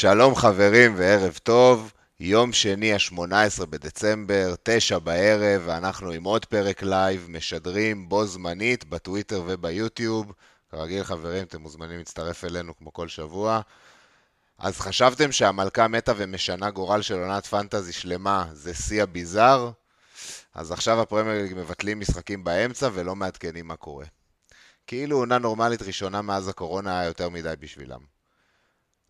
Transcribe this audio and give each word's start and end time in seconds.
שלום 0.00 0.34
חברים 0.34 0.94
וערב 0.96 1.38
טוב, 1.42 1.92
יום 2.20 2.52
שני 2.52 2.92
ה-18 2.92 3.66
בדצמבר, 3.66 4.54
תשע 4.62 4.98
בערב, 4.98 5.62
ואנחנו 5.66 6.10
עם 6.10 6.24
עוד 6.24 6.44
פרק 6.44 6.82
live, 6.82 7.26
משדרים 7.28 8.08
בו 8.08 8.26
זמנית 8.26 8.84
בטוויטר 8.84 9.42
וביוטיוב. 9.46 10.32
כרגיל 10.70 11.04
חברים, 11.04 11.44
אתם 11.44 11.60
מוזמנים 11.60 11.98
להצטרף 11.98 12.44
אלינו 12.44 12.76
כמו 12.76 12.92
כל 12.92 13.08
שבוע. 13.08 13.60
אז 14.58 14.80
חשבתם 14.80 15.32
שהמלכה 15.32 15.88
מתה 15.88 16.12
ומשנה 16.16 16.70
גורל 16.70 17.02
של 17.02 17.14
עונת 17.14 17.46
פנטזי 17.46 17.92
שלמה 17.92 18.46
זה 18.52 18.74
שיא 18.74 19.02
הביזאר? 19.02 19.70
אז 20.54 20.72
עכשיו 20.72 21.00
הפרמייר 21.00 21.42
ליג 21.42 21.54
מבטלים 21.56 22.00
משחקים 22.00 22.44
באמצע 22.44 22.88
ולא 22.92 23.16
מעדכנים 23.16 23.66
מה 23.66 23.76
קורה. 23.76 24.06
כאילו 24.86 25.16
עונה 25.16 25.38
נורמלית 25.38 25.82
ראשונה 25.82 26.22
מאז 26.22 26.48
הקורונה 26.48 27.00
היה 27.00 27.08
יותר 27.08 27.28
מדי 27.28 27.54
בשבילם. 27.60 28.19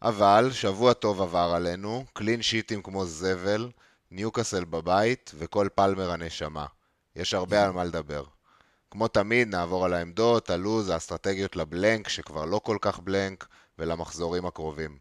אבל 0.02 0.50
שבוע 0.52 0.92
טוב 0.92 1.22
עבר 1.22 1.52
עלינו, 1.56 2.04
clean 2.12 2.42
שיטים 2.42 2.82
כמו 2.82 3.06
זבל, 3.06 3.70
ניוקאסל 4.10 4.64
בבית 4.64 5.32
וקול 5.34 5.68
פאלמר 5.74 6.10
הנשמה. 6.10 6.66
יש 7.16 7.34
הרבה 7.34 7.64
על 7.64 7.70
מה 7.70 7.84
לדבר. 7.84 8.24
כמו 8.90 9.08
תמיד 9.08 9.48
נעבור 9.48 9.84
על 9.84 9.94
העמדות, 9.94 10.50
הלוז, 10.50 10.88
האסטרטגיות 10.88 11.56
ל 11.56 11.64
blank, 11.64 12.08
שכבר 12.08 12.44
לא 12.44 12.60
כל 12.64 12.78
כך 12.80 12.98
blank, 12.98 13.46
ולמחזורים 13.78 14.46
הקרובים. 14.46 14.98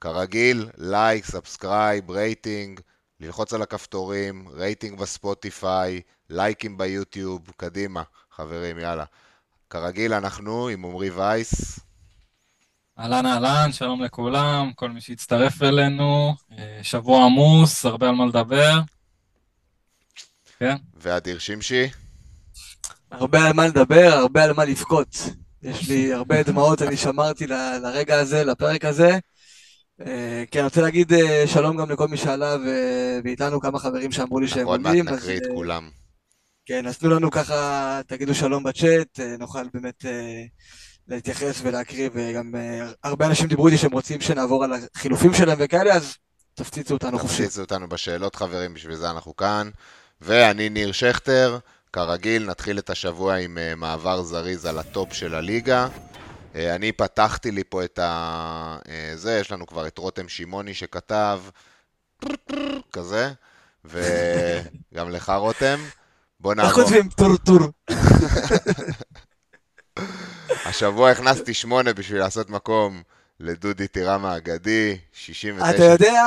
כרגיל, 0.00 0.70
לייק, 0.76 1.24
subscribe, 1.24 2.10
rating, 2.10 2.80
ללחוץ 3.20 3.54
על 3.54 3.62
הכפתורים, 3.62 4.48
רייטינג 4.48 4.98
בספוטיפיי, 4.98 6.00
לייקים 6.30 6.78
ביוטיוב, 6.78 7.50
קדימה, 7.56 8.02
חברים, 8.30 8.78
יאללה. 8.78 9.04
כרגיל 9.70 10.14
אנחנו 10.14 10.68
עם 10.68 10.84
עמרי 10.84 11.10
וייס. 11.10 11.83
אהלן 12.98 13.26
אהלן, 13.26 13.72
שלום 13.72 14.02
לכולם, 14.02 14.70
כל 14.74 14.90
מי 14.90 15.00
שהצטרף 15.00 15.62
אלינו, 15.62 16.34
אה, 16.58 16.78
שבוע 16.82 17.24
עמוס, 17.24 17.86
הרבה 17.86 18.08
על 18.08 18.14
מה 18.14 18.26
לדבר. 18.26 18.80
כן. 20.58 20.76
ואדיר 20.96 21.38
שמשי. 21.38 21.88
הרבה 23.10 23.46
על 23.46 23.52
מה 23.52 23.66
לדבר, 23.66 24.10
הרבה 24.12 24.44
על 24.44 24.52
מה 24.52 24.64
לבכות. 24.64 25.16
יש 25.62 25.88
לי 25.88 26.12
הרבה 26.12 26.42
דמעות, 26.42 26.82
אני 26.82 26.96
שמרתי 26.96 27.46
ל, 27.46 27.52
לרגע 27.82 28.18
הזה, 28.18 28.44
לפרק 28.44 28.84
הזה. 28.84 29.18
אה, 30.06 30.44
כן, 30.50 30.58
אני 30.58 30.64
רוצה 30.64 30.80
להגיד 30.82 31.12
אה, 31.12 31.44
שלום 31.46 31.76
גם 31.76 31.90
לכל 31.90 32.08
מי 32.08 32.16
שעלה 32.16 32.56
ואיתנו 33.24 33.60
כמה 33.60 33.78
חברים 33.78 34.12
שאמרו 34.12 34.40
לי 34.40 34.48
שהם 34.48 34.66
עולים. 34.66 34.86
עוד 34.86 35.04
מעט 35.04 35.14
נקריא 35.18 35.36
את 35.36 35.42
כולם. 35.54 35.88
כן, 36.66 36.86
אז 36.86 36.98
תנו 36.98 37.10
לנו 37.10 37.30
ככה, 37.30 38.00
תגידו 38.06 38.34
שלום 38.34 38.62
בצ'אט, 38.62 39.20
נוכל 39.38 39.68
באמת 39.74 40.04
להתייחס 41.08 41.60
ולהקריא, 41.62 42.10
וגם 42.14 42.54
אה, 42.54 42.94
הרבה 43.04 43.26
אנשים 43.26 43.46
דיברו 43.46 43.66
איתי 43.66 43.78
שהם 43.78 43.92
רוצים 43.92 44.20
שנעבור 44.20 44.64
על 44.64 44.72
החילופים 44.94 45.34
שלהם 45.34 45.58
וכאלה, 45.60 45.94
אז 45.94 46.16
תפציצו 46.54 46.94
אותנו 46.94 47.18
חופשי. 47.18 47.42
תפציצו 47.42 47.60
אותנו 47.60 47.88
בשאלות 47.88 48.36
חברים, 48.36 48.74
בשביל 48.74 48.96
זה 48.96 49.10
אנחנו 49.10 49.36
כאן. 49.36 49.70
ואני 50.20 50.68
ניר 50.68 50.92
שכטר, 50.92 51.58
כרגיל 51.92 52.46
נתחיל 52.50 52.78
את 52.78 52.90
השבוע 52.90 53.34
עם 53.36 53.58
אה, 53.58 53.76
מעבר 53.76 54.22
זריז 54.22 54.66
על 54.66 54.78
ה 54.78 54.86
top 54.86 55.12
של 55.12 55.34
הליגה. 55.34 55.88
אה, 56.52 56.56
אני 56.74 56.92
פתחתי 56.92 57.50
לי 57.50 57.64
פה 57.68 57.84
את 57.84 57.98
ה... 57.98 58.78
זה, 59.14 59.38
יש 59.40 59.52
לנו 59.52 59.66
כבר 59.66 59.86
את 59.86 59.98
רותם 59.98 60.28
שמעוני 60.28 60.74
שכתב, 60.74 61.40
כזה, 62.92 63.32
וגם 63.84 65.10
לך 65.10 65.32
רותם. 65.36 65.78
בוא 66.40 66.54
נעבור. 66.54 66.70
איך 66.70 66.80
כותבים 66.80 67.08
טורטור? 67.08 67.58
השבוע 70.64 71.10
הכנסתי 71.10 71.54
שמונה 71.54 71.92
בשביל 71.92 72.18
לעשות 72.18 72.50
מקום 72.50 73.02
לדודי 73.40 73.88
טירם 73.88 74.24
האגדי, 74.24 74.98
69. 75.12 75.70
אתה 75.70 75.84
יודע, 75.84 76.22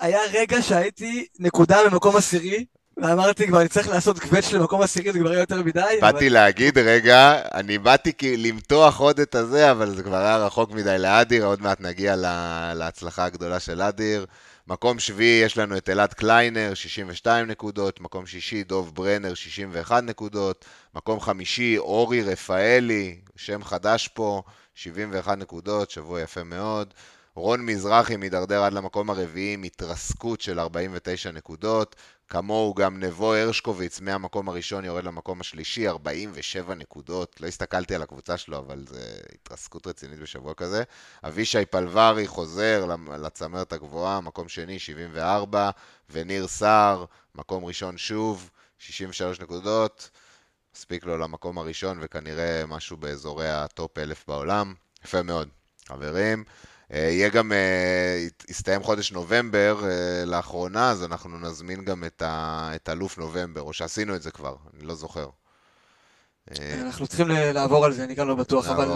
היה 0.00 0.20
רגע 0.32 0.62
שהייתי 0.62 1.26
נקודה 1.38 1.78
במקום 1.90 2.16
עשירי, 2.16 2.64
ואמרתי 2.96 3.46
כבר, 3.46 3.60
אני 3.60 3.68
צריך 3.68 3.88
לעשות 3.88 4.18
קווץ' 4.18 4.52
למקום 4.52 4.82
עשירי, 4.82 5.12
זה 5.12 5.18
כבר 5.18 5.30
היה 5.30 5.40
יותר 5.40 5.62
מדי. 5.62 5.80
באתי 6.00 6.26
אבל... 6.26 6.34
להגיד, 6.34 6.78
רגע, 6.78 7.40
אני 7.54 7.78
באתי 7.78 8.12
למתוח 8.36 9.00
עוד 9.00 9.20
את 9.20 9.34
הזה, 9.34 9.70
אבל 9.70 9.94
זה 9.94 10.02
כבר 10.02 10.16
היה 10.16 10.36
רחוק 10.36 10.70
מדי 10.70 10.98
לאדיר, 10.98 11.44
עוד 11.44 11.62
מעט 11.62 11.80
נגיע 11.80 12.16
לה, 12.16 12.72
להצלחה 12.74 13.24
הגדולה 13.24 13.60
של 13.60 13.82
אדיר. 13.82 14.26
מקום 14.70 14.98
שביעי 14.98 15.44
יש 15.44 15.58
לנו 15.58 15.76
את 15.76 15.88
אלעד 15.88 16.14
קליינר, 16.14 16.74
62 16.74 17.46
נקודות, 17.46 18.00
מקום 18.00 18.26
שישי 18.26 18.64
דוב 18.64 18.94
ברנר, 18.94 19.34
61 19.34 20.02
נקודות, 20.02 20.64
מקום 20.94 21.20
חמישי 21.20 21.78
אורי 21.78 22.22
רפאלי, 22.22 23.20
שם 23.36 23.64
חדש 23.64 24.08
פה, 24.08 24.42
71 24.74 25.38
נקודות, 25.38 25.90
שבוע 25.90 26.20
יפה 26.20 26.44
מאוד. 26.44 26.94
רון 27.34 27.66
מזרחי 27.66 28.16
מידרדר 28.16 28.62
עד 28.62 28.72
למקום 28.72 29.10
הרביעי 29.10 29.54
עם 29.54 29.62
התרסקות 29.62 30.40
של 30.40 30.60
49 30.60 31.30
נקודות. 31.30 31.96
כמוהו 32.30 32.74
גם 32.74 33.00
נבו 33.02 33.34
הרשקוביץ 33.34 34.00
מהמקום 34.00 34.48
הראשון 34.48 34.84
יורד 34.84 35.04
למקום 35.04 35.40
השלישי, 35.40 35.88
47 35.88 36.74
נקודות. 36.74 37.40
לא 37.40 37.46
הסתכלתי 37.46 37.94
על 37.94 38.02
הקבוצה 38.02 38.36
שלו, 38.36 38.58
אבל 38.58 38.84
זה 38.88 39.18
התרסקות 39.34 39.86
רצינית 39.86 40.18
בשבוע 40.18 40.54
כזה. 40.54 40.82
אבישי 41.24 41.66
פלברי 41.66 42.26
חוזר 42.26 42.86
לצמרת 43.18 43.72
הגבוהה, 43.72 44.20
מקום 44.20 44.48
שני, 44.48 44.78
74. 44.78 45.70
וניר 46.10 46.46
סער, 46.46 47.04
מקום 47.34 47.64
ראשון 47.64 47.98
שוב, 47.98 48.50
63 48.78 49.40
נקודות. 49.40 50.10
מספיק 50.74 51.04
לו 51.04 51.18
למקום 51.18 51.58
הראשון 51.58 51.98
וכנראה 52.00 52.64
משהו 52.66 52.96
באזורי 52.96 53.50
ה 53.50 53.62
top 53.62 53.98
אלף 53.98 54.24
בעולם. 54.28 54.74
יפה 55.04 55.22
מאוד. 55.22 55.48
חברים, 55.88 56.44
יהיה 56.90 57.28
גם, 57.28 57.52
אה, 57.52 58.26
יסתיים 58.48 58.82
חודש 58.82 59.12
נובמבר 59.12 59.80
אה, 59.84 60.24
לאחרונה, 60.24 60.90
אז 60.90 61.04
אנחנו 61.04 61.38
נזמין 61.38 61.84
גם 61.84 62.04
את, 62.04 62.22
ה, 62.22 62.70
את 62.74 62.88
אלוף 62.88 63.18
נובמבר, 63.18 63.60
או 63.60 63.72
שעשינו 63.72 64.16
את 64.16 64.22
זה 64.22 64.30
כבר, 64.30 64.56
אני 64.74 64.86
לא 64.86 64.94
זוכר. 64.94 65.28
אנחנו 66.60 67.06
צריכים 67.06 67.28
לעבור 67.28 67.84
על 67.84 67.92
זה, 67.92 68.04
אני 68.04 68.14
גם 68.14 68.28
לא 68.28 68.34
בטוח, 68.34 68.68
אבל 68.68 68.88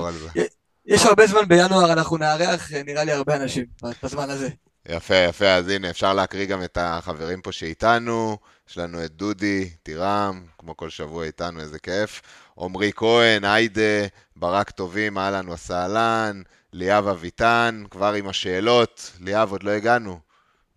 יש 0.86 1.06
הרבה 1.06 1.26
זמן 1.26 1.48
בינואר, 1.48 1.92
אנחנו 1.92 2.16
נארח, 2.16 2.72
נראה 2.86 3.04
לי 3.04 3.12
הרבה 3.12 3.36
אנשים 3.36 3.64
בזמן 4.02 4.30
הזה. 4.30 4.48
יפה, 4.88 5.14
יפה, 5.14 5.46
אז 5.46 5.68
הנה, 5.68 5.90
אפשר 5.90 6.14
להקריא 6.14 6.46
גם 6.46 6.64
את 6.64 6.78
החברים 6.80 7.42
פה 7.42 7.52
שאיתנו. 7.52 8.38
יש 8.68 8.78
לנו 8.78 9.04
את 9.04 9.10
דודי, 9.10 9.70
טירם, 9.82 10.46
כמו 10.58 10.76
כל 10.76 10.90
שבוע 10.90 11.24
איתנו, 11.24 11.60
איזה 11.60 11.78
כיף. 11.78 12.22
עמרי 12.58 12.92
כהן, 12.96 13.44
היידה, 13.44 14.06
ברק 14.36 14.70
טובים, 14.70 15.18
אהלן 15.18 15.48
וסהלן. 15.48 16.42
ליאב 16.76 17.08
אביטן, 17.08 17.84
כבר 17.90 18.12
עם 18.12 18.28
השאלות. 18.28 19.12
ליאב, 19.20 19.52
עוד 19.52 19.62
לא 19.62 19.70
הגענו. 19.70 20.18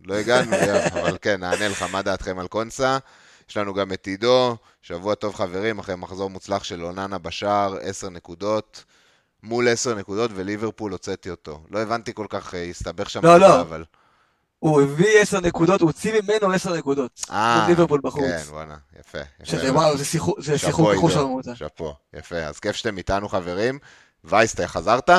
לא 0.06 0.16
הגענו, 0.16 0.52
ליאב, 0.66 0.98
אבל 0.98 1.18
כן, 1.22 1.40
נענה 1.40 1.68
לך, 1.68 1.86
מה 1.92 2.02
דעתכם 2.02 2.40
על 2.40 2.48
קונסה? 2.48 2.98
יש 3.50 3.58
לנו 3.58 3.74
גם 3.74 3.94
את 3.94 4.08
עידו, 4.08 4.58
שבוע 4.82 5.16
טוב 5.16 5.36
חברים, 5.36 5.80
אחרי 5.80 5.96
מחזור 5.96 6.30
מוצלח 6.30 6.64
של 6.64 6.84
אוננה 6.84 7.18
בשער, 7.18 7.76
10 7.82 8.10
נקודות. 8.10 8.84
מול 9.44 9.68
10 9.68 9.96
נקודות, 9.96 10.32
וליברפול 10.36 10.92
הוצאתי 10.92 11.30
אותו. 11.30 11.64
לא 11.72 11.80
הבנתי 11.80 12.14
כל 12.14 12.26
כך, 12.30 12.56
אה, 12.56 12.64
הסתבך 12.64 13.10
שם, 13.10 13.26
לא, 13.26 13.38
לא. 13.38 13.62
אבל... 13.62 13.84
הוא 14.60 14.82
הביא 14.82 15.20
10 15.22 15.40
נקודות, 15.40 15.82
הוא 15.82 15.90
הוציא 15.90 16.22
ממנו 16.22 16.54
10 16.54 16.74
נקודות. 16.78 17.26
אה, 17.32 17.66
ליברפול 17.70 18.00
בחוץ. 18.04 18.24
כן, 18.24 18.42
וואלה, 18.50 18.76
יפה. 19.00 19.18
יפה 19.18 19.46
שזה 19.46 19.74
וואו, 19.74 19.98
זה 20.38 20.58
שיחוק 20.58 20.96
חוש 20.96 21.16
הממוצע. 21.16 21.56
שאפו, 21.56 21.96
יפה. 22.14 22.38
אז 22.38 22.60
כיף 22.60 22.76
שאתם 22.76 22.98
איתנו 22.98 23.30
חברים. 23.30 23.80
וייסטה, 24.24 24.68
חזרת? 24.68 25.10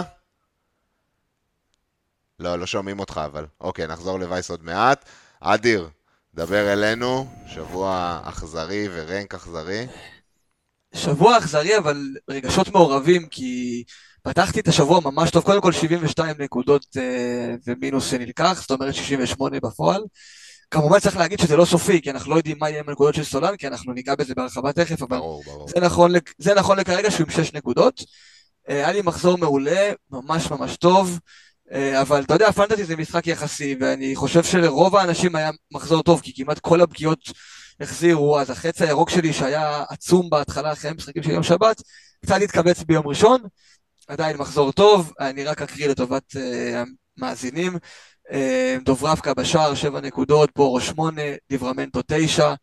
לא, 2.41 2.59
לא 2.59 2.67
שומעים 2.67 3.01
אותך 3.01 3.21
אבל. 3.25 3.47
אוקיי, 3.61 3.87
נחזור 3.87 4.19
לווייס 4.19 4.51
עוד 4.51 4.65
מעט. 4.65 5.05
אדיר, 5.41 5.89
דבר 6.35 6.73
אלינו, 6.73 7.27
שבוע 7.47 8.21
אכזרי 8.25 8.89
ורנק 8.93 9.35
אכזרי. 9.35 9.87
שבוע 10.95 11.39
אכזרי, 11.39 11.79
אבל 11.79 12.03
רגשות 12.31 12.69
מעורבים, 12.69 13.27
כי 13.27 13.85
פתחתי 14.23 14.61
את 14.61 14.69
השבוע 14.69 15.01
ממש 15.01 15.31
טוב. 15.31 15.45
קודם 15.45 15.61
כל 15.61 15.73
72 15.73 16.37
נקודות 16.39 16.87
אה, 16.97 17.55
ומינוס 17.67 18.11
שנלקח, 18.11 18.61
זאת 18.61 18.71
אומרת 18.71 18.95
68 18.95 19.61
בפועל. 19.61 20.03
כמובן 20.71 20.99
צריך 20.99 21.17
להגיד 21.17 21.41
שזה 21.41 21.57
לא 21.57 21.65
סופי, 21.65 22.03
כי 22.03 22.11
אנחנו 22.11 22.31
לא 22.31 22.37
יודעים 22.37 22.57
מה 22.61 22.71
יהיה 22.71 22.81
עם 22.81 22.89
הנקודות 22.89 23.15
של 23.15 23.25
סולן, 23.25 23.57
כי 23.57 23.67
אנחנו 23.67 23.93
ניגע 23.93 24.15
בזה 24.15 24.35
בהרחבה 24.35 24.73
תכף, 24.73 25.03
אבל 25.03 25.17
ברור, 25.17 25.43
ברור. 25.45 25.69
זה, 25.69 25.81
נכון, 25.81 26.13
זה 26.39 26.55
נכון 26.55 26.79
לכרגע 26.79 27.11
שהוא 27.11 27.27
עם 27.27 27.45
6 27.45 27.53
נקודות. 27.53 28.05
אה, 28.69 28.75
היה 28.75 28.93
לי 28.93 29.03
מחזור 29.03 29.39
מעולה, 29.39 29.93
ממש 30.11 30.51
ממש 30.51 30.77
טוב. 30.77 31.19
אה, 31.73 32.01
אבל 32.01 32.23
אתה 32.23 32.35
יודע, 32.35 32.53
פנטזי 32.53 32.85
זה 32.85 32.97
משחק 32.97 33.27
יחסי, 33.27 33.77
ואני 33.81 34.17
חושב 34.17 34.45
שלרוב 34.45 34.97
האנשים 34.97 35.37
היה 35.37 35.51
מחזור 35.75 36.03
טוב, 36.03 36.21
כי 36.21 36.33
כמעט 36.37 36.59
כל 36.59 36.81
הפגיעות 36.81 37.19
החזירו, 37.81 38.41
אז 38.41 38.51
החץ 38.51 38.83
הירוק 38.83 39.11
שלי 39.11 39.33
שהיה 39.33 39.85
עצום 39.89 40.31
בהתחלה 40.31 40.73
אחרי 40.73 40.91
המשחקים 40.91 41.23
של 41.23 41.31
יום 41.31 41.43
שבת, 41.43 41.83
קצת 42.25 42.37
התכווץ 42.45 42.83
ביום 42.83 43.07
ראשון, 43.07 43.41
עדיין 44.09 44.37
מחזור 44.37 44.73
טוב, 44.73 45.13
אני 45.21 45.45
רק 45.45 45.63
אקריא 45.63 45.89
לטובת 45.89 46.37
uh, 46.37 46.39
המאזינים. 47.19 47.77
Uh, 48.29 48.33
דוברבקה 48.85 49.35
בשער, 49.35 49.75
7 49.75 50.01
נקודות, 50.01 50.51
בורו 50.57 50.81
8, 50.81 51.23
ליברמנטו 51.51 52.01
9, 52.07 52.55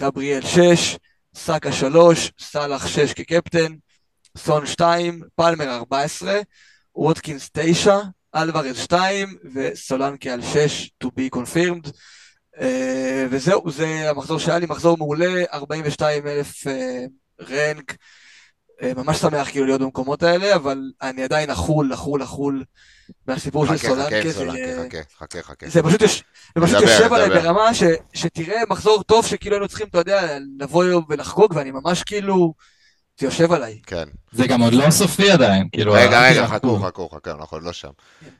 גבריאל 0.00 0.42
6, 0.42 0.96
סאקה 1.34 1.72
3, 1.72 2.32
סאלח 2.40 2.86
6 2.86 3.12
כקפטן, 3.12 3.74
סון 4.38 4.66
2, 4.66 5.22
פלמר 5.34 5.76
14, 5.76 6.40
ווטקינס 6.94 7.50
9, 7.52 7.98
אלוורז 8.36 8.76
2 8.76 9.36
וסולנקה 9.54 10.32
על 10.32 10.42
6 10.42 10.90
to 11.04 11.06
be 11.06 11.38
confirmed. 11.38 11.90
אה, 12.60 13.26
וזהו, 13.30 13.70
זה 13.70 14.10
המחזור 14.10 14.38
שהיה 14.38 14.58
לי, 14.58 14.66
מחזור 14.66 14.98
מעולה, 14.98 15.44
42 15.52 16.26
אלף 16.26 16.66
אה, 16.66 17.04
רנק. 17.40 17.96
אה, 18.82 18.92
ממש 18.96 19.16
שמח 19.16 19.50
כאילו 19.50 19.66
להיות 19.66 19.80
במקומות 19.80 20.22
האלה, 20.22 20.54
אבל 20.54 20.78
אני 21.02 21.22
עדיין 21.22 21.50
אכול, 21.50 21.94
אכול, 21.94 22.22
אכול 22.22 22.64
מהסיפור 23.26 23.66
של 23.66 23.76
סולנקה. 23.76 24.16
חכה, 24.32 24.98
חכה, 25.18 25.42
חכה. 25.42 25.68
זה 25.68 25.82
פשוט, 25.82 26.02
יש, 26.02 26.24
זה 26.58 26.66
פשוט 26.66 26.80
יושב 26.80 27.12
עליי 27.12 27.28
ברמה 27.28 27.74
ש, 27.74 27.82
שתראה 28.14 28.60
מחזור 28.68 29.02
טוב 29.02 29.26
שכאילו 29.26 29.56
היינו 29.56 29.68
צריכים, 29.68 29.86
אתה 29.86 29.98
יודע, 29.98 30.38
לבוא 30.58 30.84
ולחגוג, 31.08 31.52
ואני 31.56 31.70
ממש 31.70 32.02
כאילו, 32.02 32.54
זה 33.20 33.26
יושב 33.26 33.52
עליי. 33.52 33.78
כן. 33.86 34.08
זה 34.32 34.46
גם 34.46 34.60
עוד 34.60 34.72
לא 34.72 34.90
סופי 34.90 35.30
עדיין, 35.30 35.68
כאילו... 35.72 35.92
רגע, 35.92 36.22
רגע, 36.30 36.46
חכו, 36.46 36.78
חכו, 36.78 37.08
חכו, 37.08 37.30
אנחנו 37.30 37.56
עוד 37.56 37.64
לא 37.64 37.72
שם. 37.72 37.90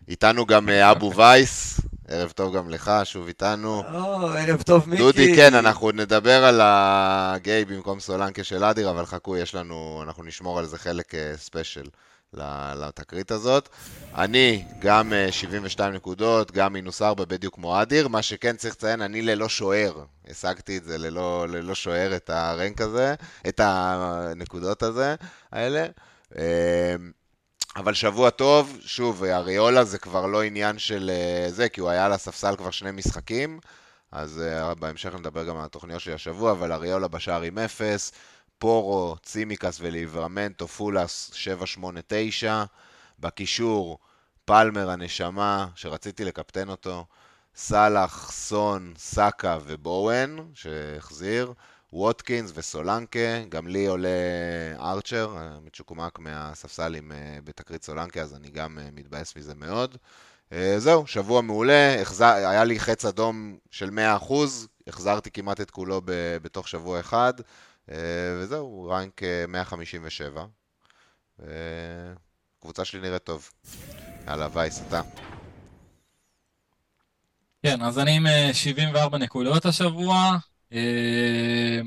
איתנו 0.09 0.47
גם 0.47 0.69
אבו 0.69 1.15
וייס, 1.15 1.81
ערב 2.09 2.31
טוב 2.31 2.57
גם 2.57 2.71
לך, 2.71 2.93
שוב 3.05 3.27
איתנו. 3.27 3.83
או, 3.95 4.29
ערב 4.29 4.63
טוב, 4.63 4.89
מיקי. 4.89 5.03
דודי, 5.03 5.37
כן, 5.37 5.55
אנחנו 5.55 5.91
נדבר 5.91 6.45
על 6.45 6.61
הגיי 6.63 7.65
במקום 7.65 8.01
סולנקה 8.01 8.45
של 8.45 8.65
אדיר, 8.65 8.91
אבל 8.91 9.07
חכו, 9.07 9.37
יש 9.37 9.55
לנו, 9.55 10.03
אנחנו 10.07 10.23
נשמור 10.25 10.59
על 10.59 10.67
זה 10.67 10.79
חלק 10.79 11.13
special 11.37 11.87
לתקרית 12.35 13.31
הזאת. 13.31 13.69
אני, 14.15 14.65
גם 14.79 15.13
72 15.31 15.95
נקודות, 15.95 16.53
גם 16.53 16.73
מינוס 16.73 17.03
4 17.03 17.25
בדיוק 17.25 17.55
כמו 17.55 17.83
אדיר. 17.83 18.09
מה 18.09 18.23
שכן 18.23 18.57
צריך 18.57 18.75
לציין, 18.75 19.03
אני 19.03 19.23
ללא 19.23 19.49
שוער. 19.49 20.05
השגתי 20.29 20.77
את 20.77 20.85
זה 20.85 20.99
ללא, 20.99 21.49
ללא 21.49 21.75
שוער, 21.75 22.17
את 22.17 22.31
ה 22.31 22.41
rank 22.41 22.81
הזה, 22.81 23.15
את 23.49 23.61
הנקודות 23.65 24.83
הזה, 24.83 25.15
האלה. 25.53 25.87
אבל 27.77 27.95
שבוע 27.95 28.31
טוב, 28.31 28.79
שוב, 28.81 29.25
אריולה 29.25 29.85
זה 29.85 29.99
כבר 29.99 30.27
לא 30.27 30.43
עניין 30.43 30.79
של 30.79 31.11
אה, 31.15 31.51
זה, 31.51 31.69
כי 31.69 31.81
הוא 31.81 31.91
היה 31.91 32.07
על 32.07 32.13
הספסל 32.13 32.57
כבר 32.57 32.71
שני 32.71 32.91
משחקים, 32.91 33.61
אז 34.13 34.43
uh, 34.43 34.75
בהמשך 34.75 35.15
נדבר 35.15 35.45
גם 35.45 35.57
על 35.57 35.65
התוכניות 35.65 36.01
שלי 36.01 36.13
השבוע, 36.13 36.53
אבל 36.53 36.73
אריולה 36.73 37.09
בשער 37.09 37.43
עם 37.43 37.59
אפס, 37.59 38.13
פורו, 38.61 39.17
צימקס 39.23 39.79
וליברמנטו, 39.81 40.69
פולאס 40.69 41.31
7-8-9, 41.79 41.83
בקישור, 43.19 43.99
פלמר 44.45 44.91
הנשמה, 44.91 45.69
שרציתי 45.75 46.25
לקפטן 46.25 46.69
אותו, 46.69 47.07
סאלח, 47.57 48.33
סון, 48.33 48.95
סאקה 48.97 49.59
ובואן, 49.67 50.37
שהחזיר, 50.55 51.53
ווטקינס 51.93 52.53
וסולנקה, 52.55 53.45
גם 53.49 53.67
לי 53.67 53.87
עולה 53.87 54.09
ארצ'ר, 54.79 55.37
מצ'וקומק 55.65 56.19
מהספסלים 56.19 57.13
אה, 57.13 57.39
בתקרית 57.45 57.85
סולנקה, 57.85 58.23
אז 58.23 58.35
אני 58.35 58.51
גם 58.51 58.79
אה, 58.79 58.89
מתבאס 58.93 59.37
מזה 59.37 59.55
מאוד. 59.55 59.97
אה, 60.53 60.75
זהו, 60.79 61.07
שבוע 61.07 61.41
מעולה, 61.41 62.03
היה 62.21 62.65
לי 62.65 62.81
חץ 62.81 63.05
אדום 63.05 63.59
של 63.71 63.91
100%, 64.21 64.33
החזרתי 64.87 65.31
כמעט 65.31 65.61
את 65.61 65.71
כולו 65.71 66.01
בתוך 66.43 66.69
שבוע 66.69 67.01
אחד, 67.01 67.35
וזהו, 68.41 68.89
רנק 68.91 69.21
157. 69.49 70.45
קבוצה 72.61 72.85
שלי 72.85 73.01
נראית 73.01 73.25
טוב. 73.25 73.51
יאללה, 74.27 74.49
וייס, 74.53 74.83
אתה. 74.89 75.01
כן, 77.63 77.83
אז 77.83 77.99
אני 77.99 78.17
עם 78.17 78.27
74 78.53 79.19
נקודות 79.19 79.67
השבוע, 79.67 80.37
אה, 80.73 81.81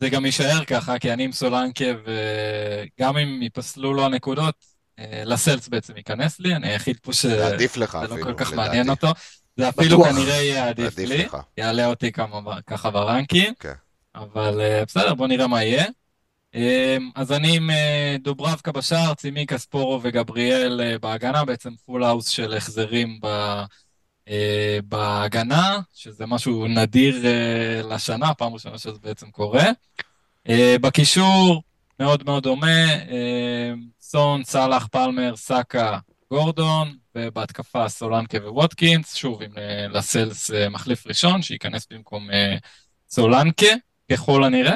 זה 0.00 0.08
גם 0.08 0.26
יישאר 0.26 0.64
ככה, 0.64 0.98
כי 0.98 1.12
אני 1.12 1.24
עם 1.24 1.32
סולנקה, 1.32 1.84
וגם 2.04 3.16
אם 3.16 3.42
ייפסלו 3.42 3.94
לו 3.94 4.04
הנקודות, 4.04 4.54
אה, 4.98 5.22
לסלס 5.24 5.68
בעצם 5.68 5.96
ייכנס 5.96 6.40
לי, 6.40 6.54
אני 6.54 6.68
היחיד 6.68 6.96
פה 7.02 7.12
שזה 7.12 7.46
עדיף 7.46 7.76
לך 7.76 7.94
לא 7.94 8.14
אפילו, 8.14 8.26
כל 8.26 8.34
כך 8.34 8.52
מעניין 8.52 8.90
אותו. 8.90 9.08
זה 9.56 9.68
אפילו 9.68 9.98
בטוח. 9.98 10.12
כנראה 10.12 10.34
יהיה 10.34 10.68
עדיף 10.68 10.98
לי, 10.98 11.24
לך. 11.24 11.36
יעלה 11.58 11.86
אותי 11.86 12.12
כמה, 12.12 12.62
ככה 12.66 12.90
ברנקים, 12.90 13.54
okay. 13.62 13.66
אבל 14.14 14.60
אה, 14.60 14.84
בסדר, 14.84 15.14
בוא 15.14 15.26
נראה 15.26 15.46
מה 15.46 15.62
יהיה. 15.62 15.84
אז 17.14 17.32
אני 17.32 17.56
עם 17.56 17.70
דוברבקה 18.22 18.72
בשער, 18.72 19.14
צימיקאס, 19.14 19.58
פורו 19.58 20.00
וגבריאל 20.02 20.98
בהגנה, 21.00 21.44
בעצם 21.44 21.70
full 21.86 22.04
house 22.04 22.28
של 22.28 22.54
החזרים 22.54 23.18
ב... 23.22 23.26
אה, 24.28 24.78
בהגנה, 24.84 25.80
שזה 25.94 26.26
משהו 26.26 26.66
נדיר 26.68 27.26
אה, 27.26 27.82
לשנה, 27.94 28.34
פעם 28.34 28.52
ראשונה 28.54 28.78
שזה 28.78 28.98
בעצם 29.02 29.30
קורה. 29.30 29.64
אה, 30.48 30.76
בקישור, 30.80 31.62
מאוד 32.00 32.24
מאוד 32.24 32.42
דומה, 32.42 32.86
סון, 34.00 34.44
סאלח, 34.44 34.86
פלמר, 34.86 35.36
סאקה, 35.36 35.98
גורדון, 36.30 36.96
ובהתקפה 37.14 37.88
סולנקה 37.88 38.38
וווטקינס, 38.38 39.14
שוב 39.14 39.42
עם 39.42 39.50
לסלס 39.90 40.50
מחליף 40.70 41.06
ראשון, 41.06 41.42
שייכנס 41.42 41.86
במקום 41.90 42.28
סולנקה, 43.08 43.66
ככל 44.10 44.44
הנראה. 44.44 44.74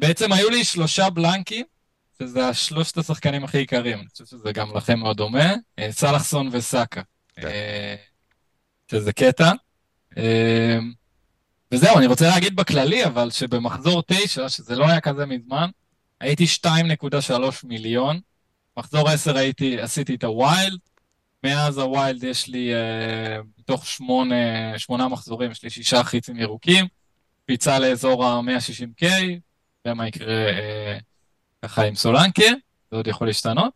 בעצם 0.00 0.32
היו 0.32 0.50
לי 0.50 0.64
שלושה 0.64 1.10
בלנקים, 1.10 1.64
שזה 2.18 2.48
השלושת 2.48 2.98
השחקנים 2.98 3.44
הכי 3.44 3.58
עיקריים, 3.58 3.98
אני 3.98 4.08
חושב 4.08 4.24
שזה 4.24 4.52
גם 4.52 4.76
לכם 4.76 4.98
מאוד 4.98 5.16
דומה, 5.16 5.54
סאלח, 5.90 6.24
סון 6.24 6.48
וסאקה. 6.52 7.00
כן. 7.36 7.48
שזה 8.90 9.12
קטע. 9.12 9.52
אמ, 10.16 10.92
וזהו, 11.72 11.98
אני 11.98 12.06
רוצה 12.06 12.28
להגיד 12.28 12.56
בכללי, 12.56 13.04
אבל 13.04 13.30
שבמחזור 13.30 14.02
9, 14.06 14.48
שזה 14.48 14.76
לא 14.76 14.88
היה 14.88 15.00
כזה 15.00 15.26
מזמן, 15.26 15.70
הייתי 16.20 16.44
2.3 16.44 17.40
מיליון. 17.64 18.20
מחזור 18.76 19.08
10 19.08 19.36
הייתי, 19.36 19.80
עשיתי 19.80 20.14
את 20.14 20.24
ה 20.24 20.33
wild, 20.33 20.78
מאז 21.44 21.78
ה 21.78 21.87
wild 21.87 22.24
יש 22.24 22.48
לי, 22.48 22.72
uh, 22.72 23.42
מתוך 23.58 23.86
8, 23.86 24.78
8 24.78 25.08
מחזורים, 25.08 25.50
יש 25.50 25.62
לי 25.62 25.70
6 25.70 25.94
חיצים 25.94 26.36
ירוקים, 26.36 26.86
קפיצה 27.50 27.78
לאזור 27.78 28.24
ה-160K, 28.24 29.06
ומה 29.86 30.08
יקרה 30.08 30.50
uh, 30.50 31.02
ככה 31.62 31.84
עם 31.84 31.94
סולנקה, 31.94 32.44
זה 32.90 32.96
עוד 32.96 33.06
יכול 33.06 33.26
להשתנות. 33.26 33.72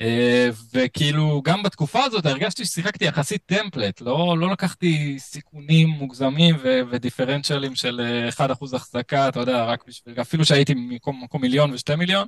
אה, 0.00 0.48
וכאילו, 0.74 1.42
גם 1.44 1.62
בתקופה 1.62 2.04
הזאת 2.04 2.26
הרגשתי 2.26 2.64
ששיחקתי 2.64 3.04
יחסית 3.04 3.42
template, 3.46 4.00
לא, 4.00 4.38
לא 4.38 4.50
לקחתי 4.50 5.16
סיכונים 5.18 5.88
מוגזמים 5.88 6.56
ו- 6.62 6.80
ודיפרנציאלים 6.90 7.74
של 7.74 8.00
1% 8.30 8.40
אה, 8.40 8.76
החזקה, 8.76 9.28
אתה 9.28 9.40
יודע, 9.40 9.64
רק 9.64 9.84
בשביל, 9.86 10.20
אפילו 10.20 10.44
שהייתי 10.44 10.74
במקום 10.74 11.24
מקום 11.24 11.40
מיליון 11.40 11.72
ושתי 11.72 11.94
מיליון. 11.94 12.26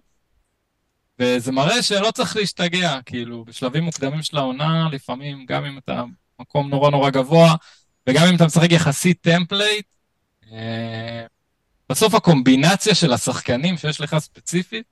וזה 1.18 1.52
מראה 1.52 1.82
שלא 1.82 2.10
צריך 2.10 2.37
להשתגע, 2.37 2.99
כאילו, 3.06 3.44
בשלבים 3.44 3.84
מוקדמים 3.84 4.22
של 4.22 4.37
העונה, 4.37 4.88
לפעמים, 4.92 5.46
גם 5.46 5.64
אם 5.64 5.78
אתה 5.78 6.04
מקום 6.40 6.70
נורא 6.70 6.90
נורא 6.90 7.10
גבוה, 7.10 7.54
וגם 8.08 8.26
אם 8.26 8.37
אתה 8.37 8.46
משחק 8.46 8.72
יחסית 8.72 9.20
template, 9.20 9.87
אה, 9.87 9.93
בסוף 11.88 12.14
הקומבינציה 12.14 12.94
של 12.94 13.12
השחקנים 13.12 13.76
שיש 13.76 14.00
לך 14.00 14.18
ספציפית, 14.18 14.87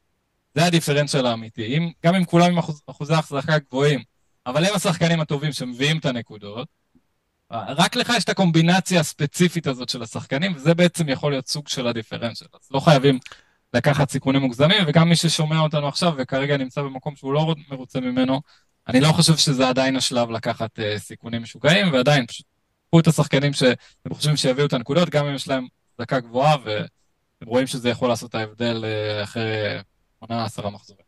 זה 0.55 0.65
הדיפרנציאל 0.65 1.27
האמיתי. 1.27 1.77
אם, 1.77 1.91
גם 2.05 2.15
אם 2.15 2.25
כולם 2.25 2.47
עם 2.47 2.59
אחוז, 2.59 2.83
אחוזי 2.87 3.15
החזקה 3.15 3.59
גבוהים, 3.59 4.03
אבל 4.47 4.65
הם 4.65 4.75
השחקנים 4.75 5.21
הטובים 5.21 5.53
שמביאים 5.53 5.99
את 5.99 6.07
הנקודות, 6.07 6.69
רק 7.51 7.97
לך 7.97 8.13
יש 8.17 8.25
את 8.25 8.29
הקומבינציה 8.29 9.01
הספציפית 9.01 9.67
הזאת 9.67 9.89
של 9.89 10.03
השחקנים, 10.03 10.53
וזה 10.57 10.75
בעצם 10.75 11.09
יכול 11.09 11.33
להיות 11.33 11.49
סוג 11.49 11.69
של 11.69 11.87
הדיפרנציאל. 11.87 12.49
אז 12.55 12.69
לא 12.71 12.81
חייבים 12.81 13.19
לקחת 13.75 14.11
סיכונים 14.11 14.41
מוגזמים, 14.41 14.85
וגם 14.87 15.09
מי 15.09 15.17
ששומע 15.17 15.59
אותנו 15.59 15.89
עכשיו 15.89 16.13
וכרגע 16.19 16.57
נמצא 16.57 16.83
במקום 16.83 17.17
שהוא 17.17 17.33
לא 17.33 17.55
מרוצה 17.71 18.01
ממנו, 18.01 18.41
אני 18.89 19.01
לא 19.01 19.09
חושב 19.13 19.37
שזה 19.37 19.69
עדיין 19.69 19.97
השלב 19.97 20.31
לקחת 20.31 20.79
uh, 20.79 20.99
סיכונים 20.99 21.43
משוגעים, 21.43 21.93
ועדיין 21.93 22.27
פשוט 22.27 22.47
קחו 22.93 23.01
את 23.01 23.07
השחקנים 23.07 23.53
שאתם 23.53 24.15
חושבים 24.15 24.37
שיביאו 24.37 24.67
את 24.67 24.73
הנקודות, 24.73 25.11
גם 25.11 25.27
אם 25.27 25.35
יש 25.35 25.49
להם 25.49 25.67
דקה 26.01 26.21
גבוהה, 26.21 26.57
ואתם 26.65 27.47
רואים 27.47 27.67
שזה 27.67 27.89
יכול 27.89 28.09
לעשות 28.09 28.31
את 28.31 28.35
ההבדל 28.35 28.85
uh, 28.85 29.25
אחרי 29.25 29.79
עונה 30.19 30.45
עשרה 30.45 30.71
מחזורים. 30.71 31.05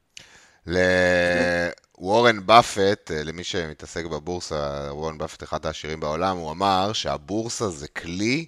לוורן 0.66 2.46
באפט, 2.46 3.10
למי 3.24 3.44
שמתעסק 3.44 4.04
בבורסה, 4.04 4.88
וורן 4.90 5.18
באפט 5.18 5.42
אחד 5.42 5.66
העשירים 5.66 6.00
בעולם, 6.00 6.36
הוא 6.36 6.50
אמר 6.50 6.92
שהבורסה 6.92 7.68
זה 7.68 7.88
כלי 7.88 8.46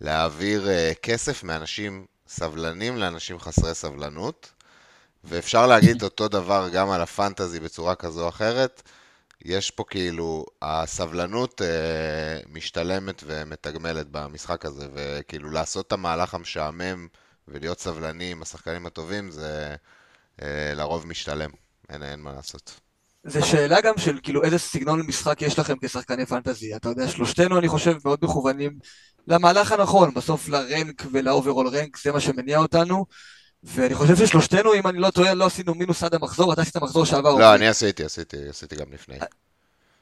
להעביר 0.00 0.68
אה, 0.68 0.92
כסף 1.02 1.44
מאנשים 1.44 2.06
סבלנים 2.28 2.96
לאנשים 2.96 3.38
חסרי 3.38 3.74
סבלנות, 3.74 4.52
ואפשר 5.24 5.66
להגיד 5.66 6.02
אותו 6.02 6.28
דבר 6.28 6.68
גם 6.72 6.90
על 6.90 7.00
הפנטזי 7.00 7.60
בצורה 7.60 7.94
כזו 7.94 8.24
או 8.24 8.28
אחרת. 8.28 8.82
יש 9.44 9.70
פה 9.70 9.84
כאילו, 9.90 10.46
הסבלנות 10.62 11.62
אה, 11.62 12.40
משתלמת 12.52 13.22
ומתגמלת 13.26 14.06
במשחק 14.10 14.64
הזה, 14.64 14.86
וכאילו 14.94 15.50
לעשות 15.50 15.86
את 15.86 15.92
המהלך 15.92 16.34
המשעמם 16.34 17.06
ולהיות 17.48 17.80
סבלני 17.80 18.30
עם 18.30 18.42
השחקנים 18.42 18.86
הטובים 18.86 19.30
זה 19.30 19.76
אה, 20.42 20.72
לרוב 20.74 21.06
משתלם, 21.06 21.50
אין, 21.88 22.02
אין 22.02 22.20
מה 22.20 22.32
לעשות. 22.32 22.80
זה 23.24 23.42
שאלה 23.42 23.80
גם 23.80 23.94
של 23.98 24.18
כאילו 24.22 24.44
איזה 24.44 24.58
סגנון 24.58 25.00
משחק 25.06 25.42
יש 25.42 25.58
לכם 25.58 25.74
כשחקני 25.82 26.26
fantasy. 26.26 26.76
אתה 26.76 26.88
יודע, 26.88 27.08
שלושתנו 27.08 27.58
אני 27.58 27.68
חושב 27.68 27.96
מאוד 28.04 28.18
מכוונים 28.22 28.78
למהלך 29.28 29.72
הנכון, 29.72 30.14
בסוף 30.14 30.48
ל 30.48 30.59
rank 30.59 31.02
ול 31.12 31.24
overall 31.24 31.68
rank, 31.68 31.98
זה 31.98 32.12
מה 32.12 32.20
שמניע 32.20 32.58
אותנו. 32.58 33.06
ואני 33.66 33.94
חושב 33.94 34.16
ששלושתנו, 34.16 34.74
אם 34.74 34.86
אני 34.86 34.98
לא 34.98 35.10
טועה, 35.10 35.34
לא 35.34 35.46
עשינו 35.46 35.74
מינוס 35.74 36.02
עד 36.02 36.14
המחזור, 36.14 36.52
אתה 36.52 36.62
עשית 36.62 36.76
מחזור 36.76 37.04
שעבר. 37.04 37.34
לא, 37.34 37.54
אני 37.54 37.68
עשיתי, 37.68 38.04
עשיתי, 38.04 38.48
עשיתי 38.48 38.76
גם 38.76 38.86
לפני. 38.92 39.18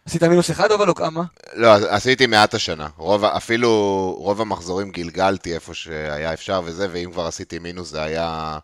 עשית 0.07 0.23
מינוס 0.23 0.51
אחד 0.51 0.73
אבל 0.73 0.89
או 0.89 0.95
כמה? 0.95 1.23
לא, 1.55 1.75
עשיתי 1.75 2.27
מעט 2.27 2.55
השנה. 2.55 2.89
רוב, 2.97 3.25
אפילו 3.25 3.71
רוב 4.19 4.41
המחזורים 4.41 4.91
גלגלתי 4.91 5.55
איפה 5.55 5.75
שהיה 5.75 6.33
אפשר 6.33 6.63
וזה, 6.65 6.89
ואם 6.93 7.11
כבר 7.13 7.27
עשיתי 7.27 7.59
מינוס 7.59 7.91
זה 7.91 8.03
היה 8.03 8.59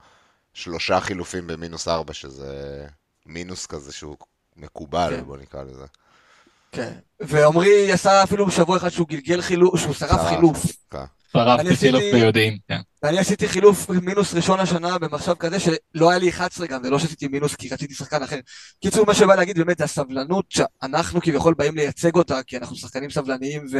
שלושה 0.54 1.00
חילופים 1.00 1.46
במינוס 1.46 1.88
ארבע, 1.88 2.12
שזה 2.12 2.84
מינוס 3.26 3.66
כזה 3.66 3.92
שהוא 3.92 4.16
מקובל, 4.56 5.12
כן. 5.16 5.24
בוא 5.24 5.36
נקרא 5.36 5.62
לזה. 5.62 5.84
כן, 6.72 6.92
ועמרי 7.20 7.92
עשה 7.92 8.22
אפילו 8.22 8.46
בשבוע 8.46 8.76
אחד 8.76 8.88
שהוא 8.88 9.08
גלגל 9.08 9.42
חילוף, 9.42 9.80
שהוא 9.80 9.94
שרף 9.94 10.28
חילוף. 10.28 10.66
כן. 10.90 11.04
שרפתי 11.32 11.76
חילוף 11.76 12.02
ביודעים, 12.12 12.58
כן. 12.68 12.80
ואני 13.02 13.18
עשיתי 13.18 13.48
חילוף 13.48 13.90
מינוס 13.90 14.34
ראשון 14.34 14.60
השנה 14.60 14.98
במצב 14.98 15.34
כזה 15.34 15.60
שלא 15.60 16.10
היה 16.10 16.18
לי 16.18 16.28
11 16.28 16.66
גם, 16.66 16.82
זה 16.82 16.90
לא 16.90 16.98
שעשיתי 16.98 17.28
מינוס 17.28 17.54
כי 17.54 17.68
רציתי 17.68 17.94
שחקן 17.94 18.22
אחר. 18.22 18.38
קיצור, 18.82 19.06
מה 19.06 19.14
שבא 19.14 19.34
להגיד 19.34 19.58
באמת, 19.58 19.80
הסבלנות 19.80 20.44
שאנחנו 20.48 21.20
כביכול 21.20 21.54
באים 21.54 21.76
לייצג 21.76 22.14
אותה, 22.14 22.42
כי 22.42 22.56
אנחנו 22.56 22.76
שחקנים 22.76 23.10
סבלניים 23.10 23.66
ו... 23.72 23.78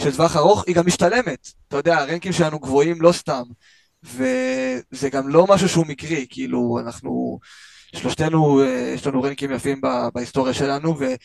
של 0.00 0.12
טווח 0.12 0.36
ארוך, 0.36 0.64
היא 0.66 0.74
גם 0.74 0.86
משתלמת. 0.86 1.48
אתה 1.68 1.76
יודע, 1.76 1.98
הרנקים 1.98 2.32
שלנו 2.32 2.58
גבוהים 2.58 3.02
לא 3.02 3.12
סתם. 3.12 3.42
וזה 4.02 5.10
גם 5.12 5.28
לא 5.28 5.46
משהו 5.46 5.68
שהוא 5.68 5.86
מקרי, 5.86 6.26
כאילו, 6.30 6.78
אנחנו, 6.84 7.38
שלושתנו, 7.96 8.62
אה, 8.62 8.92
יש 8.94 9.06
לנו 9.06 9.22
רנקים 9.22 9.52
יפים 9.52 9.80
בהיסטוריה 10.14 10.54
שלנו, 10.54 10.98
ואני 10.98 11.16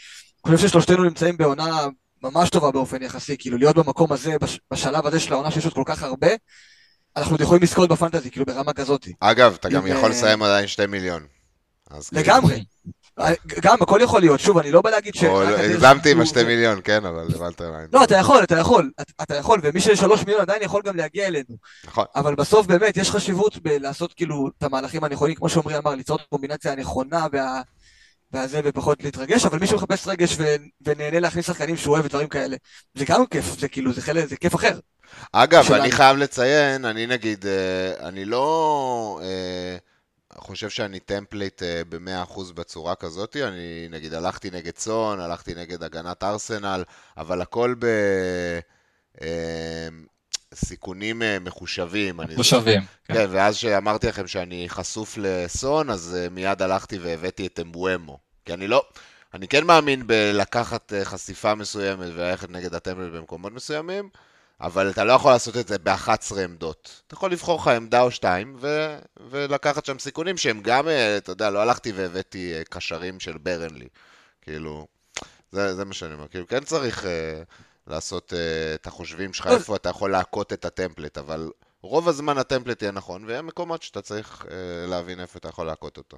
חושב 0.48 0.68
ששלושתנו 0.68 1.04
נמצאים 1.04 1.38
בעונה 1.38 1.88
ממש 2.24 2.50
טובה 2.50 2.72
באופן 2.72 3.02
יחסי, 3.02 3.38
כאילו 3.38 3.58
להיות 3.58 3.76
במקום 3.76 4.12
הזה, 4.12 4.36
בשלב 4.72 5.08
הזה 5.08 5.20
של 5.20 5.34
העונה 5.34 5.52
שיש 5.52 5.66
עוד 5.66 5.74
כל 5.74 5.84
כך 5.86 6.04
הרבה, 6.04 6.28
אנחנו 7.18 7.32
עוד 7.32 7.42
יכולים 7.42 7.64
לזכות 7.64 7.90
בפנטזי, 7.90 8.32
כאילו 8.32 8.46
ברמה 8.46 8.74
כזאת. 8.74 9.08
אגב, 9.20 9.56
אתה 9.60 9.70
גם 9.70 9.88
יכול 9.88 10.10
לסיים 10.10 10.44
עדיין 10.44 10.68
שתי 10.68 10.86
מיליון. 10.86 11.24
לגמרי. 12.12 12.64
גם, 13.62 13.78
הכל 13.82 14.00
יכול 14.04 14.20
להיות. 14.20 14.40
שוב, 14.40 14.58
אני 14.58 14.72
לא 14.72 14.82
בא 14.82 14.90
להגיד 14.90 15.16
ש... 15.16 15.24
הגזמתי 15.24 16.12
עם 16.12 16.22
השתי 16.22 16.44
מיליון, 16.44 16.80
כן, 16.84 17.06
אבל 17.06 17.28
הבנת 17.36 17.62
מה... 17.62 17.80
לא, 17.94 18.04
אתה 18.04 18.16
יכול, 18.16 18.44
אתה 18.44 18.58
יכול. 18.58 18.92
אתה 19.22 19.36
יכול, 19.36 19.60
ומי 19.64 19.82
של 19.82 19.96
שלוש 19.96 20.20
מיליון 20.20 20.42
עדיין 20.42 20.62
יכול 20.62 20.82
גם 20.86 20.96
להגיע 20.96 21.28
אלינו. 21.28 21.56
נכון. 21.86 22.06
אבל 22.16 22.36
בסוף 22.36 22.68
באמת 22.68 22.98
יש 22.98 23.12
חשיבות 23.12 23.58
בלעשות 23.58 24.14
כאילו 24.14 24.50
את 24.58 24.64
המהלכים 24.64 25.04
הנכונים, 25.04 25.36
כמו 25.36 25.50
שעמרי 25.50 25.78
אמר, 25.78 25.96
ליצור 25.96 26.16
את 26.16 26.22
הקומבינציה 26.22 26.72
הנכונה 26.72 27.28
וה... 27.32 27.62
והזה, 28.34 28.62
ופחות 28.64 29.04
להתרגש, 29.04 29.46
אבל 29.46 29.60
מי 29.60 29.68
שמחפש 29.68 30.08
רגש 30.08 30.36
ו... 30.40 30.44
ונהנה 30.82 31.20
להכניס 31.20 31.48
שחקנים 31.48 31.78
שהוא 31.78 31.94
אוהב 31.94 32.06
ודברים 32.06 32.28
כאלה, 32.28 32.58
זה 32.96 33.06
גם 33.06 33.26
כיף, 33.26 33.60
זה 33.60 33.68
כאילו, 33.68 33.94
זה 33.94 34.02
חלק, 34.02 34.26
זה 34.26 34.36
כיף 34.36 34.56
אחר. 34.56 34.80
אגב, 35.32 35.72
אני 35.72 35.92
חייב 35.92 36.18
לציין, 36.18 36.86
אני 36.86 37.08
נגיד, 37.08 37.46
אה, 37.46 38.08
אני 38.08 38.26
לא... 38.26 39.20
אה, 39.24 39.78
חושב 40.38 40.70
שאני 40.70 41.00
template 41.00 41.64
אה, 41.64 41.82
ב-100% 41.90 42.54
בצורה 42.54 42.96
כזאת, 42.96 43.36
אני 43.36 43.88
נגיד 43.90 44.14
הלכתי 44.14 44.50
נגד 44.52 44.72
סון, 44.72 45.20
הלכתי 45.20 45.56
נגד 45.56 45.84
הגנת 45.84 46.24
ארסנל, 46.24 46.84
אבל 47.18 47.42
הכל 47.42 47.76
בסיכונים 50.54 51.22
מחושבים. 51.42 52.18
מחושבים. 52.18 52.82
כן, 53.06 53.14
כן, 53.14 53.26
ואז 53.30 53.56
שאמרתי 53.56 54.08
לכם 54.08 54.28
שאני 54.28 54.66
חשוף 54.70 55.18
לסון, 55.18 55.90
אז 55.90 56.18
מיד 56.32 56.62
הלכתי 56.62 56.98
והבאתי 56.98 57.48
את 57.48 57.60
אמבואמו. 57.60 58.20
כי 58.46 58.54
אני 58.54 58.68
לא, 58.68 58.86
אני 59.34 59.48
כן 59.48 59.66
מאמין 59.66 60.08
בלקחת 60.08 60.94
אה, 60.94 61.06
חשיפה 61.06 61.56
מסוימת 61.56 62.08
וללכת 62.14 62.50
נגד 62.50 62.76
ה 62.76 62.80
template 62.80 63.10
במקומות 63.10 63.54
מסוימים, 63.54 64.10
אבל 64.62 64.90
אתה 64.90 65.04
לא 65.04 65.14
יכול 65.14 65.32
לעשות 65.32 65.58
את 65.58 65.68
זה 65.68 65.78
ב-11 65.80 66.40
עמדות. 66.44 67.02
אתה 67.08 67.14
יכול 67.14 67.32
לבחור 67.32 67.60
לך 67.60 67.68
עמדה 67.68 68.02
או 68.02 68.12
שתיים 68.12 68.56
ו- 68.60 68.98
ולקחת 69.30 69.86
שם 69.86 70.00
סיכונים 70.00 70.38
שהם 70.38 70.62
גם, 70.62 70.88
אה, 70.88 71.18
אתה 71.18 71.32
יודע, 71.32 71.50
לא 71.50 71.62
הלכתי 71.62 71.92
והבאתי 71.92 72.54
אה, 72.54 72.62
קשרים 72.70 73.20
של 73.20 73.38
ברנלי. 73.38 73.88
כאילו, 74.42 74.88
זה, 75.52 75.76
זה 75.76 75.86
מה 75.86 75.94
שאני 75.94 76.14
אומר. 76.14 76.28
כאילו, 76.28 76.48
כן 76.48 76.64
צריך 76.64 77.06
לעשות 77.88 78.34
uh, 78.34 78.36
את 78.76 78.88
החושבים 78.88 79.34
שלך, 79.34 79.48
איפה 79.48 79.76
אתה 79.76 79.90
יכול 79.90 80.12
להכות 80.12 80.54
את 80.54 80.66
הטמפלט, 80.66 81.18
אבל 81.18 81.52
רוב 81.82 82.10
הזמן 82.10 82.38
הטמפלט 82.38 82.82
יהיה 82.82 82.92
נכון, 82.92 83.26
ויהיה 83.26 83.42
מקומות 83.42 83.82
שאתה 83.82 84.02
צריך 84.02 84.42
uh, 84.42 84.48
להבין 84.90 85.20
איפה 85.20 85.40
אתה 85.40 85.50
יכול 85.50 85.66
להכות 85.66 85.98
אותו. 85.98 86.18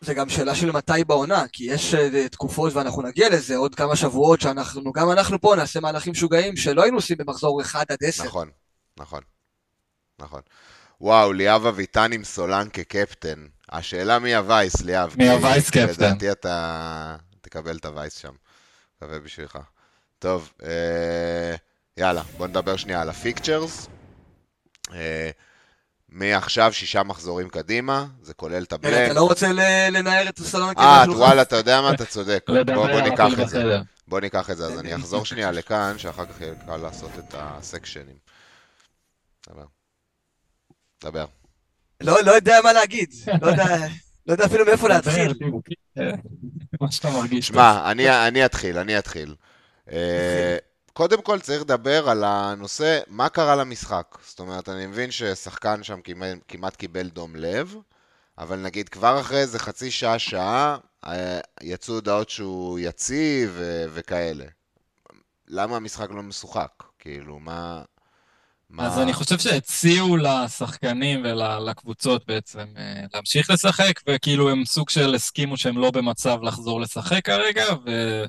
זה 0.00 0.14
גם 0.14 0.28
שאלה 0.28 0.54
של 0.54 0.70
מתי 0.70 1.04
בעונה, 1.06 1.44
כי 1.52 1.64
יש 1.64 1.94
uh, 1.94 2.28
תקופות, 2.30 2.72
ואנחנו 2.72 3.02
נגיע 3.02 3.28
לזה, 3.28 3.56
עוד 3.56 3.74
כמה 3.74 3.96
שבועות 3.96 4.40
שאנחנו, 4.40 4.92
גם 4.92 5.10
אנחנו 5.10 5.40
פה 5.40 5.54
נעשה 5.56 5.80
מהלכים 5.80 6.12
משוגעים 6.12 6.56
שלא 6.56 6.82
היינו 6.82 6.96
עושים 6.96 7.16
במחזור 7.16 7.60
1 7.60 7.90
עד 7.90 7.98
10. 8.02 8.24
נכון, 8.24 8.50
נכון, 8.96 9.20
נכון. 10.18 10.40
וואו, 11.00 11.32
ליאב 11.32 11.66
אביטן 11.66 12.12
עם 12.12 12.24
סולנקה 12.24 12.68
קפטן. 12.72 13.46
השאלה 13.68 14.18
מי 14.18 14.34
ה 14.34 14.42
vice, 14.42 14.82
ליאב. 14.82 15.14
מי 15.18 15.28
ה 15.28 15.36
vice 15.36 15.70
captain. 15.70 15.88
לדעתי 15.88 16.32
אתה 16.32 17.16
תקבל 17.40 17.76
את 17.76 17.84
ה 17.84 17.90
vice 17.90 18.16
שם. 18.16 18.32
מקווה 18.96 19.18
בשבילך. 19.18 19.58
טוב, 20.24 20.52
אה, 20.62 21.54
יאללה, 21.96 22.22
בוא 22.36 22.46
נדבר 22.46 22.76
שנייה 22.76 23.02
על 23.02 23.08
ה 23.10 23.18
fixtures. 23.18 23.88
אה, 24.94 25.30
מעכשיו 26.08 26.72
שישה 26.72 27.02
מחזורים 27.02 27.48
קדימה, 27.48 28.06
זה 28.22 28.34
כולל 28.34 28.62
את 28.62 28.72
ה 28.72 28.77
blank. 28.77 29.10
אתה 29.10 29.12
לא 29.12 29.22
רוצה 29.22 29.52
לנער 29.90 30.28
את 30.28 30.38
הסלון 30.38 30.74
אה, 30.78 31.04
וואלה, 31.08 31.42
אתה 31.42 31.56
יודע 31.56 31.80
מה, 31.80 31.92
אתה 31.92 32.04
צודק. 32.04 32.46
בוא 32.74 33.00
ניקח 33.00 33.40
את 33.42 33.48
זה. 33.48 33.78
בוא 34.08 34.20
ניקח 34.20 34.50
את 34.50 34.56
זה, 34.56 34.66
אז 34.66 34.78
אני 34.78 34.94
אחזור 34.94 35.24
שנייה 35.24 35.50
לכאן, 35.50 35.94
שאחר 35.98 36.26
כך 36.26 36.40
יהיה 36.40 36.54
קל 36.66 36.76
לעשות 36.76 37.10
את 37.18 37.34
הסקשנים. 37.38 38.16
דבר. 39.48 39.66
דבר. 41.04 41.26
לא, 42.00 42.22
לא 42.22 42.32
יודע 42.32 42.58
מה 42.64 42.72
להגיד. 42.72 43.12
לא 43.42 43.46
יודע... 43.46 43.76
לא 44.26 44.32
יודע 44.32 44.44
אפילו 44.44 44.64
מאיפה 44.64 44.88
להתחיל. 44.94 45.32
מה 46.80 46.90
שאתה 46.90 47.10
מרגיש. 47.10 47.46
שמע, 47.46 47.90
אני 48.26 48.44
אתחיל, 48.44 48.78
אני 48.78 48.98
אתחיל. 48.98 49.34
אה, 49.92 50.56
קודם 50.92 51.22
כל 51.22 51.40
צריך 51.40 51.62
לדבר 51.62 52.08
על 52.08 52.24
הנושא, 52.24 53.00
מה 53.06 53.28
קרה 53.28 53.56
למשחק. 53.56 54.18
זאת 54.26 54.40
אומרת, 54.40 54.68
אני 54.68 54.86
מבין 54.86 55.10
ששחקן 55.10 55.82
שם 55.82 56.00
כמעט, 56.00 56.38
כמעט 56.48 56.76
קיבל 56.76 57.08
דום 57.08 57.36
לב, 57.36 57.76
אבל 58.38 58.56
נגיד 58.56 58.88
כבר 58.88 59.20
אחרי 59.20 59.38
איזה 59.38 59.58
חצי 59.58 59.90
שעה, 59.90 60.18
שעה, 60.18 60.76
אה, 61.06 61.40
יצאו 61.62 61.94
הודעות 61.94 62.30
שהוא 62.30 62.78
יציב 62.78 63.60
וכאלה. 63.94 64.44
למה 65.48 65.76
המשחק 65.76 66.10
לא 66.10 66.22
משוחק? 66.22 66.70
כאילו, 66.98 67.38
מה... 67.38 67.82
מה... 68.70 68.86
אז 68.86 68.98
אני 68.98 69.12
חושב 69.12 69.38
שהציעו 69.38 70.16
לשחקנים 70.16 71.24
ולקבוצות 71.24 72.26
בעצם 72.26 72.64
אה, 72.76 73.04
להמשיך 73.14 73.50
לשחק, 73.50 74.00
וכאילו 74.08 74.50
הם 74.50 74.64
סוג 74.64 74.90
של 74.90 75.14
הסכימו 75.14 75.56
שהם 75.56 75.78
לא 75.78 75.90
במצב 75.90 76.38
לחזור 76.42 76.80
לשחק 76.80 77.24
כרגע, 77.24 77.64
ו... 77.86 78.24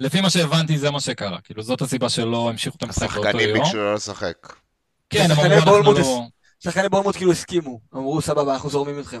לפי 0.00 0.20
מה 0.20 0.30
שהבנתי 0.30 0.78
זה 0.78 0.90
מה 0.90 1.00
שקרה, 1.00 1.40
כאילו 1.40 1.62
זאת 1.62 1.80
הסיבה 1.80 2.08
שלא 2.08 2.48
המשיכו 2.48 2.76
את 2.76 2.82
המשחק 2.82 3.10
באותו 3.10 3.20
יום. 3.20 3.26
השחקנים 3.28 3.62
ביקשו 3.62 3.76
לא 3.76 3.94
לשחק. 3.94 4.52
כן, 5.10 5.26
הם 5.30 5.52
אמרו 5.52 5.76
אנחנו 5.76 5.92
לא... 5.92 6.22
שחקני 6.60 6.88
בורמוט 6.88 7.16
כאילו 7.16 7.32
הסכימו, 7.32 7.80
אמרו 7.94 8.22
סבבה, 8.22 8.54
אנחנו 8.54 8.70
זורמים 8.70 9.00
אתכם. 9.00 9.20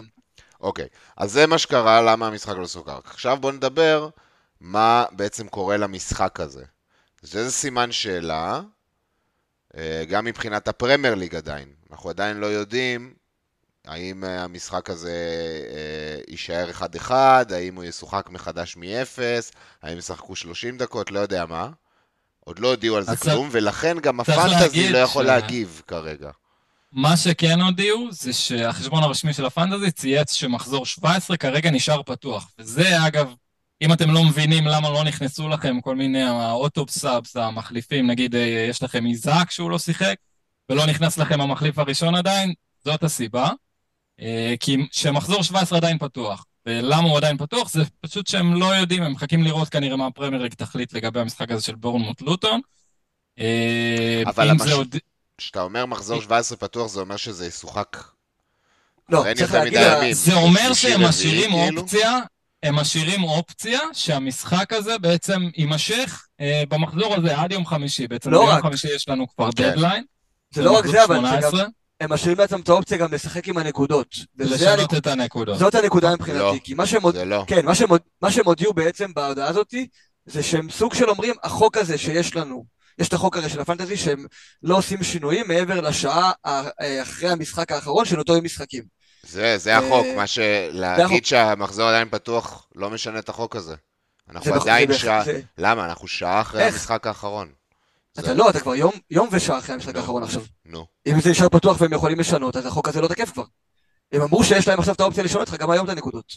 אוקיי, 0.60 0.86
אז 1.16 1.32
זה 1.32 1.46
מה 1.46 1.58
שקרה, 1.58 2.02
למה 2.02 2.26
המשחק 2.26 2.56
לא 2.56 2.66
סוכר. 2.66 2.98
עכשיו 3.04 3.36
בואו 3.40 3.52
נדבר 3.52 4.08
מה 4.60 5.04
בעצם 5.12 5.48
קורה 5.48 5.76
למשחק 5.76 6.40
הזה. 6.40 6.64
זה 7.22 7.50
סימן 7.50 7.92
שאלה, 7.92 8.60
אה, 9.76 10.04
גם 10.08 10.24
מבחינת 10.24 10.68
הפרמייר 10.68 11.14
ליג 11.14 11.34
עדיין. 11.34 11.68
אנחנו 11.90 12.10
עדיין 12.10 12.36
לא 12.36 12.46
יודעים 12.46 13.14
האם 13.86 14.24
אה, 14.24 14.44
המשחק 14.44 14.90
הזה 14.90 15.16
אה, 15.70 16.20
יישאר 16.28 16.70
1-1, 16.70 17.10
האם 17.54 17.76
הוא 17.76 17.84
ישוחק 17.84 18.28
מחדש 18.30 18.76
מ-0, 18.76 19.18
האם 19.82 19.98
ישחקו 19.98 20.36
30 20.36 20.78
דקות, 20.78 21.10
לא 21.10 21.20
יודע 21.20 21.46
מה. 21.46 21.70
עוד 22.44 22.58
לא 22.58 22.68
הודיעו 22.68 22.96
על 22.96 23.02
זה 23.02 23.16
כלום, 23.16 23.48
ולכן 23.52 23.98
גם 24.02 24.20
הפנטזי 24.20 24.88
לא 24.88 24.98
יכול 24.98 25.24
ש... 25.24 25.26
להגיב 25.26 25.82
כרגע. 25.86 26.30
מה 26.92 27.16
שכן 27.16 27.60
הודיעו, 27.60 28.08
זה 28.10 28.32
שהחשבון 28.32 29.02
הרשמי 29.02 29.32
של 29.32 29.46
ה 29.46 29.51
fantasy 29.51 29.90
צייץ 29.90 30.32
שמחזור 30.32 30.86
17 30.86 31.36
כרגע 31.36 31.70
נשאר 31.70 32.02
פתוח. 32.02 32.50
וזה, 32.58 33.06
אגב, 33.06 33.34
אם 33.82 33.92
אתם 33.92 34.10
לא 34.10 34.24
מבינים 34.24 34.66
למה 34.66 34.90
לא 34.90 35.04
נכנסו 35.04 35.48
לכם 35.48 35.80
כל 35.80 35.96
מיני 35.96 36.22
ה 36.22 36.32
auto-subs, 36.32 37.36
המחליפים, 37.36 38.06
נגיד 38.06 38.34
אה, 38.34 38.66
יש 38.70 38.82
לכם 38.82 39.06
איזק 39.06 39.50
שהוא 39.50 39.70
לא 39.70 39.78
שיחק, 39.78 40.14
ולא 40.70 40.86
נכנס 40.86 41.18
לכם 41.18 41.40
המחליף 41.40 41.78
הראשון 41.78 42.14
עדיין, 42.14 42.54
זאת 42.84 43.02
הסיבה. 43.02 43.50
אה, 44.20 44.54
כי 44.60 44.76
שמחזור 44.92 45.42
17 45.42 45.78
עדיין 45.78 45.98
פתוח. 45.98 46.44
ולמה 46.66 47.08
הוא 47.08 47.16
עדיין 47.16 47.36
פתוח? 47.36 47.70
זה 47.70 47.82
פשוט 48.00 48.26
שהם 48.26 48.54
לא 48.54 48.66
יודעים, 48.66 49.02
הם 49.02 49.12
מחכים 49.12 49.42
לראות 49.42 49.68
כנראה 49.68 49.96
מה 49.96 50.06
הפרמייר 50.06 50.40
ליג 50.40 50.54
תחליט 50.54 50.92
לגבי 50.92 51.20
המשחק 51.20 51.50
הזה 51.50 51.62
של 51.62 51.74
בורנמוט 51.74 52.22
לוטון. 52.22 52.60
אה, 53.38 54.22
אבל 54.26 54.50
המש... 54.50 54.72
עוד... 54.72 54.96
כשאתה 55.38 55.62
אומר 55.62 55.86
מחזור 55.86 56.22
17 56.22 56.58
פתוח, 56.58 56.88
זה 56.88 57.00
אומר 57.00 57.16
שזה 57.16 57.46
ישוחק... 57.46 57.96
לא, 59.08 59.24
צריך 59.36 59.54
להגיד... 59.54 59.80
זה 60.12 60.34
אומר 60.34 60.74
שהם 60.74 61.04
משאירים 61.04 61.50
כאילו? 61.50 61.80
אופציה, 61.80 62.18
הם 62.62 62.74
משאירים 62.74 63.24
אופציה 63.24 63.80
שהמשחק 63.92 64.72
הזה 64.72 64.98
בעצם 64.98 65.48
יימשך 65.56 66.26
אה, 66.40 66.62
במחזור 66.68 67.14
הזה 67.14 67.40
עד 67.40 67.52
יום 67.52 67.66
חמישי. 67.66 68.08
בעצם 68.08 68.30
לא 68.30 68.38
ביום 68.38 68.50
רק... 68.50 68.62
חמישי 68.62 68.88
יש 68.94 69.08
לנו 69.08 69.28
כבר 69.28 69.52
כן. 69.52 69.70
דדליין. 69.70 70.04
זה 70.50 70.62
לא 70.62 70.78
רק 70.78 70.86
זה, 70.86 71.04
אבל 71.04 71.40
זה 71.50 71.56
גם... 71.62 71.68
הם 72.00 72.12
משאירים 72.12 72.38
לעצמם 72.38 72.60
את 72.60 72.68
האופציה 72.68 72.98
גם 72.98 73.12
לשחק 73.12 73.48
עם 73.48 73.58
הנקודות. 73.58 74.14
לשנות 74.38 74.94
את 74.94 75.06
הנקודות. 75.06 75.58
זאת 75.58 75.74
הנקודה 75.74 76.14
מבחינתי, 76.14 76.40
לא, 76.40 76.54
כי 76.64 76.74
מה 76.74 76.86
שהם, 76.86 77.12
זה 77.12 77.24
לא. 77.24 77.44
כן, 77.46 77.64
מה 78.22 78.30
שהם 78.30 78.44
הודיעו 78.46 78.74
בעצם 78.74 79.14
בהודעה 79.14 79.48
הזאת, 79.48 79.74
זה 80.26 80.42
שהם 80.42 80.70
סוג 80.70 80.94
של 80.94 81.10
אומרים, 81.10 81.34
החוק 81.42 81.76
הזה 81.76 81.98
שיש 81.98 82.36
לנו, 82.36 82.64
יש 82.98 83.08
את 83.08 83.12
החוק 83.12 83.36
הרי 83.36 83.48
של 83.48 83.60
הפנטזי 83.60 83.96
שהם 83.96 84.26
לא 84.62 84.76
עושים 84.78 85.02
שינויים 85.02 85.48
מעבר 85.48 85.80
לשעה 85.80 86.32
אחרי 87.02 87.28
המשחק 87.28 87.72
האחרון 87.72 88.04
של 88.04 88.18
אותו 88.18 88.34
יום 88.34 88.44
משחקים. 88.44 88.84
זה, 89.22 89.58
זה 89.58 89.78
החוק, 89.78 90.06
מה 90.16 90.26
שלהגיד 90.26 91.26
שהמחזור 91.26 91.88
עדיין 91.88 92.08
פתוח 92.10 92.68
לא 92.74 92.90
משנה 92.90 93.18
את 93.18 93.28
החוק 93.28 93.56
הזה. 93.56 93.74
אנחנו 94.30 94.54
עדיין 94.54 94.92
שעה, 94.92 95.22
למה? 95.58 95.84
אנחנו 95.84 96.08
שעה 96.08 96.40
אחרי 96.40 96.64
המשחק 96.64 97.06
האחרון. 97.06 97.48
אתה 98.18 98.34
לא, 98.34 98.50
אתה 98.50 98.60
כבר 98.60 98.74
יום 99.10 99.28
ושעה 99.30 99.58
אחרי 99.58 99.74
המשחק 99.74 99.96
האחרון 99.96 100.22
עכשיו. 100.22 100.42
נו. 100.64 100.86
אם 101.06 101.20
זה 101.20 101.30
נשאר 101.30 101.48
פתוח 101.48 101.80
והם 101.80 101.92
יכולים 101.92 102.20
לשנות, 102.20 102.56
אז 102.56 102.66
החוק 102.66 102.88
הזה 102.88 103.00
לא 103.00 103.08
תקף 103.08 103.30
כבר. 103.30 103.44
הם 104.12 104.22
אמרו 104.22 104.44
שיש 104.44 104.68
להם 104.68 104.78
עכשיו 104.78 104.94
את 104.94 105.00
האופציה 105.00 105.24
לשנות 105.24 105.48
לך 105.48 105.54
גם 105.54 105.70
היום 105.70 105.84
את 105.84 105.90
הנקודות. 105.90 106.36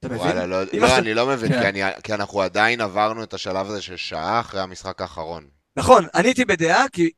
אתה 0.00 0.08
מבין? 0.08 0.20
וואלה, 0.20 0.46
לא, 0.46 0.62
לא 0.72 0.98
אני 0.98 1.14
לא 1.14 1.26
מבין, 1.26 1.52
כן. 1.52 1.60
כי, 1.60 1.68
אני, 1.68 1.82
כי 2.02 2.14
אנחנו 2.14 2.42
עדיין 2.42 2.80
עברנו 2.80 3.22
את 3.22 3.34
השלב 3.34 3.66
הזה 3.66 3.82
של 3.82 3.96
שעה 3.96 4.40
אחרי 4.40 4.60
המשחק 4.60 5.00
האחרון. 5.00 5.46
נכון, 5.76 6.06
אני 6.14 6.28
הייתי 6.28 6.44
בדעה, 6.44 6.88
כי 6.92 7.10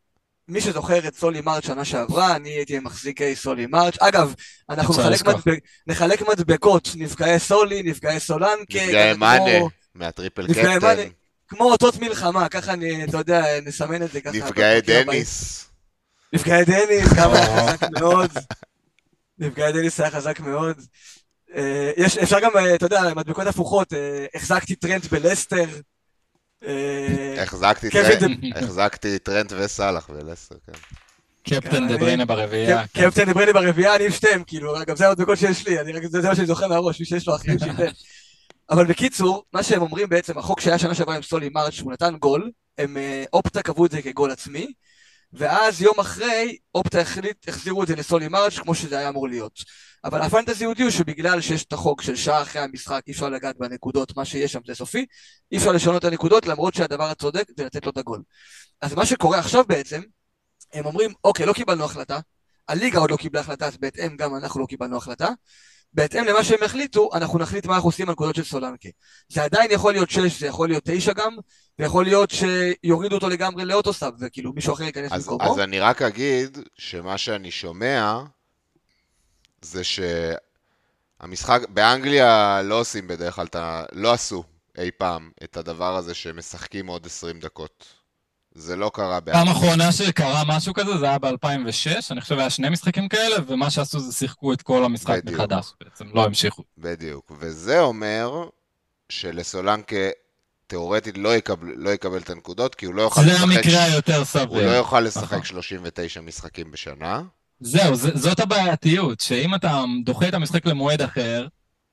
מי 0.48 0.60
שזוכר 0.60 1.08
את 1.08 1.14
סולי 1.16 1.40
מרץ' 1.40 1.66
שנה 1.66 1.84
שעברה, 1.84 2.36
אני 2.36 2.48
הייתי 2.48 2.78
מחזיקי 2.78 3.36
סולי 3.36 3.66
מרץ'. 3.66 3.96
אגב, 4.00 4.34
אנחנו 4.70 4.94
נחלק, 4.94 5.26
מדבק, 5.26 5.58
נחלק 5.86 6.28
מדבקות, 6.28 6.88
נפגעי 6.96 7.38
סולי, 7.38 7.82
נפגעי 7.82 8.20
סולנקה. 8.20 8.84
נפגעי 8.84 9.14
מאנה, 9.14 9.66
מהטריפל 9.94 10.46
קפטן. 10.46 10.98
כמו 11.48 11.64
אותות 11.64 12.00
מלחמה, 12.00 12.48
ככה 12.48 12.72
אני, 12.72 13.04
אתה 13.04 13.18
יודע, 13.18 13.44
נסמן 13.64 14.02
את 14.02 14.12
זה 14.12 14.20
ככה. 14.20 14.36
נפגעי 14.36 14.80
דניס. 14.80 15.64
נפגעי 16.32 16.64
דניס, 16.64 17.12
כמה 17.12 17.34
חזק 17.46 17.90
מאוד. 17.90 18.30
נפגעי 19.38 19.72
דניס 19.72 20.00
היה 20.00 20.10
חזק 20.10 20.40
מאוד. 20.40 20.80
אה, 21.56 21.90
יש, 21.96 22.18
אפשר 22.18 22.40
גם, 22.40 22.50
אה, 22.56 22.74
אתה 22.74 22.86
יודע, 22.86 23.02
מדבקות 23.16 23.46
הפוכות, 23.46 23.92
אה, 23.92 24.26
החזקתי 24.34 24.74
טרנט 24.74 25.06
בלסטר. 25.06 25.64
החזקתי 28.56 29.18
טרנט 29.18 29.52
וסאלח 29.56 30.10
בלסטר, 30.10 30.56
כן. 30.66 30.72
קפטן 31.42 31.88
דה 31.88 31.96
בריינה 31.96 32.24
ברביעייה. 32.24 32.86
קפטן 32.86 33.24
דה 33.24 33.34
בריינה 33.34 33.52
ברביעייה, 33.52 33.96
אני 33.96 34.04
עם 34.04 34.10
שתיהם, 34.10 34.44
כאילו, 34.44 34.74
גם 34.86 34.96
זה 34.96 35.08
המדבקות 35.08 35.38
שיש 35.38 35.68
לי, 35.68 35.80
אני 35.80 35.92
רק, 35.92 36.02
זה 36.06 36.28
מה 36.28 36.34
שאני 36.34 36.46
זוכר 36.46 36.68
מהראש, 36.68 37.00
מי 37.00 37.06
שיש 37.06 37.28
לו 37.28 37.36
אחרים 37.36 37.58
שייתן. 37.58 37.86
אבל 38.70 38.86
בקיצור, 38.86 39.44
מה 39.52 39.62
שהם 39.62 39.82
אומרים 39.82 40.08
בעצם, 40.08 40.38
החוק 40.38 40.60
שהיה 40.60 40.78
שנה 40.78 40.94
שעברה 40.94 41.16
עם 41.16 41.22
סולי 41.22 41.48
מרץ', 41.48 41.72
שהוא 41.72 41.92
נתן 41.92 42.16
גול, 42.16 42.50
הם 42.78 42.96
אופטה 43.32 43.62
קבעו 43.62 43.86
את 43.86 43.90
זה 43.90 44.02
כגול 44.02 44.30
עצמי, 44.30 44.72
ואז 45.32 45.82
יום 45.82 46.00
אחרי, 46.00 46.56
אופטה 46.74 47.00
החליט, 47.00 47.48
החזירו 47.48 47.82
את 47.82 47.88
זה 47.88 47.96
לסולי 47.96 48.28
מרץ' 48.28 48.58
כמו 48.58 48.74
שזה 48.74 48.98
היה 48.98 49.08
אמור 49.08 49.28
להיות. 49.28 49.60
אבל 50.04 50.22
הפנטזי 50.22 50.64
יהודי 50.64 50.82
הוא 50.82 50.90
שבגלל 50.90 51.40
שיש 51.40 51.64
את 51.64 51.72
החוק 51.72 52.02
של 52.02 52.16
שעה 52.16 52.42
אחרי 52.42 52.62
המשחק, 52.62 53.02
אי 53.06 53.12
אפשר 53.12 53.28
לגעת 53.28 53.56
בנקודות, 53.58 54.16
מה 54.16 54.24
שיש 54.24 54.52
שם 54.52 54.60
זה 54.66 54.74
סופי, 54.74 55.06
אי 55.52 55.56
אפשר 55.56 55.72
לשנות 55.72 55.96
את 55.96 56.04
הנקודות, 56.04 56.46
למרות 56.46 56.74
שהדבר 56.74 57.04
הצודק 57.04 57.44
זה 57.56 57.64
לתת 57.64 57.84
לו 57.84 57.90
את 57.90 57.98
הגול. 57.98 58.22
אז 58.80 58.94
מה 58.94 59.06
שקורה 59.06 59.38
עכשיו 59.38 59.64
בעצם, 59.64 60.00
הם 60.72 60.86
אומרים, 60.86 61.12
אוקיי, 61.24 61.46
לא 61.46 61.52
קיבלנו 61.52 61.84
החלטה, 61.84 62.18
הליגה 62.68 62.98
עוד 62.98 63.10
לא 63.10 63.16
קיבלה 63.16 63.40
החלטה, 63.40 63.66
אז 63.66 63.76
בהתאם 63.76 64.16
גם 64.16 64.36
אנחנו 64.36 64.60
לא 64.60 64.66
קיבלנו 64.66 64.96
החלטה, 64.96 65.28
בהתאם 65.94 66.24
למה 66.24 66.44
שהם 66.44 66.62
החליטו, 66.62 67.10
אנחנו 67.14 67.38
נחליט 67.38 67.66
מה 67.66 67.74
אנחנו 67.74 67.88
עושים 67.88 68.06
בנקודות 68.06 68.34
של 68.34 68.44
סולנקה. 68.44 68.88
זה 69.28 69.42
עדיין 69.44 69.70
יכול 69.70 69.92
להיות 69.92 70.10
6, 70.10 70.40
זה 70.40 70.46
יכול 70.46 70.68
להיות 70.68 70.82
9 70.86 71.12
גם, 71.12 71.36
ויכול 71.78 72.04
להיות 72.04 72.30
שיורידו 72.30 73.14
אותו 73.14 73.28
לגמרי 73.28 73.64
לאוטוסאב, 73.64 74.12
וכאילו 74.20 74.52
מישהו 74.52 74.74
אחר 74.74 74.84
ייכנס 74.84 75.12
במקומו. 75.12 75.52
אז 75.52 75.58
אני 75.60 75.80
רק 75.80 76.02
אגיד 76.02 76.58
שמה 76.78 77.18
שאני 77.18 77.50
שומע, 77.50 78.22
זה 79.62 79.82
שהמשחק, 81.20 81.60
באנגליה 81.68 82.62
לא 82.62 82.80
עושים 82.80 83.08
בדרך 83.08 83.34
כלל, 83.34 83.46
לא 83.92 84.12
עשו 84.12 84.44
אי 84.78 84.90
פעם 84.98 85.30
את 85.44 85.56
הדבר 85.56 85.96
הזה 85.96 86.14
שהם 86.14 86.38
משחקים 86.38 86.86
עוד 86.86 87.06
20 87.06 87.40
דקות. 87.40 88.03
זה 88.54 88.76
לא 88.76 88.90
קרה 88.94 89.20
באנגליה. 89.20 89.44
פעם 89.44 89.56
אחרונה 89.56 89.92
שקרה 89.92 90.42
משהו 90.46 90.74
כזה, 90.74 90.98
זה 90.98 91.06
היה 91.06 91.18
ב-2006, 91.18 92.10
אני 92.10 92.20
חושב 92.20 92.38
היה 92.38 92.50
שני 92.50 92.68
משחקים 92.68 93.08
כאלה, 93.08 93.36
ומה 93.46 93.70
שעשו 93.70 94.00
זה 94.00 94.12
שיחקו 94.12 94.52
את 94.52 94.62
כל 94.62 94.84
המשחק 94.84 95.24
בדיוק. 95.24 95.40
מחדש 95.40 95.72
בעצם, 95.84 96.04
לא 96.14 96.24
המשיכו. 96.24 96.62
בדיוק, 96.78 97.32
וזה 97.40 97.80
אומר 97.80 98.48
שלסולנקה 99.08 99.96
תאורטית 100.66 101.18
לא 101.18 101.36
יקבל, 101.36 101.72
לא 101.76 101.90
יקבל 101.90 102.18
את 102.18 102.30
הנקודות, 102.30 102.74
כי 102.74 102.86
הוא 102.86 102.94
לא 102.94 103.02
יוכל 103.02 103.20
לשחק... 103.20 103.36
זה 103.36 103.42
המקרה 103.42 103.84
היותר 103.84 104.24
סביר. 104.24 104.46
הוא 104.48 104.62
לא 104.62 104.70
יוכל 104.70 105.00
לשחק 105.00 105.44
39 105.44 106.20
נכון. 106.20 106.28
משחקים 106.28 106.70
בשנה. 106.70 107.22
זהו, 107.60 107.94
זאת 107.94 108.40
הבעייתיות, 108.40 109.20
שאם 109.20 109.54
אתה 109.54 109.84
דוחה 110.04 110.28
את 110.28 110.34
המשחק 110.34 110.66
למועד 110.66 111.02
אחר, 111.02 111.46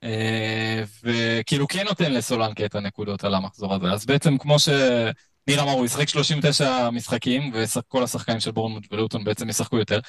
אה, 0.03 0.83
וכאילו 1.03 1.67
כן 1.67 1.83
נותן 1.85 2.13
לסולנקה 2.13 2.65
את 2.65 2.75
הנקודות 2.75 3.23
על 3.23 3.35
המחזור 3.35 3.73
הזה, 3.73 3.85
אז 3.91 4.05
בעצם 4.05 4.37
כמו 4.37 4.59
שניר 5.45 5.61
אמר, 5.61 5.71
הוא 5.71 5.85
ישחק 5.85 6.09
39 6.09 6.89
משחקים, 6.89 7.51
וכל 7.53 8.03
השחקנים 8.03 8.39
של 8.39 8.51
בורנמוט 8.51 8.87
ולוטון 8.91 9.23
בעצם 9.23 9.49
ישחקו 9.49 9.77
יותר. 9.77 9.99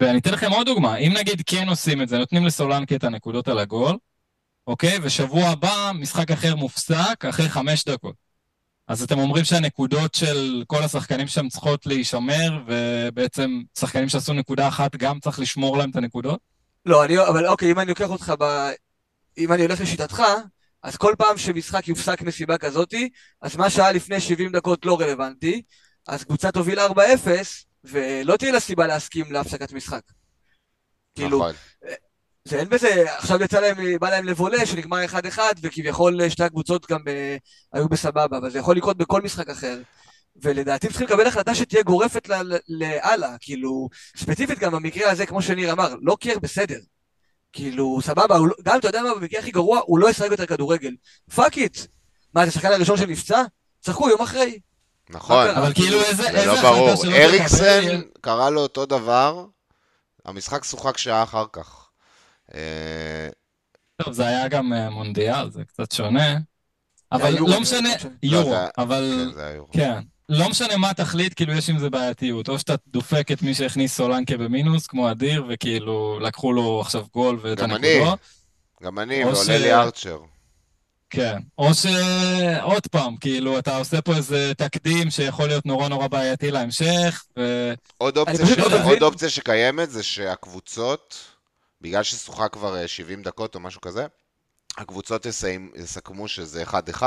ואני 0.00 0.18
אתן 0.18 0.30
לכם 0.30 0.50
עוד 0.50 0.66
דוגמה, 0.66 0.96
אם 0.96 1.12
נגיד 1.18 1.42
כן 1.46 1.68
עושים 1.68 2.02
את 2.02 2.08
זה, 2.08 2.18
נותנים 2.18 2.46
לסולנקה 2.46 2.96
את 2.96 3.04
הנקודות 3.04 3.48
על 3.48 3.58
הגול, 3.58 3.96
אוקיי? 4.66 4.98
ושבוע 5.02 5.48
הבא 5.48 5.92
משחק 5.94 6.30
אחר 6.30 6.54
מופסק 6.54 7.24
אחרי 7.28 7.48
חמש 7.48 7.84
דקות. 7.84 8.14
אז 8.88 9.02
אתם 9.02 9.18
אומרים 9.18 9.44
שהנקודות 9.44 10.14
של 10.14 10.62
כל 10.66 10.82
השחקנים 10.82 11.26
שם 11.26 11.48
צריכות 11.48 11.86
להישמר, 11.86 12.62
ובעצם 12.66 13.62
שחקנים 13.78 14.08
שעשו 14.08 14.32
נקודה 14.32 14.68
אחת 14.68 14.96
גם 14.96 15.20
צריך 15.20 15.38
לשמור 15.38 15.78
להם 15.78 15.90
את 15.90 15.96
הנקודות? 15.96 16.40
לא, 16.86 17.04
אני, 17.04 17.18
אבל 17.18 17.46
אוקיי, 17.46 17.70
אם 17.70 17.78
אני 17.78 17.88
לוקח 17.88 18.10
אותך 18.10 18.32
ב... 18.40 18.44
אם 19.38 19.52
אני 19.52 19.62
הולך 19.62 19.80
לשיטתך, 19.80 20.22
אז 20.84 20.96
כל 20.96 21.14
פעם 21.18 21.38
שמשחק 21.38 21.88
יופסק 21.88 22.22
מסיבה 22.22 22.58
כזאתי, 22.58 23.08
אז 23.42 23.56
מה 23.56 23.70
שהיה 23.70 23.92
לפני 23.92 24.20
70 24.20 24.52
דקות 24.52 24.86
לא 24.86 25.00
רלוונטי, 25.00 25.62
אז 26.08 26.24
קבוצה 26.24 26.52
תוביל 26.52 26.78
4-0, 26.78 26.82
ולא 27.84 28.36
תהיה 28.36 28.52
לה 28.52 28.60
סיבה 28.60 28.86
להסכים 28.86 29.32
להפסקת 29.32 29.72
משחק. 29.72 30.02
כאילו, 31.14 31.38
נכון. 31.38 31.52
זה 32.44 32.58
אין 32.58 32.68
בזה, 32.68 33.04
עכשיו 33.18 33.42
יצא 33.42 33.60
להם, 33.60 33.76
בא 34.00 34.10
להם 34.10 34.24
לבולה 34.24 34.66
שנגמר 34.66 35.04
1-1 35.36 35.38
וכביכול 35.62 36.28
שתי 36.28 36.44
הקבוצות 36.44 36.90
גם 36.90 37.04
ב, 37.04 37.08
אה, 37.08 37.36
היו 37.72 37.88
בסבבה, 37.88 38.38
אבל 38.38 38.50
זה 38.50 38.58
יכול 38.58 38.76
לקרות 38.76 38.96
בכל 38.96 39.22
משחק 39.22 39.50
אחר. 39.50 39.82
ולדעתי 40.42 40.88
צריכים 40.88 41.06
לקבל 41.06 41.26
החלטה 41.26 41.54
שתהיה 41.54 41.82
גורפת 41.82 42.28
להלאה, 42.68 43.36
כאילו, 43.40 43.88
ספציפית 44.16 44.58
גם 44.58 44.72
במקרה 44.72 45.10
הזה, 45.10 45.26
כמו 45.26 45.42
שניר 45.42 45.72
אמר, 45.72 45.94
לא 46.02 46.16
קייר 46.20 46.38
בסדר. 46.38 46.78
כאילו, 47.54 47.98
סבבה, 48.02 48.38
לא, 48.38 48.54
גם 48.62 48.78
אתה 48.78 48.88
יודע 48.88 49.02
מה, 49.02 49.14
במקרה 49.14 49.40
הכי 49.40 49.50
גרוע, 49.50 49.80
הוא 49.86 49.98
לא 49.98 50.10
ישחק 50.10 50.30
יותר 50.30 50.46
כדורגל. 50.46 50.94
fuck 51.34 51.58
it. 51.58 51.78
מה, 52.34 52.42
זה 52.42 52.48
השחקן 52.48 52.72
הראשון 52.72 52.96
שנפצע? 52.96 53.42
צחקו 53.80 54.08
יום 54.08 54.22
אחרי. 54.22 54.60
נכון, 55.10 55.46
אבל 55.48 55.74
כאילו 55.74 56.00
איזה... 56.00 56.22
זה 56.22 56.46
לא 56.46 56.62
ברור. 56.62 56.94
אריקסן 57.14 58.00
קרה 58.20 58.50
לו 58.50 58.60
אותו 58.60 58.86
דבר, 58.86 59.46
המשחק 60.24 60.64
שוחק 60.64 60.98
שעה 60.98 61.22
אחר 61.22 61.44
כך. 61.52 61.88
אה, 62.54 63.28
טוב, 64.02 64.12
זה 64.12 64.26
היה 64.26 64.48
גם 64.48 64.72
אה, 64.72 64.90
מונדיאל, 64.90 65.50
זה 65.50 65.64
קצת 65.64 65.92
שונה. 65.92 66.38
אבל 67.12 67.34
לא 67.38 67.60
משנה, 67.60 67.88
יורו, 68.22 68.52
לא, 68.52 68.58
אבל... 68.78 69.32
כן, 69.72 69.78
כן, 69.78 70.00
לא 70.28 70.48
משנה 70.48 70.76
מה 70.76 70.94
תחליט, 70.94 71.32
כאילו 71.36 71.52
יש 71.52 71.70
עם 71.70 71.78
זה 71.78 71.90
בעייתיות. 71.90 72.48
או 72.48 72.58
שאתה 72.58 72.74
דופק 72.88 73.32
את 73.32 73.42
מי 73.42 73.54
שהכניס 73.54 73.96
סולנקה 73.96 74.36
במינוס, 74.36 74.86
כמו 74.86 75.10
אדיר, 75.10 75.44
וכאילו 75.48 76.18
לקחו 76.20 76.52
לו 76.52 76.80
עכשיו 76.80 77.04
גול 77.12 77.38
ואת 77.42 77.60
הנקודות. 77.60 78.18
גם 78.82 78.98
אני, 78.98 79.24
ועולה 79.24 79.58
לי 79.58 79.74
ארצ'ר. 79.74 80.18
כן, 81.10 81.38
או 81.58 81.70
שעוד 81.74 82.86
פעם, 82.86 83.16
כאילו, 83.16 83.58
אתה 83.58 83.76
עושה 83.76 84.02
פה 84.02 84.16
איזה 84.16 84.52
תקדים 84.56 85.10
שיכול 85.10 85.46
להיות 85.46 85.66
נורא 85.66 85.88
נורא 85.88 86.06
בעייתי 86.06 86.50
להמשך, 86.50 87.24
ו... 87.38 87.72
עוד 87.98 88.18
אופציה, 88.18 88.46
ש... 88.46 88.58
לא 88.58 88.84
עוד 88.84 89.02
אופציה 89.02 89.28
שקיימת 89.28 89.90
זה 89.90 90.02
שהקבוצות... 90.02 91.34
בגלל 91.84 92.02
ששוחה 92.02 92.48
כבר 92.48 92.86
70 92.86 93.18
אה, 93.18 93.24
דקות 93.24 93.54
או 93.54 93.60
משהו 93.60 93.80
כזה, 93.80 94.06
הקבוצות 94.78 95.26
יסיים, 95.26 95.72
יסכמו 95.76 96.28
שזה 96.28 96.64
1-1. 96.64 97.02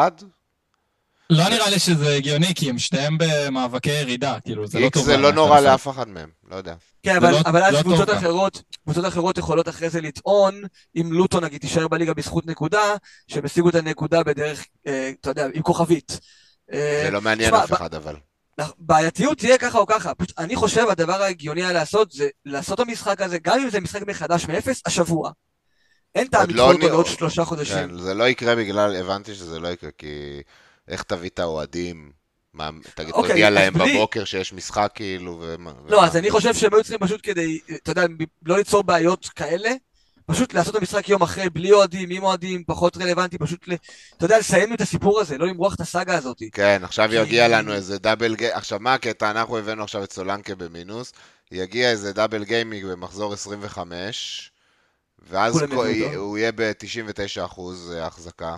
לא 1.30 1.50
נראה 1.50 1.70
לי 1.70 1.80
שזה 1.80 2.16
הגיוני, 2.16 2.56
כי 2.56 2.70
הם 2.70 2.80
שניהם 2.80 3.18
במאבקי 3.18 3.90
ירידה, 3.90 4.38
כאילו, 4.46 4.68
זה 4.68 4.80
לא 4.80 4.90
טוב. 4.90 5.06
זה 5.06 5.18
לא 5.18 5.32
נורא 5.32 5.60
לאף 5.60 5.88
אחד 5.88 6.08
מהם, 6.08 6.30
לא 6.52 6.56
יודע. 6.56 6.74
כן, 7.04 7.16
אבל, 7.16 7.32
לא, 7.32 7.40
אבל 7.46 7.63
אז 7.63 7.74
לא 7.74 7.82
קבוצות 7.82 8.10
אחרות, 8.10 8.62
קבוצות 8.84 9.06
אחרות 9.06 9.38
יכולות 9.38 9.70
אחרי 9.70 9.90
זה 9.90 10.02
לטעון, 10.02 10.62
אם 10.96 11.13
לוטו 11.13 11.40
נגיד 11.40 11.62
תישאר 11.62 11.88
בליגה 11.88 12.13
בזכות 12.13 12.46
נקודה, 12.46 12.96
שהם 13.28 13.46
השיגו 13.46 13.70
את 13.70 13.76
הנקודה 13.76 14.24
בדרך, 14.24 14.66
אה, 14.88 15.12
אתה 15.22 15.30
יודע, 15.30 15.48
עם 15.54 15.62
כוכבית. 15.62 16.20
אה, 16.74 17.02
זה 17.06 17.12
לא 17.12 17.22
מעניין 17.22 17.54
אף 17.54 17.74
אחד 17.74 17.96
אבל. 17.96 18.16
בעייתיות 18.78 19.38
תהיה 19.38 19.58
ככה 19.58 19.78
או 19.78 19.86
ככה, 19.86 20.16
פשוט 20.16 20.40
אני 20.40 20.56
חושב 20.56 20.86
הדבר 20.90 21.22
ההגיוני 21.22 21.63
היה 21.63 21.74
לעשות 21.74 22.12
זה 22.12 22.28
לעשות 22.46 22.80
המשחק 22.80 23.22
הזה, 23.22 23.38
גם 23.40 23.60
אם 23.60 23.70
זה 23.70 23.80
משחק 23.80 24.08
מחדש 24.08 24.46
מאפס, 24.46 24.82
השבוע. 24.86 25.32
אין 26.16 26.28
טעם 26.28 26.50
לדחות 26.50 26.76
אותו 26.76 26.88
לעוד 26.88 27.06
שלושה 27.06 27.46
חודשים. 27.46 27.76
כן, 27.76 27.98
זה 27.98 28.13
לא 28.13 28.28
יקרה 28.28 28.56
בגלל, 28.56 28.96
הבנתי 28.96 29.36
שזה 29.36 29.60
לא 29.60 29.68
יקרה, 29.68 29.90
כי 29.98 30.42
איך 30.88 31.04
תביא 31.04 31.30
את 31.30 31.39
האוהדים? 31.39 32.12
מה, 32.54 32.69
תגיד, 32.95 33.13
אוקיי, 33.13 33.30
תודיע 33.30 33.50
להם 33.50 33.73
בלי... 33.73 33.93
בבוקר 33.93 34.26
שיש 34.26 34.54
משחק 34.54 34.91
כאילו, 34.95 35.38
ומה... 35.41 35.71
לא, 35.88 35.97
ומה... 35.97 36.08
אז 36.08 36.17
אני 36.17 36.32
חושב 36.32 36.54
שהם 36.54 36.73
היו 36.73 36.84
צריכים 36.84 37.00
פשוט 37.00 37.19
כדי, 37.23 37.60
אתה 37.76 37.91
יודע, 37.91 38.06
לא 38.45 38.58
ליצור 38.58 38.84
בעיות 38.84 39.26
כאלה, 39.26 39.69
פשוט 40.26 40.54
לעשות 40.54 40.76
את 40.76 40.80
המשחק 40.80 41.10
יום 41.10 41.21
אחרי, 41.21 41.50
בלי 41.50 41.71
אוהדים, 41.71 42.10
עם 42.10 42.23
אוהדים, 42.23 42.63
פחות 42.63 42.97
רלוונטי, 42.97 43.38
פשוט, 43.38 43.67
ל... 43.67 43.73
אתה 44.17 44.26
יודע, 44.26 44.39
לסיים 44.39 44.73
את 44.73 44.82
הסיפור 44.82 45.19
הזה, 45.19 45.38
לא 45.38 45.47
למרוח 45.47 45.76
את 45.76 45.82
הסאגה 45.82 46.17
הזאת. 46.17 46.43
כן, 46.52 46.82
עכשיו 46.84 47.10
כי... 47.10 47.15
יגיע 47.15 47.47
לנו 47.47 47.73
איזה 47.73 48.00
דאבל 48.00 48.36
גיימינג, 48.36 48.58
עכשיו 48.58 48.80
מה 48.80 48.93
הקטע, 48.93 49.32
אנחנו 49.32 49.58
הבאנו 49.58 49.84
עכשיו 49.84 50.04
את 50.04 50.13
סולנקה 50.13 50.56
במינוס, 50.56 51.13
יגיע 51.52 51.91
איזה 51.91 52.13
דאבל 52.13 52.43
גיימינג 52.43 52.86
במחזור 52.86 53.34
25, 53.34 54.52
ואז 55.30 55.62
הוא 56.15 56.38
יהיה 56.38 56.52
ב-99% 56.52 57.62
החזקה. 58.02 58.56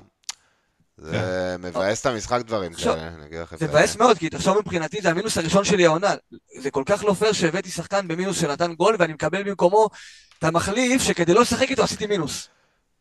זה 1.02 1.12
כן. 1.12 1.68
מבאס 1.68 2.02
את 2.02 2.06
המשחק 2.06 2.42
דברים 2.46 2.74
כאלה, 2.74 3.08
אני 3.08 3.26
אגיד 3.26 3.40
לכם. 3.40 3.58
זה 3.58 3.68
מבאס 3.68 3.96
מאוד, 3.96 4.18
כי 4.18 4.30
תחשוב 4.30 4.58
מבחינתי, 4.58 5.02
זה 5.02 5.10
המינוס 5.10 5.38
הראשון 5.38 5.64
שלי 5.66 5.86
העונה. 5.86 6.14
זה 6.60 6.72
כל 6.72 6.84
כך 6.86 7.04
לא 7.04 7.14
פייר 7.14 7.32
שהבאתי 7.32 7.70
שחקן 7.72 8.08
במינוס 8.08 8.42
שנתן 8.42 8.74
גול, 8.74 8.96
ואני 9.00 9.14
מקבל 9.14 9.44
במקומו 9.44 9.90
את 10.40 10.44
המחליף, 10.44 11.04
שכדי 11.04 11.34
לא 11.34 11.42
לשחק 11.42 11.70
איתו 11.70 11.84
עשיתי 11.84 12.08
מינוס. 12.08 12.48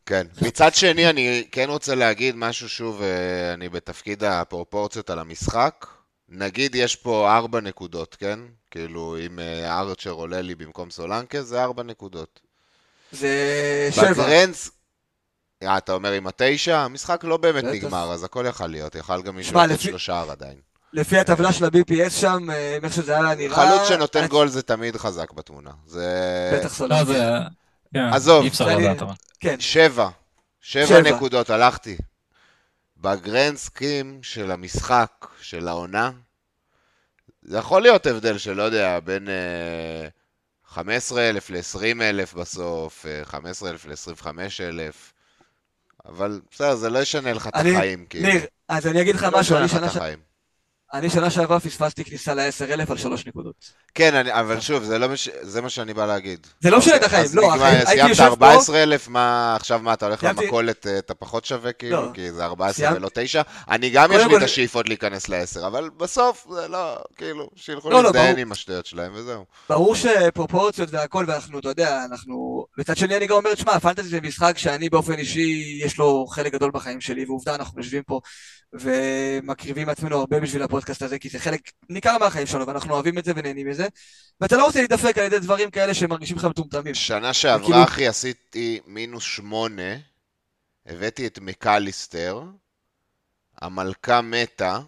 כן. 0.05 0.27
מצד 0.41 0.75
שני, 0.75 1.09
אני 1.09 1.47
כן 1.51 1.69
רוצה 1.69 1.95
להגיד 1.95 2.35
משהו 2.35 2.69
שוב, 2.69 3.01
אה, 3.01 3.53
אני 3.53 3.69
בתפקיד 3.69 4.23
הפרופורציות 4.23 5.09
על 5.09 5.19
המשחק. 5.19 5.85
נגיד 6.29 6.75
יש 6.75 6.95
פה 6.95 7.37
ארבע 7.37 7.61
נקודות, 7.61 8.15
כן? 8.19 8.39
כאילו, 8.71 9.17
אם 9.25 9.39
אה, 9.39 9.79
ארצ'ר 9.79 10.09
עולה 10.09 10.41
לי 10.41 10.55
במקום 10.55 10.89
סולנקה, 10.89 11.43
זה 11.43 11.63
ארבע 11.63 11.83
נקודות. 11.83 12.39
זה 13.11 13.89
שבע. 13.91 14.11
ב 14.11 14.18
grand 14.18 14.56
s, 14.56 14.71
אה, 15.63 15.77
אתה 15.77 15.93
אומר 15.93 16.11
עם 16.11 16.27
התשע? 16.27 16.77
המשחק 16.77 17.23
לא 17.23 17.37
באמת 17.37 17.63
נגמר, 17.63 18.11
אז 18.11 18.23
הכל 18.23 18.45
יכל 18.49 18.67
להיות, 18.67 18.95
יכל 18.95 19.21
גם 19.21 19.35
מישהו 19.35 19.57
לתת 19.57 19.79
שלושה 19.79 20.23
עדיין. 20.31 20.57
לפי 20.93 21.17
הטבלה 21.17 21.53
של 21.53 21.65
ה-BPS 21.65 22.09
שם, 22.09 22.49
אה, 22.51 22.77
איך 22.83 22.93
שזה 22.93 23.15
היה 23.19 23.35
נראה... 23.35 23.55
חלוץ 23.55 23.87
שנותן 23.87 24.27
גול 24.27 24.47
זה 24.47 24.61
תמיד 24.61 24.97
חזק 24.97 25.31
בתמונה. 25.31 25.71
זה... 25.85 26.59
בטח. 26.59 26.81
לא, 26.81 26.95
כן, 27.93 27.99
עזוב. 27.99 28.45
כן. 29.39 29.59
שבע. 29.59 30.09
שבע 30.61 31.01
נקודות, 31.01 31.49
הלכתי. 31.49 31.97
ב 32.97 33.07
grand 33.07 33.57
scheme 33.57 34.19
של 34.21 34.51
המשחק, 34.51 35.27
של 35.41 35.67
העונה, 35.67 36.11
זה 37.41 37.57
יכול 37.57 37.81
להיות 37.81 38.05
הבדל 38.05 38.37
של, 38.37 38.53
לא 38.53 38.63
יודע, 38.63 38.99
בין 38.99 39.27
15,000 40.67 41.49
ל-20,000 41.49 42.37
בסוף, 42.37 43.05
15,000 43.23 43.85
ל-25,000. 43.85 45.18
אבל 46.09 46.39
בסדר, 46.51 46.75
זה 46.75 46.89
לא 46.89 46.99
ישנה 46.99 47.33
לך 47.33 47.47
את 47.47 47.55
החיים, 47.55 48.05
כאילו. 48.09 48.27
ניר, 48.27 48.41
אז 48.69 48.87
אני 48.87 49.01
אגיד 49.01 49.15
לך 49.15 49.23
לא 49.23 49.39
משהו, 49.39 49.57
אני 49.57 49.67
שנה... 49.67 49.89
ש... 49.89 49.97
אני 50.93 51.09
שנה 51.09 51.29
שעברה 51.29 51.59
פספסתי 51.59 52.03
כניסה 52.03 52.33
ל-10,000 52.33 52.91
על 52.91 52.97
שלוש 52.97 53.25
נקודות. 53.25 53.73
כן, 53.95 54.15
אני, 54.15 54.33
אבל 54.33 54.59
שוב, 54.59 54.83
זה, 54.83 54.97
לא 54.97 55.09
מש... 55.09 55.29
זה 55.41 55.61
מה 55.61 55.69
שאני 55.69 55.93
בא 55.93 56.05
להגיד. 56.05 56.47
זה 56.59 56.69
לא 56.69 56.77
משנה 56.77 56.95
את 56.95 57.03
החיים, 57.03 57.25
לא, 57.33 57.53
הייתי 57.63 57.93
יושב 57.93 58.15
פה... 58.15 58.15
סיימת 58.15 58.29
14,000, 58.29 59.07
מה, 59.09 59.55
עכשיו 59.55 59.79
מה, 59.83 59.93
אתה 59.93 60.05
הולך 60.05 60.19
סיימתי... 60.19 60.43
למכולת, 60.43 60.87
אה, 60.87 60.97
אתה 60.97 61.13
פחות 61.13 61.45
שווה 61.45 61.71
כאילו, 61.71 62.01
לא. 62.01 62.11
כי 62.13 62.31
זה 62.31 62.45
14 62.45 62.73
סיימת... 62.73 62.97
ולא 62.97 63.09
9? 63.13 63.41
אני 63.69 63.89
גם 63.89 64.11
יש 64.11 64.25
לי 64.27 64.37
את 64.37 64.41
השאיפות 64.41 64.87
להיכנס 64.87 65.29
ל-10, 65.29 65.67
אבל 65.67 65.89
בסוף 65.97 66.47
זה 66.51 66.67
לא, 66.67 66.97
כאילו, 67.15 67.49
שילכו 67.55 67.89
לא, 67.89 68.03
להזדיין 68.03 68.35
לא, 68.35 68.41
עם 68.41 68.51
השטויות 68.51 68.85
שלהם 68.85 69.11
וזהו. 69.15 69.45
ברור 69.69 69.95
שפרופורציות 69.95 70.89
והכל, 70.91 71.25
ואנחנו, 71.27 71.59
אתה 71.59 71.69
יודע, 71.69 72.05
אנחנו... 72.11 72.65
מצד 72.77 72.97
שני 72.97 73.17
אני 73.17 73.27
גם 73.27 73.35
אומר, 73.35 73.53
תשמע, 73.53 73.79
פנטזי 73.79 74.09
זה 74.09 74.21
משחק 74.21 74.57
שאני 74.57 74.89
באופן 74.89 75.13
אישי, 75.13 75.79
יש 75.85 75.97
לו 75.97 76.25
חלק 76.27 76.53
גדול 76.53 76.71
בחיים 76.71 77.01
שלי, 77.01 77.25
ועובדה, 77.25 77.55
אנחנו 77.55 77.81
יושבים 77.81 78.03
פה 78.03 78.19
ומקריבים 78.73 79.89
עצמנו 79.89 80.19
הרבה 80.19 80.39
בשביל 80.39 80.63
הפודקאסט 80.79 81.01
הזה, 81.01 81.19
כי 81.19 81.29
זה 81.29 81.39
חלק 81.39 81.61
ניכר 81.89 82.17
מהחיים 82.17 82.47
שלנו, 82.47 82.67
ואנחנו 82.67 82.93
אוהבים 82.93 83.17
את 83.17 83.25
זה 83.25 83.31
ונהנים 83.35 83.69
מזה, 83.69 83.87
ואתה 84.41 84.57
לא 84.57 84.65
רוצה 84.65 84.79
להידפק 84.79 85.17
על 85.17 85.25
ידי 85.25 85.39
דברים 85.39 85.71
כאלה 85.71 85.93
שמרגישים 85.93 86.37
לך 86.37 86.45
מטומטמים. 86.45 86.95
שנה 86.95 87.33
שעברה, 87.33 87.67
וכאילו... 87.67 87.83
אחי, 87.83 88.07
עשיתי 88.07 88.79
מינוס 88.87 89.23
שמונה, 89.23 89.95
הבאתי 90.85 91.27
את 91.27 91.39
מקליסטר, 91.41 92.41
המלכה 93.61 94.21
מתה, 94.21 94.79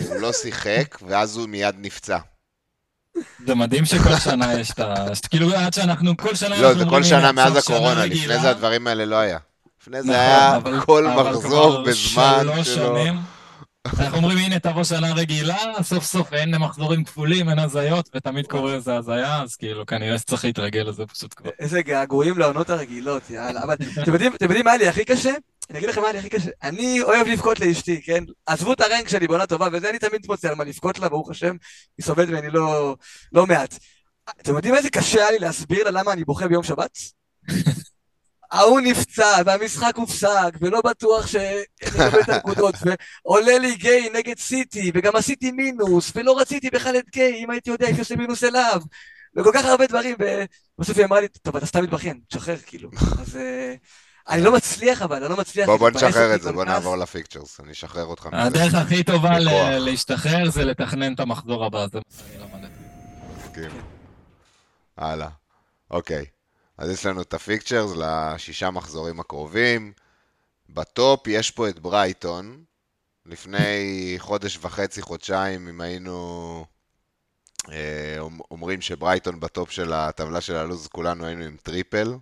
הוא 0.00 0.16
לא 0.16 0.32
שיחק, 0.32 0.98
ואז 1.08 1.36
הוא 1.36 1.48
מיד 1.48 1.74
נפצע. 1.78 2.18
זה 3.46 3.54
מדהים 3.54 3.84
שכל 3.84 4.16
שנה 4.16 4.60
יש 4.60 4.70
את 4.70 4.78
ה... 4.78 4.94
כאילו, 5.30 5.54
עד 5.54 5.72
שאנחנו 5.74 6.16
כל 6.16 6.34
שנה... 6.34 6.62
לא, 6.62 6.74
זה 6.74 6.84
כל 6.90 7.02
שנה 7.02 7.32
מאז 7.32 7.56
הקורונה, 7.56 8.06
לפני 8.06 8.38
זה 8.40 8.50
הדברים 8.50 8.86
האלה 8.86 9.04
לא 9.04 9.16
היה. 9.16 9.38
לפני 9.80 10.02
זה 10.02 10.08
נכון, 10.08 10.72
היה 10.74 10.80
כל 10.80 11.06
מחזור 11.06 11.82
בזמן 11.82 12.64
שלו. 12.64 12.96
אנחנו 13.98 14.16
אומרים, 14.16 14.38
הנה, 14.38 14.58
תבוא 14.58 14.84
שנה 14.84 15.14
רגילה, 15.14 15.56
סוף 15.82 16.04
סוף 16.04 16.32
אין 16.32 16.56
מחזורים 16.56 17.04
כפולים, 17.04 17.48
אין 17.48 17.58
הזיות, 17.58 18.10
ותמיד 18.14 18.46
קורה 18.46 18.74
איזה 18.74 18.96
הזיה, 18.96 19.42
אז 19.42 19.56
כאילו, 19.56 19.86
כנראה 19.86 20.18
שצריך 20.18 20.44
להתרגל 20.44 20.80
לזה 20.80 21.06
פשוט 21.06 21.34
כבר. 21.36 21.50
איזה 21.58 21.82
געגועים 21.82 22.38
לעונות 22.38 22.70
הרגילות, 22.70 23.30
יאללה. 23.30 23.62
אבל 23.62 23.74
אתם 24.02 24.12
יודעים 24.40 24.64
מה 24.64 24.76
לי 24.76 24.88
הכי 24.88 25.04
קשה? 25.04 25.32
אני 25.70 25.78
אגיד 25.78 25.88
לכם 25.88 26.00
מה 26.00 26.06
היה 26.06 26.12
לי 26.12 26.18
הכי 26.18 26.28
קשה. 26.28 26.50
אני 26.62 27.02
אוהב 27.02 27.26
לבכות 27.26 27.60
לאשתי, 27.60 28.02
כן? 28.02 28.24
עזבו 28.46 28.72
את 28.72 28.80
הרנק 28.80 29.08
שלי 29.08 29.28
בעונה 29.28 29.46
טובה, 29.46 29.68
וזה 29.72 29.90
אני 29.90 29.98
תמיד 29.98 30.26
מוצא 30.26 30.48
על 30.48 30.54
מה 30.54 30.64
לבכות 30.64 30.98
לה, 30.98 31.08
ברוך 31.08 31.30
השם, 31.30 31.56
היא 31.98 32.06
סובלת 32.06 32.28
ממני 32.28 32.50
לא, 32.50 32.96
לא 33.32 33.46
מעט. 33.46 33.78
אתם 34.40 34.56
יודעים 34.56 34.74
איזה 34.74 34.90
קשה 34.90 35.18
היה 35.20 35.30
לי 35.30 35.38
להסביר 35.38 35.84
לה 35.84 35.90
למה 35.90 36.12
אני 36.12 36.24
בוכה 36.24 36.48
ביום 36.48 36.62
שבת? 36.62 36.98
ההוא 38.52 38.80
נפצע, 38.80 39.42
והמשחק 39.46 39.96
הופסק, 39.96 40.50
ולא 40.60 40.80
בטוח 40.84 41.26
שנקבל 41.26 42.20
את 42.20 42.28
הנקודות, 42.28 42.74
ועולה 43.24 43.58
לי 43.58 43.74
גיי 43.74 44.10
נגד 44.14 44.38
סיטי, 44.38 44.90
וגם 44.94 45.16
עשיתי 45.16 45.52
מינוס, 45.52 46.12
ולא 46.14 46.40
רציתי 46.40 46.70
בכלל 46.70 46.96
את 46.96 47.10
גיי, 47.12 47.44
אם 47.44 47.50
הייתי 47.50 47.70
יודע, 47.70 47.86
הייתי 47.86 48.00
עושה 48.00 48.16
מינוס 48.16 48.44
אליו, 48.44 48.80
וכל 49.36 49.50
כך 49.54 49.64
הרבה 49.64 49.86
דברים, 49.86 50.16
ובסוף 50.78 50.96
היא 50.96 51.04
אמרה 51.04 51.20
לי, 51.20 51.28
טוב, 51.28 51.56
אתה 51.56 51.66
סתם 51.66 51.82
מתבכיין, 51.82 52.20
תשחרר, 52.28 52.56
כאילו. 52.66 52.90
אז 53.22 53.36
אה, 53.36 53.74
אני 54.28 54.42
לא 54.42 54.52
מצליח, 54.52 55.02
אבל 55.02 55.16
אני 55.16 55.30
לא 55.30 55.36
מצליח. 55.36 55.66
בוא, 55.66 55.76
בוא 55.76 55.90
נשחרר 55.90 56.34
את 56.34 56.42
זה, 56.42 56.52
בוא 56.52 56.64
נעבור 56.64 56.96
ל 56.96 57.02
fixtures, 57.02 57.60
אני 57.60 57.72
אשחרר 57.72 58.04
אותך 58.04 58.26
מזה. 58.26 58.42
הדרך 58.42 58.74
הכי 58.74 59.04
טובה 59.04 59.38
להשתחרר 59.78 60.50
זה 60.50 60.64
לתכנן 60.64 61.14
את 61.14 61.20
המחזור 61.20 61.64
הבא, 61.64 61.86
זה 61.92 61.98
מה 61.98 62.02
שאני 62.16 62.38
למדתי. 62.38 62.82
מסכים. 63.36 63.80
הלאה, 64.96 65.28
אוקיי. 65.90 66.35
אז 66.78 66.90
יש 66.90 67.06
לנו 67.06 67.22
את 67.22 67.34
ה 67.34 67.40
fixtures 67.40 67.92
לשישה 67.96 68.70
מחזורים 68.70 69.20
הקרובים. 69.20 69.92
ב 70.68 70.83
top 70.83 71.26
יש 71.26 71.50
פה 71.50 71.68
את 71.68 71.78
ברייטון. 71.78 72.64
לפני 73.26 74.14
חודש 74.18 74.58
וחצי, 74.62 75.02
חודשיים, 75.02 75.68
אם 75.68 75.80
היינו 75.80 76.64
אה, 77.72 78.18
אומרים 78.50 78.80
שברייטון 78.80 79.40
ב 79.40 79.47
top 79.47 79.70
של 79.70 79.92
הטבלה 79.92 80.40
של 80.40 80.56
הלו"ז, 80.56 80.86
כולנו 80.86 81.26
היינו 81.26 81.44
עם 81.44 81.56
triple. 81.62 82.14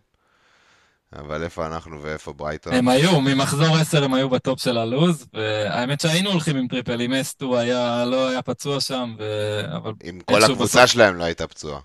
אבל 1.18 1.42
איפה 1.42 1.66
אנחנו 1.66 2.02
ואיפה 2.02 2.32
ברייטון? 2.32 2.72
הם 2.74 2.88
היו, 2.88 3.20
ממחזור 3.20 3.76
10 3.76 4.04
הם 4.04 4.14
היו 4.14 4.30
ב 4.30 4.38
top 4.38 4.60
של 4.60 4.78
הלו"ז, 4.78 5.26
והאמת 5.34 6.00
שהיינו 6.00 6.30
הולכים 6.30 6.56
עם 6.56 6.68
triple, 6.68 7.02
אם 7.02 7.12
אסטו 7.12 7.58
היה, 7.58 8.04
לא 8.04 8.28
היה 8.28 8.42
פצוע 8.42 8.80
שם, 8.80 9.14
ו... 9.18 9.60
אבל... 9.76 9.92
עם 10.02 10.20
כל 10.20 10.44
הקבוצה 10.44 10.78
בסוף... 10.78 10.86
שלהם 10.86 11.16
לא 11.16 11.24
הייתה 11.24 11.46
פצועה. 11.46 11.80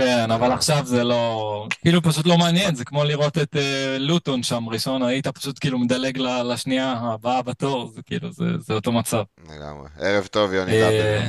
כן, 0.00 0.30
אבל 0.30 0.52
עכשיו 0.52 0.86
זה 0.86 1.04
לא... 1.04 1.66
כאילו 1.80 2.02
פשוט 2.02 2.26
לא 2.26 2.38
מעניין, 2.38 2.74
זה 2.74 2.84
כמו 2.84 3.04
לראות 3.04 3.38
את 3.38 3.54
uh, 3.54 3.58
לוטון 3.98 4.42
שם 4.42 4.68
ראשון, 4.68 5.02
היית 5.02 5.26
פשוט 5.26 5.58
כאילו 5.58 5.78
מדלג 5.78 6.18
לשנייה 6.18 6.92
הבאה 6.92 7.42
בתור, 7.42 7.90
זה 7.94 8.02
כאילו, 8.02 8.32
זה, 8.32 8.44
זה 8.58 8.74
אותו 8.74 8.92
מצב. 8.92 9.22
לגמרי. 9.48 9.88
ערב 10.00 10.26
טוב, 10.26 10.52
יוני 10.52 10.80
דאבל. 10.80 10.92
אה, 10.92 11.28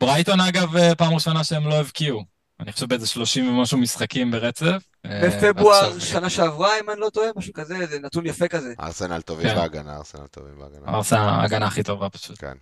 ברייטון 0.00 0.40
אגב, 0.40 0.76
אה, 0.76 0.94
פעם 0.94 1.14
ראשונה 1.14 1.44
שהם 1.44 1.68
לא 1.68 1.74
הבקיעו. 1.74 2.24
אני 2.60 2.72
חושב 2.72 2.86
באיזה 2.86 3.06
30 3.06 3.48
ומשהו 3.48 3.78
משחקים 3.78 4.30
ברצף. 4.30 4.82
בפברואר 5.06 5.98
שנה 5.98 6.30
שעברה, 6.30 6.70
אם 6.80 6.90
אני 6.90 7.00
לא 7.00 7.10
טועה, 7.10 7.28
משהו 7.36 7.52
כזה, 7.52 7.86
זה 7.86 7.98
נתון 7.98 8.26
יפה 8.26 8.48
כזה. 8.48 8.74
ארסנל 8.80 9.20
טובים 9.20 9.48
כן. 9.48 9.54
בהגנה, 9.54 9.96
ארסנל 9.96 10.26
טובים 10.26 10.54
בהגנה. 10.58 10.96
ארסנל 10.96 11.18
ההגנה 11.18 11.66
הכי 11.66 11.82
טובה 11.82 12.08
פשוט. 12.08 12.38
כן. 12.40 12.54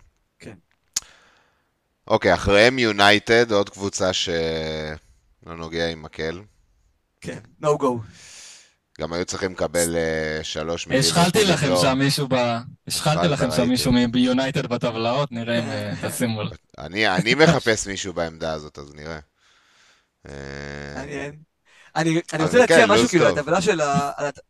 אוקיי, 2.07 2.33
אחריהם 2.33 2.79
יונייטד, 2.79 3.51
עוד 3.51 3.69
קבוצה 3.69 4.13
שלא 4.13 5.55
נוגע 5.57 5.89
עם 5.89 6.03
מקל. 6.03 6.41
כן, 7.21 7.39
no 7.63 7.67
go. 7.67 7.87
גם 9.01 9.13
היו 9.13 9.25
צריכים 9.25 9.51
לקבל 9.51 9.95
uh, 9.95 10.43
שלוש 10.43 10.87
מילים. 10.87 10.99
השחלתי 10.99 11.45
לכם 11.45 11.75
שם 11.81 11.97
מישהו 11.97 12.27
ב... 12.29 12.35
השחלתי 12.87 13.27
לכם 13.27 13.51
שם 13.51 13.69
מישהו 13.69 13.91
ביונייטד 14.11 14.65
בטבלאות, 14.65 15.31
נראה 15.31 15.59
אם 15.59 15.69
אה, 15.69 16.09
תשימו 16.09 16.43
לב. 16.43 16.51
אני 16.77 17.35
מחפש 17.35 17.87
מישהו 17.87 18.13
בעמדה 18.13 18.53
הזאת, 18.53 18.79
אז 18.79 18.93
נראה. 18.93 19.19
מעניין. 20.95 21.35
אני 21.95 22.21
רוצה 22.39 22.57
להציע 22.57 22.67
כן, 22.67 22.91
משהו 22.91 23.07
כאילו 23.07 23.25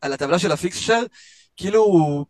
על 0.00 0.12
הטבלה 0.12 0.38
של 0.38 0.52
הפיקסשר, 0.52 1.02
כאילו 1.56 2.24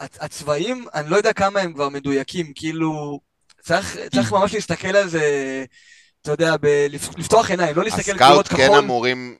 הצבעים, 0.00 0.86
אני 0.94 1.10
לא 1.10 1.16
יודע 1.16 1.32
כמה 1.32 1.60
הם 1.60 1.72
כבר 1.72 1.88
מדויקים, 1.88 2.52
כאילו 2.54 3.20
צריך, 3.66 3.96
צריך 4.14 4.32
ממש 4.32 4.54
להסתכל 4.54 4.96
על 4.96 5.08
זה, 5.08 5.64
אתה 6.22 6.32
יודע, 6.32 6.56
ב- 6.60 6.86
לפתוח 7.16 7.50
עיניים, 7.50 7.76
לא 7.76 7.84
להסתכל 7.84 8.10
על 8.10 8.18
גבולות 8.18 8.48
כחול. 8.48 8.60
הסקאוט 8.60 8.78
כן 8.78 8.84
אמורים 8.84 9.36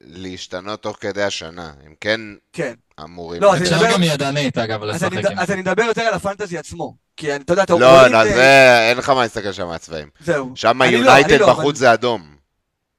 להשתנות 0.00 0.82
תוך 0.82 0.96
כדי 1.00 1.22
השנה, 1.22 1.72
הם 1.84 1.94
כן, 2.00 2.20
כן. 2.52 2.74
אמורים. 3.04 3.42
לא, 3.42 3.56
אפשר 3.56 3.92
גם 3.92 4.02
ידנית, 4.02 4.58
אגב, 4.58 4.82
לשחק. 4.82 5.12
אז 5.36 5.50
אני 5.50 5.60
מדבר 5.60 5.82
יותר 5.82 6.02
על 6.02 6.14
הפנטזי 6.14 6.58
עצמו. 6.58 6.96
כי 7.16 7.36
אתה 7.36 7.52
יודע, 7.52 7.62
אתה 7.62 7.74
לא, 7.74 8.06
לא, 8.06 8.24
זה, 8.24 8.78
אין 8.88 8.98
לך 8.98 9.08
מה 9.08 9.22
להסתכל 9.22 9.52
שם 9.52 9.66
מהצבעים. 9.66 10.08
זהו. 10.20 10.52
שם 10.54 10.80
יונייטד 10.82 11.30
לא, 11.30 11.46
לא, 11.46 11.52
בחוץ 11.52 11.76
זה 11.76 11.92
אדום. 11.92 12.36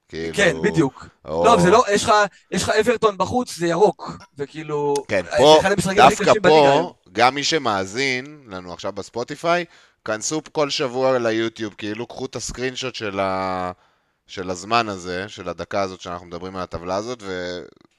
כאילו... 0.09 0.33
כן, 0.35 0.55
בדיוק. 0.63 1.07
או... 1.25 1.45
לא, 1.45 1.57
זה 1.59 1.69
לא, 1.69 1.83
יש 1.91 2.03
לך, 2.03 2.11
יש 2.51 2.63
לך 2.63 2.69
אברטון 2.69 3.17
בחוץ, 3.17 3.57
זה 3.57 3.67
ירוק, 3.67 4.17
וכאילו... 4.37 4.93
כן, 5.07 5.21
פה, 5.37 5.59
דווקא 5.95 6.31
פה, 6.43 6.93
גם 7.11 7.35
מי 7.35 7.43
שמאזין 7.43 8.39
לנו 8.47 8.73
עכשיו 8.73 8.91
בספוטיפיי, 8.91 9.65
כנסו 10.07 10.41
כל 10.51 10.69
שבוע 10.69 11.19
ליוטיוב, 11.19 11.73
כאילו 11.77 12.07
קחו 12.07 12.25
את 12.25 12.35
הסקרינשוט 12.35 12.95
של, 12.95 13.19
ה... 13.19 13.71
של 14.27 14.49
הזמן 14.49 14.89
הזה, 14.89 15.29
של 15.29 15.49
הדקה 15.49 15.81
הזאת 15.81 16.01
שאנחנו 16.01 16.27
מדברים 16.27 16.55
על 16.55 16.61
הטבלה 16.61 16.95
הזאת, 16.95 17.23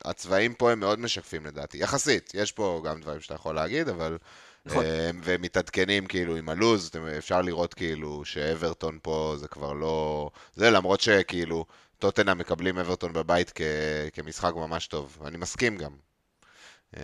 והצבעים 0.04 0.54
פה 0.54 0.72
הם 0.72 0.80
מאוד 0.80 1.00
משקפים 1.00 1.46
לדעתי. 1.46 1.78
יחסית, 1.78 2.32
יש 2.34 2.52
פה 2.52 2.82
גם 2.84 3.00
דברים 3.00 3.20
שאתה 3.20 3.34
יכול 3.34 3.54
להגיד, 3.54 3.88
אבל... 3.88 4.18
נכון. 4.66 4.84
אה, 4.84 5.10
ומתעדכנים 5.22 6.06
כאילו 6.06 6.36
עם 6.36 6.48
הלוז, 6.48 6.90
אפשר 7.18 7.42
לראות 7.42 7.74
כאילו 7.74 8.24
שאברטון 8.24 8.98
פה 9.02 9.34
זה 9.36 9.48
כבר 9.48 9.72
לא... 9.72 10.30
זה 10.54 10.70
למרות 10.70 11.00
שכאילו 11.00 11.64
טוטנה 11.98 12.34
מקבלים 12.34 12.78
אברטון 12.78 13.12
בבית 13.12 13.52
כ... 13.54 13.60
כמשחק 14.12 14.52
ממש 14.56 14.86
טוב, 14.86 15.18
אני 15.24 15.36
מסכים 15.36 15.76
גם. 15.76 16.07
אה, 16.96 17.02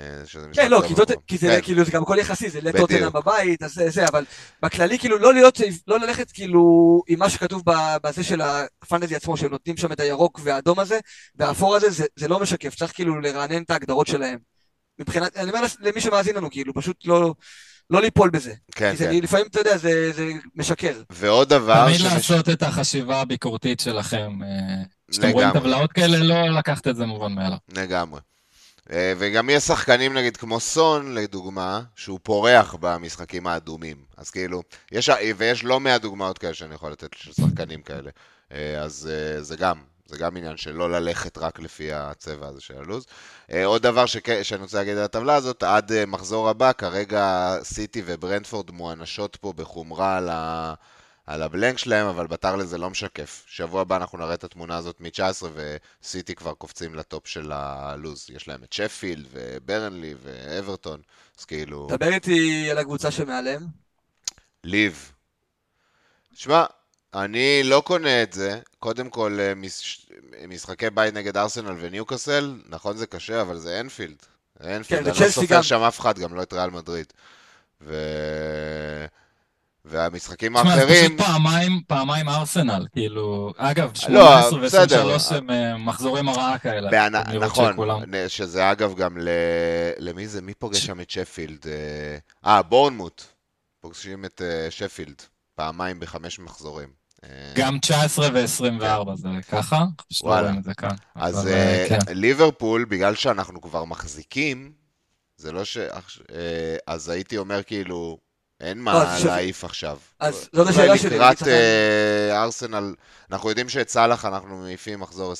כן, 0.53 0.71
לא, 0.71 0.83
כי, 0.89 0.95
טוטנאם, 0.95 1.19
כי 1.27 1.39
זה 1.39 1.47
כן. 1.47 1.61
כאילו, 1.63 1.85
זה 1.85 1.91
גם 1.91 2.03
הכל 2.03 2.17
יחסי, 2.19 2.51
זה 2.51 2.61
לטוטנה 2.61 3.11
בבית, 3.11 3.63
אז 3.63 3.83
זה, 3.89 4.07
אבל 4.09 4.25
בכללי, 4.63 4.99
כאילו, 4.99 5.19
לא 5.19 5.35
להיות, 5.35 5.61
לא 5.87 5.99
ללכת 5.99 6.31
כאילו 6.31 7.03
עם 7.09 7.19
מה 7.19 7.31
שכתוב 7.31 7.63
בזה 8.03 8.25
של 8.25 8.41
הפנטזי 8.41 9.17
עצמו, 9.17 9.37
שהם 9.37 9.51
נותנים 9.51 9.77
שם 9.77 9.93
את 9.93 10.01
הירוק 10.01 10.41
והאדום 10.43 10.79
הזה, 10.79 10.99
והאפור 11.35 11.77
הזה, 11.77 11.91
זה, 11.91 12.05
זה 12.17 12.29
לא 12.29 12.41
משקף, 12.41 12.75
צריך 12.75 12.93
כאילו 12.93 13.21
לרענן 13.21 13.63
את 13.63 13.71
ההגדרות 13.71 14.07
שלהם. 14.07 14.39
מבחינת, 14.99 15.37
אני 15.37 15.51
אומר 15.51 15.67
למי 15.81 16.01
שמאזין 16.01 16.37
לנו, 16.37 16.51
כאילו, 16.51 16.75
פשוט 16.75 16.97
לא... 17.05 17.35
לא 17.91 18.01
ליפול 18.01 18.31
בזה. 18.31 18.55
כן, 18.75 18.91
כי 18.91 18.97
זה, 18.97 19.05
כן. 19.05 19.15
לפעמים, 19.23 19.47
אתה 19.47 19.61
יודע, 19.61 19.77
זה, 19.77 20.13
זה 20.13 20.33
משקר. 20.55 21.03
ועוד 21.11 21.49
דבר... 21.49 21.85
תמיד 21.87 21.99
שמש... 21.99 22.13
לעשות 22.13 22.49
את 22.49 22.63
החשיבה 22.63 23.21
הביקורתית 23.21 23.81
שלכם. 23.81 24.43
אה, 24.43 24.83
כשאתם 25.11 25.29
רואים 25.29 25.51
טבלאות 25.53 25.93
כאלה, 25.93 26.19
לא 26.19 26.59
לקחת 26.59 26.89
את 26.89 26.97
זה 26.97 27.07
מובן 27.07 27.33
מאליו. 27.33 27.59
לגמרי. 27.77 28.21
אה, 28.93 29.13
וגם 29.19 29.51
יש 29.51 29.63
שחקנים 29.63 30.15
נגיד 30.15 30.37
כמו 30.37 30.61
סון 30.61 31.15
לדוגמה, 31.15 31.83
שהוא 31.97 32.21
פורח 32.23 32.75
במשחקים 32.81 33.47
האדומים. 33.47 33.97
אז 34.17 34.31
כאילו, 34.31 34.63
יש, 34.93 35.11
ויש 35.37 35.65
לא 35.65 35.81
מעט 35.81 36.01
דוגמאות 36.01 36.39
כאלה 36.39 36.55
שאני 36.55 36.75
יכול 36.75 36.93
לתת 36.93 37.15
של 37.17 37.33
שחקנים 37.33 37.83
כאלה. 37.83 38.11
אה, 38.53 38.83
אז 38.83 39.11
אה, 39.13 39.43
זה 39.43 39.57
גם, 39.57 39.83
זה 40.07 40.17
גם 40.17 40.37
עניין 40.37 40.57
של 40.57 40.73
לא 40.73 40.91
ללכת 40.91 41.39
רק 41.39 41.61
לפי 41.61 41.93
הצבע 41.93 42.47
הזה 42.47 42.61
של 42.61 42.75
הלוז. 42.79 43.07
עוד 43.65 43.83
דבר 43.83 44.07
שכ... 44.07 44.43
שאני 44.43 44.63
רוצה 44.63 44.79
להגיד 44.79 44.97
על 44.97 45.05
הטבלה 45.05 45.35
הזאת, 45.35 45.63
עד 45.63 45.93
מחזור 46.07 46.49
הבא, 46.49 46.73
כרגע 46.73 47.57
סיטי 47.63 48.03
וברנדפורד 48.07 48.71
מואנשות 48.71 49.37
פה 49.37 49.53
בחומרה 49.53 50.17
על 50.17 50.29
ה... 50.29 50.75
על 51.27 51.43
הבלנק 51.43 51.79
שלהם, 51.79 52.07
אבל 52.07 52.27
בתכל'ס 52.27 52.67
זה 52.67 52.79
לא 52.79 52.91
משקף. 52.91 53.45
שבוע 53.47 53.81
הבא 53.81 53.97
אנחנו 53.97 54.19
נראה 54.19 54.35
את 54.35 54.45
התמונה 54.45 54.77
הזאת 54.77 55.01
מ-19, 55.01 55.45
וסיטי 56.03 56.35
כבר 56.35 56.55
קופצים 56.55 56.95
לטופ 56.95 57.27
של 57.27 57.53
הלוז. 57.53 58.27
יש 58.29 58.49
להם 58.49 58.65
את 58.65 58.73
שפילד, 58.73 59.27
וברנלי, 59.31 60.15
ואברטון, 60.23 61.01
אז 61.39 61.45
כאילו... 61.45 61.87
דבר 61.91 62.09
איתי 62.09 62.71
על 62.71 62.79
הקבוצה 62.79 63.11
שמעליהם. 63.11 63.67
ליב. 64.65 65.13
שמע, 66.35 66.65
אני 67.15 67.61
לא 67.65 67.83
קונה 67.87 68.23
את 68.23 68.33
זה. 68.33 68.61
קודם 68.79 69.11
כל, 69.11 69.39
אה, 69.41 69.53
משחקי 70.49 70.91
בית 70.91 71.15
נגד 71.15 71.37
ארסנל 71.37 71.77
וניוקאסל, 71.81 72.55
נכון 72.69 72.97
זה 72.97 73.07
קשה, 73.07 73.41
אבל 73.41 73.59
זה 73.59 73.81
אנפילד. 73.81 74.17
אנפילד, 74.61 75.03
כן, 75.05 75.11
אני 75.11 75.21
לא 75.21 75.31
סופר 75.31 75.57
גם... 75.57 75.63
שם 75.63 75.81
אף 75.81 76.01
אחד, 76.01 76.19
גם 76.19 76.35
לא 76.35 76.43
את 76.43 76.53
ריאל 76.53 76.71
מדריד. 76.71 77.13
ו... 77.81 77.95
והמשחקים 79.85 80.57
האחרים... 80.57 80.77
תשמע, 80.77 80.95
זה 80.95 81.07
פשוט 81.07 81.21
פעמיים, 81.21 81.81
פעמיים 81.87 82.29
ארסנל, 82.29 82.87
כאילו, 82.93 83.53
אגב, 83.57 83.91
18 83.95 84.59
לא, 84.59 85.15
ו-23 85.15 85.35
הם 85.35 85.51
אה, 85.51 85.77
מחזורים 85.77 86.29
הרעה 86.29 86.59
כאלה. 86.59 86.91
בענ... 86.91 87.15
נכון, 87.41 87.77
שזה 88.29 88.73
אגב 88.73 88.95
גם 88.95 89.19
ל... 89.19 89.29
למי 89.99 90.29
זה, 90.29 90.43
מי 90.43 90.55
פוגש 90.55 90.87
שם 90.87 91.01
את 91.01 91.11
שפילד? 91.11 91.67
אה, 91.67 92.53
אה 92.53 92.63
בורנמוט, 92.63 93.25
פוגשים 93.81 94.25
את 94.25 94.43
שפילד, 94.71 95.23
פעמיים 95.55 96.01
בחמש 96.01 96.39
מחזורים. 96.39 97.05
גם 97.55 97.79
19 97.79 98.29
ו-24 98.35 99.15
זה 99.15 99.29
ככה? 99.51 99.79
לא 100.25 100.29
וואלה. 100.29 100.53
זה 100.65 100.75
כאן. 100.75 100.97
אז 101.15 101.49
כן. 101.89 101.99
ליברפול, 102.11 102.85
בגלל 102.85 103.15
שאנחנו 103.15 103.61
כבר 103.61 103.85
מחזיקים, 103.85 104.73
זה 105.37 105.53
לא 105.53 105.65
ש... 105.65 105.79
אז 106.87 107.09
הייתי 107.09 107.39
אומר 107.39 107.63
כאילו, 107.63 108.19
אין 108.65 108.79
מה 108.79 109.17
להעיף 109.25 109.65
עכשיו. 109.65 109.99
אז 110.21 110.49
זאת 110.53 110.69
השאלה 110.69 110.99
שלי. 110.99 111.17
לקראת 111.17 111.43
אה, 111.49 112.43
ארסנל, 112.43 112.95
אנחנו 113.33 113.49
יודעים 113.49 113.69
שאת 113.69 113.89
סאלח 113.89 114.25
אנחנו 114.25 114.57
מעיפים 114.57 115.01
מחזור 115.01 115.33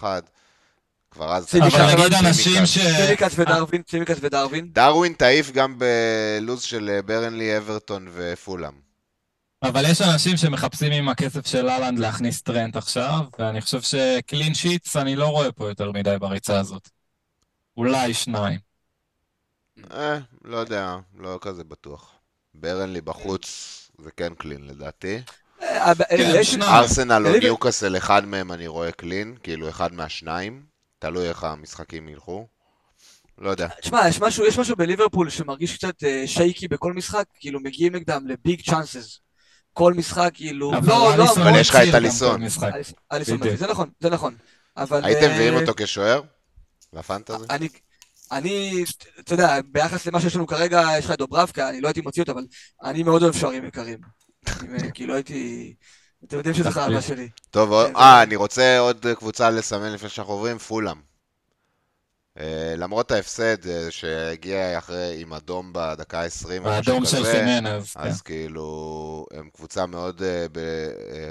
20-21. 0.00 0.04
כבר 1.10 1.34
אז... 1.34 1.54
אבל 1.54 1.94
נגיד 1.94 2.14
אנשים 2.14 2.66
ש... 2.66 2.78
צימקס 2.78 3.34
ודרווין, 3.38 3.82
צימקס 3.82 4.16
ודרווין. 4.20 4.68
דרווין 4.72 5.12
תעיף 5.12 5.50
גם 5.50 5.78
בלוז 5.78 6.62
של 6.62 6.90
אה, 6.92 7.02
ברנלי, 7.02 7.56
אברטון 7.56 8.08
ופולאם. 8.12 8.90
אבל 9.62 9.84
יש 9.90 10.02
אנשים 10.02 10.36
שמחפשים 10.36 10.92
עם 10.92 11.08
הכסף 11.08 11.46
של 11.46 11.68
אהלנד 11.68 11.98
להכניס 11.98 12.42
טרנט 12.42 12.76
עכשיו, 12.76 13.24
ואני 13.38 13.60
חושב 13.60 13.80
שקלין 13.80 14.54
שיטס, 14.54 14.96
אני 14.96 15.16
לא 15.16 15.26
רואה 15.26 15.52
פה 15.52 15.68
יותר 15.68 15.92
מדי 15.92 16.16
בריצה 16.20 16.60
הזאת. 16.60 16.88
אולי 17.76 18.14
שניים. 18.14 18.58
אה, 19.92 20.18
לא 20.44 20.56
יודע, 20.56 20.96
לא 21.18 21.38
כזה 21.40 21.64
בטוח. 21.64 22.19
ברנלי 22.54 23.00
בחוץ 23.00 23.76
זה 23.98 24.10
כן 24.16 24.34
קלין 24.34 24.66
לדעתי. 24.66 25.20
אה, 25.62 25.92
כן, 25.94 26.62
ארסנל 26.62 27.26
או 27.26 27.38
ניוקאסל, 27.38 27.96
אחד 27.96 28.24
מהם 28.24 28.52
אני 28.52 28.66
רואה 28.66 28.92
קלין, 28.92 29.36
כאילו 29.42 29.68
אחד 29.68 29.92
מהשניים, 29.92 30.62
תלוי 30.98 31.28
איך 31.28 31.44
המשחקים 31.44 32.08
ילכו. 32.08 32.46
לא 33.38 33.50
יודע. 33.50 33.68
תשמע, 33.80 34.08
יש 34.08 34.20
משהו, 34.20 34.46
יש 34.46 34.58
משהו 34.58 34.76
בליברפול 34.76 35.30
שמרגיש 35.30 35.76
קצת 35.76 35.94
uh, 36.02 36.26
שייקי 36.26 36.68
בכל 36.68 36.92
משחק, 36.92 37.24
כאילו 37.34 37.60
מגיעים 37.60 37.94
נגדם 37.94 38.26
לביג 38.28 38.62
צ'אנסס. 38.70 39.20
כל 39.72 39.94
משחק, 39.94 40.30
כאילו... 40.34 40.74
אבל 40.74 40.88
לא, 40.88 41.16
לא, 41.18 41.32
אבל 41.32 41.60
יש 41.60 41.70
לך 41.70 41.76
את 41.76 41.94
אליסון. 41.94 42.42
אליסון, 43.12 43.56
זה 43.56 43.66
נכון, 43.66 43.90
זה 44.00 44.10
נכון. 44.10 44.34
אבל... 44.76 45.04
הייתם 45.04 45.30
מביאים 45.30 45.54
אותו 45.54 45.72
כשוער? 45.76 46.22
לפנטזי? 46.92 47.44
אני... 48.32 48.84
אתה 49.20 49.34
יודע, 49.34 49.60
ביחס 49.72 50.06
למה 50.06 50.20
שיש 50.20 50.36
לנו 50.36 50.46
כרגע, 50.46 50.88
יש 50.98 51.04
לך 51.04 51.10
את 51.10 51.18
דוברבקה, 51.18 51.68
אני 51.68 51.80
לא 51.80 51.88
הייתי 51.88 52.00
מוציא 52.00 52.22
אותו, 52.22 52.32
אבל 52.32 52.44
אני 52.84 53.02
מאוד 53.02 53.22
אוהב 53.22 53.34
שוערים 53.34 53.64
יקרים. 53.64 53.98
כאילו 54.94 55.14
הייתי... 55.14 55.74
אתם 56.24 56.36
יודעים 56.36 56.54
שזו 56.54 56.70
חרדה 56.70 57.02
שלי. 57.02 57.28
טוב, 57.50 57.72
אה, 57.72 58.22
אני 58.22 58.36
רוצה 58.36 58.78
עוד 58.78 59.06
קבוצה 59.18 59.50
לסמן 59.50 59.92
לפני 59.92 60.08
שאנחנו 60.08 60.32
עוברים, 60.32 60.58
פולאם. 60.58 60.96
אה, 62.38 62.74
למרות 62.76 63.10
ההפסד 63.10 63.66
אה, 63.66 63.90
שהגיע 63.90 64.78
אחרי 64.78 65.16
עם 65.20 65.32
אדום 65.32 65.72
בדקה 65.72 66.22
ה-20, 66.22 66.68
האדום 66.68 67.06
של 67.06 67.24
חימנז. 67.24 67.92
אז 67.96 68.22
כן. 68.22 68.34
כאילו, 68.34 69.26
הם 69.32 69.48
קבוצה 69.54 69.86
מאוד 69.86 70.22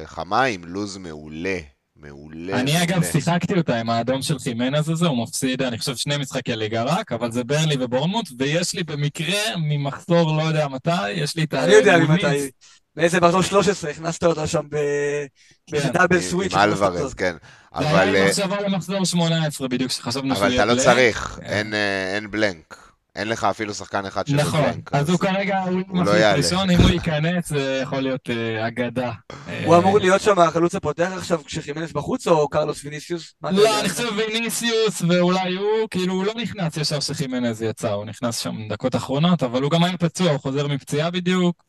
חמה 0.06 0.44
עם 0.44 0.66
לוז 0.66 0.98
מעולה. 0.98 1.60
מעולה. 2.02 2.60
אני 2.60 2.84
אגב 2.84 3.04
שיחקתי 3.04 3.54
אותה 3.58 3.80
עם 3.80 3.90
האדום 3.90 4.22
של 4.22 4.40
חימנז 4.40 4.90
הזה, 4.90 5.08
הוא 5.08 5.24
מפסיד, 5.24 5.62
אני 5.62 5.78
חושב, 5.78 5.96
שני 5.96 6.18
משחקי 6.18 6.56
ליגה 6.56 6.84
רק, 6.84 7.12
אבל 7.12 7.32
זה 7.32 7.44
ברלי 7.44 7.76
ובורנמוט, 7.80 8.30
ויש 8.38 8.74
לי 8.74 8.84
במקרה, 8.84 9.40
ממחזור 9.58 10.38
לא 10.38 10.44
יודע 10.44 10.68
מתי, 10.68 11.12
יש 11.12 11.36
לי 11.36 11.44
את 11.44 11.54
ה... 11.54 11.64
אני 11.64 11.74
יודע 11.74 11.98
ממתי. 11.98 12.50
באיזה 12.96 13.20
מחזור 13.20 13.42
13 13.42 13.92
הכנסת 13.92 14.24
אותו 14.24 14.48
שם 14.48 14.62
באיזה 15.72 15.90
דאבל 15.90 16.22
סוויץ'. 16.22 16.54
עם 16.54 16.60
אלוורז, 16.60 17.14
כן. 17.14 17.36
אבל... 17.74 17.86
זה 17.88 18.02
היה 18.02 18.20
עם 18.20 18.28
מחשבה 18.28 18.62
למחזור 18.62 19.06
18 19.06 19.68
בדיוק, 19.68 19.92
שחשבנו 19.92 20.36
שהוא 20.36 20.48
יהיה 20.48 20.66
בלנק. 20.66 20.72
אבל 20.72 20.82
אתה 20.82 20.90
לא 20.90 20.96
צריך, 20.96 21.40
אה, 21.46 22.16
אין 22.16 22.32
בלנק. 22.32 22.89
אין 23.16 23.28
לך 23.28 23.44
אפילו 23.44 23.74
שחקן 23.74 24.06
אחד 24.06 24.28
של 24.28 24.36
נכון, 24.36 24.62
בלנק. 24.62 24.90
אז 24.94 25.10
הוא 25.10 25.20
כרגע, 25.20 25.58
הוא 25.58 25.82
מחליף 25.88 26.24
לא 26.24 26.38
ראשון, 26.38 26.70
אם 26.70 26.78
הוא 26.78 26.90
ייכנס 26.90 27.50
זה 27.50 27.80
יכול 27.84 28.00
להיות 28.00 28.30
אה, 28.30 28.68
אגדה. 28.68 29.12
הוא 29.66 29.78
אמור 29.78 30.00
להיות 30.00 30.22
שם 30.22 30.40
החלוץ 30.40 30.76
הפותח 30.76 31.12
עכשיו 31.18 31.42
כשחימנס 31.46 31.92
בחוץ, 31.92 32.28
או 32.28 32.50
קרלוס 32.50 32.84
ויניסיוס? 32.86 33.34
לא, 33.44 33.80
אני 33.80 33.90
חושב 33.90 34.08
ויניסיוס, 34.18 35.02
ואולי 35.08 35.56
הוא, 35.56 35.88
כאילו, 35.92 36.14
הוא 36.14 36.26
לא 36.26 36.34
נכנס 36.36 36.78
ישר 36.78 37.00
כשחימנס 37.00 37.62
יצא, 37.62 37.90
הוא 37.90 38.06
נכנס 38.06 38.38
שם 38.38 38.56
דקות 38.70 38.96
אחרונות, 38.96 39.44
אבל 39.44 39.62
הוא 39.62 39.72
גם 39.72 39.84
היה 39.84 39.98
פצוע, 39.98 40.32
הוא 40.32 40.40
חוזר 40.40 40.68
מפציעה 40.68 41.12
בדיוק. 41.12 41.64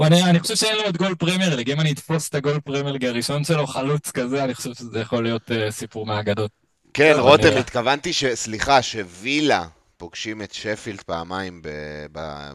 אני 0.00 0.40
חושב 0.40 0.56
שאין 0.56 0.76
לו 0.76 0.88
את 0.88 0.96
גול 0.96 1.14
פרמייר 1.14 1.56
ליג, 1.56 1.70
אם 1.70 1.80
אני 1.80 1.92
אתפוס 1.92 2.28
את 2.28 2.34
הגול 2.34 2.60
פרמייר 2.60 2.92
ליג 2.92 3.04
הראשון 3.04 3.44
שלו, 3.44 3.66
חלוץ 3.66 4.10
כזה, 4.10 4.44
אני 4.44 4.54
חושב 4.54 4.74
שזה 4.74 5.00
יכול 5.00 5.22
להיות 5.22 5.52
אה, 5.52 5.70
סיפור 5.70 6.06
מהאגדות. 6.06 6.50
כן, 6.94 7.14
רותם, 7.18 7.56
התכוונתי 7.58 8.12
ש... 8.12 8.24
סליחה, 8.24 8.82
שווילה 8.82 9.64
פוגשים 9.96 10.42
את 10.42 10.52
שפילד 10.52 11.02
פעמיים 11.02 11.62
ב, 11.62 11.68
ב, 12.12 12.50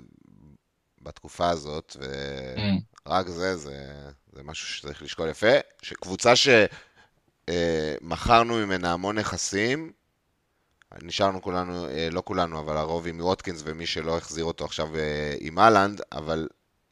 בתקופה 1.01 1.49
הזאת, 1.49 1.97
ורק 3.05 3.27
mm. 3.27 3.29
זה, 3.29 3.57
זה, 3.57 3.93
זה 4.33 4.43
משהו 4.43 4.67
שצריך 4.67 5.01
לשקול 5.01 5.29
יפה. 5.29 5.47
שקבוצה 5.81 6.33
שמכרנו 7.49 8.57
אה, 8.59 8.65
ממנה 8.65 8.93
המון 8.93 9.17
נכסים, 9.17 9.91
נשארנו 11.03 11.41
כולנו, 11.41 11.87
אה, 11.87 12.07
לא 12.11 12.21
כולנו, 12.25 12.59
אבל 12.59 12.77
הרוב 12.77 13.07
עם 13.07 13.21
ווטקינס 13.21 13.61
ומי 13.65 13.85
שלא 13.85 14.17
החזיר 14.17 14.45
אותו 14.45 14.65
עכשיו 14.65 14.95
אה, 14.95 15.35
עם 15.39 15.59
אהלנד, 15.59 16.01
אבל 16.11 16.47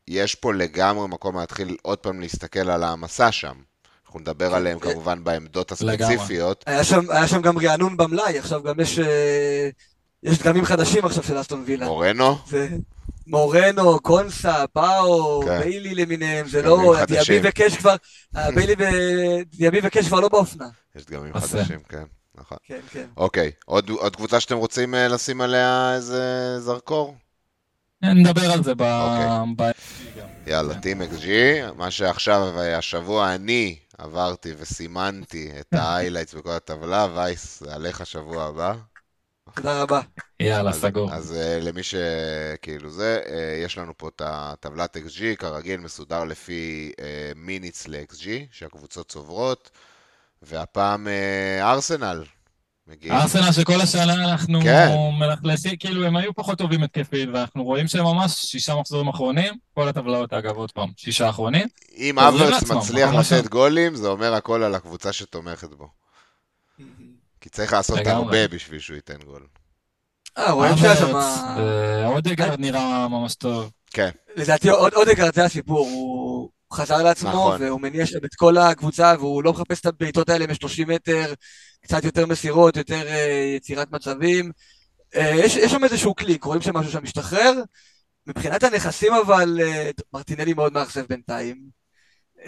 יש 0.08 0.36
פה 0.36 0.54
לגמרי 0.54 1.08
מקום 1.08 1.38
להתחיל 1.38 1.78
עוד 1.82 1.98
פעם 1.98 2.20
להסתכל 2.20 2.70
על 2.70 2.84
המסע 2.84 3.32
שם. 3.32 3.56
אנחנו 4.06 4.20
נדבר 4.20 4.56
עליהם 4.56 4.80
כמובן 4.80 5.24
בעמדות 5.24 5.72
הספציפיות. 5.72 6.64
היה 6.68 6.84
שם, 6.84 7.12
היה 7.12 7.28
שם 7.28 7.42
גם 7.42 7.58
רענון 7.58 7.98
במלאי, 7.98 8.40
עכשיו 8.40 8.64
גם 8.64 8.80
יש, 8.80 9.00
אה, 9.00 9.70
יש 10.24 10.40
דגמים 10.40 10.66
חדשים 10.66 11.06
עכשיו 11.06 11.24
של 11.24 11.42
אסטון 11.42 11.64
וילה. 11.66 11.86
מורנו? 11.86 12.38
זה... 12.48 12.68
מורנו, 13.28 14.00
קונסה, 14.00 14.68
פאו, 14.74 15.42
כן. 15.46 15.60
ביילי 15.60 15.96
למיניהם, 15.96 16.48
זה 16.48 16.62
לא, 16.62 16.96
דיאבי 17.08 17.40
וקש 17.44 17.78
כבר, 17.78 17.96
ביילי 18.56 18.76
ודיאבי 18.78 19.80
וקש 19.84 20.08
כבר 20.08 20.20
לא 20.20 20.30
באופנה. 20.30 20.68
יש 20.96 21.06
דגמים 21.06 21.34
חדשים, 21.34 21.80
כן. 21.90 22.04
נכון. 22.36 22.58
כן, 22.64 22.80
כן. 22.92 23.06
אוקיי, 23.18 23.52
עוד, 23.66 23.90
עוד 23.90 24.16
קבוצה 24.16 24.40
שאתם 24.40 24.58
רוצים 24.58 24.94
uh, 24.94 24.98
לשים 24.98 25.42
עליה 25.42 25.94
איזה 25.96 26.56
זרקור? 26.60 27.16
נדבר 28.02 28.52
על 28.52 28.64
זה 28.64 28.76
ב... 28.76 28.82
אוקיי. 28.82 29.72
יאללה, 30.48 30.76
team 30.80 31.02
xG, 31.02 31.62
מה 31.76 31.92
שעכשיו, 31.92 32.60
השבוע 32.62 33.36
אני 33.36 33.80
עברתי 33.98 34.54
וסימנתי 34.58 35.52
את 35.60 35.74
ה 35.80 35.85
highlights 35.85 36.34
בכל 36.34 36.52
הטבלה, 36.52 37.08
וייס, 37.16 37.60
זה 37.60 37.76
עליך 37.76 38.06
שבוע 38.06 38.44
הבא. 38.44 38.74
תודה 39.56 39.82
רבה. 39.82 40.02
יאללה, 40.40 40.74
סגור. 40.74 41.14
אז 41.14 41.32
uh, 41.32 41.64
למי 41.64 41.82
שכאילו 41.84 42.90
זה, 42.90 43.22
uh, 43.26 43.30
יש 43.66 43.78
לנו 43.78 43.94
פה 43.98 44.08
את 44.08 44.22
הטבלת 44.26 44.98
XG, 44.98 45.36
כרגיל 45.38 45.80
מסודר 45.80 46.24
לפי 46.24 46.92
מיניץ 47.36 47.88
ל-XG, 47.88 48.28
שהקבוצות 48.52 49.10
צוברות. 49.10 49.72
והפעם 50.42 51.08
אה, 51.08 51.72
ארסנל. 51.72 52.24
ארסנל 53.12 53.52
שכל 53.52 53.82
השנה 53.82 54.14
אנחנו 54.14 54.62
כן. 54.62 54.96
מלכלסים, 55.20 55.78
כאילו 55.80 56.06
הם 56.06 56.18
היו 56.18 56.34
פחות 56.34 56.58
טובים 56.58 56.84
התקפית, 56.84 57.30
ואנחנו 57.34 57.64
רואים 57.64 57.88
שהם 57.88 58.04
ממש 58.04 58.32
שישה 58.32 58.76
מחזורים 58.76 59.08
אחרונים, 59.08 59.54
כל 59.74 59.88
הטבלאות 59.88 60.34
אגב, 60.34 60.56
עוד 60.56 60.72
פעם, 60.72 60.90
שישה 60.98 61.30
אחרונים. 61.30 61.68
אם 61.98 62.20
אברץ 62.20 62.72
מצליח 62.72 63.10
לתת 63.14 63.48
גולים, 63.48 63.96
זה 63.96 64.08
אומר 64.08 64.34
הכל 64.34 64.64
על 64.64 64.76
הקבוצה 64.76 65.14
שתומכת 65.14 65.70
בו. 65.70 65.90
כי 67.48 67.52
צריך 67.52 67.74
לעשות 67.74 68.00
הרבה 68.06 68.48
בשביל 68.48 68.80
שהוא 68.80 68.96
ייתן 68.96 69.18
גול. 69.26 69.48
אה, 70.38 70.52
רואים 70.52 70.78
שהיה 70.78 70.96
שם... 70.96 71.16
אודגרד 72.06 72.60
נראה 72.60 73.08
ממש 73.08 73.36
טוב. 73.36 73.72
כן. 73.92 74.10
לדעתי 74.36 74.70
אודגרד 74.70 75.36
זה 75.36 75.46
הסיפור, 75.46 75.80
הוא 75.80 76.50
חזר 76.74 77.04
לעצמו, 77.04 77.30
נכון. 77.30 77.62
והוא 77.62 77.82
מניע 77.82 78.06
שם 78.06 78.18
את 78.26 78.36
כל 78.36 78.58
הקבוצה, 78.58 79.14
והוא 79.20 79.44
לא 79.44 79.54
מחפש 79.54 79.80
את 79.80 79.86
הבעיטות 79.86 80.30
האלה 80.30 80.48
מ-30 80.48 80.86
מטר, 80.88 81.34
קצת 81.82 82.04
יותר 82.04 82.26
מסירות, 82.26 82.78
יותר 82.78 83.02
uh, 83.02 83.56
יצירת 83.58 83.92
מצבים. 83.92 84.52
Uh, 85.14 85.20
יש, 85.20 85.56
יש 85.56 85.72
שם 85.72 85.84
איזשהו 85.84 86.14
קליק, 86.14 86.44
רואים 86.44 86.62
שם 86.62 86.78
משהו 86.78 86.92
שם 86.92 87.04
משתחרר. 87.04 87.54
מבחינת 88.28 88.64
הנכסים 88.64 89.14
אבל, 89.14 89.60
מרטינלי 90.14 90.54
מאוד 90.54 90.74
מאכזב 90.74 91.06
בינתיים. 91.10 91.58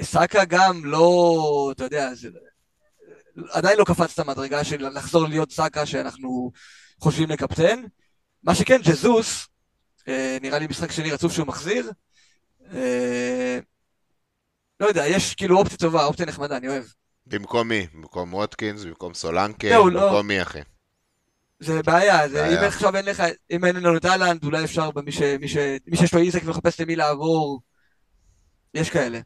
סאקה 0.01 0.45
גם 0.45 0.85
לא, 0.85 1.71
אתה 1.75 1.83
יודע, 1.83 2.13
זה, 2.13 2.29
עדיין 3.51 3.77
לא 3.77 3.83
קפץ 3.83 4.13
את 4.13 4.19
המדרגה 4.19 4.63
של 4.63 4.87
לחזור 4.87 5.27
להיות 5.27 5.51
סאקה 5.51 5.85
שאנחנו 5.85 6.51
חושבים 6.99 7.29
לקפטן. 7.29 7.83
מה 8.43 8.55
שכן, 8.55 8.81
ג'זוס, 8.83 9.47
uh, 9.99 10.03
נראה 10.41 10.59
לי 10.59 10.67
משחק 10.67 10.91
שני 10.91 11.11
רצוף 11.11 11.33
שהוא 11.33 11.47
מחזיר. 11.47 11.91
Uh, 12.61 12.73
לא 14.79 14.85
יודע, 14.87 15.07
יש 15.07 15.35
כאילו 15.35 15.57
אופציה 15.57 15.77
טובה, 15.77 16.05
אופציה 16.05 16.25
נחמדה, 16.25 16.57
אני 16.57 16.67
אוהב. 16.67 16.83
במקום 17.27 17.67
מי? 17.67 17.87
במקום 17.93 18.33
ווטקינס, 18.33 18.83
במקום 18.83 19.13
סולנקה, 19.13 19.69
לא, 19.69 19.85
במקום 19.85 19.93
לא. 19.93 20.23
מי 20.23 20.41
אחי? 20.41 20.59
זה 21.59 21.83
בעיה, 21.83 22.29
זה, 22.29 22.47
אם 22.47 22.63
עכשיו 22.67 22.95
אין 22.95 23.05
לך, 23.05 23.23
אם 23.51 23.65
אין 23.65 23.75
לנו 23.75 23.99
אהלנד, 24.05 24.43
אולי 24.43 24.63
אפשר 24.63 24.91
במי 24.91 25.11
ש, 25.11 25.21
מי 25.21 25.47
ש, 25.47 25.57
מי 25.87 25.97
שיש 25.97 26.13
לו 26.13 26.19
איזק 26.19 26.41
ומחפש 26.45 26.81
למי 26.81 26.95
לעבור, 26.95 27.61
יש 28.73 28.89
כאלה. 28.89 29.19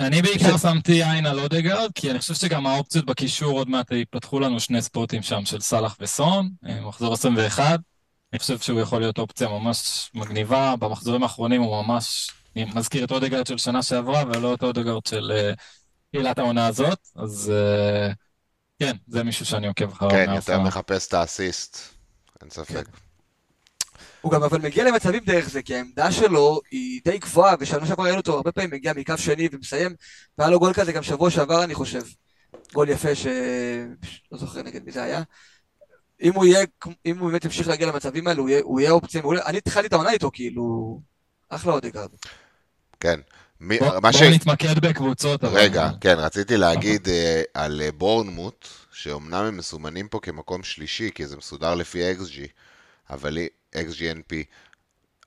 אני 0.00 0.22
בעיקר 0.22 0.58
שמתי 0.58 1.04
עין 1.04 1.26
על 1.26 1.40
אודגרד, 1.40 1.90
כי 1.94 2.10
אני 2.10 2.18
חושב 2.18 2.34
שגם 2.34 2.66
האופציות 2.66 3.06
בקישור 3.06 3.58
עוד 3.58 3.68
מעט 3.68 3.90
ייפתחו 3.90 4.40
לנו 4.40 4.60
שני 4.60 4.82
ספוטים 4.82 5.22
שם 5.22 5.44
של 5.44 5.60
סאלח 5.60 5.96
וסון, 6.00 6.50
אה, 6.68 6.80
מחזור 6.80 7.14
21. 7.14 7.80
אני 8.32 8.38
חושב 8.38 8.58
שהוא 8.58 8.80
יכול 8.80 9.00
להיות 9.00 9.18
אופציה 9.18 9.48
ממש 9.48 10.10
מגניבה, 10.14 10.74
במחזורים 10.76 11.22
האחרונים 11.22 11.62
הוא 11.62 11.82
ממש 11.82 12.30
מזכיר 12.56 13.04
את 13.04 13.10
אודגרד 13.10 13.46
של 13.46 13.58
שנה 13.58 13.82
שעברה, 13.82 14.24
ולא 14.26 14.54
את 14.54 14.62
אודגרד 14.62 15.06
של 15.06 15.52
תחילת 16.12 16.38
אה, 16.38 16.44
העונה 16.44 16.66
הזאת, 16.66 16.98
אז 17.16 17.52
אה, 17.54 18.12
כן, 18.78 18.96
זה 19.06 19.24
מישהו 19.24 19.46
שאני 19.46 19.66
עוקב 19.66 19.92
אחריו. 19.92 20.10
כן, 20.10 20.32
יותר 20.34 20.60
מחפש 20.60 21.08
את 21.08 21.14
האסיסט, 21.14 21.78
אין 22.42 22.50
ספק. 22.50 22.88
הוא 24.26 24.32
גם 24.32 24.42
אבל 24.42 24.58
מגיע 24.58 24.84
למצבים 24.84 25.24
דרך 25.24 25.48
זה, 25.48 25.62
כי 25.62 25.74
העמדה 25.74 26.12
שלו 26.12 26.60
היא 26.70 27.00
די 27.04 27.18
גבוהה, 27.18 27.54
ושנה 27.60 27.86
שעברה 27.86 28.04
ראינו 28.04 28.18
אותו 28.18 28.34
הרבה 28.34 28.52
פעמים 28.52 28.70
מגיע 28.70 28.92
מקו 28.92 29.14
שני 29.18 29.48
ומסיים, 29.52 29.94
והיה 30.38 30.50
לו 30.50 30.58
גול 30.58 30.72
כזה 30.72 30.92
גם 30.92 31.02
שבוע 31.02 31.30
שעבר 31.30 31.64
אני 31.64 31.74
חושב. 31.74 32.02
גול 32.72 32.88
יפה 32.88 33.14
ש... 33.14 33.26
לא 34.32 34.38
זוכר 34.38 34.62
נגד 34.62 34.84
מי 34.84 34.92
זה 34.92 35.02
היה. 35.02 35.22
אם 36.22 36.34
הוא 36.34 36.44
יהיה, 36.44 36.66
אם 37.06 37.18
הוא 37.18 37.30
באמת 37.30 37.44
ימשיך 37.44 37.68
להגיע 37.68 37.86
למצבים 37.86 38.28
האלו, 38.28 38.42
הוא 38.42 38.48
יהיה, 38.48 38.60
הוא 38.64 38.80
יהיה 38.80 38.90
אופציה 38.90 39.22
מעולה. 39.22 39.46
אני 39.46 39.58
התחלתי 39.58 39.86
את 39.86 39.92
העונה 39.92 40.10
איתו, 40.10 40.30
כאילו, 40.32 41.00
אחלה 41.48 41.72
אודגרד. 41.72 42.08
כן. 43.00 43.20
מי, 43.60 43.78
בוא, 43.78 43.98
בוא 43.98 44.12
ש... 44.12 44.22
נתמקד 44.22 44.78
בקבוצות. 44.78 45.44
רגע, 45.44 45.86
אבל... 45.86 45.94
כן, 46.00 46.14
רציתי 46.18 46.56
להגיד 46.56 47.06
uh, 47.06 47.10
על 47.54 47.82
uh, 47.88 47.92
בורנמוט, 47.92 48.68
שאומנם 48.92 49.44
הם 49.44 49.56
מסומנים 49.56 50.08
פה 50.08 50.20
כמקום 50.22 50.62
שלישי, 50.62 51.10
כי 51.14 51.26
זה 51.26 51.36
מסודר 51.36 51.74
לפי 51.74 52.12
XG, 52.12 52.38
אבל 53.10 53.38
XGNP, 53.74 54.34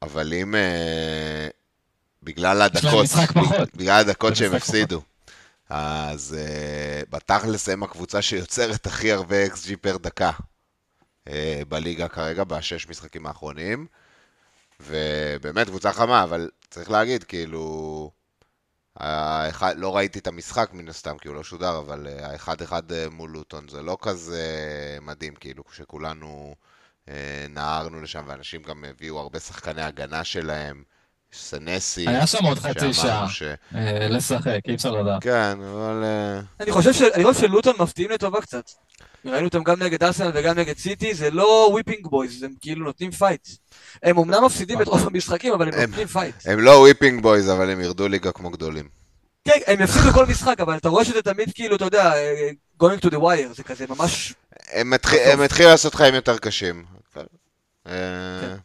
אבל 0.02 0.34
אם... 0.34 0.56
Uh, 0.56 1.54
בגלל 2.24 2.62
הדקות, 2.62 3.06
בגלל 3.76 4.00
הדקות 4.00 4.36
שהם 4.36 4.56
הפסידו. 4.56 5.02
אז 5.70 6.38
uh, 6.38 7.10
בתכלס 7.10 7.70
הם 7.70 7.84
הקבוצה 7.84 8.22
שיוצרת 8.22 8.88
הכי 8.88 9.12
הרבה 9.12 9.46
XG 9.46 9.76
פר 9.82 9.98
דקה 9.98 10.32
uh, 11.26 11.32
בליגה 11.68 12.08
כרגע, 12.08 12.44
בשש 12.44 12.88
משחקים 12.90 13.26
האחרונים. 13.26 13.88
ובאמת 14.80 15.68
קבוצה 15.68 15.94
חמה, 15.94 16.24
אבל 16.24 16.50
צריך 16.70 16.92
להגיד, 16.92 17.24
כאילו, 17.24 18.12
האחד, 18.96 19.78
לא 19.78 19.96
ראיתי 19.96 20.20
את 20.20 20.28
המשחק 20.28 20.70
מן 20.74 20.90
הסתם, 20.90 21.18
כי 21.18 21.28
הוא 21.28 21.36
לא 21.36 21.44
שודר, 21.44 21.80
אבל 21.80 22.08
אה, 22.08 22.32
האחד-אחד 22.32 22.92
אה, 22.92 23.10
מול 23.10 23.30
לוטון 23.30 23.68
זה 23.68 23.82
לא 23.82 23.98
כזה 24.02 24.44
מדהים, 25.02 25.36
כאילו, 25.36 25.66
כשכולנו 25.66 26.56
אה, 26.58 26.69
נהרנו 27.50 28.02
לשם, 28.02 28.24
ואנשים 28.28 28.62
גם 28.62 28.84
הביאו 28.90 29.20
הרבה 29.20 29.40
שחקני 29.40 29.82
הגנה 29.82 30.24
שלהם. 30.24 30.84
סנסי. 31.34 32.08
היה 32.08 32.28
שם 32.28 32.46
עוד 32.46 32.60
חצי 32.60 32.94
שעה 32.94 33.30
ש... 33.30 33.44
לשחק, 34.10 34.60
אי 34.68 34.76
אפשר 34.76 34.92
לדעת. 34.92 35.24
כן, 35.24 35.58
אבל... 35.72 36.04
אני 36.60 36.72
חושב, 36.72 36.94
ש... 36.94 37.02
אני 37.02 37.24
חושב 37.24 37.40
שלוטון 37.40 37.76
מפתיעים 37.80 38.12
לטובה 38.12 38.42
קצת. 38.42 38.70
ראינו 39.26 39.48
אותם 39.48 39.64
גם 39.64 39.84
נגד 39.84 40.04
ארסנל 40.04 40.32
וגם 40.34 40.60
נגד 40.60 40.78
סיטי, 40.78 41.14
זה 41.14 41.32
לא 41.32 41.70
whipping 41.72 42.08
boys, 42.08 42.44
הם 42.44 42.54
כאילו 42.62 42.86
נותנים 42.86 43.12
פייט. 43.12 43.48
הם 44.04 44.18
אמנם 44.18 44.46
מפסידים 44.46 44.82
את 44.82 44.88
רוב 44.88 45.08
המשחקים, 45.08 45.54
אבל 45.54 45.68
הם 45.68 45.82
נותנים 45.82 46.08
פייט. 46.08 46.36
הם 46.46 46.60
לא 46.60 46.72
whipping 46.72 47.22
boys, 47.22 47.50
אבל 47.50 47.70
הם 47.70 47.82
ירדו 47.82 48.08
ליגה 48.08 48.32
כמו 48.32 48.50
גדולים. 48.50 48.88
כן, 49.46 49.60
הם 49.68 49.82
יפסידו 49.82 50.14
כל 50.14 50.26
משחק, 50.26 50.60
אבל 50.60 50.78
אתה 50.78 50.90
רואה 50.90 51.06
שזה 51.06 51.22
תמיד 51.22 51.52
כאילו, 51.56 51.76
אתה 51.76 51.86
יודע, 51.86 52.14
going 52.84 53.06
to 53.06 53.10
the 53.10 53.18
wire, 53.18 53.54
זה 53.56 53.64
כזה 53.64 53.86
ממש... 53.90 54.34
הם 54.72 55.42
התחילו 55.42 55.70
לעשות 55.70 55.96
חיים 55.96 56.16
יותר 56.16 56.38
קשים. 56.38 56.99
אה, 57.18 57.94
כן. 58.42 58.56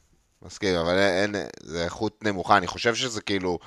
מסכים, 0.42 0.76
אבל 0.76 0.98
אין, 0.98 1.34
זה 1.62 1.84
איכות 1.84 2.24
נמוכה, 2.24 2.56
אני 2.56 2.66
חושב 2.66 2.94
שזה 2.94 3.20
כאילו... 3.20 3.58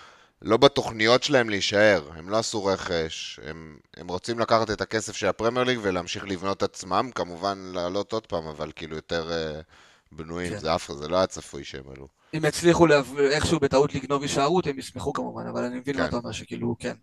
לא 0.41 0.57
בתוכניות 0.57 1.23
שלהם 1.23 1.49
להישאר, 1.49 2.09
הם 2.15 2.29
לא 2.29 2.37
עשו 2.37 2.65
רכש, 2.65 3.39
הם, 3.43 3.77
הם 3.97 4.07
רוצים 4.07 4.39
לקחת 4.39 4.71
את 4.71 4.81
הכסף 4.81 5.15
של 5.15 5.27
הפרמייר 5.27 5.65
ליג 5.65 5.79
ולהמשיך 5.81 6.23
לבנות 6.27 6.63
עצמם, 6.63 7.09
כמובן 7.15 7.71
לעלות 7.73 8.13
עוד 8.13 8.25
פעם, 8.27 8.47
אבל 8.47 8.71
כאילו 8.75 8.95
יותר 8.95 9.29
uh, 9.29 10.15
בנויים, 10.15 10.53
כן. 10.53 10.59
זה 10.59 10.75
אף 10.75 10.91
זה 10.91 11.07
לא 11.07 11.17
היה 11.17 11.27
צפוי 11.27 11.63
שהם 11.63 11.83
עלו. 11.95 12.07
אם 12.33 12.45
יצליחו 12.45 12.87
לה... 12.87 13.01
איכשהו 13.31 13.59
בטעות 13.59 13.95
לגנוב 13.95 14.21
הישארות, 14.21 14.67
הם 14.67 14.79
ישמחו 14.79 15.13
כמובן, 15.13 15.47
אבל 15.47 15.63
אני 15.63 15.79
מבין 15.79 15.95
כן. 15.95 16.01
מה 16.01 16.07
אתה 16.07 16.15
אומר 16.15 16.31
שכאילו, 16.31 16.75
כן. 16.79 16.93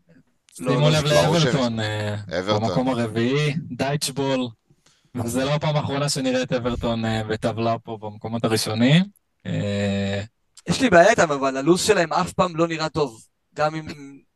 שימו 0.55 0.71
לא, 0.71 0.91
לב 0.91 1.05
לאברטון, 1.05 1.81
אה, 1.81 2.17
במקום 2.49 2.89
הרביעי, 2.89 3.55
דייטשבול, 3.71 4.49
וזה 5.15 5.45
לא 5.45 5.55
הפעם 5.55 5.77
האחרונה 5.77 6.09
שנראה 6.09 6.43
את 6.43 6.53
אברטון 6.53 7.05
אה, 7.05 7.25
בטבלה 7.25 7.79
פה 7.79 7.99
במקומות 8.01 8.45
הראשונים. 8.45 9.05
יש 10.69 10.81
לי 10.81 10.91
בעיה 10.91 11.11
איתם, 11.11 11.33
אבל 11.33 11.57
הלו"ז 11.57 11.81
שלהם 11.81 12.13
אף 12.13 12.33
פעם 12.33 12.57
לא 12.57 12.69
נראה 12.69 12.89
טוב. 12.89 13.23
גם 13.55 13.75
אם 13.75 13.87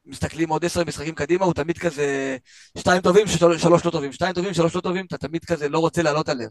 מסתכלים 0.08 0.48
עוד 0.48 0.64
עשר 0.64 0.84
משחקים 0.84 1.14
קדימה, 1.14 1.44
הוא 1.44 1.54
תמיד 1.54 1.78
כזה 1.78 2.36
שתיים 2.78 3.02
טובים, 3.02 3.26
שלוש 3.58 3.84
לא 3.84 3.90
טובים, 3.90 4.12
שתיים 4.12 4.32
טובים, 4.32 4.54
שלוש 4.54 4.74
לא 4.76 4.80
טובים, 4.80 5.04
אתה 5.06 5.18
תמיד 5.18 5.44
כזה 5.44 5.68
לא 5.68 5.78
רוצה 5.78 6.02
לעלות 6.02 6.28
עליהם. 6.28 6.50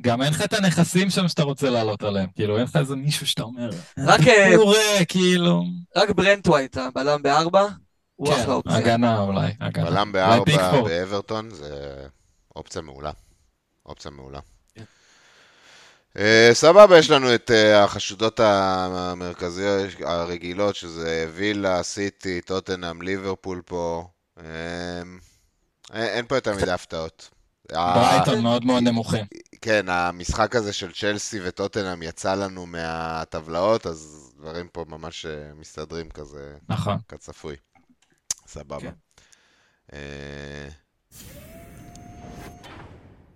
גם 0.00 0.22
אין 0.22 0.30
לך 0.32 0.42
את 0.44 0.52
הנכסים 0.52 1.10
שם 1.10 1.28
שאתה 1.28 1.42
רוצה 1.42 1.70
לעלות 1.70 2.02
עליהם, 2.02 2.28
כאילו, 2.34 2.56
אין 2.56 2.64
לך 2.64 2.76
איזה 2.76 2.96
מישהו 2.96 3.26
שאתה 3.26 3.42
אומר, 3.42 3.70
רק... 3.98 4.20
אה, 4.20 4.54
ריק, 4.58 5.08
כאילו. 5.08 5.64
רק 5.96 6.10
ברנטווייט, 6.10 6.76
הבלם 6.76 7.22
בארבע, 7.22 7.66
הוא 8.16 8.28
כן, 8.28 8.40
אחלה 8.40 8.54
אופציה. 8.54 8.76
הגנה 8.76 9.20
אולי, 9.20 9.52
הגנה. 9.60 9.90
בלם 9.90 10.12
בארבע 10.12 10.82
באברטון 10.82 11.50
זה 11.50 12.06
אופציה 12.56 12.82
מעולה. 12.82 13.10
אופציה 13.86 14.10
מעולה. 14.10 14.40
Uh, 16.16 16.20
סבבה, 16.52 16.98
יש 16.98 17.10
לנו 17.10 17.34
את 17.34 17.50
uh, 17.50 17.76
החשודות 17.76 18.40
המרכזיות 18.40 19.90
הרגילות, 20.00 20.76
שזה 20.76 21.26
וילה, 21.34 21.82
סיטי, 21.82 22.40
טוטנאם, 22.40 23.02
ליברפול 23.02 23.62
פה. 23.64 24.08
אין 25.92 26.26
פה 26.26 26.34
יותר 26.34 26.56
מדי 26.56 26.70
הפתעות. 26.70 27.30
ברייטון 27.72 28.42
מאוד 28.42 28.64
מאוד 28.64 28.82
נמוכים. 28.82 29.24
כן, 29.60 29.88
המשחק 29.88 30.56
הזה 30.56 30.72
של 30.72 30.92
צ'לסי 30.92 31.40
וטוטנאם 31.44 32.02
יצא 32.02 32.34
לנו 32.34 32.66
מהטבלאות, 32.66 33.86
אז 33.86 34.32
דברים 34.38 34.68
פה 34.68 34.84
ממש 34.88 35.26
אה, 35.26 35.54
מסתדרים 35.54 36.10
כזה, 36.10 36.56
נכון. 36.68 36.98
כצפוי. 37.08 37.56
סבבה. 38.46 38.90
כן. 39.90 39.98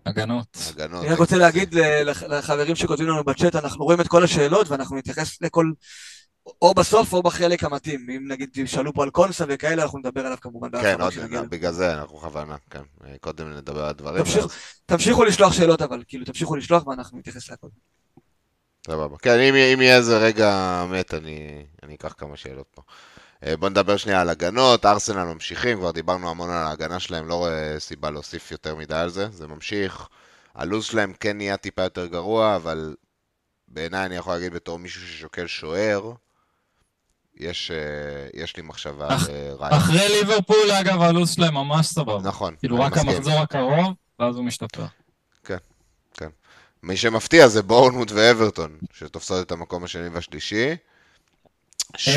הגנות. 0.06 0.58
הגנות. 0.70 1.04
אני 1.04 1.12
רק 1.12 1.18
רוצה 1.18 1.36
להגיד 1.36 1.74
לחברים 2.28 2.76
שכותבים 2.76 3.08
לנו 3.08 3.24
בצ'אט, 3.24 3.56
אנחנו 3.56 3.84
רואים 3.84 4.00
את 4.00 4.08
כל 4.08 4.24
השאלות 4.24 4.68
ואנחנו 4.68 4.96
נתייחס 4.96 5.42
לכל 5.42 5.70
או 6.62 6.74
בסוף 6.74 7.12
או 7.12 7.22
בחלק 7.22 7.64
המתאים. 7.64 8.06
אם 8.10 8.28
נגיד 8.28 8.56
ישאלו 8.56 8.94
פה 8.94 9.02
על 9.02 9.10
קונסה 9.10 9.44
וכאלה, 9.48 9.82
אנחנו 9.82 9.98
נדבר 9.98 10.26
עליו 10.26 10.38
כמובן. 10.40 10.82
כן, 10.82 11.00
עוד, 11.00 11.14
בגלל 11.50 11.72
זה 11.72 11.94
אנחנו 11.94 12.16
בכוונה, 12.16 12.56
כן. 12.70 12.82
קודם 13.20 13.50
נדבר 13.50 13.82
על 13.82 13.88
הדברים. 13.88 14.22
תמשיך, 14.22 14.42
ואז... 14.42 14.50
תמשיכו 14.86 15.24
לשלוח 15.24 15.52
שאלות 15.52 15.82
אבל, 15.82 16.02
כאילו, 16.08 16.24
תמשיכו 16.24 16.56
לשלוח 16.56 16.86
ואנחנו 16.86 17.18
נתייחס 17.18 17.50
להכל. 17.50 17.68
סבבה. 18.86 19.16
כן, 19.18 19.38
אם, 19.38 19.54
אם 19.54 19.80
יהיה 19.80 19.96
איזה 19.96 20.18
רגע 20.18 20.84
מת, 20.90 21.14
אני, 21.14 21.66
אני 21.82 21.94
אקח 21.94 22.14
כמה 22.18 22.36
שאלות 22.36 22.66
פה. 22.74 22.82
אה, 23.46 23.56
בוא 23.56 23.68
נדבר 23.68 23.96
שנייה 23.96 24.20
על 24.20 24.28
הגנות, 24.28 24.86
ארסנל 24.86 25.24
ממשיכים, 25.24 25.78
כבר 25.78 25.90
דיברנו 25.90 26.30
המון 26.30 26.50
על 26.50 26.66
ההגנה 26.66 27.00
שלהם, 27.00 27.28
לא 27.28 27.34
רואה 27.34 27.80
סיבה 27.80 28.10
להוסיף 28.10 28.50
יותר 28.50 28.76
מדי 28.76 28.94
על 28.94 29.08
זה, 29.10 29.28
זה 29.30 29.46
ממשיך. 29.46 30.08
הלו"ז 30.54 30.84
שלהם 30.84 31.12
כן 31.20 31.36
נהיה 31.36 31.56
טיפה 31.56 31.82
יותר 31.82 32.06
גרוע, 32.06 32.56
אבל 32.56 32.94
בעיניי 33.68 34.06
אני 34.06 34.16
יכול 34.16 34.34
להגיד 34.34 34.54
בתור 34.54 34.78
מישהו 34.78 35.00
ששוקל 35.00 35.46
שוער, 35.46 36.12
יש, 37.36 37.70
אה, 37.70 38.42
יש 38.42 38.56
לי 38.56 38.62
מחשבה 38.62 39.08
אח, 39.08 39.28
רעיון. 39.58 39.78
אחרי 39.78 40.08
ליברפול, 40.08 40.70
אגב, 40.80 41.02
הלו"ז 41.02 41.30
שלהם 41.34 41.54
ממש 41.54 41.86
סבבה. 41.86 42.28
נכון, 42.28 42.54
כאילו 42.58 42.80
רק 42.80 42.92
מסכים. 42.92 43.10
המחזור 43.10 43.40
הקרוב, 43.40 43.94
ואז 44.18 44.36
הוא 44.36 44.44
משתפר. 44.44 44.86
כן, 45.44 45.56
כן. 46.14 46.28
מי 46.82 46.96
שמפתיע 46.96 47.48
זה 47.48 47.62
בורנמוט 47.62 48.12
ואברטון, 48.14 48.78
שתופסות 48.92 49.46
את 49.46 49.52
המקום 49.52 49.84
השני 49.84 50.08
והשלישי. 50.08 50.76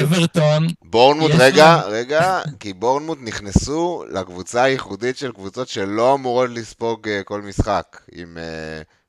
אברטון. 0.03 0.67
בורנמוט, 0.81 1.31
רגע. 1.39 1.81
רגע, 1.81 2.41
כי 2.59 2.73
בורנמוט 2.73 3.17
נכנסו 3.21 4.03
לקבוצה 4.09 4.63
הייחודית 4.63 5.17
של 5.17 5.31
קבוצות 5.31 5.67
שלא 5.67 6.13
אמורות 6.13 6.49
לספוג 6.49 7.07
אה, 7.07 7.23
כל 7.23 7.41
משחק, 7.41 8.01
עם 8.11 8.37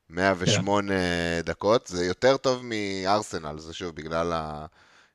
108 0.09 0.93
כן. 0.93 1.41
דקות. 1.45 1.87
זה 1.87 2.05
יותר 2.05 2.37
טוב 2.37 2.61
מארסנל, 2.63 3.59
זה 3.59 3.73
שוב 3.73 3.95
בגלל. 3.95 4.33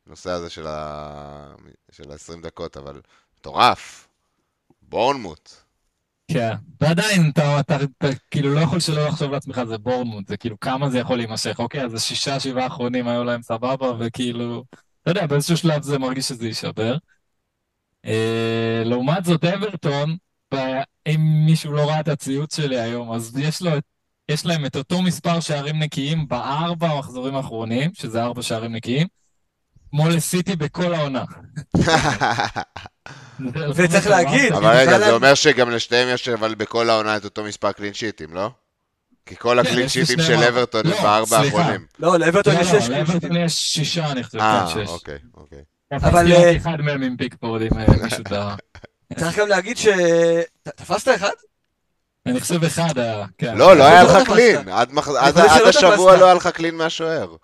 הנושא 0.07 0.31
הזה 0.31 0.51
של 0.51 0.67
ה-20 0.67 2.43
דקות, 2.43 2.77
אבל 2.77 3.01
מטורף. 3.39 4.09
בורנמוט. 4.83 5.51
כן, 6.31 6.55
ועדיין 6.81 7.31
אתה, 7.31 7.61
אתה, 7.61 7.77
אתה, 7.77 7.85
אתה 7.85 8.09
כאילו 8.31 8.55
לא 8.55 8.61
יכול 8.61 8.81
שלא 8.81 9.09
לחשוב 9.09 9.31
לעצמך 9.31 9.61
זה 9.69 9.79
בורנמוט, 9.79 10.29
זה 10.29 10.37
כאילו 10.37 10.61
כמה 10.61 10.91
זה 10.91 10.99
יכול 10.99 11.17
להימשך, 11.17 11.59
אוקיי, 11.59 11.85
אז 11.85 11.95
השישה, 11.95 12.41
שבעה 12.41 12.65
האחרונים 12.65 13.09
היו 13.09 13.25
להם 13.25 13.43
סבבה, 13.43 13.93
וכאילו, 13.99 14.65
אתה 15.07 15.11
יודע, 15.11 15.27
באיזשהו 15.27 15.57
שלב 15.57 15.83
זה 15.83 15.99
מרגיש 15.99 16.29
שזה 16.29 16.47
יישבר. 16.47 16.97
אה, 18.07 18.83
לעומת 18.85 19.25
זאת, 19.25 19.45
אברטון, 19.45 20.17
אם 21.07 21.21
מישהו 21.47 21.73
לא 21.73 21.89
ראה 21.89 22.01
את 22.01 22.09
הציוץ 22.09 22.57
שלי 22.57 22.81
היום, 22.81 23.13
אז 23.13 23.39
יש, 23.39 23.63
לו, 23.63 23.71
יש 24.29 24.47
להם 24.47 24.67
את 24.67 24.77
אותו 24.77 25.03
מספר 25.03 25.41
שערים 25.41 25.79
נקיים 25.79 26.29
בארבע 26.29 26.89
המחזורים 26.89 27.35
האחרונים, 27.35 27.91
שזה 27.95 28.23
ארבע 28.23 28.43
שערים 28.43 28.73
נקיים, 28.73 29.07
כמו 29.91 30.09
לסיטי 30.09 30.57
בכל 30.57 30.95
העונה. 30.95 31.25
זה 33.73 33.89
צריך 33.89 34.07
להגיד. 34.07 34.53
אבל 34.53 34.77
רגע, 34.77 34.99
זה 34.99 35.13
אומר 35.13 35.35
שגם 35.35 35.71
לשתיהם 35.71 36.09
יש 36.15 36.29
אבל 36.29 36.55
בכל 36.55 36.91
העונה 36.91 37.17
את 37.17 37.25
אותו 37.25 37.45
מספר 37.45 37.73
קלין 37.73 37.95
שיטים, 37.95 38.35
לא? 38.35 38.51
כי 39.27 39.37
כל 39.37 39.59
כן, 39.62 39.68
הקלין 39.68 39.89
שיטים 39.89 40.18
של 40.22 40.35
אברטון 40.35 40.87
הם 40.87 40.93
לא, 40.93 41.03
בארבע 41.03 41.39
האחרונים. 41.39 41.87
לא, 41.99 42.18
לאברטון 42.18 42.55
יש 42.61 42.72
לא, 42.72 42.81
שש 42.81 42.87
שיטים. 42.87 42.99
לאברטון 42.99 43.37
יש 43.37 43.53
שישה, 43.53 44.12
אני 44.12 44.22
חושב, 44.24 44.39
אה, 44.39 44.66
כן, 44.74 44.81
אוקיי, 44.87 45.18
אוקיי. 45.35 45.62
אבל... 45.93 46.33
אה, 46.33 46.57
אחד 46.57 46.81
מהם 46.81 47.03
עם 47.03 47.16
פיקפורד, 47.16 47.62
עם 47.62 47.79
אה, 47.79 47.85
מישהו 48.03 48.24
דה... 48.29 48.55
צריך 49.16 49.39
גם 49.39 49.49
להגיד 49.49 49.77
ש... 49.77 49.89
תפסת 50.62 51.14
אחד? 51.14 51.31
אני 52.27 52.41
חושב 52.41 52.64
אחד 52.64 52.99
היה, 52.99 53.27
כן. 53.39 53.57
לא, 53.57 53.77
לא 53.77 53.85
היה 53.85 54.03
לך 54.03 54.27
קלין. 54.27 54.68
עד 54.68 55.39
השבוע 55.68 56.16
לא 56.16 56.24
היה 56.24 56.35
לך 56.35 56.47
קלין 56.47 56.74
מהשוער. 56.74 57.37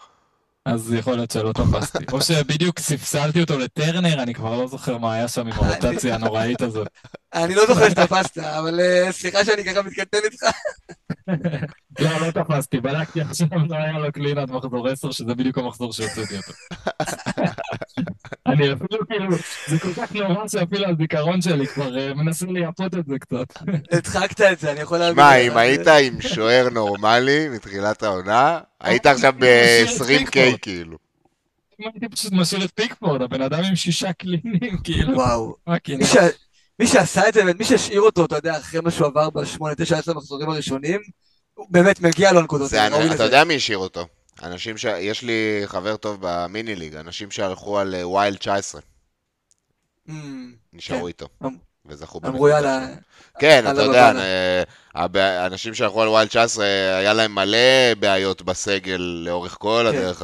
אז 0.65 0.95
יכול 0.99 1.15
להיות 1.15 1.31
שלא 1.31 1.53
תפסתי. 1.53 2.05
או 2.13 2.21
שבדיוק 2.21 2.79
ספסלתי 2.79 3.41
אותו 3.41 3.59
לטרנר, 3.59 4.23
אני 4.23 4.35
כבר 4.35 4.57
לא 4.57 4.67
זוכר 4.67 4.99
מה 4.99 5.15
היה 5.15 5.29
שם 5.29 5.47
עם 5.47 5.53
הרוטציה 5.53 6.15
הנוראית 6.15 6.63
הזאת. 6.63 6.89
אני 7.35 7.55
לא 7.55 7.67
זוכר 7.67 7.91
שתפסת, 7.91 8.39
אבל 8.39 8.81
אה, 8.81 9.13
סליחה 9.13 9.45
שאני 9.45 9.65
ככה 9.65 9.83
מתקטן 9.83 10.19
איתך. 10.25 10.43
לא, 12.01 12.27
לא 12.27 12.31
תפסתי, 12.31 12.81
בדקתי 12.81 13.21
עכשיו, 13.21 13.49
לא 13.69 13.77
היה 13.77 13.99
לו 13.99 14.13
קלין 14.13 14.39
עד 14.39 14.51
מחזור 14.51 14.89
10, 14.89 15.11
שזה 15.11 15.35
בדיוק 15.35 15.59
המחזור 15.59 15.93
שהוצאתי 15.93 16.37
אותו. 16.37 16.53
אני 18.47 18.73
אפילו 18.73 19.09
כאילו, 19.09 19.37
זה 19.67 19.79
כל 19.79 19.95
כך 19.95 20.13
נורא 20.15 20.49
שאפילו 20.49 20.89
הזיכרון 20.89 21.41
שלי 21.41 21.67
כבר 21.67 21.99
אה, 21.99 22.15
מנסה 22.15 22.47
לייפות 22.47 22.95
את 22.95 23.07
זה 23.07 23.19
קצת. 23.19 23.47
הדחקת 23.93 24.41
את 24.41 24.59
זה, 24.59 24.73
אני 24.73 24.81
יכול 24.81 24.99
להבין. 24.99 25.25
מה, 25.25 25.37
אם 25.37 25.57
היית 25.57 25.87
עם 25.87 26.21
שוער 26.21 26.69
נורמלי 26.69 27.49
מתחילת 27.49 28.03
העונה, 28.03 28.61
היית 28.81 29.07
עכשיו 29.07 29.35
ב-20K 29.39 30.59
כאילו. 30.63 30.99
אם 31.81 31.87
הייתי 31.93 32.09
פשוט 32.09 32.33
משאיר 32.33 32.65
את 32.65 32.71
פיקפורד, 32.75 33.23
הבן 33.23 33.43
אדם 33.43 33.65
עם 33.65 33.77
שישה 33.77 34.13
קלינים, 34.13 34.79
כאילו. 34.85 35.15
וואו. 35.17 35.57
מי 36.79 36.87
שעשה 36.87 37.29
את 37.29 37.35
זה, 37.35 37.45
מי 37.45 37.65
שהשאיר 37.65 38.01
אותו, 38.01 38.25
אתה 38.25 38.37
יודע, 38.37 38.59
אחרי 38.59 38.81
מה 38.81 38.91
שהוא 38.91 39.07
עבר 39.07 39.31
בשמונה, 39.31 39.75
תשע, 39.75 39.99
עשר 39.99 40.15
מחזורים 40.15 40.51
הראשונים, 40.51 41.01
באמת 41.71 42.01
מגיע 42.01 42.33
לו 42.33 42.43
נקודות. 42.43 42.75
אתה 43.15 43.25
יודע 43.25 43.45
מי 43.45 43.57
השאיר 43.57 43.79
אותו? 43.79 44.07
אנשים 44.43 44.79
ש... 44.79 44.85
יש 44.85 45.23
לי 45.23 45.63
חבר 45.67 45.97
טוב 45.97 46.19
ב 46.21 46.32
mini 46.32 46.75
league, 46.75 46.97
אנשים 46.97 47.31
שהלכו 47.31 47.79
על 47.79 47.95
wild 48.03 48.35
אה, 48.35 48.39
19. 48.39 48.81
Mm, 50.09 50.13
נשארו 50.73 51.01
כן. 51.01 51.07
איתו. 51.07 51.29
אמ- 51.45 51.73
וזכו 51.87 52.21
בנקודות. 52.21 52.35
אמרו 52.35 52.49
יאללה... 52.49 52.87
כן, 53.39 53.65
אתה 53.71 53.83
יודע, 53.83 54.13
אה, 55.17 55.47
אנשים 55.47 55.75
שהלכו 55.75 56.03
על 56.03 56.09
wild 56.09 56.29
19, 56.29 56.65
היה 56.99 57.13
להם 57.13 57.35
מלא 57.35 57.95
בעיות 57.99 58.43
בסגל 58.43 59.23
לאורך 59.25 59.57
כל 59.61 59.87
כן. 59.93 59.99
הדרך 59.99 60.23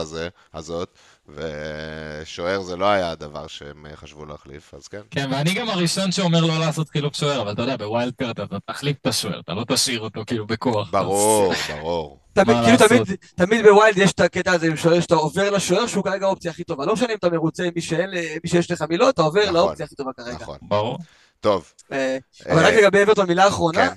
הזאת. 0.54 0.88
ושוער 1.34 2.62
זה 2.62 2.76
לא 2.76 2.86
היה 2.86 3.10
הדבר 3.10 3.46
שהם 3.46 3.86
אה, 3.86 3.96
חשבו 3.96 4.24
להחליף, 4.26 4.74
אז 4.74 4.88
כן. 4.88 5.00
כן, 5.10 5.28
ואני 5.32 5.54
גם 5.54 5.70
הראשון 5.70 6.12
שאומר 6.12 6.40
לא 6.40 6.58
לעשות 6.58 6.88
חילוף 6.88 7.16
שוער, 7.16 7.42
אבל 7.42 7.52
אתה 7.52 7.62
יודע, 7.62 7.76
ב 7.76 7.84
wild 7.84 8.14
card 8.14 8.40
אתה 8.40 8.56
תחליף 8.66 8.96
את 9.02 9.06
השוער, 9.06 9.40
אתה 9.40 9.54
לא 9.54 9.64
תשאיר 9.68 10.00
אותו 10.00 10.22
כאילו 10.26 10.46
בכוח. 10.46 10.90
ברור, 10.90 11.52
ברור. 11.68 12.18
תמיד, 12.32 12.56
כאילו 12.64 12.88
תמיד, 12.88 13.02
תמיד 13.34 13.64
ב 13.64 13.71
wild 13.71 13.98
יש 13.98 14.12
את 14.12 14.20
הקטע 14.20 14.52
הזה 14.52 14.66
עם 14.66 14.76
שוער 14.76 15.00
שאתה 15.00 15.14
עובר 15.14 15.50
לשוער 15.50 15.86
שהוא 15.86 16.04
כרגע 16.04 16.26
האופציה 16.26 16.50
הכי 16.50 16.64
טובה. 16.64 16.86
לא 16.86 16.92
משנה 16.92 17.12
אם 17.12 17.16
אתה 17.18 17.30
מרוצה 17.30 17.64
עם 17.64 17.70
מי, 17.74 17.80
שאין, 17.80 18.10
מי 18.44 18.50
שיש 18.50 18.70
לך 18.70 18.84
מילות, 18.88 19.14
אתה 19.14 19.22
עובר 19.22 19.42
נכון, 19.42 19.54
לאופציה 19.54 19.86
הכי 19.86 19.94
טובה 19.94 20.10
כרגע. 20.12 20.36
נכון. 20.40 20.58
ברור. 20.62 20.98
טוב. 21.40 21.72
אה, 21.92 22.18
אבל 22.50 22.66
רק 22.66 22.74
לגבי 22.74 23.02
אברטון, 23.02 23.26
מילה 23.26 23.48
אחרונה, 23.48 23.88
כן. 23.88 23.94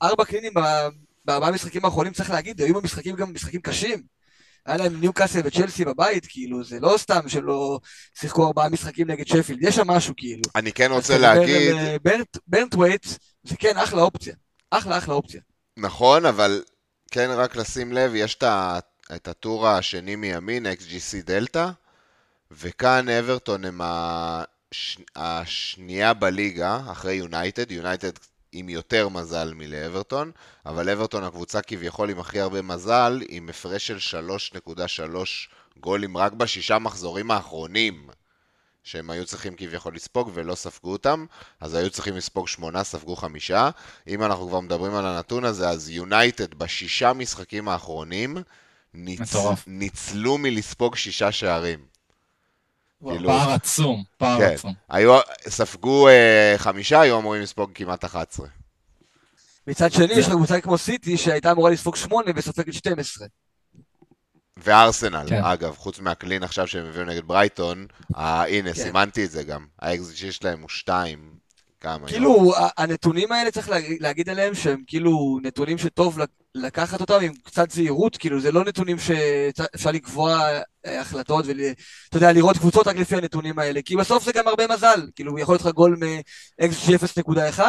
הארבע 0.00 0.24
קלינים 0.24 0.52
בארבעה 1.24 1.50
משחקים 1.50 1.84
האחרונים, 1.84 2.12
צריך 2.12 2.30
להגיד, 2.30 2.60
היו 2.60 2.74
במשחקים 2.74 3.16
גם 3.16 3.34
משחקים 3.34 3.60
קשים. 3.60 4.02
היה 4.70 4.78
להם 4.78 5.00
ניו 5.00 5.12
קאסל 5.12 5.40
וצ'לסי 5.44 5.84
בבית, 5.84 6.26
כאילו, 6.28 6.64
זה 6.64 6.80
לא 6.80 6.94
סתם 6.98 7.28
שלא 7.28 7.80
שיחקו 8.18 8.46
ארבעה 8.46 8.68
משחקים 8.68 9.10
נגד 9.10 9.26
שפילד, 9.26 9.62
יש 9.62 9.76
שם 9.76 9.86
משהו, 9.90 10.14
כאילו. 10.16 10.42
אני 10.54 10.72
כן 10.72 10.90
רוצה 10.92 11.18
להגיד... 11.18 11.72
ברנט 12.46 12.74
ווייט, 12.74 13.06
זה 13.44 13.56
כן 13.56 13.76
אחלה 13.76 14.02
אופציה. 14.02 14.34
אחלה 14.70 14.98
אחלה 14.98 15.14
אופציה. 15.14 15.40
נכון, 15.76 16.26
אבל 16.26 16.62
כן 17.10 17.30
רק 17.30 17.56
לשים 17.56 17.92
לב, 17.92 18.14
יש 18.14 18.38
את 19.14 19.28
הטור 19.28 19.68
השני 19.68 20.16
מימין, 20.16 20.66
XGC 20.66 21.24
דלתא, 21.24 21.70
וכאן 22.50 23.08
אברטון 23.08 23.64
הם 23.64 23.80
השנייה 25.16 26.14
בליגה, 26.14 26.80
אחרי 26.92 27.14
יונייטד, 27.14 27.72
יונייטד 27.72 28.10
עם 28.52 28.68
יותר 28.68 29.08
מזל 29.08 29.52
מלאברטון, 29.54 30.30
אבל 30.66 30.90
אברטון 30.90 31.24
הקבוצה 31.24 31.62
כביכול 31.62 32.10
עם 32.10 32.20
הכי 32.20 32.40
הרבה 32.40 32.62
מזל, 32.62 33.20
עם 33.28 33.48
הפרש 33.48 33.90
של 33.90 34.18
3.3 34.56 34.78
גולים 35.80 36.16
רק 36.16 36.32
בשישה 36.32 36.78
מחזורים 36.78 37.30
האחרונים, 37.30 38.08
שהם 38.82 39.10
היו 39.10 39.26
צריכים 39.26 39.54
כביכול 39.56 39.94
לספוג 39.94 40.30
ולא 40.34 40.54
ספגו 40.54 40.92
אותם, 40.92 41.26
אז 41.60 41.74
היו 41.74 41.90
צריכים 41.90 42.16
לספוג 42.16 42.48
שמונה, 42.48 42.84
ספגו 42.84 43.16
חמישה. 43.16 43.70
אם 44.08 44.22
אנחנו 44.22 44.48
כבר 44.48 44.60
מדברים 44.60 44.94
על 44.94 45.06
הנתון 45.06 45.44
הזה, 45.44 45.68
אז 45.68 45.90
יונייטד 45.90 46.54
בשישה 46.54 47.12
משחקים 47.12 47.68
האחרונים 47.68 48.36
ניצ... 48.94 49.34
ניצלו 49.66 50.38
מלספוג 50.38 50.96
שישה 50.96 51.32
שערים. 51.32 51.89
כאילו... 53.08 53.28
פער 53.28 53.50
עצום, 53.50 54.02
פער 54.18 54.38
כן. 54.38 54.54
עצום. 54.54 54.72
היו, 54.88 55.18
ספגו 55.48 56.08
uh, 56.08 56.58
חמישה, 56.58 57.00
היו 57.00 57.18
אמורים 57.18 57.42
לספוג 57.42 57.70
כמעט 57.74 58.04
11. 58.04 58.46
מצד 59.66 59.92
שני, 59.92 60.12
יש 60.12 60.26
לך 60.26 60.32
קבוצה 60.32 60.60
כמו 60.60 60.78
סיטי 60.78 61.16
שהייתה 61.16 61.52
אמורה 61.52 61.70
לספוג 61.70 61.96
8 61.96 62.30
וסופגת 62.36 62.74
12. 62.74 63.26
וארסנל, 64.56 65.24
כן. 65.28 65.44
אגב, 65.44 65.76
חוץ 65.76 66.00
מה 66.00 66.12
clean 66.12 66.42
עכשיו 66.42 66.66
שהם 66.66 66.86
הביאו 66.86 67.04
נגד 67.04 67.24
ברייטון, 67.26 67.86
uh, 68.12 68.18
הנה, 68.18 68.74
כן. 68.74 68.82
סימנתי 68.82 69.24
את 69.24 69.30
זה 69.30 69.42
גם. 69.42 69.66
האקזיט 69.78 70.16
שיש 70.16 70.44
להם 70.44 70.60
הוא 70.60 70.68
2, 70.68 71.34
כמה? 71.80 72.08
כאילו, 72.08 72.52
הנתונים 72.76 73.32
האלה 73.32 73.50
צריך 73.50 73.70
להגיד 74.00 74.28
עליהם 74.28 74.54
שהם 74.54 74.82
כאילו 74.86 75.38
נתונים 75.42 75.78
שטוב 75.78 76.18
לקחת 76.54 77.00
אותם 77.00 77.18
עם 77.22 77.32
קצת 77.44 77.70
זהירות, 77.70 78.16
כאילו 78.16 78.40
זה 78.40 78.52
לא 78.52 78.64
נתונים 78.64 78.98
שאפשר 78.98 79.90
לקבוע 79.90 80.48
אה, 80.86 81.00
החלטות 81.00 81.44
ואתה 81.46 82.16
יודע, 82.16 82.32
לראות 82.32 82.58
קבוצות 82.58 82.86
רק 82.86 82.96
לפי 82.96 83.16
הנתונים 83.16 83.58
האלה, 83.58 83.82
כי 83.82 83.96
בסוף 83.96 84.24
זה 84.24 84.32
גם 84.32 84.48
הרבה 84.48 84.66
מזל, 84.66 85.06
כאילו 85.14 85.38
יכול 85.38 85.54
להיות 85.54 85.64
לך 85.64 85.74
גול 85.74 85.96
מ-XG 86.00 86.90
0.1, 87.58 87.60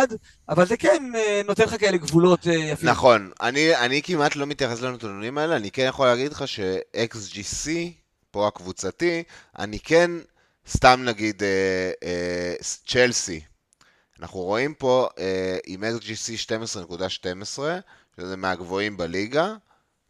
אבל 0.50 0.66
זה 0.66 0.78
כן 0.78 1.12
אה, 1.16 1.42
נותן 1.46 1.64
לך 1.64 1.80
כאלה 1.80 1.98
גבולות 1.98 2.48
אה, 2.48 2.54
יפים. 2.54 2.90
נכון, 2.90 3.32
אני, 3.42 3.76
אני 3.76 4.02
כמעט 4.02 4.36
לא 4.36 4.46
מתייחס 4.46 4.82
לנתונים 4.82 5.38
האלה, 5.38 5.56
אני 5.56 5.72
כן 5.72 5.86
יכול 5.88 6.08
להגיד 6.08 6.32
לך 6.32 6.48
ש-XGC, 6.48 7.70
פה 8.32 8.48
הקבוצתי, 8.48 9.24
אני 9.60 9.80
כן, 9.80 10.12
סתם 10.68 11.02
נגיד 11.06 11.44
צ'לסי, 12.88 13.42
אנחנו 14.22 14.40
רואים 14.40 14.74
פה 14.74 15.08
אה, 15.20 15.58
עם 15.66 15.84
XGC 15.84 16.52
12.12, 17.56 17.60
שזה 18.18 18.38
מהגבוהים 18.38 18.98
בליגה, 18.98 19.54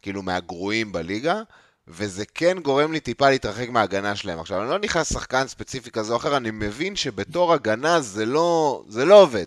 כאילו 0.02 0.22
מהגרועים 0.22 0.92
בליגה, 0.92 1.42
וזה 1.88 2.24
כן 2.34 2.58
גורם 2.58 2.92
לי 2.92 3.00
טיפה 3.00 3.30
להתרחק 3.30 3.68
מההגנה 3.68 4.16
שלהם. 4.16 4.38
עכשיו, 4.40 4.62
אני 4.62 4.70
לא 4.70 4.78
נכנס 4.78 5.10
לשחקן 5.10 5.46
ספציפי 5.48 5.90
כזה 5.90 6.12
או 6.12 6.18
אחר, 6.18 6.36
אני 6.36 6.50
מבין 6.50 6.96
שבתור 6.96 7.52
הגנה 7.52 8.00
זה 8.00 8.26
לא, 8.26 8.82
זה 8.88 9.04
לא 9.04 9.22
עובד. 9.22 9.46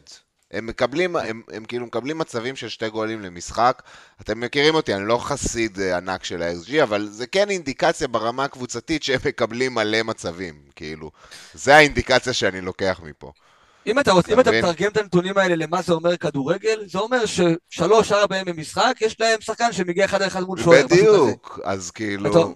הם 0.51 0.66
מקבלים, 0.66 1.16
הם, 1.16 1.41
הם 1.51 1.66
כאילו 1.66 1.86
מקבלים 1.86 2.18
מצבים 2.18 2.56
של 2.56 2.70
שתי 2.70 2.89
גולים 2.89 3.22
למשחק. 3.22 3.82
אתם 4.22 4.39
מכירים 4.39 4.76
אותי, 4.76 4.93
אני 4.95 5.08
לא 5.08 5.18
חסיד 5.18 5.80
אה, 5.80 5.97
ענק 5.97 6.24
של 6.24 6.41
ה-XG, 6.41 6.84
אבל 6.84 7.08
זה 7.12 7.28
כן 7.28 7.49
אינדיקציה 7.49 8.08
ברמה 8.08 8.43
הקבוצתית 8.43 9.03
שהם 9.03 9.20
מקבלים 9.28 9.74
מלא 9.74 10.03
מצבים, 10.03 10.56
כאילו. 10.76 11.12
זה 11.53 11.76
האינדיקציה 11.76 12.34
שאני 12.34 12.62
לוקח 12.62 13.01
מפה. 13.03 13.32
אם 13.88 13.99
אתה, 13.99 14.11
רוצ... 14.11 14.29
אם 14.29 14.39
אתה 14.39 14.51
מתרגם 14.51 14.91
את 14.91 14.97
הנתונים 14.97 15.38
האלה 15.38 15.55
למה 15.55 15.81
זה 15.81 15.93
אומר 15.93 16.17
כדורגל, 16.17 16.83
זה 16.86 16.99
אומר 16.99 17.21
ששלוש, 17.25 18.11
ארבע 18.11 18.38
ימים 18.38 18.55
במשחק, 18.55 18.97
יש 19.01 19.19
להם 19.19 19.41
שחקן 19.41 19.73
שמגיע 19.73 20.05
אחד 20.05 20.21
אחד 20.21 20.43
מול 20.43 20.61
שוער. 20.61 20.86
בדיוק, 20.86 21.59
אז 21.63 21.91
כאילו... 21.91 22.55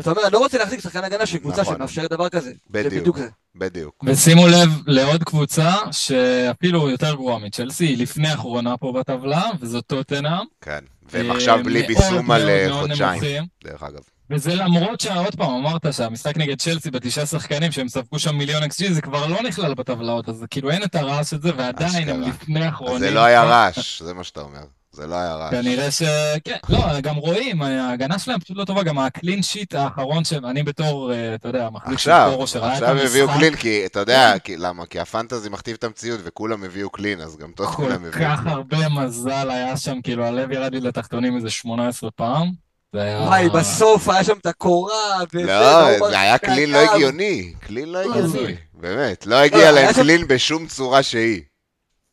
אתה 0.00 0.10
אומר, 0.10 0.22
אני 0.24 0.32
לא 0.32 0.38
רוצה 0.38 0.58
להחזיק 0.58 0.80
שחקן 0.80 1.04
הגנה 1.04 1.26
של 1.26 1.38
קבוצה 1.38 1.60
נכון. 1.62 1.76
שמאפשרת 1.76 2.10
דבר 2.10 2.28
כזה. 2.28 2.52
בדיוק, 2.70 2.92
זה 2.92 3.00
בדיוק 3.00 3.18
זה. 3.18 3.28
בדיוק. 3.54 4.04
ושימו 4.06 4.46
לב 4.48 4.68
לעוד 4.86 5.24
קבוצה 5.24 5.72
שאפילו 5.90 6.90
יותר 6.90 7.14
גרועה 7.14 7.38
מצ'לסי, 7.38 7.84
היא 7.84 7.98
לפני 7.98 8.28
האחרונה 8.28 8.76
פה 8.76 8.92
בטבלה, 8.92 9.50
וזאת 9.60 9.84
טוטנאם. 9.86 10.44
כן, 10.60 10.78
והם 11.12 11.30
עכשיו 11.30 11.58
בלי 11.64 11.82
ביסום 11.82 12.30
על 12.30 12.48
חודשיים, 12.70 13.44
דרך 13.64 13.82
אגב. 13.82 14.00
וזה 14.30 14.54
למרות 14.54 15.00
שעוד 15.00 15.36
פעם 15.36 15.50
אמרת 15.50 15.92
שהמשחק 15.92 16.36
נגד 16.36 16.58
צ'לסי 16.58 16.90
בתשעה 16.90 17.26
שחקנים 17.26 17.72
שהם 17.72 17.88
ספגו 17.88 18.18
שם 18.18 18.36
מיליון 18.36 18.62
אקסג'י 18.62 18.94
זה 18.94 19.02
כבר 19.02 19.26
לא 19.26 19.42
נכלל 19.42 19.74
בטבלאות 19.74 20.28
אז 20.28 20.44
כאילו 20.50 20.70
אין 20.70 20.82
את 20.82 20.94
הרעש 20.94 21.32
הזה 21.32 21.50
ועדיין 21.56 22.08
הם 22.08 22.22
לפני 22.22 22.64
האחרונים. 22.64 22.98
זה 22.98 23.10
לא 23.10 23.20
היה 23.20 23.44
רעש, 23.44 24.02
זה 24.02 24.14
מה 24.14 24.24
שאתה 24.24 24.40
אומר. 24.40 24.60
זה 24.96 25.06
לא 25.06 25.14
היה 25.14 25.34
רעש. 25.34 25.50
כנראה 25.50 25.90
ש... 25.90 26.02
כן, 26.44 26.56
לא, 26.68 27.00
גם 27.00 27.16
רואים, 27.16 27.62
ההגנה 27.62 28.18
שלהם 28.18 28.40
פשוט 28.40 28.56
לא 28.56 28.64
טובה, 28.64 28.82
גם 28.82 28.98
הקלין 28.98 29.42
שיט 29.42 29.74
האחרון 29.74 30.24
שאני 30.24 30.62
בתור, 30.62 31.12
אה, 31.12 31.34
אתה 31.34 31.48
יודע, 31.48 31.70
מחליט 31.70 31.98
של 31.98 32.10
פורו 32.30 32.46
שראה 32.46 32.78
את 32.78 32.82
המשחק. 32.82 33.04
עכשיו 33.04 33.06
הביאו 33.06 33.38
קלין, 33.38 33.56
כי 33.56 33.86
אתה 33.86 34.00
יודע, 34.00 34.32
למה? 34.58 34.86
כי 34.86 35.00
הפנטזי 35.00 35.48
מכתיב 35.48 35.76
את 35.78 35.84
המציאות 35.84 36.20
וכולם 36.24 36.64
הביאו 36.64 36.90
קלין, 36.90 37.20
אז 37.20 37.36
גם 37.36 37.52
טוב 37.56 37.66
כולם 37.66 37.92
הביאו 37.92 38.12
קלין. 38.12 38.36
כל 38.36 38.42
כך 38.42 38.46
הרבה 38.46 38.88
מזל 38.88 39.50
היה 39.50 39.76
שם, 39.76 40.02
כאילו 40.02 40.24
הלב 40.24 40.52
ירד 40.52 40.74
לי 40.74 40.80
לתחתונים 40.80 41.36
איזה 41.36 41.50
18 41.50 42.10
פעם. 42.10 42.65
וואי, 42.96 43.48
בסוף 43.48 44.08
היה 44.08 44.24
שם 44.24 44.38
את 44.38 44.46
הקורה, 44.46 45.24
לא, 45.32 46.08
זה 46.08 46.20
היה 46.20 46.38
קלין 46.38 46.70
לא 46.70 46.78
הגיוני, 46.78 47.52
קלין 47.60 47.88
לא 47.88 47.98
הגיוני, 47.98 48.56
באמת, 48.74 49.26
לא 49.26 49.34
הגיע 49.34 49.72
להם 49.72 49.94
קלין 49.94 50.28
בשום 50.28 50.66
צורה 50.66 51.02
שהיא. 51.02 51.42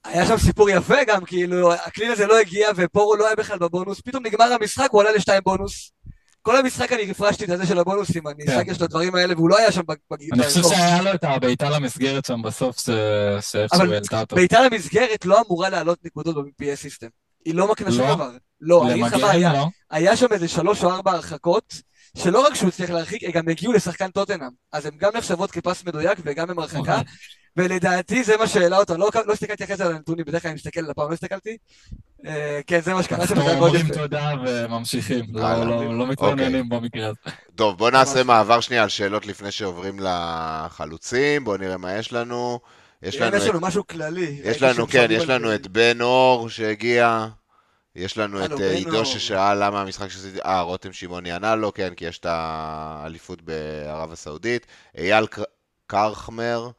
היה 0.06 0.26
שם 0.26 0.38
סיפור 0.38 0.70
יפה 0.70 1.04
גם, 1.08 1.26
כאילו, 1.26 1.74
הקלין 1.74 2.12
הזה 2.12 2.28
לא 2.28 2.40
הגיע 2.40 2.70
ופורו 2.76 3.16
לא 3.16 3.26
היה 3.26 3.36
בכלל 3.36 3.58
בבונוס, 3.58 4.02
פתאום 4.02 4.26
נגמר 4.26 4.54
המשחק, 4.54 4.88
הוא 4.92 5.02
עלה 5.02 5.12
לשתיים 5.12 5.42
בונוס. 5.46 5.92
כל 6.42 6.58
המשחק 6.58 6.92
אני 6.92 7.04
רפרשתי 7.12 7.46
את 7.46 7.50
הזה 7.50 7.66
של 7.66 7.80
הבונוסים, 7.80 8.28
אני 8.28 8.44
אשחק 8.46 8.68
יש 8.68 8.82
לו 8.82 8.88
דברים 8.88 9.16
האלה, 9.16 9.34
והוא 9.34 9.50
לא 9.50 9.58
היה 9.58 9.72
שם 9.72 9.82
בגיל. 10.12 10.30
אני 10.34 10.44
חושב 10.44 10.64
שהיה 10.64 11.02
לו 11.02 11.14
את 11.14 11.24
הבעיטה 11.24 11.70
למסגרת 11.70 12.26
שם 12.26 12.42
בסוף, 12.42 12.80
שאיכשהו 13.42 13.92
העלתה 13.94 14.20
אותו. 14.20 14.36
בעיטה 14.36 14.62
למסגרת 14.62 15.26
לא 15.26 15.42
אמורה 15.48 15.70
לעלות 15.70 16.00
נקודות 16.06 16.36
ב-BPS 16.36 16.76
סיסטם. 16.76 17.08
היא 17.46 17.56
לא 17.56 17.72
מקנה 17.72 17.92
שום 17.92 18.08
דבר. 18.08 18.30
לא, 18.64 18.84
אני 18.84 18.94
אגיד 18.94 19.06
לך 19.06 19.14
מה 19.14 19.32
היה. 19.32 19.54
לא? 19.54 19.68
היה 19.92 20.16
שם 20.16 20.28
איזה 20.32 20.48
שלוש 20.48 20.84
או 20.84 20.92
ארבע 20.92 21.12
הרחקות, 21.12 21.82
שלא 22.18 22.46
רק 22.46 22.56
שהוא 22.56 22.68
הצליח 22.68 22.90
להרחיק, 22.90 23.24
הם 23.24 23.32
גם 23.32 23.50
הגיעו 23.50 23.74
לשחקן 23.74 24.12
טוטנאם. 24.12 24.50
אז 24.72 24.86
הן 24.86 24.92
גם 24.98 25.12
נחשבות 25.16 25.52
כפס 25.52 25.84
מדויק 25.86 26.20
וגם 26.24 26.50
הם 26.50 26.60
הרחקה. 26.60 26.80
אוקיי. 26.80 27.04
ולדעתי 27.58 28.24
זה 28.24 28.38
מה 28.38 28.48
שהעלה 28.48 28.78
אותו, 28.78 28.98
לא, 28.98 29.10
לא 29.26 29.34
הסתכלתי 29.34 29.64
אחרי 29.64 29.76
זה 29.76 29.86
על 29.86 29.92
הנתונים, 29.92 30.26
בדרך 30.26 30.42
כלל 30.42 30.50
אני 30.50 30.56
מסתכל 30.56 30.80
על 30.80 30.90
הפעם, 30.90 31.10
לא 31.10 31.14
הסתכלתי. 31.14 31.58
אה, 32.26 32.60
כן, 32.68 32.80
זה 32.80 32.94
מה 32.94 33.04
שקרה 33.04 33.28
שם. 33.28 33.36
אנחנו 33.36 33.52
אומרים 33.52 33.88
תודה 33.94 34.32
וממשיכים, 34.46 35.26
לא, 35.34 35.64
לא, 35.64 35.98
לא 35.98 36.08
מתעניינים 36.08 36.66
אוקיי. 36.66 36.80
במקרה 36.80 37.08
הזה. 37.08 37.38
טוב, 37.56 37.78
בוא 37.78 37.92
נעשה 37.92 38.24
מעבר 38.24 38.60
שנייה 38.60 38.84
על 38.84 38.90
שאלות 38.90 39.26
לפני 39.26 39.52
שעוברים 39.52 40.00
לחלוצים, 40.00 41.44
בואו 41.44 41.58
נראה 41.58 41.78
מה 41.78 41.94
יש 41.94 42.14
לנו. 42.14 42.60
יש 43.02 43.22
לנו 43.22 43.60
משהו 43.62 43.88
כללי. 43.88 44.42
יש 44.44 44.62
לנו, 44.62 44.88
כן, 44.88 45.08
יש 45.10 45.24
לנו 45.24 45.56
את 45.56 45.68
בן 45.68 46.02
אור 46.02 46.50
שהגיע. 46.50 47.28
יש 47.96 48.18
לנו 48.18 48.46
את 48.46 48.52
אה, 48.62 48.72
עידו 48.72 49.06
ששאל 49.06 49.66
למה 49.66 49.82
המשחק 49.82 50.08
של 50.08 50.20
סיטי, 50.21 50.42
אה, 50.42 50.62
רותם 50.62 50.94
שמעוני 50.94 51.32
ענה 51.32 51.56
לו, 51.56 51.74
כן, 51.74 51.94
כי 51.96 52.06
יש 52.06 52.20
את 52.20 52.26
האליפות 52.30 53.42
בערב 53.42 54.12
הסעודית. 54.12 54.66
אייל 54.98 55.26
קרחמר, 55.88 56.72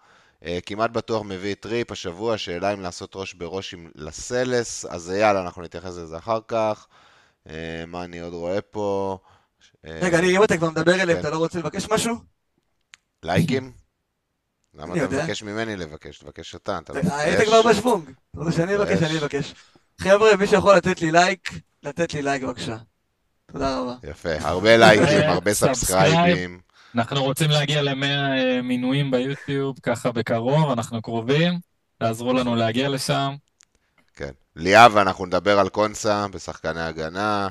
אה, 0.45 0.59
כמעט 0.67 0.91
בטוח 0.91 1.23
מביא 1.23 1.55
טריפ 1.55 1.93
השבוע, 1.93 2.39
שאלה 2.39 2.73
אם 2.73 2.81
לעשות 2.81 3.17
ראש 3.17 3.35
בראש 3.35 3.75
עם 3.75 3.91
לסלס, 3.95 4.85
אז 4.85 5.11
אייל, 5.11 5.37
אנחנו 5.37 5.63
נתייחס 5.63 5.97
לזה 5.97 6.19
אחר 6.19 6.39
כך. 6.49 6.87
אה, 7.49 7.85
מה 7.87 8.05
אני 8.05 8.21
עוד 8.21 8.33
רואה 8.33 8.61
פה? 8.61 9.19
רגע, 9.85 10.19
אני, 10.19 10.37
אם 10.37 10.45
אתה 10.45 10.57
כבר 10.57 10.71
מדבר 10.71 10.95
אליהם, 10.95 11.19
כן. 11.19 11.21
אתה 11.21 11.31
לא 11.31 11.39
רוצה 11.39 11.59
לבקש 11.59 11.89
משהו? 11.91 12.15
לייקים? 13.23 13.73
למה 14.75 14.95
אתה 14.95 15.05
מבקש 15.05 15.43
ממני 15.43 15.77
לבקש? 15.77 16.19
תבקש 16.19 16.55
אתה, 16.55 16.79
אתה 16.79 16.93
לא 16.93 17.01
מבקש. 17.01 17.13
היית 17.15 17.49
כבר 17.49 17.63
בשוונג. 17.63 18.11
לא 18.35 18.51
שאני 18.51 18.77
אבקש, 18.77 19.03
אני 19.03 19.19
אבקש. 19.19 19.55
חבר'ה, 20.01 20.37
מי 20.37 20.47
שיכול 20.47 20.77
לתת 20.77 21.01
לי 21.01 21.13
לייק, 21.13 21.51
לתת 21.83 22.15
לי 22.15 22.23
לייק 22.23 22.43
בבקשה. 22.43 22.77
תודה 23.53 23.81
רבה. 23.81 23.95
יפה, 24.11 24.31
הרבה 24.41 24.77
לייקים, 24.77 25.31
הרבה 25.31 25.55
סאבסקרייבים. 25.55 26.61
אנחנו 26.95 27.25
רוצים 27.25 27.51
להגיע 27.51 27.83
ל-100 27.83 28.05
אה, 28.05 28.63
מינויים 28.63 29.11
ביוטיוב, 29.11 29.77
ככה 29.83 30.13
בקרוב, 30.13 30.71
אנחנו 30.71 31.03
קרובים. 31.03 31.59
תעזרו 31.99 32.33
לנו 32.33 32.57
להגיע 32.57 32.89
לשם. 32.89 33.35
כן. 34.15 34.31
ליאב, 34.57 34.97
אנחנו 34.97 35.27
נדבר 35.27 35.59
על 35.59 35.69
קונסה 35.69 36.29
בשחקני 36.29 36.81
הגנה. 36.81 37.49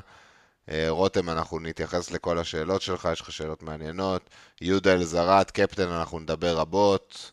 אה, 0.68 0.86
רותם, 0.88 1.30
אנחנו 1.30 1.58
נתייחס 1.58 2.10
לכל 2.10 2.38
השאלות 2.38 2.82
שלך, 2.82 3.08
יש 3.12 3.20
לך 3.20 3.32
שאלות 3.32 3.62
מעניינות. 3.62 4.30
יהודה 4.60 4.92
אלזרת, 4.92 5.50
קפטן, 5.50 5.88
אנחנו 5.88 6.18
נדבר 6.18 6.56
רבות. 6.56 7.32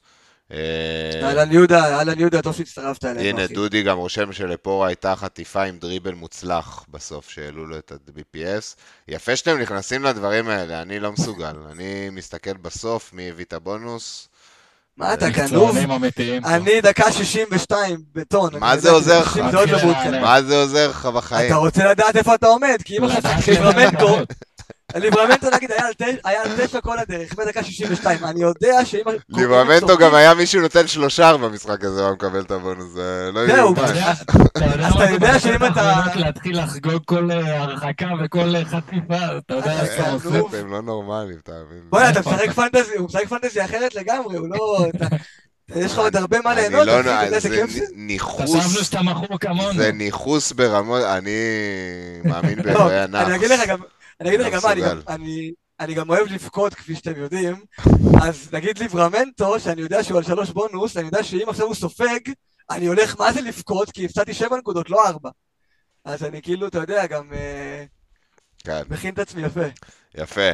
אה, 0.51 1.27
אהלן 1.27 1.51
יהודה, 1.51 1.97
אהלן 1.97 2.19
יהודה, 2.19 2.41
טוב 2.41 2.55
שהצטרפת 2.55 3.05
אלינו, 3.05 3.39
הנה, 3.39 3.47
דודי 3.47 3.83
גם 3.83 3.97
רושם 3.97 4.33
שלפורה 4.33 4.87
הייתה 4.87 5.15
חטיפה 5.15 5.63
עם 5.63 5.77
דריבל 5.77 6.13
מוצלח 6.13 6.85
בסוף, 6.89 7.29
שהעלו 7.29 7.67
לו 7.67 7.77
את 7.77 7.91
ה-BPS. 7.91 8.75
יפה 9.07 9.35
שאתם 9.35 9.57
נכנסים 9.57 10.03
לדברים 10.03 10.49
האלה, 10.49 10.81
אני 10.81 10.99
לא 10.99 11.11
מסוגל. 11.11 11.55
אני 11.71 12.09
מסתכל 12.11 12.53
בסוף 12.53 13.13
מי 13.13 13.29
הביא 13.29 13.45
את 13.45 13.53
הבונוס. 13.53 14.27
מה 14.97 15.13
אתה 15.13 15.31
קנוב? 15.31 15.77
אני 16.45 16.81
דקה 16.81 17.11
62 17.11 18.01
בטון. 18.15 18.59
מה 18.59 18.77
זה 18.77 18.91
עוזר 18.91 19.21
לך? 19.21 19.37
מה 20.21 20.41
זה 20.41 20.55
עוזר 20.55 20.89
לך 20.89 21.05
בחיים? 21.05 21.47
אתה 21.47 21.55
רוצה 21.55 21.91
לדעת 21.91 22.15
איפה 22.15 22.35
אתה 22.35 22.47
עומד, 22.47 22.77
כי 22.85 22.97
אם 22.97 23.05
אתה 23.05 23.41
סקרימנטו... 23.41 24.17
ליברמנטו 24.95 25.47
נגיד 25.53 25.71
היה 26.23 26.43
על 26.43 26.49
תשע 26.57 26.81
כל 26.81 26.99
הדרך, 26.99 27.33
בדקה 27.33 27.63
62, 27.63 28.23
אני 28.23 28.41
יודע 28.41 28.85
שאם... 28.85 29.03
ליברמנטו 29.29 29.97
גם 29.97 30.15
היה 30.15 30.33
מישהו 30.33 30.61
נותן 30.61 30.87
שלושה 30.87 31.37
במשחק 31.37 31.83
הזה, 31.83 32.05
הוא 32.05 32.13
מקבל 32.13 32.41
את 32.41 32.51
הבונוס, 32.51 32.93
זה 32.93 33.29
לא 33.33 33.39
יאומן. 33.39 33.83
אז 34.83 34.93
אתה 34.95 35.09
יודע 35.11 35.39
שאם 35.39 35.65
אתה... 35.65 36.01
להתחיל 36.15 36.63
לחגוג 36.63 37.01
כל 37.05 37.31
אה, 37.31 37.61
הרחקה 37.61 38.07
וכל 38.25 38.55
אה, 38.55 38.65
חטיפה, 38.65 39.37
אתה 39.37 39.53
יודע 39.53 39.81
איך 39.81 39.99
אתה 39.99 40.11
עושה. 40.11 40.59
הם 40.59 40.71
לא 40.71 40.81
נורמליים, 40.81 41.39
תאמין. 41.43 41.81
בוא'נה, 41.89 42.09
אתה 42.09 42.19
משחק 42.19 42.51
פנטזי, 42.51 42.97
הוא 42.97 43.05
משחק 43.05 43.27
פנטזי 43.27 43.65
אחרת 43.65 43.95
לגמרי, 43.95 44.37
הוא 44.37 44.47
לא... 44.49 44.85
יש 45.75 45.91
לך 45.91 45.99
עוד 45.99 46.15
הרבה 46.15 46.37
מה 46.43 46.53
ליהנות, 46.55 46.87
לא, 46.87 47.39
זה 47.39 47.63
ניכוס, 47.95 48.55
חשבנו 48.55 48.83
שאתה 48.83 49.01
מכור 49.01 49.39
כמונו. 49.39 49.73
זה 49.73 49.91
ניכוס 49.91 50.51
ברמות, 50.51 51.03
אני 51.03 51.31
מאמין 52.25 52.59
לא, 52.59 52.63
באלוהי 52.63 52.99
הנח. 52.99 53.27
אני 53.27 53.35
אגיד 53.35 53.49
לך 53.49 53.67
גם, 53.67 53.77
אני 54.21 54.29
אגיד 54.29 54.39
לך 54.39 54.53
גם 54.53 54.61
מה, 54.63 55.15
אני 55.79 55.93
גם 55.93 56.09
אוהב 56.09 56.27
לבכות, 56.27 56.73
כפי 56.73 56.95
שאתם 56.95 57.13
יודעים, 57.17 57.55
אז 58.23 58.49
נגיד 58.53 58.77
ליברמנטו, 58.77 59.59
שאני 59.59 59.81
יודע 59.81 60.03
שהוא 60.03 60.17
על 60.17 60.23
שלוש 60.23 60.49
בונוס, 60.49 60.97
אני 60.97 61.05
יודע 61.05 61.23
שאם 61.23 61.49
עכשיו 61.49 61.65
הוא 61.65 61.75
סופג, 61.75 62.19
אני 62.69 62.85
הולך 62.85 63.19
מה 63.19 63.33
זה 63.33 63.41
לבכות, 63.41 63.91
כי 63.91 64.05
הפסדתי 64.05 64.33
שבע 64.33 64.57
נקודות, 64.57 64.89
לא 64.89 65.07
ארבע. 65.07 65.29
אז 66.05 66.23
אני 66.23 66.41
כאילו, 66.41 66.67
אתה 66.67 66.77
יודע, 66.77 67.05
גם... 67.05 67.33
אה, 67.33 67.83
כן. 68.63 68.81
מכין 68.89 69.13
את 69.13 69.19
עצמי 69.19 69.41
יפה. 69.41 69.65
יפה. 70.15 70.51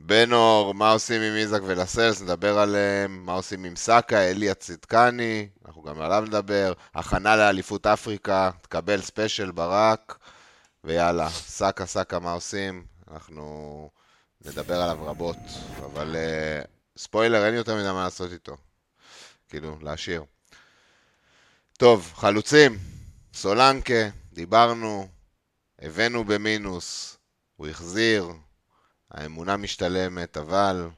בנור, 0.00 0.74
מה 0.74 0.92
עושים 0.92 1.22
עם 1.22 1.36
איזק 1.36 1.60
ולסלס, 1.66 2.22
נדבר 2.22 2.58
עליהם, 2.58 3.22
מה 3.26 3.32
עושים 3.32 3.64
עם 3.64 3.76
סאקה, 3.76 4.30
אליה 4.30 4.54
צדקני, 4.54 5.48
אנחנו 5.66 5.82
גם 5.82 6.00
עליו 6.00 6.24
נדבר, 6.26 6.72
הכנה 6.94 7.36
לאליפות 7.36 7.86
אפריקה, 7.86 8.50
תקבל 8.62 9.00
special 9.00 9.50
ברק, 9.50 10.18
ויאללה, 10.84 11.28
סאקה, 11.30 11.86
סאקה, 11.86 12.18
מה 12.18 12.32
עושים? 12.32 12.91
אנחנו 13.12 13.90
נדבר 14.44 14.82
עליו 14.82 14.98
רבות, 15.06 15.36
אבל 15.84 16.16
uh, 16.16 16.68
ספוילר, 16.96 17.46
אין 17.46 17.54
יותר 17.54 17.76
מדי 17.76 17.92
מה 17.92 18.04
לעשות 18.04 18.32
איתו. 18.32 18.56
כאילו, 19.48 19.76
להשאיר. 19.82 20.24
טוב, 21.78 22.12
חלוצים, 22.14 22.78
סולנקה, 23.34 24.08
דיברנו, 24.32 25.08
הבאנו 25.78 26.24
במינוס, 26.24 27.18
הוא 27.56 27.68
החזיר, 27.68 28.28
האמונה 29.10 29.56
משתלמת, 29.56 30.36
אבל 30.36 30.88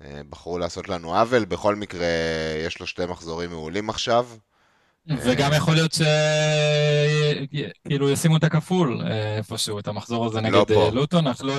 אה, 0.00 0.20
בחרו 0.28 0.58
לעשות 0.58 0.88
לנו 0.88 1.16
עוול, 1.16 1.44
בכל 1.44 1.74
מקרה 1.74 2.06
יש 2.66 2.80
לו 2.80 2.86
שתי 2.86 3.06
מחזורים 3.06 3.50
מעולים 3.50 3.90
עכשיו. 3.90 4.28
וגם 5.08 5.52
יכול 5.52 5.74
להיות 5.74 5.96
שכאילו 7.84 8.10
ישימו 8.10 8.36
את 8.36 8.44
הכפול 8.44 9.02
אה, 9.02 9.36
איפשהו, 9.36 9.78
את 9.78 9.88
המחזור 9.88 10.26
הזה 10.26 10.40
לא 10.40 10.48
נגד 10.48 10.70
לא 10.70 10.92
לוטון, 10.92 11.26
אנחנו 11.26 11.46
לא... 11.48 11.54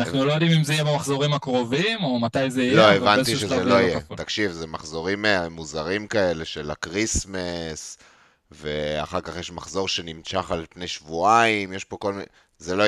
אנחנו 0.00 0.24
לא 0.24 0.32
יודעים 0.32 0.52
אם 0.52 0.64
זה 0.64 0.72
יהיה 0.72 0.84
במחזורים 0.84 1.32
הקרובים, 1.32 2.04
או 2.04 2.20
מתי 2.20 2.50
זה 2.50 2.62
יהיה. 2.62 2.76
לא, 2.76 2.92
הבנתי 2.92 3.36
שזה 3.36 3.64
לא 3.64 3.74
יהיה. 3.74 4.00
תקשיב, 4.00 4.50
זה 4.50 4.66
מחזורים 4.66 5.24
מוזרים 5.50 6.06
כאלה 6.06 6.44
של 6.44 6.70
ה 6.70 6.82
Christmas, 6.82 7.98
ואחר 8.50 9.20
כך 9.20 9.36
יש 9.36 9.52
מחזור 9.52 9.88
שנמשך 9.88 10.50
על 10.50 10.66
פני 10.70 10.88
שבועיים, 10.88 11.72
יש 11.72 11.84
פה 11.84 11.96
כל 11.96 12.12
מיני... 12.12 12.24
זה 12.58 12.76
לא... 12.76 12.84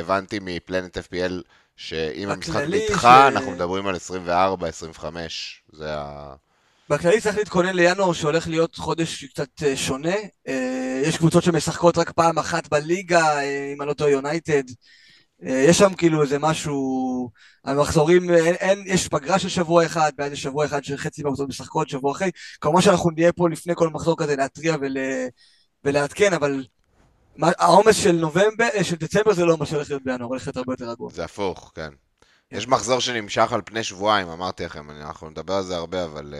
הבנתי 0.00 0.38
מפלנט 0.42 0.98
FPL 0.98 1.32
שאם 1.76 2.28
המשחק 2.28 2.64
נדחה, 2.68 3.28
ש... 3.30 3.36
אנחנו 3.36 3.50
מדברים 3.50 3.86
על 3.86 3.96
24, 3.96 4.68
25, 4.68 5.62
זה 5.72 5.94
ה... 5.96 6.34
בכללי 6.90 7.20
צריך 7.20 7.36
להתכונן 7.36 7.76
לינואר 7.76 8.12
שהולך 8.12 8.48
להיות 8.48 8.76
חודש 8.76 9.24
קצת 9.24 9.62
אה, 9.62 9.76
שונה. 9.76 10.14
אה, 10.48 11.02
יש 11.04 11.16
קבוצות 11.16 11.42
שמשחקות 11.42 11.98
רק 11.98 12.10
פעם 12.10 12.38
אחת 12.38 12.68
בליגה, 12.68 13.38
אה, 13.38 13.72
אם 13.74 13.82
אני 13.82 13.88
לא 13.88 13.94
טועה 13.94 14.10
יונייטד. 14.10 14.62
יש 15.42 15.78
שם 15.78 15.94
כאילו 15.94 16.22
איזה 16.22 16.38
משהו, 16.38 17.30
המחזורים, 17.64 18.30
אין, 18.30 18.54
אין, 18.54 18.82
יש 18.86 19.08
פגרה 19.08 19.38
של 19.38 19.48
שבוע 19.48 19.86
אחד, 19.86 20.12
ואז 20.18 20.32
יש 20.32 20.42
שבוע 20.42 20.64
אחד 20.66 20.84
שחצי 20.84 21.22
מהקבוצות 21.22 21.48
משחקות 21.48 21.88
שבוע 21.88 22.12
אחרי. 22.12 22.30
כמובן 22.60 22.80
שאנחנו 22.80 23.10
נהיה 23.10 23.32
פה 23.32 23.48
לפני 23.48 23.74
כל 23.76 23.88
מחזור 23.88 24.16
כזה 24.18 24.36
להתריע 24.36 24.76
ול, 24.80 24.96
ולעדכן, 25.84 26.32
אבל 26.32 26.64
העומס 27.42 27.96
של 27.96 28.12
נובמבר, 28.12 28.68
של 28.82 28.96
דצמבר 28.96 29.34
זה 29.34 29.44
לא 29.44 29.56
מה 29.56 29.66
שהולך 29.66 29.90
להיות 29.90 30.02
בינואר, 30.04 30.28
הולך 30.28 30.46
להיות 30.46 30.56
הרבה 30.56 30.72
יותר 30.72 30.90
רגוע. 30.90 31.10
זה 31.12 31.24
הפוך, 31.24 31.72
כן. 31.74 31.90
יש 32.52 32.68
מחזור 32.68 33.00
שנמשך 33.00 33.52
על 33.52 33.60
פני 33.64 33.84
שבועיים, 33.84 34.28
אמרתי 34.28 34.64
לכם, 34.64 34.90
אנחנו 34.90 35.30
נדבר 35.30 35.54
על 35.54 35.64
זה 35.64 35.76
הרבה, 35.76 36.04
אבל... 36.04 36.34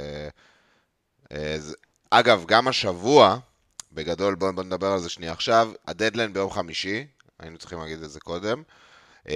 Uh, 1.25 1.35
זה... 1.59 1.75
אגב, 2.11 2.45
גם 2.47 2.69
השבוע, 2.69 3.39
בגדול, 3.93 4.35
בואו 4.35 4.53
בוא 4.53 4.63
נדבר 4.63 4.87
על 4.87 4.99
זה 4.99 5.09
שנייה 5.09 5.33
עכשיו, 5.33 5.73
הדדליין 5.87 6.33
ביום 6.33 6.51
חמישי, 6.51 7.07
היינו 7.39 7.59
צריכים 7.59 7.79
להגיד 7.79 8.03
את 8.03 8.11
זה 8.11 8.21
קודם, 8.21 8.63
uh, 9.27 9.31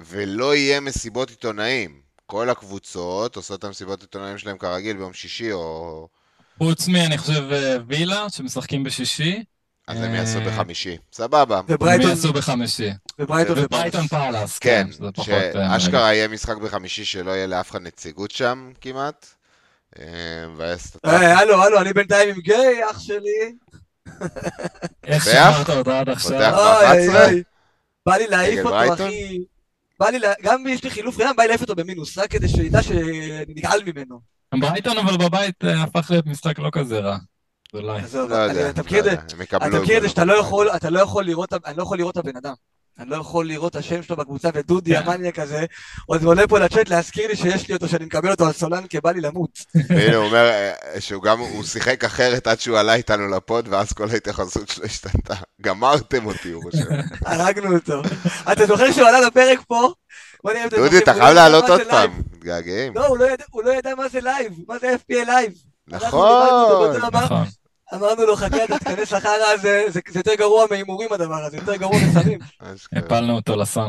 ולא 0.00 0.54
יהיה 0.54 0.80
מסיבות 0.80 1.30
עיתונאים. 1.30 2.00
כל 2.26 2.50
הקבוצות 2.50 3.36
עושות 3.36 3.58
את 3.58 3.64
המסיבות 3.64 4.00
עיתונאים 4.00 4.38
שלהם 4.38 4.58
כרגיל 4.58 4.96
ביום 4.96 5.12
שישי 5.12 5.52
או... 5.52 6.08
חוץ 6.58 6.88
מ, 6.88 6.96
אני 6.96 7.18
חושב, 7.18 7.42
וילה, 7.86 8.30
שמשחקים 8.30 8.84
בשישי. 8.84 9.44
אז 9.90 10.02
הם 10.02 10.14
יעשו 10.14 10.38
אה, 10.38 10.44
בחמישי, 10.44 10.96
סבבה. 11.12 11.60
וברייטון... 11.68 12.10
יעשו 12.10 12.32
בחמישי. 12.32 12.90
וברייטון 13.18 14.06
פאלאס, 14.08 14.58
כן. 14.58 14.86
כן, 15.14 15.22
שאשכרה 15.22 16.14
יהיה 16.14 16.28
משחק 16.28 16.56
בחמישי 16.56 17.04
שלא 17.04 17.30
יהיה 17.30 17.46
לאף 17.46 17.70
אחד 17.70 17.82
נציגות 17.82 18.30
שם 18.30 18.70
כמעט. 18.80 19.26
אה, 19.98 20.04
אה, 21.04 21.38
הלו, 21.38 21.62
הלו, 21.62 21.80
אני 21.80 21.92
בינתיים 21.92 22.28
עם 22.28 22.40
גיי, 22.40 22.90
אח 22.90 23.00
שלי. 23.00 23.54
איך 25.06 25.24
שמרת 25.24 25.70
אותו 25.70 25.90
עד 25.90 26.08
עכשיו? 26.08 26.30
פותח 26.30 26.52
ב-11? 26.52 27.42
בא 28.06 28.16
לי 28.16 28.26
להעיף 28.26 28.66
אותו, 28.66 28.94
אחי. 28.94 29.38
בא 30.00 30.10
לי, 30.10 30.18
גם 30.42 30.66
יש 30.66 30.84
לי 30.84 30.90
חילוף 30.90 31.18
ראיין, 31.18 31.36
בא 31.36 31.42
לי 31.42 31.48
להעיף 31.48 31.62
אותו 31.62 31.74
במינוס, 31.74 32.18
רק 32.18 32.30
כדי 32.30 32.48
שידע 32.48 32.82
שאני 32.82 33.44
נגעל 33.48 33.80
ממנו. 33.86 34.20
ברייטון 34.54 34.98
אבל 34.98 35.16
בבית 35.16 35.64
הפך 35.64 36.10
להיות 36.10 36.26
משחק 36.26 36.58
לא 36.58 36.70
כזה 36.72 36.98
רע. 36.98 37.16
אולי. 37.74 38.02
לא 38.14 38.46
אתה 39.52 39.80
מכיר 39.80 39.96
את 39.96 40.02
זה 40.02 40.08
שאתה 40.08 40.24
לא 40.24 40.32
יכול, 40.32 40.68
אתה 40.76 40.90
לא 40.90 41.00
יכול 41.00 41.24
לראות, 41.24 41.52
אני 41.66 41.76
לא 41.76 41.82
יכול 41.82 41.98
לראות 41.98 42.18
את 42.18 42.24
הבן 42.24 42.36
אדם. 42.36 42.54
אני 42.98 43.10
לא 43.10 43.16
יכול 43.16 43.46
לראות 43.46 43.72
את 43.72 43.76
השם 43.76 44.02
שלו 44.02 44.16
בקבוצה, 44.16 44.48
ודודי 44.54 44.94
כן. 44.94 45.02
המאניה 45.02 45.32
כזה, 45.32 45.64
עוד 46.06 46.24
עולה 46.24 46.48
פה 46.48 46.58
לצ'אט 46.58 46.88
להזכיר 46.88 47.28
לי 47.28 47.36
שיש 47.36 47.68
לי 47.68 47.74
אותו, 47.74 47.88
שאני 47.88 48.04
מקבל 48.04 48.30
אותו 48.30 48.46
על 48.46 48.52
סולן 48.52 48.84
כבא 48.90 49.10
לי 49.10 49.20
למות. 49.20 49.58
והנה, 49.88 50.16
הוא 50.16 50.26
אומר 50.26 50.48
אה, 50.50 51.00
שהוא 51.00 51.22
גם, 51.22 51.38
הוא 51.38 51.64
שיחק 51.64 52.04
אחרת 52.04 52.46
עד 52.46 52.60
שהוא 52.60 52.78
עלה 52.78 52.94
איתנו 52.94 53.28
לפוד, 53.28 53.68
ואז 53.68 53.92
כל 53.92 54.10
ההתייחסות 54.10 54.68
שלו 54.68 54.84
השתנתה. 54.84 55.34
גמרתם 55.60 56.26
אותי, 56.26 56.52
הוא 56.52 56.62
חושב. 56.62 56.84
הרגנו 57.26 57.76
אותו. 57.76 58.02
אתה 58.52 58.66
זוכר 58.66 58.92
שהוא 58.92 59.08
עלה 59.08 59.20
לפרק 59.20 59.60
פה? 59.68 59.92
דודי, 60.70 60.98
אתה 60.98 61.14
חייב 61.14 61.34
לעלות 61.34 61.68
עוד 61.68 61.80
פעם, 61.90 62.22
מתגעגעים. 62.32 62.94
לא, 62.94 63.06
הוא 63.50 63.62
לא 63.62 63.70
ידע 63.70 63.94
מה 63.94 64.08
זה 64.08 64.20
live, 64.20 64.52
מה 64.68 64.78
זה 64.78 64.94
FPL 64.94 65.24
live. 65.26 65.52
נכון, 65.88 66.96
נכון. 67.12 67.44
אמרנו 67.94 68.26
לו, 68.26 68.36
חכה, 68.36 68.64
אתה 68.64 68.78
תיכנס 68.78 69.12
לחרא 69.12 69.46
הזה, 69.54 69.84
זה 69.88 70.00
יותר 70.14 70.34
גרוע 70.34 70.66
מהימורים 70.70 71.12
הדבר 71.12 71.44
הזה, 71.44 71.56
יותר 71.56 71.76
גרוע 71.76 71.98
מסמים. 71.98 72.38
הפלנו 72.96 73.36
אותו 73.36 73.56
לסם. 73.56 73.88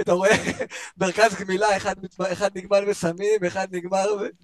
אתה 0.00 0.12
רואה 0.12 0.30
מרכז 1.00 1.34
גמילה, 1.34 1.76
אחד 2.32 2.50
נגמל 2.54 2.84
בסמים, 2.84 3.44
אחד 3.46 3.68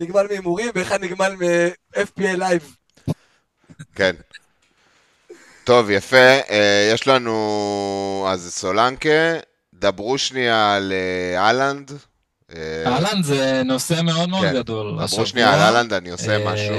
נגמל 0.01 0.27
מהימורים, 0.31 0.71
ואחד 0.75 1.05
נגמל 1.05 1.33
מ-FPL 1.35 2.37
live. 2.37 2.77
כן. 3.95 4.15
טוב, 5.65 5.91
יפה. 5.91 6.17
אה, 6.51 6.91
יש 6.95 7.09
לנו 7.09 8.27
אז 8.29 8.55
סולנקה. 8.55 9.39
דברו 9.75 10.19
שנייה 10.19 10.75
על 10.75 10.93
אה, 10.93 11.41
אהלנד. 11.41 11.93
אה, 12.57 12.85
אהלנד 12.87 13.25
זה 13.25 13.63
נושא 13.65 14.01
מאוד 14.03 14.29
מאוד 14.29 14.47
כן. 14.47 14.55
גדול. 14.55 14.99
דברו 15.07 15.27
שנייה 15.27 15.55
על 15.55 15.61
אהלנד, 15.61 15.93
אני 15.93 16.11
עושה 16.11 16.39
משהו. 16.45 16.75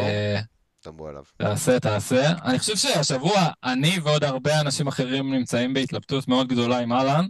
תדברו 0.85 1.07
עליו. 1.07 1.23
תעשה, 1.37 1.79
תעשה. 1.79 2.31
אני 2.45 2.59
חושב 2.59 2.75
שהשבוע 2.75 3.47
אני 3.63 3.99
ועוד 3.99 4.23
הרבה 4.23 4.61
אנשים 4.61 4.87
אחרים 4.87 5.33
נמצאים 5.33 5.73
בהתלבטות 5.73 6.27
מאוד 6.27 6.47
גדולה 6.47 6.79
עם 6.79 6.93
אהלן, 6.93 7.25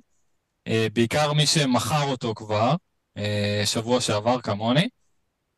אה, 0.68 0.88
בעיקר 0.93 1.34
מי 1.34 1.45
שמכר 1.45 2.03
אותו 2.03 2.34
כבר, 2.36 2.76
אה, 3.18 3.62
שבוע 3.66 4.01
שעבר 4.01 4.41
כמוני. 4.41 4.89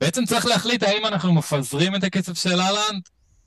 בעצם 0.01 0.25
צריך 0.25 0.45
להחליט 0.45 0.83
האם 0.83 1.05
אנחנו 1.05 1.33
מפזרים 1.33 1.95
את 1.95 2.03
הכסף 2.03 2.37
של 2.37 2.59
האלנד, 2.61 2.99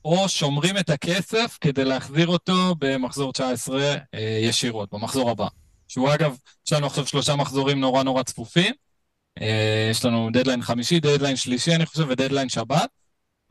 או 0.05 0.29
שומרים 0.29 0.79
את 0.79 0.91
הכסף 0.91 1.59
כדי 1.61 1.85
להחזיר 1.85 2.27
אותו 2.27 2.75
במחזור 2.79 3.33
19 3.33 3.97
אה, 4.15 4.39
ישירות, 4.43 4.89
במחזור 4.93 5.31
הבא. 5.31 5.47
שהוא 5.89 6.15
אגב, 6.15 6.37
יש 6.67 6.73
לנו 6.73 6.87
עכשיו 6.87 7.07
שלושה 7.07 7.37
מחזורים 7.37 7.81
נורא 7.81 8.03
נורא 8.03 8.23
צפופים. 8.23 8.75
יש 9.91 10.05
לנו 10.05 10.31
דדליין 10.33 10.63
חמישי, 10.63 11.01
דדליין 11.01 11.37
שלישי, 11.37 11.75
אני 11.75 11.87
חושב, 11.87 12.07
ודדליין 12.09 12.49
שבת. 12.49 13.00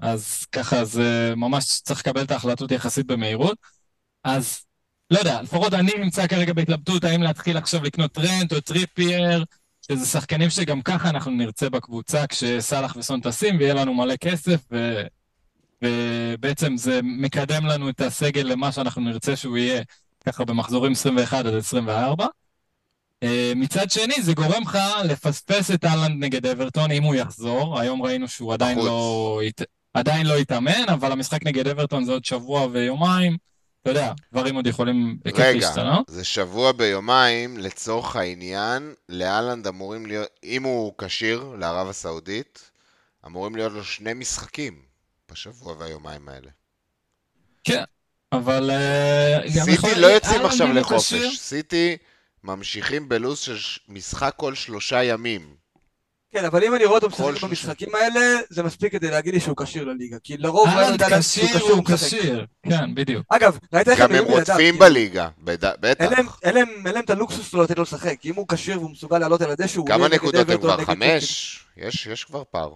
אז 0.02 0.45
ככה 0.52 0.86
זה 0.86 1.34
ממש 1.38 1.82
צריך 1.84 2.00
לקבל 2.00 2.22
את 2.22 2.32
ההחלטות 2.32 2.72
יחסית 2.72 3.06
במהירות. 3.06 3.58
אז 4.24 4.66
לא 5.12 5.20
יודע, 5.20 5.41
לפחות 5.41 5.74
אני 5.74 5.91
נמצא 5.97 6.28
כרגע 6.28 6.54
בהתלבטות 6.54 7.04
האם 7.04 7.24
להתחיל 7.24 7.58
עכשיו 7.58 7.84
לקנות 7.84 8.12
טרנט 8.12 8.54
או 8.54 8.62
טריפייר, 8.62 9.43
שזה 9.88 10.06
שחקנים 10.06 10.50
שגם 10.50 10.82
ככה 10.82 11.10
אנחנו 11.10 11.32
נרצה 11.32 11.70
בקבוצה 11.70 12.28
כשסאלח 12.28 12.95
וסון 12.95 13.22
טסים 13.22 13.58
ויהיה 13.58 13.74
לנו 13.74 13.93
מלא 13.93 14.16
כסף, 14.16 14.62
ו... 14.72 15.02
ובעצם 15.82 16.78
זה 16.78 17.00
מקדם 17.04 17.66
לנו 17.66 17.89
את 17.89 18.02
הסגל 18.02 18.41
למה 18.41 18.72
שאנחנו 18.72 19.02
נרצה 19.02 19.36
שהוא 19.36 19.58
יהיה 19.58 19.84
ככה 20.26 20.45
במחזורים 20.45 20.91
21 20.91 21.45
עד 21.45 21.54
24. 21.54 22.28
אה, 23.24 23.54
מצד 23.56 23.91
שני, 23.91 24.22
זה 24.22 24.34
גורם 24.34 24.62
לך 24.62 24.78
לפספס 25.06 25.72
את 25.72 25.86
אהלנד 25.86 26.24
נגד 26.24 26.45
אברטון 26.45 26.91
אם 26.91 27.04
הוא 27.04 27.16
יחזור. 27.16 27.80
היום 27.80 28.02
ראינו 28.02 28.28
שהוא 28.28 28.54
עדיין 28.54 28.78
לא... 28.78 29.41
עדיין 29.94 30.26
לא 30.28 30.38
התאמן, 30.38 30.90
אבל 30.94 31.12
המשחק 31.12 31.46
נגד 31.46 31.68
אברטון 31.68 32.06
זה 32.06 32.12
עוד 32.12 32.26
שבוע 32.26 32.68
ויומיים. 32.72 33.38
אתה 33.82 33.90
יודע, 33.90 34.14
דברים 34.32 34.56
עוד 34.56 34.68
יכולים 34.68 35.18
בכיף 35.26 35.40
להשתנות. 35.40 36.10
רגע, 36.10 36.18
זה 36.18 36.24
שבוע 36.26 36.72
ביומיים, 36.72 37.58
לצורך 37.58 38.16
העניין, 38.16 38.94
לאלנד 39.10 39.68
אמורים 39.68 40.06
להיות, 40.06 40.28
אם 40.44 40.64
הוא 40.64 40.94
כשיר 40.98 41.56
לערב 41.60 41.90
הסעודית, 41.90 42.72
אמורים 43.26 43.56
להיות 43.56 43.74
לו 43.74 43.84
שני 43.84 44.14
משחקים 44.14 44.82
בשבוע 45.32 45.76
והיומיים 45.80 46.30
האלה. 46.30 46.50
כן, 47.64 47.84
אבל... 48.32 48.72
אה, 48.72 49.40
סיטי 49.64 49.96
לא 50.00 50.08
יוצאים 50.08 50.46
עכשיו 50.46 50.74
לחופש, 50.74 51.38
סיטי 51.38 51.98
ממשיכים 52.44 53.10
בלו"ז 53.10 53.40
של 53.40 53.58
משחק 53.88 54.34
כל 54.38 54.56
שלושה 54.56 55.04
ימים. 55.04 55.56
כן, 56.32 56.45
אבל 56.45 56.63
אם 56.63 56.75
אני 56.75 56.86
רואה 56.86 56.97
אותו 56.97 57.07
משחק 57.07 57.43
במשחקים 57.43 57.95
האלה, 57.95 58.39
זה 58.49 58.63
מספיק 58.63 58.91
כדי 58.91 59.11
להגיד 59.11 59.34
לי 59.34 59.39
שהוא 59.39 59.57
כשיר 59.57 59.84
לליגה. 59.84 60.17
כי 60.23 60.38
לרוב 60.38 60.69
הוא 60.69 60.82
יודע 60.82 61.21
שהוא 61.21 61.47
כשיר, 61.47 61.73
הוא 61.73 61.86
כשיר. 61.86 62.45
כן, 62.63 62.95
בדיוק. 62.95 63.25
אגב, 63.30 63.57
ראית 63.73 63.89
איך 63.89 63.99
הם 63.99 64.09
גם 64.09 64.15
הם 64.15 64.23
רודפים 64.23 64.80
בליגה, 64.80 65.30
בטח. 65.43 65.73
אין 66.43 66.55
להם 66.93 67.03
את 67.03 67.09
הלוקסוס 67.09 67.53
לא 67.53 67.63
לתת 67.63 67.77
לו 67.77 67.84
לשחק. 67.84 68.25
אם 68.25 68.36
הוא 68.36 68.45
כשיר 68.47 68.80
והוא 68.80 68.91
מסוגל 68.91 69.17
לעלות 69.17 69.41
על 69.41 69.51
הדשא, 69.51 69.80
הוא... 69.80 69.88
כמה 69.88 70.07
נקודות 70.07 70.49
הם 70.49 70.57
כבר? 70.57 70.86
חמש? 70.86 71.59
יש 71.77 72.23
כבר 72.23 72.43
פער. 72.51 72.73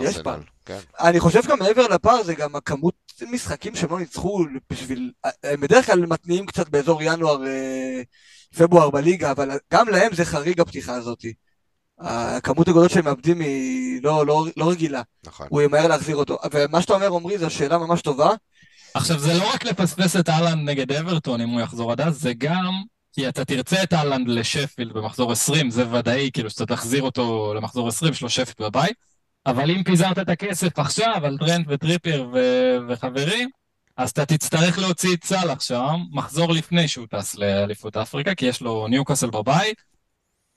יש 0.00 0.18
פער. 0.18 0.40
כן. 0.66 0.78
אני 1.00 1.20
חושב 1.20 1.42
גם 1.48 1.58
מעבר 1.58 1.88
לפער 1.88 2.22
זה 2.22 2.34
גם 2.34 2.56
הכמות 2.56 2.94
משחקים 3.30 3.74
שהם 3.76 3.90
לא 3.90 3.98
ניצחו 3.98 4.44
בשביל... 4.70 5.12
הם 5.44 5.60
בדרך 5.60 5.86
כלל 5.86 6.06
מתניעים 6.06 6.46
קצת 6.46 6.68
באזור 6.68 7.02
ינואר, 7.02 7.46
אה, 7.46 8.02
פברואר 8.56 8.90
בליגה, 8.90 9.30
אבל 9.30 9.50
גם 9.72 9.88
להם 9.88 10.14
זה 10.14 10.24
חריג 10.24 10.60
הפתיחה 10.60 10.94
הזאתי. 10.94 11.32
הכמות 11.98 12.68
הגדולות 12.68 12.90
שהם 12.90 13.04
מאבדים 13.04 13.40
היא 13.40 14.02
לא, 14.02 14.26
לא, 14.26 14.46
לא 14.56 14.70
רגילה. 14.70 15.02
נכון. 15.26 15.46
הוא 15.50 15.62
ימהר 15.62 15.86
להחזיר 15.86 16.16
אותו. 16.16 16.38
ומה 16.52 16.82
שאתה 16.82 16.92
אומר, 16.92 17.06
עמרי, 17.06 17.38
זו 17.38 17.50
שאלה 17.50 17.78
ממש 17.78 18.02
טובה. 18.02 18.30
עכשיו, 18.94 19.18
זה 19.18 19.34
לא 19.34 19.54
רק 19.54 19.64
לפספס 19.64 20.16
את 20.16 20.28
האלנד 20.28 20.70
נגד 20.70 20.92
אברטון, 20.92 21.40
אם 21.40 21.48
הוא 21.48 21.60
יחזור 21.60 21.92
עד 21.92 22.00
אז, 22.00 22.20
זה 22.20 22.32
גם 22.38 22.82
כי 23.12 23.28
אתה 23.28 23.44
תרצה 23.44 23.82
את 23.82 23.92
האלנד 23.92 24.28
לשפילד 24.28 24.92
במחזור 24.92 25.32
20, 25.32 25.70
זה 25.70 25.94
ודאי, 25.94 26.30
כאילו 26.32 26.50
שאתה 26.50 26.66
תחזיר 26.66 27.02
אותו 27.02 27.54
למחזור 27.56 27.88
20, 27.88 28.12
יש 28.12 28.22
לו 28.22 28.30
שפילד 28.30 28.54
בבית. 28.60 28.96
אבל 29.46 29.70
אם 29.70 29.82
פיזרת 29.84 30.18
את 30.18 30.28
הכסף 30.28 30.78
עכשיו 30.78 31.20
על 31.24 31.38
טרנט 31.38 31.66
וטריפר 31.68 32.28
ו- 32.32 32.76
וחברים, 32.88 33.48
אז 33.96 34.10
אתה 34.10 34.26
תצטרך 34.26 34.78
להוציא 34.78 35.14
את 35.14 35.24
סאלח 35.24 35.60
שם, 35.60 35.96
מחזור 36.12 36.52
לפני 36.52 36.88
שהוא 36.88 37.06
טס 37.10 37.34
לאליפות 37.34 37.96
אפריקה, 37.96 38.34
כי 38.34 38.46
יש 38.46 38.60
לו 38.60 38.86
ניוקאסל 38.88 39.30
בבית, 39.30 39.82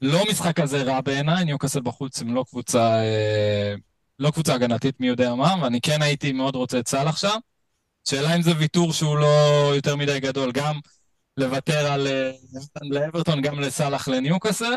לא 0.01 0.25
משחק 0.29 0.61
כזה 0.61 0.83
רע 0.83 1.01
בעיניי, 1.01 1.45
ניוקאסל 1.45 1.81
בחוץ 1.81 2.21
הם 2.21 2.35
לא 2.35 2.45
קבוצה, 2.49 3.03
אה, 3.03 3.73
לא 4.19 4.31
קבוצה 4.31 4.53
הגנתית 4.53 4.99
מי 4.99 5.07
יודע 5.07 5.35
מה, 5.35 5.55
ואני 5.61 5.81
כן 5.81 6.01
הייתי 6.01 6.31
מאוד 6.31 6.55
רוצה 6.55 6.79
את 6.79 6.87
סאלח 6.87 7.17
שם. 7.17 7.37
שאלה 8.07 8.35
אם 8.35 8.41
זה 8.41 8.51
ויתור 8.57 8.93
שהוא 8.93 9.17
לא 9.17 9.71
יותר 9.75 9.95
מדי 9.95 10.19
גדול, 10.19 10.51
גם 10.51 10.79
לוותר 11.37 11.91
על 11.91 12.07
אה, 12.07 12.31
לאברטון, 12.81 13.41
גם 13.41 13.59
לסאלח 13.59 14.07
לניוקאסל, 14.07 14.73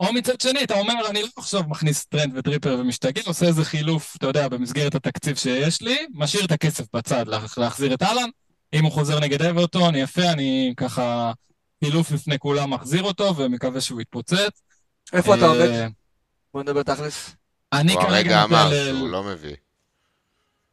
או 0.00 0.12
מצד 0.12 0.40
שני, 0.40 0.64
אתה 0.64 0.74
אומר, 0.74 0.94
אני 1.10 1.22
לא 1.22 1.28
עכשיו 1.36 1.62
מכניס 1.68 2.04
טרנט 2.04 2.32
וטריפר 2.36 2.76
ומשתגע, 2.80 3.22
עושה 3.26 3.46
איזה 3.46 3.64
חילוף, 3.64 4.16
אתה 4.16 4.26
יודע, 4.26 4.48
במסגרת 4.48 4.94
התקציב 4.94 5.36
שיש 5.36 5.82
לי, 5.82 5.96
משאיר 6.14 6.44
את 6.44 6.52
הכסף 6.52 6.84
בצד 6.96 7.24
להחזיר 7.56 7.94
את 7.94 8.02
האלנד, 8.02 8.28
אם 8.72 8.84
הוא 8.84 8.92
חוזר 8.92 9.20
נגד 9.20 9.42
אברטון, 9.42 9.94
יפה, 9.94 10.30
אני 10.32 10.74
ככה 10.76 11.32
חילוף 11.84 12.12
לפני 12.12 12.38
כולם 12.38 12.70
מחזיר 12.70 13.02
אותו, 13.02 13.36
ומקווה 13.36 13.80
שהוא 13.80 14.00
יתפוצץ. 14.00 14.62
איפה 15.12 15.34
אתה 15.34 15.46
עובד? 15.46 15.68
אה, 15.68 15.86
בוא 16.54 16.62
נדבר 16.62 16.82
תכלס. 16.82 17.36
אני 17.72 17.94
כרגע 18.00 18.44
אמר 18.44 18.70
שהוא 18.70 19.08
לא 19.08 19.22
מביא. 19.22 19.56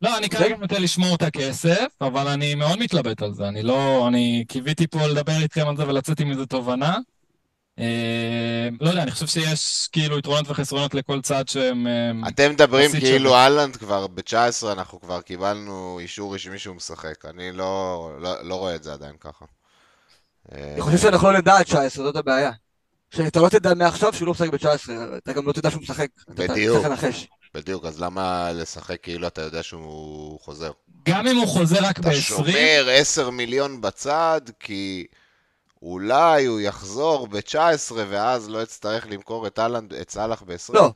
לא, 0.02 0.18
אני 0.18 0.30
כרגע 0.30 0.58
נוטה 0.58 0.80
לשמור 0.80 1.16
את 1.16 1.22
הכסף, 1.22 1.86
אבל 2.02 2.28
אני 2.28 2.56
מאוד 2.56 2.80
מתלבט 2.80 3.22
על 3.22 3.34
זה. 3.34 3.48
אני 3.48 3.64
לא, 3.64 4.08
אני 4.08 4.46
קיוויתי 4.48 4.88
פה 4.88 5.08
לדבר 5.08 5.42
איתכם 5.42 5.68
על 5.68 5.78
זה 5.78 5.88
ולצאת 5.88 6.20
עם 6.20 6.32
איזה 6.32 6.46
תובנה. 6.46 6.98
אה, 7.80 8.70
לא 8.82 8.90
יודע, 8.90 9.04
אני 9.04 9.12
חושב 9.12 9.28
שיש 9.28 9.90
כאילו 9.92 10.18
יתרונות 10.18 10.50
וחסרונות 10.50 10.94
לכל 10.94 11.22
צד 11.22 11.48
שהם... 11.48 11.88
אה, 11.88 12.28
אתם 12.28 12.52
מדברים 12.52 12.92
כאילו 12.92 13.36
אהלנד 13.36 13.76
כבר 13.76 14.08
ב-19, 14.08 14.72
אנחנו 14.72 15.02
כבר 15.02 15.22
קיבלנו 15.22 16.00
אישור 16.00 16.36
רשמי 16.36 16.60
שהוא 16.60 16.76
משחק. 16.76 17.26
אני 17.26 17.52
לא, 17.52 18.10
לא, 18.20 18.42
לא 18.42 18.56
רואה 18.56 18.76
את 18.76 18.84
זה 18.84 18.94
עדיין 18.94 19.16
ככה. 19.20 19.46
אני 20.52 20.82
חושב 20.82 20.98
שאנחנו 20.98 21.32
לא 21.32 21.38
נדע 21.38 21.62
את 21.62 21.66
19, 21.66 22.06
זאת 22.06 22.16
הבעיה. 22.16 22.52
שאתה 23.10 23.40
לא 23.40 23.50
תדע 23.50 23.74
מעכשיו 23.74 24.14
שהוא 24.14 24.26
לא 24.26 24.32
משחק 24.32 24.50
ב-19, 24.50 24.90
אתה 25.18 25.34
גם 25.34 25.48
לא 25.48 25.54
תדע 25.54 25.72
שהוא 25.72 25.82
משחק. 25.82 26.08
בדיוק, 26.30 26.86
בדיוק, 27.54 27.86
אז 27.86 28.02
למה 28.02 28.52
לשחק 28.52 29.04
כאילו 29.04 29.28
אתה 29.28 29.42
יודע 29.42 29.64
שהוא 29.64 30.40
חוזר? 30.40 30.72
גם 31.08 31.28
אם 31.28 31.38
הוא 31.38 31.48
חוזר 31.48 31.84
רק 31.84 32.00
ב-20... 32.00 32.08
אתה 32.08 32.22
שומר 32.22 32.88
10 32.92 33.30
מיליון 33.30 33.82
בצד, 33.82 34.42
כי 34.60 35.08
אולי 35.82 36.46
הוא 36.46 36.60
יחזור 36.60 37.28
ב-19 37.28 37.94
ואז 37.94 38.50
לא 38.50 38.64
יצטרך 38.64 39.08
למכור 39.10 39.48
את, 39.48 39.60
סאלח 40.10 40.42
ב-20. 40.42 40.74
לא, 40.74 40.92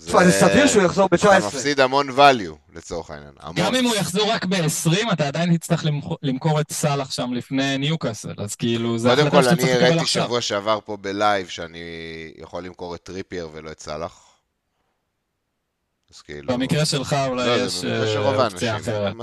זה 0.00 0.32
סביר 0.32 0.66
שהוא 0.66 0.82
יחזור 0.82 1.08
ב-19. 1.12 1.16
אתה 1.18 1.46
מפסיד 1.46 1.80
המון 1.80 2.08
value, 2.08 2.74
לצורך 2.74 3.10
העניין. 3.10 3.32
המון. 3.40 3.54
גם 3.56 3.74
אם 3.74 3.84
הוא 3.84 3.94
יחזור 3.94 4.32
רק 4.32 4.44
ב-20, 4.44 5.12
אתה 5.12 5.28
עדיין 5.28 5.56
תצטרך 5.56 5.84
למכור 6.22 6.60
את 6.60 6.72
סאלח 6.72 7.10
שם 7.10 7.32
לפני 7.32 7.78
ניוקאסל, 7.78 8.34
אז 8.38 8.54
כאילו, 8.54 8.98
זה 8.98 9.12
החלטה 9.12 9.42
שאתה 9.42 9.56
צריך 9.56 9.76
לקבל 9.76 9.82
עכשיו. 9.82 9.82
קודם 9.82 9.82
כל, 9.82 9.82
אני 9.82 9.86
הראיתי 9.86 10.06
שבוע 10.06 10.40
שעבר 10.40 10.78
פה 10.84 10.96
בלייב 10.96 11.48
שאני 11.48 11.78
יכול 12.36 12.64
למכור 12.64 12.94
את 12.94 13.02
טריפייר 13.02 13.48
ולא 13.52 13.70
את 13.70 13.80
סאלח. 13.80 14.30
אז 16.14 16.22
כאילו... 16.22 16.52
במקרה 16.52 16.84
שלך 16.84 17.16
אולי 17.26 17.46
לא, 17.46 17.52
יש 17.52 17.84
אה, 17.84 18.18
אופציה 18.18 18.76
אחרת. 18.76 19.14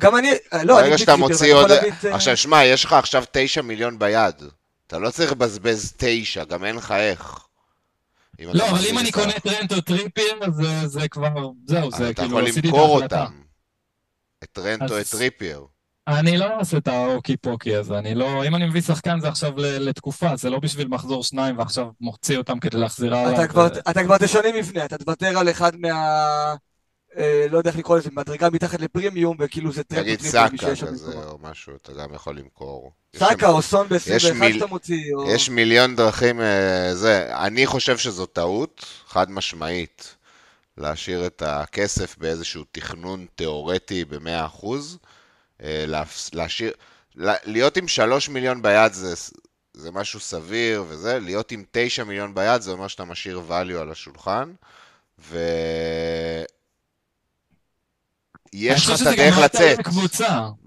גם 0.00 0.16
אני, 0.16 0.30
לא, 0.52 0.58
אני 0.58 0.66
ברגע 0.66 0.98
שאתה 0.98 1.16
מוציא 1.16 1.54
עוד... 1.54 1.70
אה, 1.70 2.14
עכשיו, 2.14 2.36
שמע, 2.36 2.64
יש 2.64 2.84
לך 2.84 2.92
עכשיו 2.92 3.24
9 3.32 3.62
מיליון 3.62 3.98
ביד. 3.98 4.34
אתה 4.86 4.98
לא 4.98 5.10
צריך 5.10 5.32
לבזבז 5.32 5.92
9, 5.96 6.44
גם 6.44 6.64
אין 6.64 6.76
לך 6.76 6.92
איך. 6.92 7.44
לא, 8.40 8.70
אבל 8.70 8.80
אם 8.90 8.98
אני 8.98 9.12
קונה 9.12 9.32
טרנט 9.32 9.72
או 9.72 9.80
טריפיר, 9.80 10.34
זה 10.84 11.08
כבר, 11.08 11.50
זהו, 11.66 11.90
זה 11.90 12.14
כאילו, 12.14 12.38
עשיתי 12.38 12.68
את 12.68 12.74
ההחלטה. 12.74 12.74
אתה 12.74 12.74
יכול 12.74 12.82
למכור 12.82 13.02
אותם. 13.02 13.32
את 14.44 14.48
טרנט 14.52 14.90
או 14.90 15.00
את 15.00 15.06
טריפיר. 15.10 15.60
אני 16.08 16.36
לא 16.36 16.60
עושה 16.60 16.76
את 16.76 16.88
ה 16.88 16.96
hokey 16.96 17.36
pokey 17.36 17.76
הזה, 17.76 17.98
אני 17.98 18.14
לא... 18.14 18.44
אם 18.44 18.54
אני 18.54 18.66
מביא 18.66 18.80
שחקן 18.80 19.20
זה 19.20 19.28
עכשיו 19.28 19.52
לתקופה, 19.56 20.36
זה 20.36 20.50
לא 20.50 20.58
בשביל 20.58 20.88
מחזור 20.88 21.24
שניים 21.24 21.58
ועכשיו 21.58 21.86
מוציא 22.00 22.38
אותם 22.38 22.58
כדי 22.58 22.78
להחזיר 22.78 23.16
עליו. 23.16 23.44
אתה 23.90 24.02
כבר 24.04 24.18
תשנה 24.18 24.52
מבנה, 24.58 24.84
אתה 24.84 24.98
תוותר 24.98 25.38
על 25.38 25.50
אחד 25.50 25.76
מה... 25.76 26.54
אה, 27.16 27.46
לא 27.50 27.58
יודע 27.58 27.70
איך 27.70 27.78
לקרוא 27.78 27.98
לזה, 27.98 28.10
מדרגה 28.12 28.50
מתחת 28.50 28.80
לפרימיום, 28.80 29.36
וכאילו 29.40 29.72
זה 29.72 29.84
טרנט 29.84 30.02
נגיד 30.02 30.20
סאקה 30.20 30.76
כזה 30.76 31.12
או 31.24 31.38
משהו, 31.42 31.76
אתה 31.76 31.92
גם 31.92 32.14
יכול 32.14 32.38
למכור. 32.38 32.92
סאקה 33.16 33.48
או 33.48 33.62
סון 33.62 33.88
ב-21 33.88 33.98
שאתה 34.18 34.66
מוציא. 34.66 35.12
יש 35.28 35.48
מיליון 35.48 35.96
דרכים, 35.96 36.40
אה, 36.40 36.94
זה, 36.94 37.36
אני 37.36 37.66
חושב 37.66 37.98
שזו 37.98 38.26
טעות, 38.26 38.86
חד 39.06 39.30
משמעית, 39.30 40.16
להשאיר 40.78 41.26
את 41.26 41.42
הכסף 41.46 42.18
באיזשהו 42.18 42.64
תכנון 42.72 43.26
תיאורטי 43.34 44.04
ב-100%. 44.04 44.66
אה, 45.62 45.84
להשאיר, 46.32 46.72
להיות 47.44 47.76
עם 47.76 47.88
שלוש 47.88 48.28
מיליון 48.28 48.62
ביד 48.62 48.92
זה, 48.92 49.14
זה 49.74 49.90
משהו 49.90 50.20
סביר 50.20 50.84
וזה, 50.88 51.18
להיות 51.18 51.52
עם 51.52 51.64
תשע 51.70 52.04
מיליון 52.04 52.34
ביד 52.34 52.62
זה 52.62 52.70
אומר 52.70 52.88
שאתה 52.88 53.04
משאיר 53.04 53.42
value 53.48 53.80
על 53.80 53.90
השולחן, 53.90 54.52
ו... 55.18 55.38
יש 58.56 58.88
לך 58.88 59.02
את 59.02 59.06
הדרך 59.06 59.38
לצאת. 59.38 59.78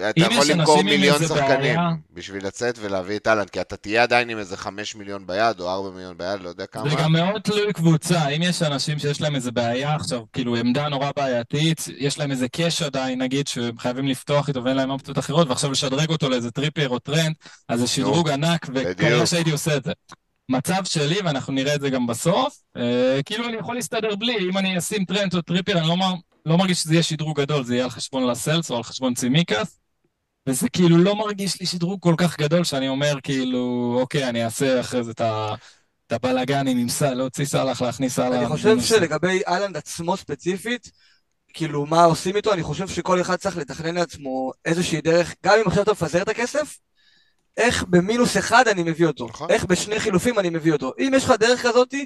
אתה 0.09 0.33
יכול 0.33 0.45
למכור 0.47 0.81
מיליון 0.81 1.27
שחקנים 1.27 1.79
בשביל 2.13 2.45
לצאת 2.45 2.79
ולהביא 2.81 3.17
את 3.17 3.27
אהלנד, 3.27 3.49
כי 3.49 3.61
אתה 3.61 3.77
תהיה 3.77 4.03
עדיין 4.03 4.29
עם 4.29 4.37
איזה 4.37 4.57
5 4.57 4.95
מיליון 4.95 5.27
ביד 5.27 5.59
או 5.59 5.69
4 5.69 5.89
מיליון 5.89 6.17
ביד, 6.17 6.41
לא 6.41 6.49
יודע 6.49 6.65
כמה. 6.65 6.89
זה 6.89 6.95
גם 6.95 7.11
מאוד 7.11 7.41
תלוי 7.41 7.73
קבוצה. 7.73 8.27
אם 8.27 8.41
יש 8.41 8.61
אנשים 8.61 8.99
שיש 8.99 9.21
להם 9.21 9.35
איזה 9.35 9.51
בעיה 9.51 9.95
עכשיו, 9.95 10.21
כאילו 10.33 10.55
עמדה 10.55 10.89
נורא 10.89 11.11
בעייתית, 11.15 11.85
יש 11.97 12.19
להם 12.19 12.31
איזה 12.31 12.47
קאש 12.47 12.81
עדיין, 12.81 13.21
נגיד, 13.21 13.47
שהם 13.47 13.77
חייבים 13.77 14.07
לפתוח 14.07 14.47
איתו 14.47 14.63
ואין 14.63 14.77
להם 14.77 14.89
אופציות 14.89 15.19
אחרות, 15.19 15.49
ועכשיו 15.49 15.71
לשדרג 15.71 16.09
אותו 16.09 16.29
לאיזה 16.29 16.51
טריפר 16.51 16.89
או 16.89 16.99
טרנט, 16.99 17.33
אז 17.69 17.79
זה 17.79 17.87
שדרוג 17.87 18.29
ענק, 18.29 18.67
וכנראה 18.73 19.25
שהייתי 19.25 19.51
עושה 19.51 19.77
את 19.77 19.83
זה. 19.83 19.91
מצב 20.49 20.83
שלי, 20.83 21.19
ואנחנו 21.23 21.53
נראה 21.53 21.75
את 21.75 21.81
זה 21.81 21.89
גם 21.89 22.07
בסוף, 22.07 22.55
אה, 22.77 23.19
כאילו 23.25 23.47
אני 23.47 23.57
יכול 23.57 23.75
להסתדר 23.75 24.15
בלי, 24.15 24.37
אם 24.49 24.57
אני 24.57 24.77
אשים 24.77 25.05
טרנט 25.05 25.35
או 25.35 25.41
טריפר, 25.41 25.77
אני 25.77 25.87
לא, 25.87 25.95
לא 26.47 26.57
מרגיש 26.57 26.81
שזה 26.81 26.93
יהיה 26.93 27.03
שדרוג 27.03 27.41
גדול, 27.41 27.63
זה 27.63 27.73
יהיה 27.73 27.83
על 27.83 27.89
חשבון 27.89 28.27
לסלס 28.27 28.71
או 28.71 28.77
על 28.77 28.83
חשבון 28.83 29.13
צימיקאס, 29.13 29.79
וזה 30.47 30.69
כאילו 30.69 30.97
לא 30.97 31.15
מרגיש 31.15 31.59
לי 31.59 31.65
שדרוג 31.65 32.01
כל 32.01 32.15
כך 32.17 32.39
גדול, 32.39 32.63
שאני 32.63 32.87
אומר 32.87 33.17
כאילו, 33.23 33.95
אוקיי, 34.01 34.29
אני 34.29 34.45
אעשה 34.45 34.79
אחרי 34.79 35.03
זה 35.03 35.11
את 35.11 35.21
ה... 35.21 35.55
את 36.07 36.11
הבלאגנים 36.11 36.77
עם 36.77 36.89
סל, 36.89 37.13
להוציא 37.13 37.45
סאלח, 37.45 37.81
להכניס 37.81 38.15
סאלח. 38.15 38.37
אני 38.37 38.47
חושב 38.47 38.81
שלגבי 38.81 39.41
אהלנד 39.47 39.77
עצמו 39.77 40.17
ספציפית, 40.17 40.91
כאילו, 41.53 41.85
מה 41.85 42.03
עושים 42.03 42.35
איתו, 42.35 42.53
אני 42.53 42.63
חושב 42.63 42.87
שכל 42.87 43.21
אחד 43.21 43.35
צריך 43.35 43.57
לתכנן 43.57 43.95
לעצמו 43.95 44.51
איזושהי 44.65 45.01
דרך, 45.01 45.35
גם 45.45 45.53
אם 45.61 45.67
עכשיו 45.67 45.83
אתה 45.83 45.91
מפזר 45.91 46.21
את 46.21 46.29
הכסף, 46.29 46.77
איך 47.57 47.83
במינוס 47.89 48.37
אחד 48.37 48.67
אני 48.67 48.83
מביא 48.83 49.07
אותו, 49.07 49.27
נכון. 49.27 49.51
איך 49.51 49.65
בשני 49.65 49.99
חילופים 49.99 50.39
אני 50.39 50.49
מביא 50.49 50.73
אותו. 50.73 50.93
אם 50.99 51.11
יש 51.15 51.23
לך 51.23 51.31
דרך 51.39 51.61
כזאתי, 51.61 52.05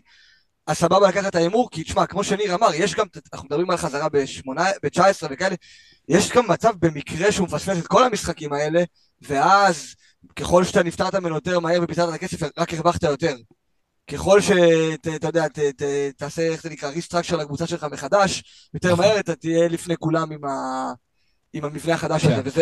אז 0.71 0.77
סבבה 0.77 1.09
לקחת 1.09 1.27
את 1.27 1.35
ההימור, 1.35 1.69
כי 1.71 1.83
תשמע, 1.83 2.05
כמו 2.05 2.23
שניר 2.23 2.55
אמר, 2.55 2.67
יש 2.73 2.95
גם, 2.95 3.05
אנחנו 3.33 3.45
מדברים 3.45 3.69
על 3.69 3.77
חזרה 3.77 4.09
ב-19 4.09 5.27
וכאלה, 5.29 5.55
יש 6.09 6.31
גם 6.31 6.51
מצב 6.51 6.73
במקרה 6.79 7.31
שהוא 7.31 7.47
מפספס 7.47 7.77
את 7.77 7.87
כל 7.87 8.03
המשחקים 8.03 8.53
האלה, 8.53 8.83
ואז 9.21 9.95
ככל 10.35 10.63
שאתה 10.63 10.83
נפטרת 10.83 11.15
ממנו 11.15 11.35
יותר 11.35 11.59
מהר 11.59 11.83
ופיצרת 11.83 12.09
את 12.09 12.13
הכסף, 12.13 12.43
רק 12.57 12.73
הרווחת 12.73 13.03
יותר. 13.03 13.35
ככל 14.11 14.41
שאתה 14.41 15.27
יודע, 15.27 15.47
ת, 15.47 15.59
ת, 15.59 15.83
תעשה, 16.17 16.41
איך 16.41 16.63
זה 16.63 16.69
נקרא, 16.69 16.89
ריסטרקצ'ר 16.89 17.35
לקבוצה 17.37 17.67
שלך 17.67 17.85
מחדש, 17.91 18.43
יותר 18.73 18.93
נכון. 18.93 19.05
מהר 19.05 19.19
אתה 19.19 19.35
תהיה 19.35 19.67
לפני 19.67 19.97
כולם 19.97 20.31
עם, 20.31 20.45
ה, 20.45 20.93
עם 21.53 21.65
המבנה 21.65 21.93
החדש 21.93 22.25
הזה, 22.25 22.61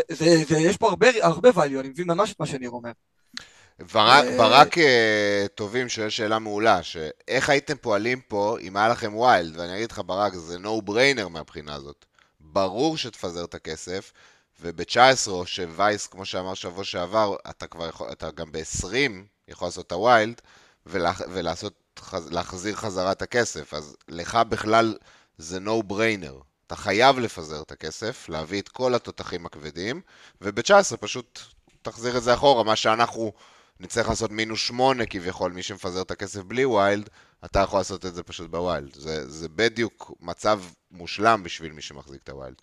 ויש 0.49 0.77
פה 0.77 0.89
הרבה, 0.89 1.07
הרבה 1.21 1.49
value, 1.49 1.79
אני 1.79 1.89
מבין 1.89 2.07
ממש 2.07 2.33
את 2.33 2.39
מה 2.39 2.45
שניר 2.45 2.69
אומר. 2.69 2.91
ברק 4.37 4.75
טובים 5.55 5.89
שואל 5.89 6.09
שאלה 6.09 6.39
מעולה, 6.39 6.83
שאיך 6.83 7.49
הייתם 7.49 7.77
פועלים 7.77 8.21
פה 8.21 8.57
אם 8.61 8.77
היה 8.77 8.89
לכם 8.89 9.15
ויילד? 9.15 9.59
ואני 9.59 9.77
אגיד 9.77 9.91
לך, 9.91 10.01
ברק, 10.05 10.33
זה 10.33 10.57
no 10.57 10.89
brainer 10.89 11.29
מהבחינה 11.29 11.75
הזאת. 11.75 12.05
ברור 12.39 12.97
שתפזר 12.97 13.43
את 13.43 13.55
הכסף, 13.55 14.11
וב-19 14.61 15.27
או 15.27 15.45
שווייס, 15.45 16.07
כמו 16.07 16.25
שאמר 16.25 16.53
שבוע 16.53 16.83
שעבר, 16.83 17.35
אתה 17.49 17.67
כבר 17.67 17.89
יכול, 17.89 18.11
אתה 18.11 18.31
גם 18.31 18.51
ב-20 18.51 19.11
יכול 19.47 19.67
לעשות 19.67 19.87
את 19.87 19.91
ה 19.91 20.00
wild, 20.00 20.41
ולעשות, 20.85 22.01
להחזיר 22.31 22.75
חזרה 22.75 23.11
את 23.11 23.21
הכסף. 23.21 23.73
אז 23.73 23.95
לך 24.07 24.35
בכלל 24.49 24.97
זה 25.37 25.57
no 25.57 25.91
brainer. 25.91 26.43
אתה 26.67 26.75
חייב 26.75 27.19
לפזר 27.19 27.61
את 27.61 27.71
הכסף, 27.71 28.29
להביא 28.29 28.61
את 28.61 28.69
כל 28.69 28.95
התותחים 28.95 29.45
הכבדים, 29.45 30.01
וב-19 30.41 30.97
פשוט 30.99 31.39
תחזיר 31.81 32.17
את 32.17 32.23
זה 32.23 32.33
אחורה, 32.33 32.63
מה 32.63 32.75
שאנחנו 32.75 33.33
נצטרך 33.79 34.09
לעשות 34.09 34.31
מינוס 34.31 34.59
8 34.59 35.05
כביכול, 35.05 35.51
מי 35.51 35.63
שמפזר 35.63 36.01
את 36.01 36.11
הכסף 36.11 36.41
בלי 36.41 36.65
wild, 36.65 37.09
אתה 37.45 37.59
יכול 37.59 37.79
לעשות 37.79 38.05
את 38.05 38.15
זה 38.15 38.23
פשוט 38.23 38.49
ב 38.49 38.57
wild. 38.57 38.93
זה, 38.93 39.29
זה 39.29 39.49
בדיוק 39.49 40.11
מצב 40.19 40.61
מושלם 40.91 41.43
בשביל 41.43 41.71
מי 41.71 41.81
שמחזיק 41.81 42.23
את 42.23 42.29
ה 42.29 42.34
wild. 42.34 42.57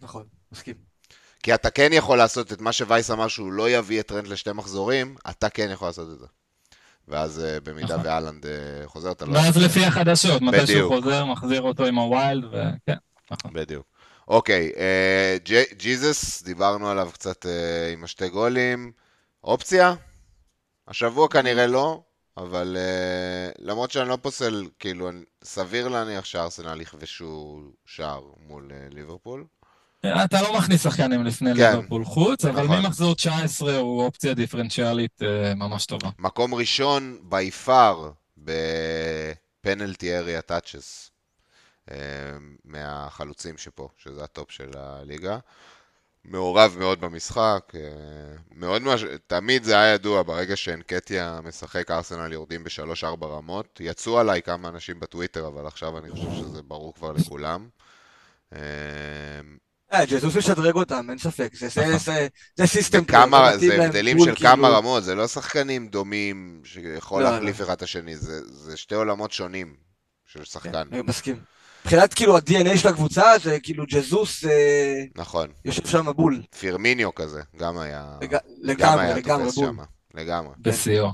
נכון, 0.00 0.26
מסכים. 0.52 0.74
כי 1.42 1.54
אתה 1.54 1.70
כן 1.70 1.90
יכול 1.92 2.18
לעשות 2.18 2.52
את 2.52 2.60
מה 2.60 2.72
שווייס 2.72 3.10
אמר 3.10 3.28
שהוא 3.28 3.52
לא 3.52 3.70
יביא 3.70 4.00
את 4.00 4.06
טרנט 4.06 4.26
לשתי 4.26 4.52
מחזורים, 4.52 5.16
אתה 5.30 5.48
כן 5.48 5.68
יכול 5.70 5.88
לעשות 5.88 6.08
את 6.12 6.18
זה. 6.18 6.26
ואז 7.08 7.38
אה, 7.44 7.60
במידה 7.60 7.96
נכון. 7.96 8.06
והאלנד 8.06 8.44
אה, 8.44 8.48
חוזר, 8.86 9.12
אתה 9.12 9.24
לא... 9.24 9.32
ואז 9.32 9.56
לפי 9.56 9.84
החדשות, 9.84 10.42
מתי 10.42 10.66
שהוא 10.66 10.88
חוזר, 10.88 11.24
מחזיר 11.24 11.62
אותו 11.62 11.86
עם 11.86 11.98
ה 11.98 12.06
wild, 12.06 12.44
וכן, 12.44 12.96
נכון. 13.30 13.52
בדיוק. 13.52 13.86
אוקיי, 14.28 14.72
אה, 14.74 15.50
ג'יזוס, 15.76 16.42
דיברנו 16.42 16.90
עליו 16.90 17.10
קצת 17.12 17.46
עם 17.92 18.04
השתי 18.04 18.28
גולים. 18.28 18.92
אופציה? 19.44 19.94
השבוע 20.88 21.28
כנראה 21.28 21.66
לא, 21.66 22.02
אבל 22.36 22.76
אה, 22.76 23.54
למרות 23.58 23.90
שאני 23.90 24.08
לא 24.08 24.18
פוסל, 24.22 24.66
כאילו, 24.78 25.10
סביר 25.44 25.88
להניח 25.88 26.24
שארסנל 26.24 26.80
יכבשו 26.80 27.60
שער 27.86 28.22
מול 28.46 28.70
אה, 28.70 28.94
ליברפול. 28.94 29.44
אתה 30.00 30.42
לא 30.42 30.58
מכניס 30.58 30.82
שחקנים 30.82 31.24
לפני 31.24 31.54
כן. 31.54 31.76
ליברפול 31.76 32.04
חוץ, 32.04 32.44
אבל 32.44 32.64
נכון. 32.64 32.78
ממחזור 32.78 33.14
19 33.14 33.76
הוא 33.76 34.04
אופציה 34.04 34.34
דיפרנציאלית 34.34 35.22
אה, 35.22 35.54
ממש 35.54 35.86
טובה. 35.86 36.10
מקום 36.18 36.54
ראשון 36.54 37.18
by 37.22 37.50
far 37.50 38.10
ב 38.38 38.60
penalty 38.60 40.16
area 40.16 40.42
touches 40.42 41.10
מהחלוצים 42.64 43.58
שפה, 43.58 43.88
שזה 43.96 44.24
הטופ 44.24 44.50
של 44.50 44.70
הליגה. 44.76 45.38
מעורב 46.24 46.76
מאוד 46.78 47.00
במשחק, 47.00 47.72
אה, 47.74 47.80
מאוד 48.54 48.82
מש... 48.82 49.04
תמיד 49.26 49.64
זה 49.64 49.80
היה 49.80 49.94
ידוע, 49.94 50.22
ברגע 50.22 50.56
שאנקטיה 50.56 51.40
משחק, 51.44 51.90
ארסנל 51.90 52.32
יורדים 52.32 52.64
בשלוש-ארבע 52.64 53.26
רמות. 53.26 53.80
יצאו 53.80 54.18
עליי 54.18 54.42
כמה 54.42 54.68
אנשים 54.68 55.00
בטוויטר, 55.00 55.46
אבל 55.46 55.66
עכשיו 55.66 55.98
אני 55.98 56.10
חושב 56.10 56.30
שזה 56.32 56.62
ברור 56.62 56.94
כבר 56.94 57.12
לכולם. 57.12 57.68
אה, 58.52 58.58
אה, 59.92 60.06
ג'זוס 60.06 60.36
משדרג 60.36 60.74
אותם, 60.74 61.06
אין 61.10 61.18
ספק, 61.18 61.52
זה 61.54 62.66
סיסטם 62.66 63.04
זה 63.56 63.84
הבדלים 63.84 64.18
של 64.18 64.34
כמה 64.34 64.54
כאילו- 64.54 64.78
רמות, 64.78 65.04
זה 65.04 65.14
לא 65.14 65.28
שחקנים 65.28 65.88
דומים 65.88 66.60
שיכול 66.64 67.22
לא, 67.22 67.30
להחליף 67.30 67.60
לא. 67.60 67.64
אחד 67.64 67.72
את 67.72 67.82
השני, 67.82 68.16
זה 68.16 68.76
שתי 68.76 68.94
עולמות 68.94 69.32
שונים 69.32 69.74
של 70.26 70.44
שחקן. 70.44 70.88
אני 70.92 71.02
מסכים. 71.02 71.36
מבחינת 71.84 72.14
כאילו 72.14 72.36
ה-DNA 72.36 72.76
של 72.76 72.88
הקבוצה 72.88 73.32
זה 73.42 73.60
כאילו 73.60 73.84
ג'זוס 73.88 74.44
אה, 74.44 75.04
נכון. 75.16 75.48
יושב 75.64 75.86
שם 75.86 76.06
בול. 76.16 76.42
פירמיניו 76.58 77.14
כזה, 77.14 77.40
גם 77.56 77.78
היה... 77.78 78.16
לג... 78.22 78.36
לגמרי, 78.62 79.14
לגמרי 79.14 79.50
בול. 79.50 79.66
שמה. 79.66 79.84
לגמרי. 80.14 80.54
בשיאו. 80.58 81.08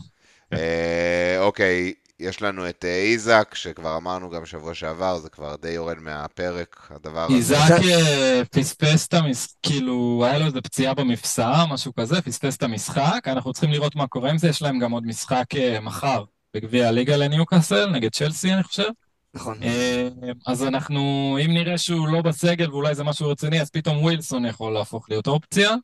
אה, 0.52 1.36
אוקיי, 1.38 1.92
יש 2.20 2.42
לנו 2.42 2.68
את 2.68 2.84
אה, 2.84 2.96
איזק, 2.96 3.54
שכבר 3.54 3.96
אמרנו 3.96 4.30
גם 4.30 4.46
שבוע 4.46 4.74
שעבר, 4.74 5.18
זה 5.18 5.28
כבר 5.28 5.56
די 5.62 5.70
יורד 5.70 5.98
מהפרק, 5.98 6.90
הדבר 6.90 7.24
הזה. 7.24 7.34
איזק 7.34 7.80
אה, 7.84 8.42
פספס 8.50 9.06
את 9.06 9.14
המשחק, 9.14 9.52
כאילו, 9.62 10.24
היה 10.26 10.38
לו 10.38 10.46
איזה 10.46 10.60
פציעה 10.60 10.94
במפסע, 10.94 11.64
משהו 11.70 11.94
כזה, 11.94 12.22
פספס 12.22 12.56
את 12.56 12.62
המשחק, 12.62 13.20
אנחנו 13.26 13.52
צריכים 13.52 13.70
לראות 13.70 13.96
מה 13.96 14.06
קורה 14.06 14.30
עם 14.30 14.38
זה, 14.38 14.48
יש 14.48 14.62
להם 14.62 14.78
גם 14.78 14.92
עוד 14.92 15.06
משחק 15.06 15.44
מחר 15.82 16.24
בגביע 16.54 16.88
הליגה 16.88 17.16
לניוקאסל, 17.16 17.90
נגד 17.90 18.12
צ'לסי, 18.12 18.52
אני 18.52 18.62
חושב. 18.62 18.88
נכון. 19.38 19.62
אה, 19.62 20.08
אז 20.46 20.62
אנחנו, 20.62 21.00
אם 21.44 21.50
נראה 21.50 21.78
שהוא 21.78 22.08
לא 22.08 22.22
בסגל 22.22 22.70
ואולי 22.70 22.94
זה 22.94 23.04
משהו 23.04 23.28
רציני, 23.28 23.60
אז 23.60 23.70
פתאום 23.70 24.02
ווילסון 24.02 24.44
יכול 24.46 24.72
להפוך 24.72 25.10
להיות 25.10 25.26
אופציה. 25.26 25.74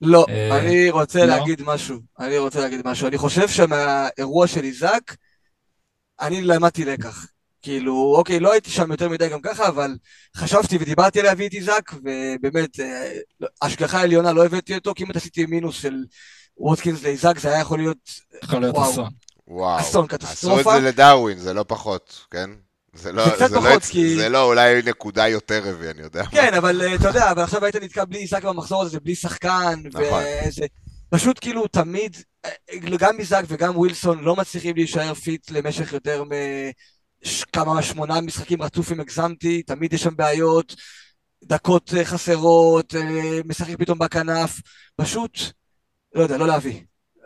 לא, 0.00 0.26
אה, 0.28 0.58
אני 0.58 0.90
רוצה 0.90 1.18
לא? 1.18 1.26
להגיד 1.26 1.62
משהו. 1.64 1.98
אני 2.18 2.38
רוצה 2.38 2.60
להגיד 2.60 2.80
משהו. 2.84 3.08
אני 3.08 3.18
חושב 3.18 3.48
שמהאירוע 3.48 4.46
של 4.46 4.64
איזק, 4.64 5.14
אני 6.20 6.42
למדתי 6.42 6.84
לקח. 6.84 7.26
כאילו, 7.62 8.14
אוקיי, 8.16 8.40
לא 8.40 8.52
הייתי 8.52 8.70
שם 8.70 8.90
יותר 8.90 9.08
מדי 9.08 9.28
גם 9.28 9.40
ככה, 9.40 9.68
אבל 9.68 9.96
חשבתי 10.36 10.76
ודיברתי 10.80 11.20
על 11.20 11.26
להביא 11.26 11.48
את 11.48 11.54
איזק, 11.54 11.90
ובאמת, 11.92 12.80
אה, 12.80 13.12
השגחה 13.62 14.00
עליונה 14.00 14.32
לא 14.32 14.44
הבאתי 14.44 14.74
אותו, 14.74 14.94
כי 14.94 15.04
אם 15.04 15.08
עשיתי 15.14 15.46
מינוס 15.46 15.76
של 15.76 15.94
ווטקינס 16.56 17.02
לאיזק, 17.02 17.38
זה 17.38 17.48
היה 17.48 17.60
יכול 17.60 17.78
להיות... 17.78 18.10
יכול 18.42 18.60
להיות 18.60 18.76
אסון. 18.76 19.10
וואו. 19.48 19.80
אסון, 19.80 20.06
קטסטרופה. 20.06 20.60
עשו 20.60 20.76
את 20.76 20.82
זה 20.82 20.88
לדארווין, 20.88 21.38
זה 21.38 21.54
לא 21.54 21.64
פחות, 21.68 22.26
כן? 22.30 22.50
זה 22.94 23.12
לא, 23.12 23.24
זה, 23.38 23.48
זה, 23.48 23.54
לא, 23.60 23.78
כי... 23.90 24.16
זה 24.16 24.28
לא 24.28 24.44
אולי 24.44 24.82
נקודה 24.82 25.28
יותר 25.28 25.60
רבי, 25.64 25.90
אני 25.90 26.02
יודע. 26.02 26.24
כן, 26.24 26.54
אבל 26.54 26.82
אה, 26.82 26.94
אתה 26.94 27.08
יודע, 27.08 27.30
אבל 27.30 27.42
עכשיו 27.42 27.64
היית 27.64 27.76
נתקע 27.76 28.04
בלי 28.04 28.18
איזק 28.18 28.44
במחזור 28.44 28.82
הזה, 28.82 29.00
בלי 29.00 29.14
שחקן, 29.14 29.82
נכון. 29.84 30.22
וזה... 30.46 30.66
פשוט 31.10 31.38
כאילו 31.40 31.66
תמיד, 31.66 32.16
אה, 32.44 32.50
גם 32.98 33.18
איזק 33.18 33.42
וגם 33.48 33.76
ווילסון 33.76 34.24
לא 34.24 34.36
מצליחים 34.36 34.76
להישאר 34.76 35.14
fit 35.14 35.50
למשך 35.50 35.92
יותר 35.92 36.24
מכמה, 36.24 37.82
שמונה 37.82 38.20
משחקים 38.20 38.62
רצוף 38.62 38.92
אם 38.92 39.00
הגזמתי, 39.00 39.62
תמיד 39.62 39.92
יש 39.92 40.02
שם 40.02 40.16
בעיות, 40.16 40.74
דקות 41.44 41.94
אה, 41.96 42.04
חסרות, 42.04 42.94
משחק 43.44 43.76
פתאום 43.78 43.98
בכנף, 43.98 44.60
פשוט, 44.96 45.38
לא 46.14 46.22
יודע, 46.22 46.36
לא 46.36 46.46
להביא. 46.46 46.80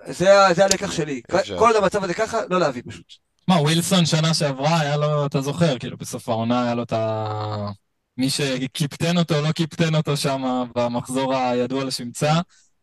זה, 0.07 0.31
זה 0.55 0.64
הלקח 0.64 0.93
שלי. 0.93 1.21
כל 1.31 1.71
עוד 1.73 1.77
המצב 1.77 2.05
הזה 2.05 2.14
ככה, 2.14 2.41
לא 2.51 2.61
להביא 2.61 2.83
פשוט. 2.89 3.26
מה, 3.49 3.61
ווילסון 3.61 4.07
שנה 4.07 4.34
שעברה, 4.34 4.80
היה 4.80 4.97
לו, 4.97 5.26
אתה 5.26 5.40
זוכר, 5.40 5.78
כאילו 5.78 5.97
בסוף 5.97 6.28
העונה 6.28 6.64
היה 6.64 6.74
לו 6.74 6.82
את 6.82 6.92
ה... 6.92 7.70
מי 8.18 8.30
שקיפטן 8.30 9.18
אותו, 9.18 9.42
לא 9.42 9.53
קיפטן 9.53 9.94
אותו 9.94 10.16
שם 10.16 10.64
במחזור 10.74 11.34
הידוע 11.34 11.84
לשמצה. 11.84 12.32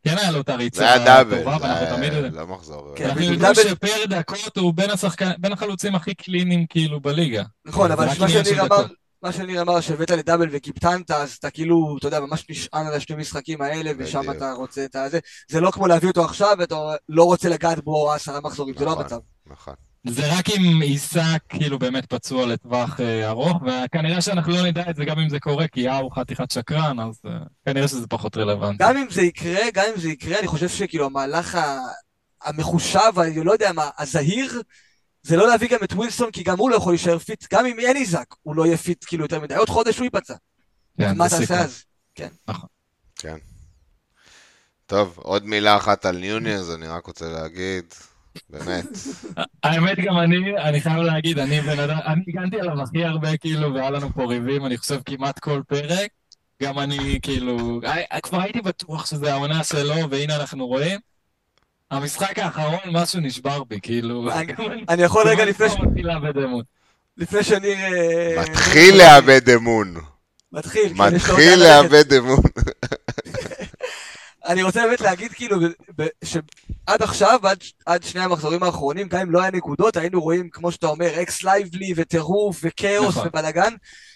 כן 0.04 0.18
היה 0.18 0.32
לו 0.32 0.42
את 0.42 0.50
הריצה 0.50 0.80
זה 0.80 0.94
היה 0.94 1.06
דאבל, 1.06 1.44
זה 1.60 1.66
היה 1.66 2.30
לא 2.30 2.48
מחזור. 2.48 2.94
כן, 2.96 3.06
אנחנו 3.06 3.22
יודעים 3.22 3.56
שפר 3.56 4.06
דקות 4.10 4.58
הוא 4.58 4.74
בין, 4.74 4.90
השחקן, 4.90 5.32
בין 5.38 5.52
החלוצים 5.54 5.96
הכי 5.96 6.14
קליניים 6.14 6.66
כאילו 6.70 7.00
בליגה. 7.00 7.44
נכון, 7.66 7.92
אבל 7.92 8.06
מה 8.20 8.30
שניר 8.30 8.62
אמר, 8.62 8.86
מה 9.24 9.32
שניר 9.32 9.62
אמר, 9.62 9.82
שהבאת 9.82 10.12
לדאבל 10.12 10.48
וקיפטנת, 10.52 11.12
אז 11.12 11.32
אתה 11.40 11.50
כאילו, 11.50 11.96
אתה 12.00 12.08
יודע, 12.08 12.20
ממש 12.20 12.46
נשען 12.50 12.88
על 12.88 12.94
השני 12.94 13.16
משחקים 13.16 13.62
האלה, 13.62 13.92
ושם 13.98 14.32
אתה 14.32 14.52
רוצה 14.52 14.86
את 14.86 14.96
הזה. 14.96 15.20
זה 15.52 15.62
לא 15.62 15.72
כמו 15.72 15.88
להביא 15.88 16.10
אותו 16.10 16.26
עכשיו, 16.26 16.56
ואתה 16.60 16.76
לא 17.10 17.24
רוצה 17.24 17.50
לגעת 17.50 17.84
בו 17.84 18.12
עשרה 18.14 18.42
מחזורים, 18.42 18.76
זה 18.78 18.86
לא 18.86 18.92
נכון, 18.92 19.04
המצב. 19.04 19.18
נכון. 19.48 19.74
זה 20.08 20.38
רק 20.38 20.50
אם 20.50 20.82
עיסק 20.82 21.40
כאילו 21.50 21.80
באמת 21.80 22.06
פצוע 22.06 22.46
לטווח 22.46 23.00
אה, 23.00 23.30
ארוך, 23.30 23.62
וכנראה 23.62 24.22
שאנחנו 24.22 24.52
לא 24.52 24.68
נדע 24.68 24.90
את 24.90 24.96
זה 24.96 25.06
גם 25.06 25.20
אם 25.20 25.30
זה 25.30 25.40
קורה, 25.40 25.68
כי 25.68 25.82
יאו 25.82 26.10
חתיכת 26.10 26.52
שקרן, 26.52 27.00
אז 27.00 27.22
אה, 27.26 27.32
כנראה 27.66 27.88
שזה 27.88 28.08
פחות 28.08 28.38
רלוונטי. 28.38 28.84
גם 28.84 28.98
אם 28.98 29.06
זה 29.10 29.22
יקרה, 29.22 29.62
גם 29.74 29.86
אם 29.96 30.02
זה 30.02 30.10
יקרה, 30.10 30.40
אני 30.40 30.48
חושב 30.48 30.70
שכאילו 30.70 31.06
המהלך 31.06 31.58
המחושב, 32.44 33.20
אני 33.20 33.44
לא 33.44 33.52
יודע 33.52 33.72
מה, 33.72 33.90
הזהיר, 33.98 34.62
זה 35.24 35.38
לא 35.38 35.48
להביא 35.48 35.70
גם 35.70 35.80
את 35.84 35.94
ווילסון, 35.94 36.32
כי 36.32 36.44
גם 36.44 36.60
הוא 36.60 36.70
לא 36.70 36.76
יכול 36.76 36.94
להישאר 36.94 37.20
fit, 37.20 37.54
גם 37.54 37.66
אם 37.66 37.80
אין 37.80 37.98
איזק, 37.98 38.26
הוא 38.44 38.56
לא 38.56 38.66
יהיה 38.66 38.78
fit 38.78 39.06
כאילו 39.08 39.24
יותר 39.24 39.40
מדי. 39.40 39.56
עוד 39.56 39.70
חודש 39.70 39.98
הוא 39.98 40.04
ייפצע. 40.04 40.36
כן, 40.98 41.18
מה 41.18 41.30
תעשה 41.30 41.60
אז? 41.60 41.84
כן. 42.16 42.30
נכון. 42.48 42.70
כן. 43.16 43.38
טוב, 44.86 45.18
עוד 45.18 45.46
מילה 45.46 45.78
אחת 45.78 46.06
על 46.06 46.18
נונייז, 46.18 46.72
אני 46.72 46.88
רק 46.88 47.06
רוצה 47.06 47.30
להגיד, 47.30 47.86
באמת. 48.50 48.86
האמת 49.64 49.98
גם 50.00 50.20
אני, 50.20 50.58
אני 50.58 50.82
חייב 50.82 50.98
להגיד, 50.98 51.40
אני 51.40 51.62
בן 51.62 51.80
אדם, 51.80 51.98
אני 52.06 52.24
הגנתי 52.28 52.60
עליו 52.60 52.82
הכי 52.82 53.06
הרבה, 53.06 53.38
כאילו, 53.38 53.74
והיה 53.74 53.90
לנו 53.90 54.14
פה 54.14 54.26
ריבים, 54.26 54.66
אני 54.66 54.78
חושב 54.78 55.00
כמעט 55.06 55.40
כל 55.40 55.62
פרק. 55.68 56.10
גם 56.64 56.80
אני, 56.80 57.20
כאילו, 57.22 57.82
כבר 58.24 58.42
הייתי 58.42 58.62
בטוח 58.62 59.06
שזה 59.06 59.34
העונה 59.34 59.64
שלו, 59.64 60.10
והנה 60.10 60.36
אנחנו 60.36 60.68
רואים. 60.68 61.00
המשחק 61.92 62.40
האחרון, 62.40 62.80
משהו 62.92 63.20
נשבר 63.20 63.64
בי, 63.64 63.80
כאילו... 63.82 64.30
אני 64.90 65.04
יכול 65.04 65.28
רגע 65.28 65.46
לפני 65.46 65.70
ש... 65.70 65.74
לפני 67.18 67.44
שאני... 67.44 67.76
מתחיל 68.40 68.98
לאבד 68.98 69.50
אמון. 69.50 69.96
מתחיל. 70.52 70.94
מתחיל 70.94 71.60
לאבד 71.60 72.14
אמון. 72.14 72.42
אני 74.46 74.64
רוצה 74.64 74.84
באמת 74.86 75.02
להגיד 75.02 75.32
כאילו, 75.32 75.58
שעד 76.24 77.02
עכשיו, 77.02 77.40
עד, 77.44 77.64
עד 77.86 78.04
שני 78.04 78.22
המחזורים 78.22 78.64
האחרונים, 78.64 79.08
גם 79.08 79.20
אם 79.20 79.32
לא 79.32 79.42
היה 79.42 79.52
נקודות, 79.52 79.98
היינו 79.98 80.22
רואים, 80.22 80.50
כמו 80.50 80.72
שאתה 80.72 80.88
אומר, 80.88 81.22
x 81.22 81.44
lively 81.44 81.94
וטירוף 81.96 82.60
וכאוס 82.64 83.08
נכון. 83.08 83.28
ובלאגן. 83.28 83.74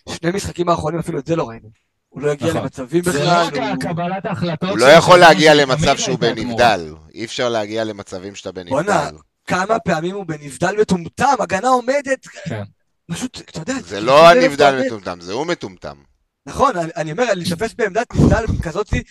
שני 0.09 0.31
משחקים 0.31 0.69
האחרונים 0.69 0.99
אפילו 0.99 1.19
את 1.19 1.27
זה 1.27 1.35
לא 1.35 1.49
ראינו. 1.49 1.69
הוא 2.09 2.21
לא 2.21 2.31
יגיע 2.31 2.47
נכון. 2.47 2.61
למצבים 2.61 3.01
בכלל. 3.01 3.13
זה 3.13 3.23
לא 3.25 3.31
רק 3.31 3.53
קבלת 3.79 4.25
ההחלטות. 4.25 4.69
הוא 4.69 4.77
לא 4.77 4.85
יכול 4.85 5.19
להגיע 5.19 5.53
למצב 5.53 5.97
שהוא 5.97 6.19
בנבדל. 6.19 6.93
אי 7.13 7.25
אפשר 7.25 7.49
להגיע 7.49 7.83
למצבים 7.83 8.35
שאתה 8.35 8.51
בנבדל. 8.51 8.69
בואנה, 8.69 9.09
כמה 9.47 9.79
פעמים 9.79 10.15
הוא 10.15 10.25
בנבדל 10.25 10.75
מטומטם, 10.81 11.35
הגנה 11.39 11.67
עומדת. 11.67 12.27
כן. 12.27 12.63
פשוט, 13.11 13.41
אתה 13.49 13.59
יודע... 13.59 13.73
זה 13.87 14.01
לא 14.01 14.29
הנבדל 14.29 14.81
מטומטם, 14.85 15.21
זה 15.21 15.33
הוא 15.33 15.45
מטומטם. 15.45 15.95
נכון, 16.45 16.73
אני 16.95 17.11
אומר, 17.11 17.33
להישפס 17.33 17.73
בעמדת 17.73 18.15
נבדל 18.15 18.45
כזאתי, 18.61 19.03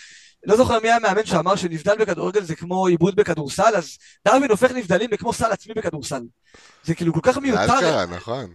לא 0.47 0.57
זוכר 0.57 0.81
מי 0.81 0.91
המאמן 0.91 1.27
שאמר 1.27 1.57
שנבדל 1.57 1.97
בכדורגל 1.99 2.43
זה 2.43 2.57
כמו 2.57 2.87
עיבוד 2.87 3.17
בכדורסל, 3.17 3.77
אז 3.77 3.99
דרווין 4.25 4.51
הופך 4.51 4.71
נבדלים 4.71 5.11
לכמו 5.13 5.33
סל 5.33 5.53
עצמי 5.53 5.75
בכדורסל. 5.75 6.23
זה 6.85 6.95
כאילו 6.95 7.13
כל 7.13 7.21
כך 7.23 7.39
מיותר. 7.39 7.75
אשכרה, 7.79 8.07
נכון. 8.07 8.53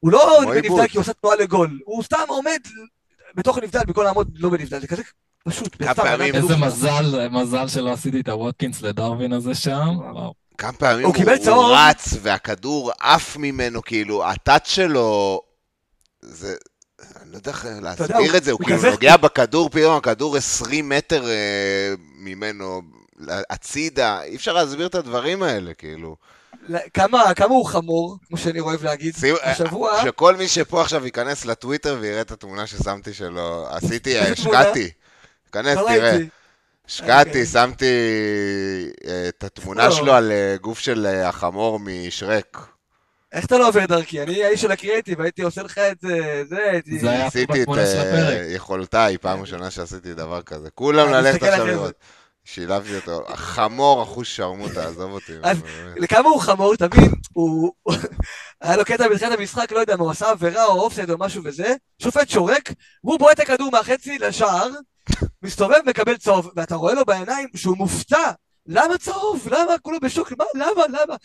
הוא 0.00 0.12
לא 0.12 0.40
נבדל 0.46 0.86
כי 0.86 0.96
הוא 0.96 1.02
עושה 1.02 1.12
תנועה 1.12 1.36
לגול, 1.36 1.78
הוא 1.84 2.02
סתם 2.02 2.24
עומד 2.28 2.60
בתוך 3.34 3.58
הנבדל 3.58 3.80
במקום 3.86 4.04
לעמוד 4.04 4.28
לא 4.34 4.48
בנבדל, 4.48 4.80
זה 4.80 4.86
כזה 4.86 5.02
פשוט. 5.44 5.76
איזה 6.34 6.56
מזל, 6.56 7.28
מזל 7.28 7.68
שלא 7.68 7.92
עשיתי 7.92 8.20
את 8.20 8.28
הווטקינס 8.28 8.82
לדרווין 8.82 9.32
הזה 9.32 9.54
שם. 9.54 9.88
כמה 10.58 10.72
פעמים 10.72 11.06
הוא, 11.06 11.14
הוא, 11.16 11.54
הוא 11.54 11.74
רץ 11.76 12.14
והכדור 12.22 12.92
עף 13.00 13.36
ממנו, 13.36 13.82
כאילו, 13.82 14.24
הטאט 14.24 14.66
שלו, 14.66 15.40
זה, 16.22 16.56
אני 17.22 17.32
לא 17.32 17.36
יודע 17.36 17.50
איך 17.50 17.66
להסביר 17.82 18.36
את 18.36 18.44
זה, 18.44 18.52
הוא 18.52 18.60
כאילו 18.64 18.90
נוגע 18.90 19.16
בכדור, 19.16 19.70
פתאום 19.70 19.96
הכדור 19.96 20.36
20 20.36 20.88
מטר 20.88 21.28
אה, 21.28 21.94
ממנו 22.18 22.82
הצידה, 23.28 24.22
אי 24.22 24.36
אפשר 24.36 24.52
להסביר 24.52 24.86
את 24.86 24.94
הדברים 24.94 25.42
האלה, 25.42 25.74
כאילו. 25.74 26.16
כמה, 26.94 27.34
כמה 27.34 27.54
הוא 27.54 27.66
חמור, 27.66 28.18
כמו 28.28 28.36
שאני 28.36 28.60
אוהב 28.60 28.84
להגיד, 28.84 29.14
השבוע... 29.42 30.02
שכל 30.02 30.36
מי 30.36 30.48
שפה 30.48 30.82
עכשיו 30.82 31.04
ייכנס 31.04 31.44
לטוויטר 31.44 31.96
ויראה 32.00 32.20
את 32.20 32.30
התמונה 32.30 32.66
ששמתי 32.66 33.14
שלו, 33.14 33.66
עשיתי, 33.70 34.18
השקעתי. 34.20 34.90
כנס, 35.52 35.78
תראה. 35.78 36.18
השקעתי, 36.86 37.28
אוקיי. 37.28 37.46
שמתי 37.46 37.86
אה, 39.06 39.28
את 39.28 39.44
התמונה 39.44 39.90
שלו 39.90 40.12
על 40.12 40.32
אה, 40.32 40.56
גוף 40.60 40.78
של 40.78 41.06
החמור 41.06 41.80
משרק. 41.80 42.58
איך 43.32 43.46
אתה 43.46 43.58
לא 43.58 43.68
עובר 43.68 43.86
דרכי? 43.86 44.22
אני 44.22 44.44
האיש 44.44 44.60
של 44.60 44.72
הקריאיטיב, 44.72 45.20
הייתי 45.20 45.42
עושה 45.42 45.62
לך 45.62 45.78
את 45.78 46.00
זה, 46.00 46.42
זה, 46.48 46.70
הייתי... 46.70 46.98
זה 46.98 47.10
היה. 47.10 47.26
עשיתי 47.26 47.62
את 47.62 47.68
יכולותיי, 48.54 49.18
פעם 49.18 49.40
ראשונה 49.40 49.70
שעשיתי 49.70 50.14
דבר 50.14 50.42
כזה. 50.42 50.70
כולם 50.70 51.12
ללכת 51.12 51.42
עכשיו 51.42 51.66
לראות. 51.66 51.94
שילבתי 52.44 52.96
אותו. 52.96 53.24
חמור 53.34 54.02
אחוז 54.02 54.26
שרמוטה, 54.26 54.86
עזוב 54.86 55.12
אותי. 55.12 55.32
אז 55.42 55.58
לכמה 55.96 56.28
הוא 56.28 56.40
חמור, 56.40 56.76
תבין, 56.76 57.12
הוא... 57.32 57.72
היה 58.60 58.76
לו 58.76 58.84
קטע 58.84 59.08
בתחילת 59.08 59.38
המשחק, 59.38 59.72
לא 59.72 59.78
יודע 59.78 59.96
מה, 59.96 60.02
הוא 60.02 60.10
עשה 60.10 60.30
עבירה 60.30 60.64
או 60.64 60.80
אופסייד 60.80 61.10
או 61.10 61.18
משהו 61.18 61.42
וזה, 61.44 61.74
שופט 62.02 62.28
שורק, 62.28 62.72
והוא 63.04 63.18
בועט 63.18 63.40
את 63.40 63.40
הכדור 63.40 63.70
מהחצי 63.72 64.18
לשער, 64.18 64.68
מסתובב, 65.42 65.78
מקבל 65.86 66.16
צהוב, 66.16 66.50
ואתה 66.56 66.74
רואה 66.74 66.94
לו 66.94 67.04
בעיניים 67.04 67.48
שהוא 67.56 67.76
מופתע. 67.76 68.30
למה 68.66 68.98
צהוב? 68.98 69.48
למה? 69.50 69.78
כולו 69.82 70.00
בשוק, 70.00 70.32
מה? 70.38 70.44
למה? 70.54 70.82
למה? 70.88 71.16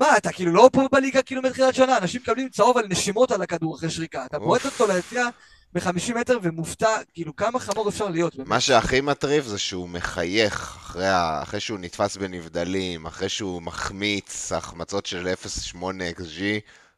מה, 0.00 0.16
אתה 0.16 0.32
כאילו 0.32 0.52
לא 0.52 0.70
פה 0.72 0.88
בליגה 0.92 1.22
כאילו 1.22 1.42
מתחילת 1.42 1.74
שנה, 1.74 1.98
אנשים 1.98 2.20
מקבלים 2.20 2.48
צהוב 2.48 2.78
על 2.78 2.84
נשימות 2.88 3.30
על 3.30 3.42
הכדור 3.42 3.76
אחרי 3.76 3.90
שריקה, 3.90 4.24
אתה 4.26 4.38
בועט 4.38 4.64
אותו 4.64 4.86
ליציאה 4.86 5.28
ב-50 5.74 6.14
מטר 6.14 6.38
ומופתע, 6.42 6.96
כאילו 7.14 7.36
כמה 7.36 7.58
חמור 7.58 7.88
אפשר 7.88 8.08
להיות. 8.08 8.36
באמת. 8.36 8.48
מה 8.48 8.60
שהכי 8.60 9.00
מטריף 9.00 9.44
זה 9.44 9.58
שהוא 9.58 9.88
מחייך 9.88 10.76
אחרי, 10.76 11.08
ה... 11.08 11.42
אחרי 11.42 11.60
שהוא 11.60 11.78
נתפס 11.78 12.16
בנבדלים, 12.16 13.06
אחרי 13.06 13.28
שהוא 13.28 13.62
מחמיץ 13.62 14.52
החמצות 14.52 15.06
של 15.06 15.28
0.8 15.72 15.76
XG, 16.18 16.42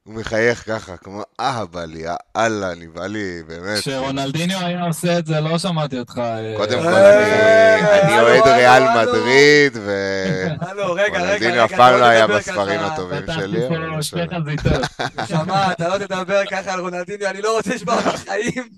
הוא 0.05 0.15
מחייך 0.15 0.65
ככה, 0.67 0.97
כמו 0.97 1.23
אה, 1.41 1.65
בא 1.71 1.85
לי, 1.85 2.05
אללה, 2.37 2.73
אני 2.73 2.89
בא 2.89 3.07
לי, 3.07 3.43
באמת. 3.47 3.79
כשרונלדיניו 3.79 4.59
היה 4.59 4.85
עושה 4.85 5.19
את 5.19 5.27
זה, 5.27 5.41
לא 5.41 5.59
שמעתי 5.59 5.99
אותך. 5.99 6.19
אה, 6.19 6.55
קודם 6.57 6.83
כל, 6.83 6.89
אני 6.89 8.21
אוהד 8.21 8.43
ריאל 8.47 8.83
מדריד, 8.83 9.79
ורונלדיניו 10.77 11.65
אף 11.65 11.73
פעם 11.73 12.01
לא 12.01 12.05
היה 12.05 12.27
בספרים 12.27 12.81
הטובים 12.81 13.23
שלי. 13.35 13.61
שמע, 15.27 15.73
אתה 15.73 15.89
לא 15.89 15.99
תדבר 15.99 16.43
ככה 16.51 16.73
על 16.73 16.81
רונלדיניו, 16.81 17.31
אני 17.31 17.43
לא 17.43 17.57
רוצה 17.57 17.75
לשמוע 17.75 18.01
בחיים 18.01 18.69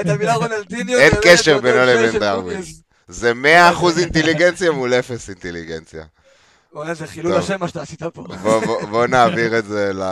את 0.00 0.08
המילה 0.08 0.34
רונלדיניו. 0.34 0.98
אין 0.98 1.12
קשר 1.22 1.58
בינו 1.60 1.78
לבין 1.78 2.18
דרווין. 2.18 2.62
זה 3.08 3.32
100% 3.32 3.98
אינטליגנציה 3.98 4.70
מול 4.70 4.94
0 4.94 5.28
אינטליגנציה. 5.28 6.04
וואלה, 6.74 6.94
זה 6.94 7.06
חילול 7.06 7.32
השם 7.32 7.60
מה 7.60 7.68
שאתה 7.68 7.82
עשית 7.82 8.02
פה. 8.02 8.24
בוא 8.90 9.06
נעביר 9.12 9.58
את 9.58 9.64
זה 9.64 9.92
ל... 9.94 10.02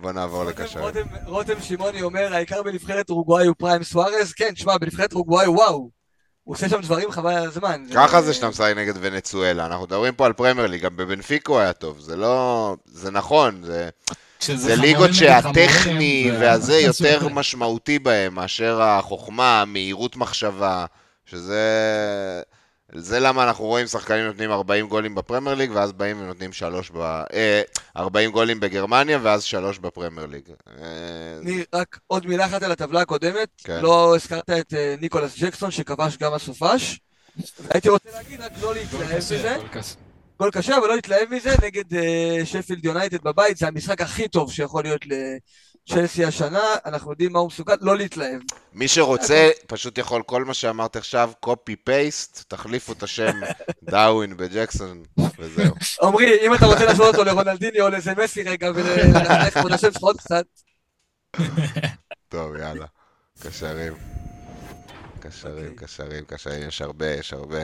בוא 0.00 0.12
נעבור 0.12 0.44
לקשר. 0.44 0.90
רותם 1.26 1.60
שמעוני 1.62 2.02
אומר, 2.02 2.34
העיקר 2.34 2.62
בנבחרת 2.62 3.10
אורוגוואי 3.10 3.46
הוא 3.46 3.54
פריים 3.58 3.82
סוארז? 3.82 4.32
כן, 4.32 4.50
תשמע, 4.54 4.78
בנבחרת 4.78 5.12
אורוגוואי, 5.12 5.48
וואו. 5.48 5.90
הוא 6.44 6.54
עושה 6.54 6.68
שם 6.68 6.80
דברים 6.80 7.10
חבל 7.10 7.32
על 7.32 7.48
הזמן. 7.48 7.84
ככה 7.94 8.22
זה 8.22 8.34
שאתה 8.34 8.48
משחק 8.48 8.72
נגד 8.76 8.94
ונצואלה. 9.00 9.66
אנחנו 9.66 9.84
מדברים 9.84 10.14
פה 10.14 10.26
על 10.26 10.32
פרמייר 10.32 10.66
ליג, 10.66 10.82
גם 10.82 10.96
בבנפיקו 10.96 11.60
היה 11.60 11.72
טוב. 11.72 12.00
זה 12.00 12.16
לא... 12.16 12.76
זה 12.86 13.10
נכון, 13.10 13.62
זה... 13.62 13.88
זה 14.40 14.76
ליגות 14.76 15.14
שהטכני 15.14 16.30
והזה 16.40 16.78
יותר 16.78 17.28
משמעותי 17.28 17.98
בהם 17.98 18.34
מאשר 18.34 18.82
החוכמה, 18.82 19.64
מהירות 19.64 20.16
מחשבה, 20.16 20.86
שזה... 21.24 21.62
זה 22.94 23.20
למה 23.20 23.44
אנחנו 23.44 23.64
רואים 23.64 23.86
שחקנים 23.86 24.26
נותנים 24.26 24.50
40 24.50 24.88
גולים 24.88 25.14
בפרמייר 25.14 25.56
ליג, 25.56 25.70
ואז 25.74 25.92
באים 25.92 26.20
ונותנים 26.20 26.52
3 26.52 26.90
ב... 26.90 26.98
אה, 27.32 27.62
40 27.96 28.30
גולים 28.30 28.60
בגרמניה, 28.60 29.18
ואז 29.22 29.42
3 29.42 29.78
בפרמייר 29.78 30.26
ליג. 30.26 30.42
אני 31.42 31.58
אה... 31.74 31.80
רק 31.80 31.98
עוד 32.06 32.26
מילה 32.26 32.46
אחת 32.46 32.62
על 32.62 32.72
הטבלה 32.72 33.00
הקודמת. 33.00 33.48
כן. 33.64 33.80
לא 33.82 34.16
הזכרת 34.16 34.50
את 34.50 34.74
אה, 34.74 34.94
ניקולס 35.00 35.38
ג'קסון, 35.38 35.70
שכבש 35.70 36.16
גם 36.16 36.32
הסופש. 36.32 37.00
הייתי 37.70 37.88
רוצה 37.88 38.10
להגיד, 38.12 38.40
רק 38.40 38.52
לא 38.60 38.74
להתלהב 38.74 39.16
מזה. 39.16 39.56
גול 40.38 40.50
קשה, 40.50 40.78
אבל 40.78 40.88
לא 40.88 40.94
להתלהב 40.94 41.34
מזה, 41.34 41.50
נגד 41.62 41.94
אה, 41.94 42.40
שפילד 42.44 42.84
יונייטד 42.84 43.22
בבית, 43.22 43.56
זה 43.56 43.68
המשחק 43.68 44.00
הכי 44.00 44.28
טוב 44.28 44.52
שיכול 44.52 44.82
להיות 44.82 45.06
צ'לסי 45.88 46.24
השנה, 46.24 46.62
אנחנו 46.84 47.10
יודעים 47.10 47.32
מה 47.32 47.38
הוא 47.38 47.46
מסוכן, 47.46 47.74
לא 47.80 47.96
להתלהב. 47.96 48.40
מי 48.72 48.88
שרוצה, 48.88 49.50
פשוט 49.66 49.98
יכול 49.98 50.22
כל 50.22 50.44
מה 50.44 50.54
שאמרת 50.54 50.96
עכשיו, 50.96 51.30
פייסט, 51.84 52.44
תחליפו 52.48 52.92
את 52.92 53.02
השם 53.02 53.40
דאווין 53.90 54.36
בג'קסון, 54.36 55.02
וזהו. 55.38 55.74
עמרי, 56.02 56.46
אם 56.46 56.54
אתה 56.54 56.66
רוצה 56.66 56.84
להשוות 56.84 57.14
אותו 57.14 57.24
לרונלדיני 57.24 57.80
או 57.80 57.88
לאיזה 57.88 58.14
מסי 58.14 58.42
רגע, 58.42 58.70
וללכת 58.74 59.62
פה 59.62 59.68
לשם 59.68 59.92
שלך 59.92 60.02
עוד 60.02 60.16
קצת. 60.20 60.44
טוב, 62.28 62.56
יאללה. 62.56 62.86
קשרים. 63.40 63.92
קשרים, 65.20 65.72
אוקיי. 65.72 65.76
קשרים, 65.76 66.24
קשרים, 66.24 66.68
יש 66.68 66.82
הרבה, 66.82 67.06
יש 67.06 67.32
הרבה. 67.32 67.62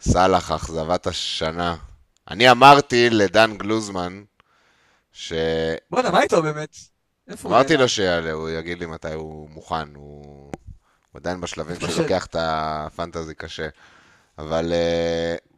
סאלח, 0.00 0.50
אכזבת 0.50 1.06
השנה. 1.06 1.76
אני 2.30 2.50
אמרתי 2.50 3.10
לדן 3.10 3.56
גלוזמן, 3.56 4.22
ש... 5.12 5.32
בואנה, 5.90 6.10
מה 6.10 6.22
איתו 6.22 6.42
באמת? 6.42 6.91
אמרתי 7.44 7.76
לו 7.76 7.88
שיעלה, 7.88 8.32
הוא 8.32 8.50
יגיד 8.50 8.78
לי 8.78 8.86
מתי 8.86 9.12
הוא 9.12 9.50
מוכן, 9.50 9.94
הוא, 9.94 10.52
עדיין 11.14 11.40
בשלבים 11.40 11.76
שלוקח 11.80 12.26
את 12.26 12.36
הפנטזי 12.38 13.34
קשה. 13.34 13.68
אבל 14.38 14.72
uh, 14.72 15.50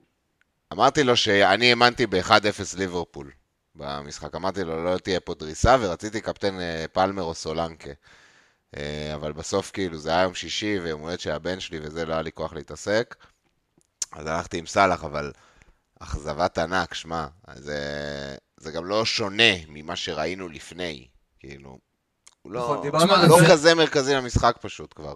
אמרתי 0.73 1.05
לו 1.05 1.17
שאני 1.17 1.71
האמנתי 1.71 2.07
ב-1-0 2.07 2.79
ליברפול 2.79 3.31
במשחק. 3.75 4.35
אמרתי 4.35 4.65
לו, 4.65 4.85
לא 4.85 4.99
תהיה 4.99 5.21
פה 5.21 5.35
דריסה, 5.35 5.77
ורציתי 5.81 6.21
קפטן 6.21 6.59
uh, 6.59 6.89
פלמר 6.93 7.23
או 7.23 7.35
סולנקה. 7.35 7.91
Uh, 7.91 8.79
אבל 9.15 9.33
בסוף 9.33 9.71
כאילו 9.71 9.99
זה 9.99 10.11
היה 10.11 10.23
יום 10.23 10.35
שישי 10.35 10.79
ויום 10.83 11.01
הולדת 11.01 11.21
של 11.21 11.31
הבן 11.31 11.61
שלי 11.61 11.79
וזה, 11.83 12.07
לא 12.07 12.13
היה 12.13 12.23
לי 12.23 12.33
כוח 12.33 12.53
להתעסק. 12.53 13.17
אז 14.13 14.27
הלכתי 14.27 14.59
עם 14.59 14.67
סאלח, 14.67 15.05
אבל 15.05 15.33
אכזבת 16.01 16.59
ענק, 16.59 16.95
שמע, 16.95 17.27
זה, 17.55 17.79
זה 18.57 18.71
גם 18.71 18.85
לא 18.85 19.05
שונה 19.05 19.53
ממה 19.69 19.97
שראינו 19.97 20.49
לפני. 20.49 21.09
כאילו, 21.49 21.79
הוא 22.43 22.53
לא, 22.53 22.61
נכון, 22.61 22.91
תשמע, 22.99 23.27
לא 23.27 23.41
זה... 23.41 23.47
כזה 23.51 23.75
מרכזי 23.75 24.15
למשחק 24.15 24.57
פשוט 24.61 24.95
כבר. 24.97 25.15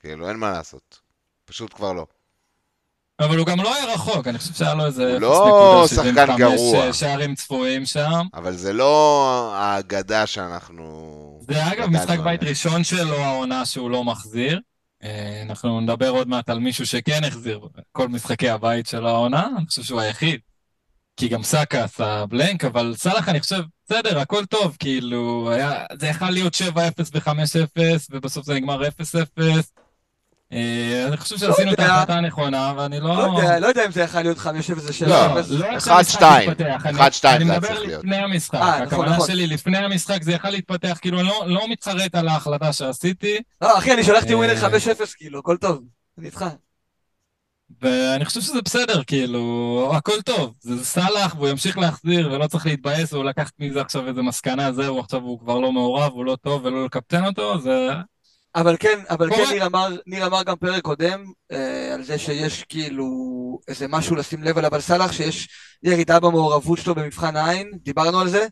כאילו, 0.00 0.28
אין 0.28 0.36
מה 0.36 0.50
לעשות. 0.50 0.98
פשוט 1.44 1.74
כבר 1.74 1.92
לא. 1.92 2.06
אבל 3.20 3.38
הוא 3.38 3.46
גם 3.46 3.60
לא 3.60 3.74
היה 3.74 3.94
רחוק, 3.94 4.28
אני 4.28 4.38
חושב 4.38 4.54
שהיה 4.54 4.74
לו 4.74 4.86
איזה... 4.86 5.18
לא 5.18 5.84
שחקן 5.88 6.36
גרוע. 6.36 6.92
שערים 6.92 7.34
צפויים 7.34 7.86
שם. 7.86 8.26
אבל 8.34 8.56
זה 8.56 8.72
לא 8.72 9.52
האגדה 9.54 10.26
שאנחנו... 10.26 11.38
זה 11.48 11.72
אגב 11.72 11.88
משחק 11.88 12.18
בית 12.18 12.42
ראשון 12.42 12.84
שלו, 12.84 13.16
העונה 13.16 13.66
שהוא 13.66 13.90
לא 13.90 14.04
מחזיר. 14.04 14.60
אה, 15.02 15.42
אנחנו 15.42 15.80
נדבר 15.80 16.08
עוד 16.08 16.28
מעט 16.28 16.48
על 16.48 16.58
מישהו 16.58 16.86
שכן 16.86 17.24
החזיר 17.24 17.60
כל 17.92 18.08
משחקי 18.08 18.48
הבית 18.48 18.86
של 18.86 19.06
העונה, 19.06 19.48
אני 19.56 19.66
חושב 19.66 19.82
שהוא 19.82 20.00
היחיד. 20.00 20.40
כי 21.16 21.28
גם 21.28 21.42
סאקה 21.42 21.84
עשה 21.84 22.24
בלנק, 22.28 22.64
אבל 22.64 22.94
סאלח 22.96 23.28
אני 23.28 23.40
חושב, 23.40 23.62
בסדר, 23.86 24.18
הכל 24.18 24.44
טוב, 24.44 24.76
כאילו, 24.78 25.50
היה, 25.50 25.84
זה 26.00 26.06
יכול 26.06 26.30
להיות 26.30 26.54
7-0 26.54 26.58
ו-5-0, 27.14 27.80
ובסוף 28.10 28.46
זה 28.46 28.54
נגמר 28.54 28.82
0-0. 28.82 28.88
אה, 30.52 31.04
אני 31.08 31.16
חושב 31.16 31.38
שעשינו 31.38 31.72
את 31.72 31.78
ההחלטה 31.78 32.14
הנכונה, 32.14 32.72
ואני 32.76 33.00
לא... 33.00 33.40
לא 33.60 33.66
יודע 33.66 33.86
אם 33.86 33.92
זה 33.92 34.02
יכול 34.02 34.20
להיות 34.20 34.38
5-0 34.38 34.40
זה 34.76 34.92
7 34.92 35.08
לא, 35.08 35.40
לא 35.50 35.66
1-2. 35.78 36.20
1-2 36.20 37.24
אני 37.24 37.44
מדבר 37.44 37.82
לפני 37.82 38.16
המשחק. 38.16 38.54
אה, 38.54 38.70
נכון, 38.70 38.82
הכוונה 38.82 39.12
נכון. 39.12 39.26
שלי, 39.26 39.46
לפני 39.46 39.78
המשחק 39.78 40.22
זה 40.22 40.32
יכול 40.32 40.50
להתפתח, 40.50 40.98
כאילו, 41.00 41.20
אני 41.20 41.28
לא 41.54 41.68
מתחרט 41.68 42.14
על 42.14 42.28
ההחלטה 42.28 42.72
שעשיתי. 42.72 43.38
לא, 43.62 43.78
אחי, 43.78 43.92
אני 43.92 44.04
שלחתי 44.04 44.34
ווינר 44.34 44.54
5-0, 44.54 45.14
כאילו, 45.16 45.38
הכל 45.38 45.56
טוב. 45.56 45.82
אני 46.18 46.26
איתך. 46.26 46.44
ואני 47.82 48.24
חושב 48.24 48.40
שזה 48.40 48.62
בסדר, 48.62 49.04
כאילו, 49.04 49.92
הכל 49.96 50.22
טוב. 50.22 50.54
זה 50.60 50.84
סאלח, 50.84 51.34
והוא 51.34 51.48
ימשיך 51.48 51.78
להחזיר, 51.78 52.32
ולא 52.32 52.46
צריך 52.46 52.66
להתבאס, 52.66 53.12
והוא 53.12 53.24
לקח 53.24 53.50
מזה 53.58 53.80
עכשיו 53.80 54.08
איזה 54.08 54.22
מסקנה, 54.22 54.72
זהו, 54.72 55.00
עכשיו 55.00 55.20
הוא 55.20 55.40
כבר 55.40 55.58
לא 55.58 55.72
מעורב, 55.72 56.12
הוא 56.12 56.24
לא 56.24 56.36
טוב, 56.42 56.64
ולא 56.64 56.84
לקפטן 56.84 57.24
אותו, 57.24 57.60
זה... 57.60 57.88
אבל 58.54 58.76
כן, 58.80 59.00
אבל 59.10 59.30
כן, 59.30 59.44
ניר 59.52 59.66
אמר, 59.66 59.88
ניר 60.06 60.26
אמר 60.26 60.42
גם 60.42 60.56
פרק 60.56 60.82
קודם, 60.82 61.24
אה, 61.52 61.94
על 61.94 62.02
זה 62.02 62.18
שיש 62.18 62.64
כאילו 62.64 63.06
איזה 63.68 63.88
משהו 63.88 64.16
לשים 64.16 64.42
לב 64.42 64.58
עליו 64.58 64.74
על 64.74 64.80
סאלח, 64.80 65.12
שיש 65.12 65.48
ירידה 65.82 66.20
במעורבות 66.20 66.78
שלו 66.78 66.94
במבחן 66.94 67.36
העין, 67.36 67.70
דיברנו 67.82 68.20
על 68.20 68.28
זה, 68.28 68.46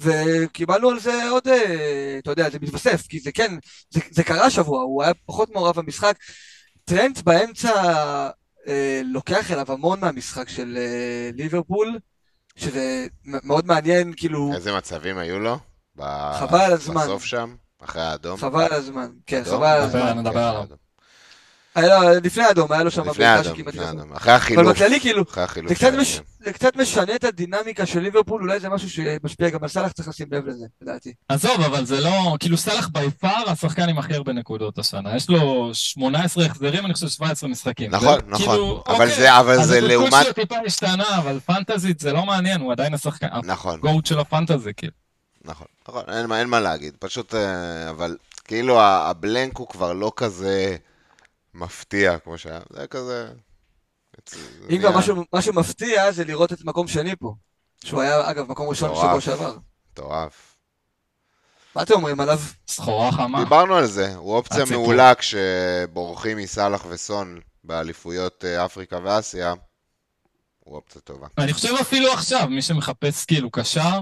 וקיבלנו 0.00 0.90
על 0.90 1.00
זה 1.00 1.28
עוד, 1.30 1.48
אה, 1.48 2.16
אתה 2.18 2.30
יודע, 2.30 2.50
זה 2.50 2.58
מתווסף, 2.60 3.06
כי 3.06 3.20
זה 3.20 3.32
כן, 3.32 3.54
זה, 3.90 4.00
זה 4.10 4.22
קרה 4.22 4.50
שבוע, 4.50 4.82
הוא 4.82 5.02
היה 5.02 5.12
פחות 5.26 5.50
מעורב 5.54 5.76
במשחק. 5.76 6.16
טרנט 6.84 7.18
באמצע 7.22 7.72
לוקח 9.04 9.50
אליו 9.50 9.72
המון 9.72 10.00
מהמשחק 10.00 10.48
של 10.48 10.78
אה, 10.80 11.30
ליברפול, 11.34 11.98
שזה 12.56 13.06
מאוד 13.22 13.66
מעניין, 13.66 14.12
כאילו... 14.16 14.52
איזה 14.54 14.76
מצבים 14.76 15.18
היו 15.18 15.38
לו? 15.38 15.58
חבל 16.38 16.60
על 16.60 16.72
הזמן. 16.72 17.02
בסוף 17.02 17.24
שם? 17.24 17.54
אחרי 17.84 18.02
האדום? 18.02 18.36
חבל 18.36 18.62
על 18.64 18.72
הזמן, 18.72 19.10
כן, 19.26 19.44
חבל 19.44 19.66
על 19.66 19.80
הזמן. 19.80 20.18
נדבר 20.18 20.40
עליו. 20.40 20.64
לפני 22.22 22.42
האדום, 22.42 22.72
היה 22.72 22.82
לו 22.82 22.90
שם 22.90 23.02
בעיטה 23.02 23.44
שכמעט 23.44 23.74
יצא. 23.74 23.92
אחרי 24.12 24.32
החילוף. 24.32 24.64
אבל 24.66 24.72
בכללי, 24.74 25.00
כאילו, 25.00 25.24
זה 26.44 26.52
קצת 26.52 26.76
משנה 26.76 27.14
את 27.14 27.24
הדינמיקה 27.24 27.86
של 27.86 28.00
ליברפול, 28.00 28.42
אולי 28.42 28.60
זה 28.60 28.68
משהו 28.68 28.90
שמשפיע 28.90 29.50
גם 29.50 29.58
על 29.62 29.68
סאלח, 29.68 29.92
צריך 29.92 30.08
לשים 30.08 30.26
לב 30.30 30.46
לזה, 30.46 30.66
לדעתי. 30.82 31.12
עזוב, 31.28 31.60
אבל 31.60 31.84
זה 31.84 32.00
לא, 32.00 32.36
כאילו 32.40 32.56
סאלח 32.56 32.88
ביפר 32.88 33.50
השחקן 33.50 33.88
עם 33.88 33.98
הכי 33.98 34.14
הרבה 34.14 34.32
נקודות 34.32 34.78
השנה. 34.78 35.16
יש 35.16 35.30
לו 35.30 35.70
18 35.72 36.46
החזרים, 36.46 36.86
אני 36.86 36.94
חושב 36.94 37.08
17 37.08 37.50
משחקים. 37.50 37.90
נכון, 37.90 38.18
נכון. 38.26 38.46
כאילו, 38.46 38.82
אבל 38.86 39.08
זה, 39.08 39.38
אבל 39.40 39.64
זה 39.64 39.80
לעומת... 39.80 40.12
אז 40.12 40.24
שלו 40.24 40.32
טיפה 40.32 40.56
השתנה, 40.66 41.18
אבל 41.18 41.40
פנטזית 41.46 42.00
זה 42.00 42.12
לא 42.12 42.26
מעניין, 42.26 42.60
הוא 42.60 42.72
עדיין 42.72 42.94
השחקן, 42.94 43.26
נכון. 43.44 43.74
הגוט 43.74 44.06
של 44.06 44.18
הפנטזי, 44.18 44.70
כאילו. 44.76 44.92
נכון, 45.44 45.66
נכון, 45.88 46.02
אין 46.32 46.46
מה 46.46 46.60
להגיד, 46.60 46.94
פשוט, 46.98 47.34
אה, 47.34 47.90
אבל 47.90 48.16
כאילו 48.44 48.80
הבלנק 48.80 49.56
הוא 49.56 49.68
כבר 49.68 49.92
לא 49.92 50.12
כזה... 50.16 50.76
מפתיע, 51.54 52.18
כמו 52.18 52.38
שהיה, 52.38 52.60
זה 52.70 52.78
היה 52.78 52.86
כזה... 52.86 53.28
אם 54.70 54.80
גם 54.82 54.94
משהו, 54.94 55.24
משהו 55.32 55.54
מפתיע 55.54 56.12
זה 56.12 56.24
לראות 56.24 56.52
את 56.52 56.64
מקום 56.64 56.88
שני 56.88 57.16
פה. 57.16 57.34
שהוא 57.84 58.00
היה, 58.00 58.30
אגב, 58.30 58.50
מקום 58.50 58.68
ראשון 58.68 58.90
בשבוע 58.90 59.20
שעבר. 59.20 59.56
מטורף. 59.92 60.56
מה 61.76 61.82
אתם 61.82 61.94
אומרים 61.94 62.20
עליו? 62.20 62.40
סחורה 62.68 63.12
חמה. 63.12 63.44
דיברנו 63.44 63.74
על 63.74 63.86
זה, 63.86 64.14
הוא 64.14 64.34
אופציה 64.36 64.64
מעולה 64.70 65.12
כשבורחים 65.14 66.36
מסאלח 66.38 66.86
וסון 66.88 67.40
באליפויות 67.64 68.44
אה, 68.44 68.64
אפריקה 68.64 68.98
ואסיה. 69.04 69.54
הוא 70.60 70.76
אופציה 70.76 71.00
טובה. 71.00 71.26
אני 71.38 71.52
חושב 71.52 71.74
אפילו 71.80 72.12
עכשיו, 72.12 72.46
מי 72.50 72.62
שמחפש 72.62 73.24
כאילו 73.24 73.50
קשר, 73.50 74.00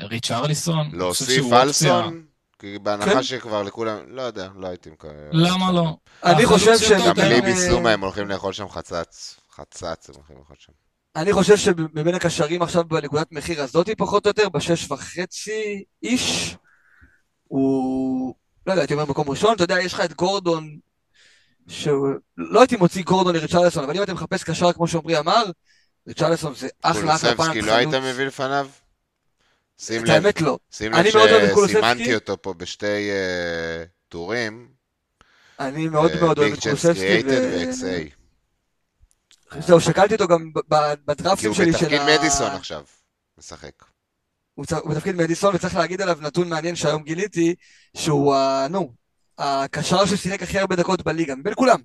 ריצ'רליסון. 0.00 0.90
להוסיף 0.92 1.52
אלסון? 1.52 2.24
כי 2.58 2.78
בהנחה 2.78 3.10
כן. 3.10 3.22
שכבר 3.22 3.62
לכולם, 3.62 3.98
לא 4.08 4.22
יודע, 4.22 4.48
לא 4.56 4.66
הייתי 4.66 4.90
מקווה. 4.90 5.12
למה 5.32 5.72
לא? 5.72 5.96
אני 6.24 6.46
חושב 6.46 6.78
ש... 6.78 6.92
גם 6.92 7.14
בלי 7.14 7.40
ביסומה 7.40 7.90
הם 7.90 8.00
הולכים 8.00 8.28
לאכול 8.28 8.52
שם 8.52 8.68
חצץ. 8.68 9.40
חצץ 9.54 10.08
הם 10.08 10.14
הולכים 10.14 10.36
לאכול 10.38 10.56
שם. 10.58 10.72
אני 11.16 11.32
חושב 11.32 11.56
שמבין 11.56 12.14
הקשרים 12.14 12.62
עכשיו 12.62 12.84
בנקודת 12.84 13.32
מחיר 13.32 13.62
הזאתי 13.62 13.94
פחות 13.94 14.26
או 14.26 14.30
יותר, 14.30 14.48
בשש 14.48 14.90
וחצי 14.90 15.84
איש, 16.02 16.56
הוא... 17.48 18.34
לא 18.66 18.72
יודע, 18.72 18.82
הייתי 18.82 18.94
אומר 18.94 19.04
מקום 19.04 19.30
ראשון, 19.30 19.54
אתה 19.54 19.64
יודע, 19.64 19.80
יש 19.80 19.92
לך 19.92 20.00
את 20.00 20.14
גורדון, 20.14 20.78
שלא 21.68 22.60
הייתי 22.60 22.76
מוציא 22.76 23.02
גורדון 23.02 23.34
לריצ'רלסון, 23.34 23.84
אבל 23.84 23.96
אם 23.96 24.02
אתה 24.02 24.14
מחפש 24.14 24.44
קשר 24.44 24.72
כמו 24.72 24.88
שעמרי 24.88 25.18
אמר, 25.18 25.44
ריצ'רלסון 26.08 26.54
זה 26.54 26.68
אחלה 26.82 27.14
אחלה 27.14 27.36
פן 27.36 27.58
לא 27.58 27.72
היית 27.72 27.88
מביא 27.88 28.24
לפניו? 28.24 28.68
שים 29.78 30.04
לב, 30.04 30.10
האמת 30.10 30.40
לא. 30.40 30.58
שים 30.70 30.92
לב 30.92 31.04
שסימנתי 31.66 32.14
אותו 32.14 32.42
פה 32.42 32.54
בשתי 32.54 33.10
uh, 33.10 33.88
טורים. 34.08 34.68
אני 35.60 35.88
מאוד 35.88 36.10
uh, 36.10 36.20
מאוד 36.20 36.38
אוהב 36.38 36.52
את 36.52 36.58
קולוסבסקי. 36.58 37.22
זהו, 39.58 39.80
שקלתי 39.80 40.14
אותו 40.14 40.28
גם 40.28 40.50
בדראפטים 41.06 41.54
שלי 41.54 41.72
של 41.72 41.86
ה... 41.86 41.88
כי 41.88 41.96
הוא 41.96 42.04
בתפקיד 42.04 42.18
מדיסון 42.20 42.50
עכשיו, 42.50 42.84
משחק. 43.38 43.84
הוא 44.54 44.66
בתפקיד 44.90 45.16
מדיסון, 45.16 45.54
וצריך 45.54 45.76
להגיד 45.76 46.00
עליו 46.02 46.18
נתון 46.20 46.48
מעניין 46.48 46.76
שהיום 46.76 47.02
גיליתי, 47.02 47.54
שהוא, 47.96 48.36
נו, 48.70 48.92
הקשר 49.38 50.06
ששיחק 50.06 50.42
הכי 50.42 50.58
הרבה 50.58 50.76
דקות 50.76 51.02
בליגה, 51.02 51.34
מבין 51.34 51.52
כולם. 51.56 51.80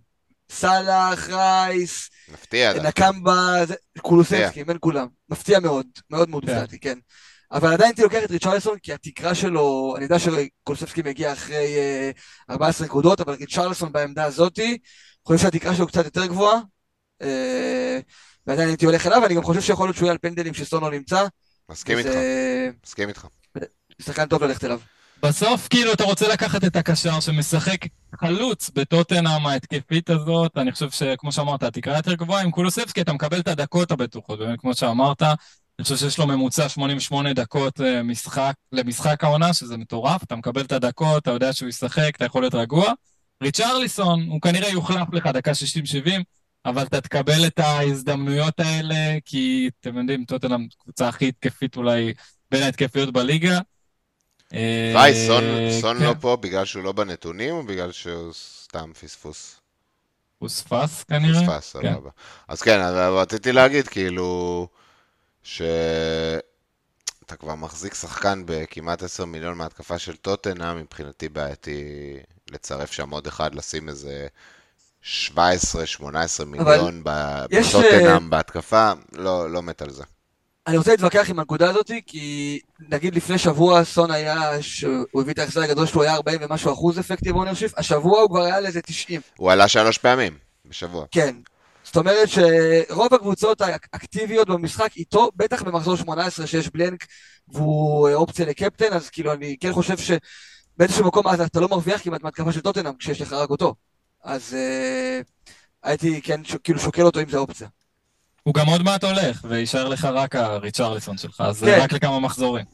סאלח, 0.52 1.30
רייס, 1.30 2.10
מפתיע, 2.34 2.74
נקמבה, 2.74 3.64
קולוסבסקי, 4.02 4.64
בין 4.64 4.78
כולם. 4.80 5.08
מפתיע 5.30 5.60
מאוד, 5.60 5.86
מאוד 6.10 6.30
מאוד 6.30 6.46
כן. 6.46 6.52
הופתעתי, 6.52 6.80
כן. 6.80 7.00
אבל 7.52 7.74
עדיין 7.74 7.90
הייתי 7.90 8.02
לוקח 8.02 8.24
את 8.24 8.32
ריצ'רלסון, 8.32 8.78
כי 8.80 8.94
התקרה 8.94 9.36
שלו, 9.36 9.94
אני 9.96 10.04
יודע 10.04 10.18
שקולספסקי 10.20 11.02
מגיע 11.02 11.34
אחרי 11.34 11.76
uh, 12.50 12.54
14 12.54 12.88
נקודות, 12.88 13.22
אבל 13.22 13.34
ריצ'רלסון 13.34 13.92
בעמדה 13.92 14.24
הזאתי, 14.24 14.78
חושב 15.28 15.40
שהתקרה 15.40 15.76
שלו 15.76 15.88
קצת 15.88 16.06
יותר 16.06 16.26
גבוהה, 16.26 16.60
uh, 17.24 17.26
ועדיין 18.48 18.68
הייתי 18.68 18.86
הולך 18.86 19.08
אליו, 19.08 19.20
ואני 19.24 19.36
גם 19.36 19.44
חושב 19.44 19.62
שיכול 19.62 19.88
להיות 19.88 19.96
שהוא 19.96 20.06
יהיה 20.06 20.12
על 20.12 20.18
פנדלים 20.18 20.54
שסונו 20.54 20.90
נמצא. 20.90 21.28
מסכים 21.70 21.98
איתך, 21.98 22.10
מסכים 22.86 23.10
איתך. 23.10 23.28
שחקן 24.02 24.26
טוב 24.26 24.44
ללכת 24.44 24.64
אליו. 24.64 24.80
בסוף, 25.24 25.68
כאילו, 25.68 25.94
אתה 25.94 26.04
רוצה 26.04 26.28
לקחת 26.28 26.64
את 26.64 26.76
הקשר 26.76 27.20
שמשחק 27.20 27.78
חלוץ 28.20 28.70
בטוטנאם 28.76 29.46
ההתקפית 29.46 30.10
הזאת, 30.10 30.58
אני 30.58 30.72
חושב 30.72 30.90
שכמו 30.90 31.32
שאמרת, 31.32 31.64
התקרה 31.64 31.98
יותר 31.98 32.14
גבוהה 32.14 32.44
עם 32.44 32.52
קולוספסקי, 32.52 33.02
אתה 33.02 33.14
מקבל 33.14 33.40
את 33.40 33.48
הדקות 33.48 33.92
הבטוחות, 33.92 34.40
באמת, 34.40 34.60
כמו 34.60 34.74
שאמרת, 34.74 35.24
אני 35.80 35.84
חושב 35.84 35.96
שיש 35.98 36.18
לו 36.18 36.28
ממוצע 36.28 36.70
88 36.70 37.34
דקות 37.34 37.82
אה, 37.82 38.04
משחק, 38.04 38.54
למשחק 38.72 39.24
העונה, 39.24 39.54
שזה 39.54 39.78
מטורף, 39.78 40.24
אתה 40.24 40.36
מקבל 40.36 40.62
את 40.62 40.72
הדקות, 40.72 41.24
אתה 41.24 41.32
יודע 41.32 41.54
שהוא 41.54 41.70
ישחק, 41.70 42.16
אתה 42.16 42.26
יכול 42.26 42.42
להיות 42.42 42.56
רגוע. 42.56 42.94
ריצ'רליסון, 43.44 44.28
הוא 44.30 44.42
כנראה 44.42 44.70
יוחלף 44.70 45.08
לך 45.14 45.28
דקה 45.28 45.52
60-70, 45.52 46.10
אבל 46.66 46.84
אתה 46.84 47.02
תקבל 47.02 47.48
את 47.48 47.60
ההזדמנויות 47.60 48.60
האלה, 48.60 49.18
כי 49.26 49.70
אתם 49.80 49.98
יודעים, 49.98 50.26
טוטנאם 50.26 50.68
קבוצה 50.80 51.08
הכי 51.08 51.28
התקפית 51.28 51.78
אולי 51.78 52.14
בין 52.52 52.64
ההתקפיות 52.64 53.14
בליגה. 53.14 53.60
וואי, 54.94 55.28
סון, 55.28 55.44
סון 55.82 55.98
כן. 55.98 56.04
לא 56.04 56.14
פה 56.22 56.38
בגלל 56.42 56.66
שהוא 56.66 56.84
לא 56.84 56.92
בנתונים, 56.92 57.56
או 57.56 57.64
בגלל 57.64 57.92
שהוא 57.92 58.34
סתם 58.34 58.92
פספוס? 59.02 59.60
פוספס 60.40 61.04
כנראה. 61.04 61.40
פוספס, 61.40 61.76
כן. 61.76 61.94
סבבה. 61.94 62.10
כן. 62.10 62.22
אז 62.48 62.62
כן, 62.62 62.80
רציתי 63.12 63.52
להגיד, 63.52 63.88
כאילו... 63.88 64.68
שאתה 65.50 67.36
כבר 67.40 67.56
מחזיק 67.56 67.94
שחקן 67.94 68.44
בכמעט 68.46 69.04
10 69.04 69.26
מיליון 69.26 69.58
מהתקפה 69.58 70.00
של 70.00 70.16
טוטנה, 70.16 70.74
מבחינתי 70.74 71.30
בעייתי 71.30 71.84
לצרף 72.52 72.92
שם 72.92 73.10
עוד 73.10 73.28
אחד, 73.28 73.56
לשים 73.56 73.90
איזה 73.90 74.28
17-18 75.04 75.08
מיליון 76.46 77.02
בטוטנאם 77.04 78.28
uh... 78.28 78.30
בהתקפה, 78.30 78.92
לא, 79.14 79.52
לא 79.52 79.62
מת 79.62 79.82
על 79.82 79.90
זה. 79.90 80.04
אני 80.68 80.78
רוצה 80.78 80.92
להתווכח 80.92 81.30
עם 81.30 81.40
הנקודה 81.40 81.70
הזאת, 81.70 81.92
כי 82.08 82.60
נגיד 82.80 83.16
לפני 83.16 83.38
שבוע 83.38 83.84
סון 83.84 84.12
היה, 84.12 84.62
שהוא 84.62 85.22
הביא 85.22 85.34
את 85.34 85.40
ההחזר 85.40 85.62
הגדול 85.62 85.86
שלו, 85.86 86.02
היה 86.02 86.14
40 86.14 86.40
ומשהו 86.42 86.74
אחוז 86.74 87.00
effective 87.00 87.36
ownership, 87.36 87.72
השבוע 87.78 88.22
הוא 88.22 88.30
כבר 88.30 88.42
היה 88.42 88.60
לאיזה 88.60 88.82
90. 88.82 89.22
הוא 89.38 89.52
עלה 89.52 89.68
שלוש 89.68 89.98
פעמים 89.98 90.38
בשבוע. 90.66 91.06
כן, 91.12 91.36
זאת 91.90 91.98
אומרת 91.98 92.30
שרוב 92.30 93.14
הקבוצות 93.14 93.62
האקטיביות 93.62 94.50
במשחק 94.50 94.98
איתו, 94.98 95.32
בטח 95.36 95.64
במחזור 95.64 95.96
18 95.98 96.48
שיש 96.48 96.70
blank 96.70 97.06
והוא 97.48 98.10
אופציה 98.10 98.46
לקפטן, 98.46 98.94
אז 98.94 99.10
כאילו 99.10 99.34
אני 99.34 99.56
כן 99.60 99.74
חושב 99.74 99.96
שבאיזשהו 99.98 101.06
מקום 101.06 101.28
אז 101.28 101.42
אתה 101.42 101.60
לא 101.60 101.68
מרוויח 101.68 102.02
כמעט 102.04 102.24
מהתקפה 102.24 102.52
של 102.52 102.62
טוטנאם 102.62 102.94
כשיש 103.00 103.22
לך 103.22 103.34
רק 103.34 103.50
אותו. 103.50 103.76
אז 104.24 104.56
uh, 104.56 105.26
הייתי 105.84 106.22
כן 106.22 106.44
ש, 106.44 106.56
כאילו 106.64 106.80
שוקל 106.80 107.02
אותו 107.02 107.20
אם 107.20 107.30
זה 107.30 107.38
אופציה. 107.38 107.68
הוא 108.44 108.54
גם 108.54 108.68
עוד 108.68 108.84
מעט 108.84 109.04
הולך, 109.04 109.46
ויישאר 109.50 109.88
לך 109.88 110.06
רק 110.06 110.36
הריצ'רליסון 110.36 111.18
שלך, 111.18 111.42
אז 111.42 111.64
כן. 111.64 111.80
רק 111.82 111.94
לכמה 111.94 112.20
מחזורים. 112.20 112.66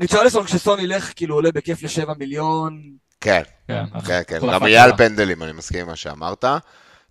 ריצ'רליסון 0.00 0.44
כשסון 0.44 0.80
ילך 0.80 1.12
כאילו 1.16 1.34
עולה 1.34 1.52
בכיף 1.52 1.82
לשבע 1.82 2.14
מיליון. 2.18 2.82
כן, 3.20 3.42
כן, 3.68 3.84
כן, 4.06 4.22
כן. 4.26 4.38
גם 4.52 4.64
על 4.64 4.96
פנדלים, 4.96 5.42
אני 5.42 5.52
מסכים 5.52 5.80
עם 5.80 5.86
מה 5.86 5.96
שאמרת. 5.96 6.44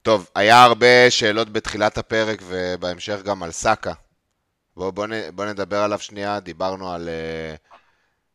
טוב, 0.01 0.30
היה 0.35 0.63
הרבה 0.63 1.09
שאלות 1.11 1.49
בתחילת 1.49 1.97
הפרק 1.97 2.41
ובהמשך 2.47 3.21
גם 3.23 3.43
על 3.43 3.51
סאקה. 3.51 3.93
בואו 4.77 4.91
בוא, 4.91 5.07
בוא 5.35 5.45
נדבר 5.45 5.77
עליו 5.77 5.99
שנייה, 5.99 6.39
דיברנו 6.39 6.91
על, 6.91 7.09
אה, 7.09 7.55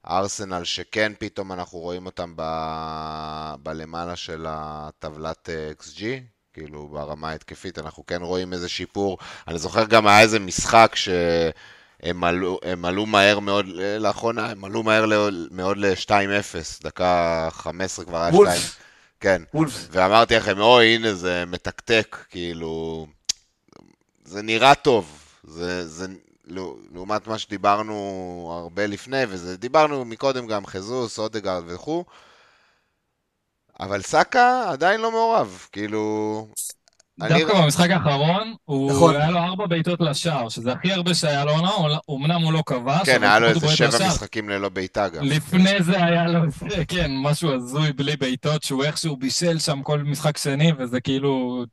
ארסנל 0.08 0.64
שכן 0.64 1.12
פתאום 1.18 1.52
אנחנו 1.52 1.78
רואים 1.78 2.06
אותם 2.06 2.32
ב... 2.36 2.42
בלמעלה 3.62 4.16
של 4.16 4.46
הטבלת 4.48 5.48
XG, 5.80 6.02
כאילו 6.52 6.88
ברמה 6.88 7.30
ההתקפית 7.30 7.78
אנחנו 7.78 8.06
כן 8.06 8.22
רואים 8.22 8.52
איזה 8.52 8.68
שיפור. 8.68 9.18
אני 9.48 9.58
זוכר 9.58 9.84
גם 9.84 10.06
היה 10.06 10.20
איזה 10.20 10.38
משחק 10.38 10.92
שהם 10.94 12.24
עלו, 12.24 12.58
הם 12.62 12.84
עלו 12.84 13.06
מהר 13.06 13.38
מאוד, 13.38 13.66
לאחרונה 13.98 14.50
הם 14.50 14.64
עלו 14.64 14.82
מהר 14.82 15.04
מאוד 15.50 15.76
ל-2-0, 15.76 16.82
דקה 16.82 17.48
15 17.52 18.04
כבר 18.04 18.22
היה 18.22 18.32
2. 18.32 18.60
כן, 19.24 19.42
וולפס. 19.54 19.88
ואמרתי 19.90 20.36
לכם, 20.36 20.60
אוי, 20.60 20.86
הנה 20.94 21.14
זה 21.14 21.44
מתקתק, 21.46 22.16
כאילו, 22.30 23.06
זה 24.24 24.42
נראה 24.42 24.74
טוב, 24.74 25.24
זה, 25.42 25.88
זה 25.88 26.06
לעומת 26.92 27.26
מה 27.26 27.38
שדיברנו 27.38 28.58
הרבה 28.62 28.86
לפני, 28.86 29.22
ודיברנו 29.28 30.04
מקודם 30.04 30.46
גם 30.46 30.66
חזוס, 30.66 31.18
אודגרד 31.18 31.62
וכו', 31.66 32.04
אבל 33.80 34.02
סאקה 34.02 34.64
עדיין 34.68 35.00
לא 35.00 35.10
מעורב, 35.10 35.66
כאילו... 35.72 36.46
דווקא 37.18 37.52
אני... 37.52 37.62
במשחק 37.62 37.90
האחרון, 37.90 38.54
הוא 38.64 38.92
נכון. 38.92 39.16
היה 39.16 39.30
לו 39.30 39.38
ארבע 39.38 39.66
בעיטות 39.66 40.00
לשער, 40.00 40.48
שזה 40.48 40.72
הכי 40.72 40.92
הרבה 40.92 41.14
שהיה 41.14 41.44
לו 41.44 41.52
עונה, 41.52 41.98
אמנם 42.10 42.42
הוא 42.42 42.52
לא 42.52 42.62
כבש, 42.66 43.06
כן, 43.06 43.22
היה 43.22 43.38
לו 43.38 43.48
איזה 43.48 43.68
שבע. 43.68 44.08
משחקים 44.08 44.48
ללא 44.48 44.68
בעיטה 44.68 45.08
גם. 45.08 45.24
לפני 45.24 45.82
זה 45.82 46.04
היה 46.04 46.26
לו, 46.26 46.40
כן, 46.88 47.10
משהו 47.22 47.54
הזוי 47.54 47.92
בלי 47.92 48.16
בעיטות, 48.16 48.62
שהוא 48.62 48.84
איכשהו 48.84 49.16
בישל 49.16 49.58
שם 49.58 49.82
כל 49.82 50.02
משחק 50.02 50.36
שני, 50.36 50.72
וזה 50.78 51.00
כאילו. 51.00 51.64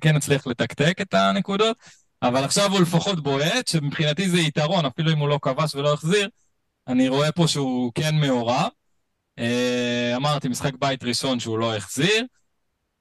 כן 0.00 0.16
הצליח 0.16 0.46
לתקתק 0.46 1.00
את 1.00 1.14
הנקודות. 1.14 1.76
אבל 2.22 2.44
עכשיו 2.44 2.72
הוא 2.72 2.80
לפחות 2.80 3.22
בועט, 3.22 3.68
שמבחינתי 3.68 4.28
זה 4.28 4.38
יתרון, 4.38 4.84
אפילו 4.84 5.12
אם 5.12 5.18
הוא 5.18 5.28
לא 5.28 5.38
כבש 5.42 5.74
ולא 5.74 5.92
החזיר, 5.92 6.28
אני 6.88 7.08
רואה 7.08 7.32
פה 7.32 7.48
שהוא 7.48 7.92
כן 7.94 8.14
מעורב. 8.14 8.68
אה, 9.38 10.12
אמרתי, 10.16 10.48
משחק 10.48 10.72
בית 10.78 11.04
ראשון 11.04 11.40
שהוא 11.40 11.58
לא 11.58 11.76
החזיר, 11.76 12.24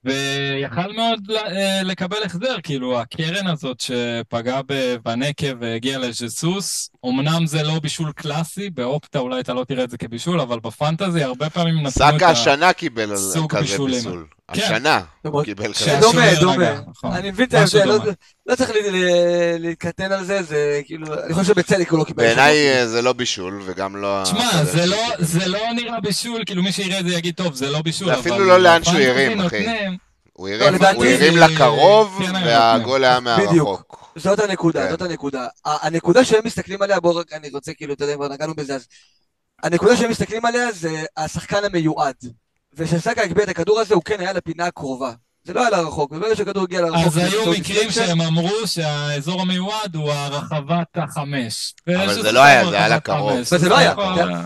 ויכל 0.05 0.93
מאוד 0.95 1.31
אה, 1.31 1.83
לקבל 1.83 2.17
החזר, 2.25 2.55
כאילו, 2.63 2.99
הקרן 2.99 3.47
הזאת 3.47 3.79
שפגעה 3.79 4.61
בוונקה 4.61 5.47
והגיעה 5.59 5.99
לז'סוס, 5.99 6.89
אמנם 7.05 7.45
זה 7.45 7.63
לא 7.63 7.79
בישול 7.79 8.11
קלאסי, 8.11 8.69
באופטה 8.69 9.19
אולי 9.19 9.39
אתה 9.39 9.53
לא 9.53 9.63
תראה 9.63 9.83
את 9.83 9.89
זה 9.89 9.97
כבישול, 9.97 10.39
אבל 10.39 10.59
בפנטזי 10.59 11.23
הרבה 11.23 11.49
פעמים 11.49 11.75
נתנו 11.75 11.89
את 11.89 11.95
הסוג 11.95 12.11
בישולים. 12.11 12.19
סאקה 12.19 12.29
השנה 12.29 12.73
קיבל 12.73 13.11
כזה 13.49 13.77
בישול. 13.91 14.25
כן. 14.53 14.61
השנה 14.61 15.01
הוא 15.21 15.43
קיבל 15.43 15.73
כזה. 15.73 15.97
דומה, 16.01 16.35
דומה. 16.39 16.81
נכון. 16.87 17.11
אני 17.11 17.31
מבין 17.31 17.47
את 17.47 17.53
ההבדל, 17.53 17.85
לא, 17.85 17.97
לא 18.45 18.55
צריך 18.55 18.71
להתקטן 19.59 20.11
על 20.11 20.25
זה, 20.25 20.43
זה 20.43 20.81
כאילו, 20.85 21.07
אני 21.23 21.33
חושב 21.33 21.53
שבצדק 21.53 21.89
הוא 21.89 21.99
לא 21.99 22.03
קיבל. 22.03 22.23
בעיניי 22.23 22.67
אה, 22.67 22.87
זה 22.87 23.01
לא 23.01 23.13
בישול, 23.13 23.61
וגם 23.65 23.95
לא... 23.95 24.21
תשמע, 24.23 24.85
לא, 24.85 24.97
זה 25.19 25.47
לא 25.47 25.59
נראה 25.75 25.99
בישול, 25.99 26.41
כאילו 26.45 26.63
מי 26.63 26.71
שיראה 26.71 26.99
את 26.99 27.07
זה 27.07 27.13
יגיד, 27.13 27.35
טוב, 27.35 27.53
זה 27.53 27.71
לא 27.71 27.81
בישול, 27.81 28.09
אבל... 28.09 28.19
אפילו 28.19 28.45
לא 28.45 28.59
לאן 28.59 28.83
שהוא 28.83 28.99
הרים, 28.99 29.41
אחי. 29.41 29.65
הוא 30.33 30.49
הרים 30.49 31.37
לקרוב, 31.37 32.19
כן, 32.25 32.35
והגול 32.35 33.03
היה 33.03 33.19
מהרחוק. 33.19 34.11
זאת 34.15 34.39
הנקודה, 34.39 34.83
כן. 34.83 34.89
זאת 34.89 35.01
הנקודה. 35.01 35.47
הנקודה 35.65 36.25
שהם 36.25 36.41
מסתכלים 36.45 36.81
עליה, 36.81 36.99
בואו 36.99 37.15
רק, 37.15 37.33
אני 37.33 37.49
רוצה 37.49 37.73
כאילו, 37.73 37.93
אתה 37.93 38.03
יודע, 38.03 38.15
כבר 38.15 38.27
נגענו 38.27 38.55
בזה, 38.55 38.75
אז... 38.75 38.87
הנקודה 39.63 39.97
שהם 39.97 40.09
מסתכלים 40.09 40.45
עליה 40.45 40.71
זה 40.71 41.03
השחקן 41.17 41.63
המיועד. 41.63 42.15
וכשסאקה 42.77 43.21
הגביה 43.21 43.43
את 43.43 43.49
הכדור 43.49 43.79
הזה, 43.79 43.95
הוא 43.95 44.03
כן 44.03 44.19
היה 44.19 44.33
לפינה 44.33 44.65
הקרובה. 44.65 45.11
זה 45.43 45.53
לא 45.53 45.61
היה 45.61 45.69
לרחוק, 45.69 46.11
וברגע 46.11 46.35
שהכדור 46.35 46.63
הגיע 46.63 46.81
לרחוק... 46.81 47.07
אז 47.07 47.17
היו 47.17 47.51
מקרים 47.51 47.91
שהם 47.91 48.21
אמרו 48.21 48.67
שהאזור 48.67 49.41
המיועד 49.41 49.95
הוא 49.95 50.11
הרחבת 50.11 50.87
החמש. 50.95 51.73
אבל 51.87 52.13
זה 52.13 52.31
לא 52.31 52.39
היה, 52.39 52.69
זה 52.69 52.75
היה 52.75 52.89
לקרוב. 52.89 53.41
זה 53.43 53.69
לא 53.69 53.77
היה, 53.77 53.95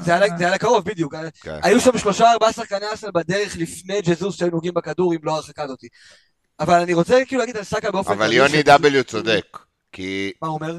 זה 0.06 0.14
היה 0.40 0.52
לקרוב, 0.52 0.86
בדיוק. 0.86 1.16
כן. 1.42 1.60
היו 1.64 1.80
שם 1.80 1.98
שלושה 1.98 2.32
ארבעה 2.32 2.54
שחקני 2.54 2.86
אסל 2.94 3.12
בדרך 3.14 3.58
לפני 3.58 4.02
ג'זוס 4.02 4.40
שהיו 4.40 4.52
נוגעים 4.52 4.74
בכדור, 4.74 5.14
אם 5.14 5.20
לא 5.24 5.36
הרחקה 5.36 5.64
הזאתי. 5.64 5.88
אבל 6.60 6.82
אני 6.82 6.94
רוצה 6.94 7.26
כאילו 7.28 7.40
להגיד 7.40 7.58
על 7.58 7.64
סאקה 7.64 7.92
באופן... 7.92 8.12
אבל 8.12 8.34
יוני 8.34 8.64
דאבליו 8.64 9.04
צודק, 9.04 9.58
כי... 9.92 10.32
מה 10.42 10.48
הוא 10.48 10.56
אומר? 10.56 10.78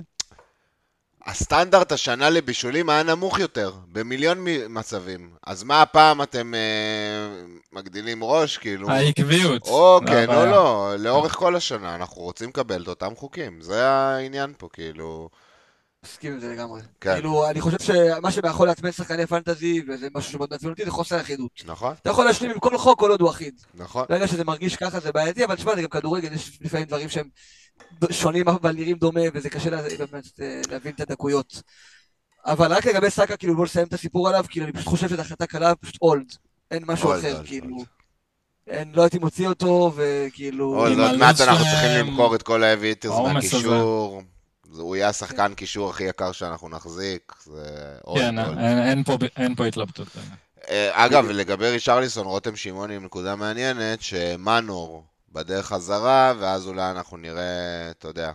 הסטנדרט 1.26 1.92
השנה 1.92 2.30
לבישולים 2.30 2.88
היה 2.88 3.02
נמוך 3.02 3.38
יותר, 3.38 3.72
במיליון 3.92 4.44
מצבים. 4.68 5.30
אז 5.46 5.62
מה 5.62 5.82
הפעם 5.82 6.22
אתם 6.22 6.54
אה, 6.54 6.60
מגדילים 7.72 8.24
ראש, 8.24 8.58
כאילו? 8.58 8.90
העקביות. 8.90 9.62
או 9.66 10.00
כן 10.06 10.26
או 10.28 10.46
לא, 10.46 10.94
לאורך 10.98 11.34
כל 11.34 11.56
השנה 11.56 11.94
אנחנו 11.94 12.22
רוצים 12.22 12.48
לקבל 12.48 12.82
את 12.82 12.88
אותם 12.88 13.14
חוקים. 13.16 13.60
זה 13.60 13.88
העניין 13.88 14.52
פה, 14.58 14.68
כאילו... 14.72 15.28
מסכים 16.04 16.32
עם 16.32 16.40
זה 16.40 16.52
לגמרי. 16.52 16.80
כן. 17.00 17.14
כאילו, 17.14 17.50
אני 17.50 17.60
חושב 17.60 17.78
שמה 17.80 18.30
שיכול 18.30 18.66
לעצמם 18.66 18.92
שחקני 18.92 19.26
פנטזי, 19.26 19.82
וזה 19.88 20.08
משהו 20.14 20.32
שמאוד 20.32 20.48
מעצבן 20.50 20.70
אותי, 20.70 20.84
זה 20.84 20.90
חוסר 20.90 21.20
אחידות. 21.20 21.62
נכון. 21.66 21.94
אתה 22.02 22.10
יכול 22.10 22.24
להשלים 22.24 22.50
עם 22.50 22.58
כל 22.58 22.78
חוק 22.78 22.98
כל 22.98 23.10
עוד 23.10 23.20
הוא 23.20 23.30
אחיד. 23.30 23.54
נכון. 23.74 24.04
ברגע 24.08 24.26
שזה 24.28 24.44
מרגיש 24.44 24.76
ככה 24.76 25.00
זה 25.00 25.12
בעייתי, 25.12 25.44
אבל 25.44 25.56
תשמע, 25.56 25.74
זה 25.74 25.82
גם 25.82 25.88
כדורגל, 25.88 26.32
יש 26.32 26.58
לפעמים 26.60 26.86
דברים 26.86 27.08
שהם 27.08 27.28
שונים 28.10 28.48
אבל 28.48 28.72
נראים 28.72 28.96
דומה, 28.96 29.20
וזה 29.34 29.50
קשה 29.50 29.70
באמת 29.70 30.40
אה, 30.40 30.60
להבין 30.70 30.92
את 30.92 31.00
הדקויות. 31.00 31.62
אבל 32.46 32.72
רק 32.72 32.86
לגבי 32.86 33.10
סאקה, 33.10 33.36
כאילו, 33.36 33.56
בוא 33.56 33.64
נסיים 33.64 33.86
את 33.86 33.92
הסיפור 33.92 34.28
עליו, 34.28 34.44
כאילו, 34.48 34.66
אני 34.66 34.72
פשוט 34.72 34.88
חושב 34.88 35.08
שזו 35.08 35.20
החלטה 35.20 35.46
קלה, 35.46 35.74
פשוט 35.74 35.96
אולד. 36.02 36.32
אין 36.70 36.82
משהו 36.86 37.14
אחר, 37.14 37.42
כאילו. 37.44 37.76
אין, 38.66 38.92
לא 38.94 39.02
הייתי 39.02 39.18
מוציא 39.18 39.48
אותו, 39.48 39.92
וכאילו... 39.96 40.64
עוד 40.64 41.16
מעט 41.16 41.40
אנחנו 41.40 41.64
צריכים 41.64 42.06
למכור 42.06 42.34
את 42.34 42.42
כל 42.42 42.62
האבי 42.62 42.86
היטרס 42.86 43.18
מהקישור. 43.32 44.22
הוא 44.78 44.96
יהיה 44.96 45.08
השחקן 45.08 45.54
קישור 45.54 45.90
הכי 45.90 46.04
יקר 46.04 46.32
שאנחנו 46.32 46.68
נחזיק, 46.68 47.32
זה 47.44 47.96
אולד. 48.06 48.22
כן, 48.22 48.38
אין 49.36 49.54
פה 49.54 49.66
התלבטות. 49.66 50.08
אה, 50.70 51.06
אגב, 51.06 51.30
לגבי 51.30 51.70
רישרליסון, 51.70 52.26
רותם 52.26 52.56
שמעוני 52.56 52.96
עם 52.96 53.04
נקודה 53.04 53.36
מעניינת, 53.36 54.02
שמנור 54.02 55.04
בדרך 55.32 55.66
חזרה, 55.66 56.34
ואז 56.38 56.66
אולי 56.66 56.90
אנחנו 56.90 57.16
נראה, 57.16 57.90
אתה 57.90 58.08
יודע, 58.08 58.32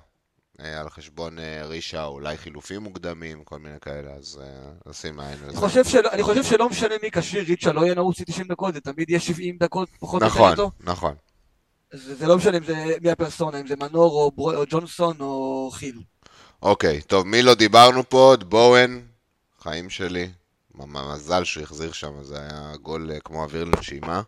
אה, 0.59 0.81
על 0.81 0.89
חשבון 0.89 1.39
אה, 1.39 1.65
רישה, 1.65 2.05
אולי 2.05 2.37
חילופים 2.37 2.81
מוקדמים, 2.81 3.43
כל 3.43 3.59
מיני 3.59 3.79
כאלה, 3.81 4.11
אז 4.11 4.39
נשים 4.85 5.19
עין 5.19 5.37
לזה. 5.47 5.65
אני 6.11 6.23
חושב 6.23 6.43
שלא 6.43 6.69
משנה 6.69 6.95
מי 7.03 7.11
כשיר, 7.11 7.43
ריצ'ה 7.47 7.71
לא 7.71 7.81
יהיה 7.81 7.95
נעוץ 7.95 8.21
90 8.21 8.47
דקות, 8.47 8.73
זה 8.73 8.81
תמיד 8.81 9.09
יהיה 9.09 9.19
70 9.19 9.57
דקות 9.57 9.89
פחות 9.99 10.21
או 10.21 10.27
יותר 10.27 10.49
איתו. 10.51 10.71
נכון, 10.79 10.93
נכון. 10.93 11.15
זה 11.93 12.27
לא 12.27 12.37
משנה 12.37 12.57
אם 12.57 12.63
זה 12.63 12.95
מי 13.01 13.11
הפרסונה, 13.11 13.59
אם 13.59 13.67
זה 13.67 13.75
מנור 13.75 14.31
או 14.37 14.63
ג'ונסון 14.69 15.15
או 15.19 15.69
חיל. 15.73 16.01
אוקיי, 16.61 17.01
טוב, 17.01 17.27
מי 17.27 17.41
לא 17.41 17.55
דיברנו 17.55 18.09
פה? 18.09 18.17
עוד 18.17 18.49
בואן, 18.49 19.01
חיים 19.61 19.89
שלי. 19.89 20.29
מזל 20.75 21.43
שהוא 21.43 21.63
החזיר 21.63 21.91
שם, 21.91 22.23
זה 22.23 22.39
היה 22.39 22.75
גול 22.81 23.11
אה, 23.11 23.19
כמו 23.19 23.43
אוויר 23.43 23.63
לנשימה. 23.63 24.21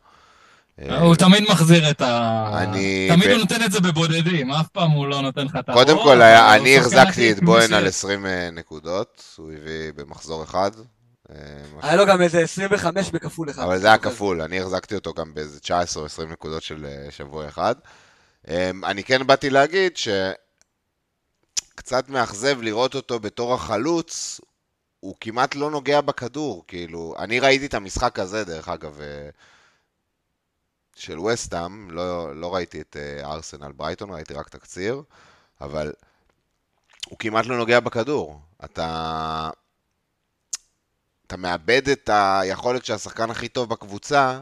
אה, 0.81 0.99
הוא 0.99 1.15
תמיד 1.15 1.43
מחזיר 1.49 1.89
את 1.89 2.01
ה... 2.01 2.49
אני... 2.63 3.07
תמיד 3.11 3.29
הוא 3.29 3.37
נותן 3.37 3.63
את 3.65 3.71
זה 3.71 3.79
בבודדים, 3.79 4.51
אף 4.51 4.67
פעם 4.67 4.91
הוא 4.91 5.07
לא 5.07 5.21
נותן 5.21 5.45
לך 5.45 5.55
את 5.59 5.69
הרוב. 5.69 5.83
קודם 5.83 6.03
כל, 6.03 6.21
אני 6.21 6.77
החזקתי 6.77 7.31
את 7.31 7.43
בוהן 7.43 7.73
על 7.73 7.87
20 7.87 8.25
אה, 8.25 8.49
נקודות, 8.51 9.23
הוא 9.37 9.51
הביא 9.51 9.91
במחזור 9.95 10.43
אחד. 10.43 10.71
היה 11.81 11.95
לו 11.95 12.05
גם 12.05 12.21
איזה 12.21 12.39
25 12.39 13.11
בכפול 13.11 13.49
אחד. 13.49 13.63
אבל 13.63 13.79
זה 13.79 13.87
היה 13.87 13.97
כפול, 13.97 14.41
אני 14.41 14.59
החזקתי 14.59 14.95
אותו 14.95 15.13
גם 15.13 15.33
באיזה 15.33 15.59
19 15.59 16.01
או 16.01 16.05
20 16.05 16.31
נקודות 16.31 16.63
של 16.63 16.85
שבוע 17.09 17.47
אחד. 17.47 17.75
אני 18.83 19.03
כן 19.03 19.27
באתי 19.27 19.49
להגיד 19.49 19.91
שקצת 21.77 22.09
מאכזב 22.09 22.61
לראות 22.61 22.95
אותו 22.95 23.19
בתור 23.19 23.53
החלוץ, 23.53 24.41
הוא 24.99 25.15
כמעט 25.21 25.55
לא 25.55 25.71
נוגע 25.71 26.01
בכדור, 26.01 26.63
כאילו, 26.67 27.15
אני 27.19 27.39
ראיתי 27.39 27.65
את 27.65 27.73
המשחק 27.73 28.19
הזה, 28.19 28.43
דרך 28.43 28.69
אגב, 28.69 29.01
אה, 29.01 29.29
של 30.97 31.19
וסטאם, 31.19 31.91
לא, 31.91 32.35
לא 32.35 32.55
ראיתי 32.55 32.81
את 32.81 32.97
אה, 32.99 33.31
ארסנל 33.33 33.71
ברייטון, 33.71 34.11
ראיתי 34.11 34.33
רק 34.33 34.49
תקציר, 34.49 35.01
אבל 35.61 35.93
הוא 37.09 37.19
כמעט 37.19 37.45
לא 37.45 37.57
נוגע 37.57 37.79
בכדור. 37.79 38.39
אתה... 38.65 39.49
אתה 41.27 41.37
מאבד 41.37 41.89
את 41.89 42.09
היכולת 42.13 42.85
של 42.85 42.93
השחקן 42.93 43.29
הכי 43.29 43.47
טוב 43.47 43.69
בקבוצה, 43.69 44.41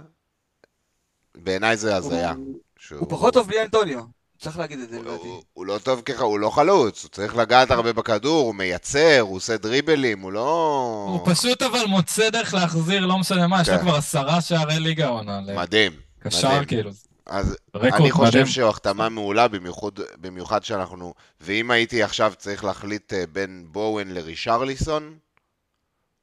בעיניי 1.36 1.78
זה 1.78 1.96
הזיה. 1.96 2.32
הוא, 2.32 2.60
שהוא... 2.78 3.00
הוא 3.00 3.10
פחות 3.10 3.34
טוב 3.34 3.48
בלי 3.48 3.62
אנטוניו. 3.62 4.02
צריך 4.40 4.58
להגיד 4.58 4.80
את 4.80 4.90
זה, 4.90 5.00
לדעתי. 5.00 5.28
הוא 5.54 5.66
לא 5.66 5.78
טוב 5.84 6.02
ככה, 6.02 6.24
הוא 6.24 6.40
לא 6.40 6.50
חלוץ, 6.50 7.04
הוא 7.04 7.10
צריך 7.10 7.36
לגעת 7.36 7.72
הרבה 7.72 7.94
בכדור, 7.94 8.46
הוא 8.46 8.56
מייצר, 8.56 9.20
הוא 9.20 9.36
עושה 9.36 9.58
דריבלים, 9.58 10.22
הוא 10.22 10.32
לא... 10.32 11.08
הוא 11.10 11.34
פשוט 11.34 11.62
אבל 11.62 11.86
מוצא 11.86 12.30
דרך 12.30 12.54
להחזיר, 12.54 13.06
לא 13.06 13.18
משנה 13.18 13.48
מה, 13.48 13.62
יש 13.62 13.70
לו 13.70 13.76
כן. 13.76 13.82
כבר 13.82 13.96
עשרה 13.96 14.42
שערי 14.42 14.80
ליגה 14.80 15.08
עונה. 15.08 15.42
מדהים. 15.42 16.05
קשר 16.26 16.66
כאילו. 16.66 16.92
אז 17.26 17.58
אני 17.76 18.12
חושב 18.12 18.46
שהוא 18.46 18.70
החתמה 18.70 19.10
מעולה, 19.10 19.48
במיוחד, 19.48 19.90
במיוחד 20.22 20.64
שאנחנו... 20.64 21.14
ואם 21.42 21.72
הייתי 21.72 22.04
עכשיו 22.04 22.34
צריך 22.38 22.64
להחליט 22.64 23.14
אה, 23.14 23.24
בין 23.32 23.68
בואוין 23.72 24.14
לרישרליסון, 24.14 25.18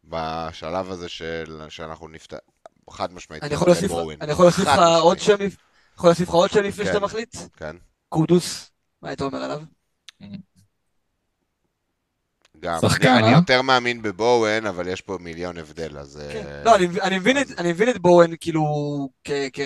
בשלב 0.04 0.90
הזה 0.90 1.08
של, 1.08 1.62
שאנחנו 1.68 2.08
נפתח... 2.08 2.36
חד 2.90 3.12
משמעית, 3.12 3.42
אני 3.42 3.54
יכול 3.54 3.68
להוסיף 3.68 4.66
לך 4.66 4.78
עוד 5.00 5.18
שם 5.18 5.36
יכול 5.96 6.10
להוסיף 6.10 6.28
לך 6.28 6.34
עוד 6.34 6.50
שם 6.50 6.62
לפני 6.62 6.84
שאתה 6.84 6.98
כן. 6.98 7.04
מחליט? 7.04 7.36
כן. 7.56 7.76
קודוס, 8.08 8.70
מה 9.02 9.08
היית 9.08 9.22
אומר 9.22 9.42
עליו? 9.42 9.60
גם. 12.60 12.78
שחקן, 12.80 13.08
אני, 13.08 13.22
אה? 13.22 13.28
אני 13.28 13.36
יותר 13.36 13.62
מאמין 13.62 14.02
בבואן, 14.02 14.66
אבל 14.66 14.88
יש 14.88 15.00
פה 15.00 15.18
מיליון 15.20 15.58
הבדל, 15.58 15.98
אז... 15.98 16.20
כן. 16.32 16.44
Uh... 16.44 16.64
לא, 16.64 16.76
אני, 16.76 16.86
אני, 17.58 17.72
מבין 17.72 17.88
את, 17.88 17.98
בואן, 17.98 18.30
כאילו, 18.40 18.62
כ... 19.24 19.30
כ... 19.52 19.60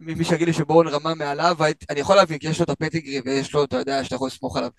מי 0.00 0.24
שיגיד 0.24 0.46
לי 0.46 0.52
שבואן 0.52 0.88
רמה 0.88 1.14
מעליו, 1.14 1.56
אני 1.90 2.00
יכול 2.00 2.16
להבין, 2.16 2.38
כי 2.38 2.48
יש 2.48 2.58
לו 2.58 2.64
את 2.64 2.70
הפטיגרי 2.70 3.20
ויש 3.24 3.54
לו, 3.54 3.64
אתה 3.64 3.76
יודע, 3.76 4.04
שאתה 4.04 4.14
יכול 4.14 4.26
לסמוך 4.26 4.56
עליו. 4.56 4.70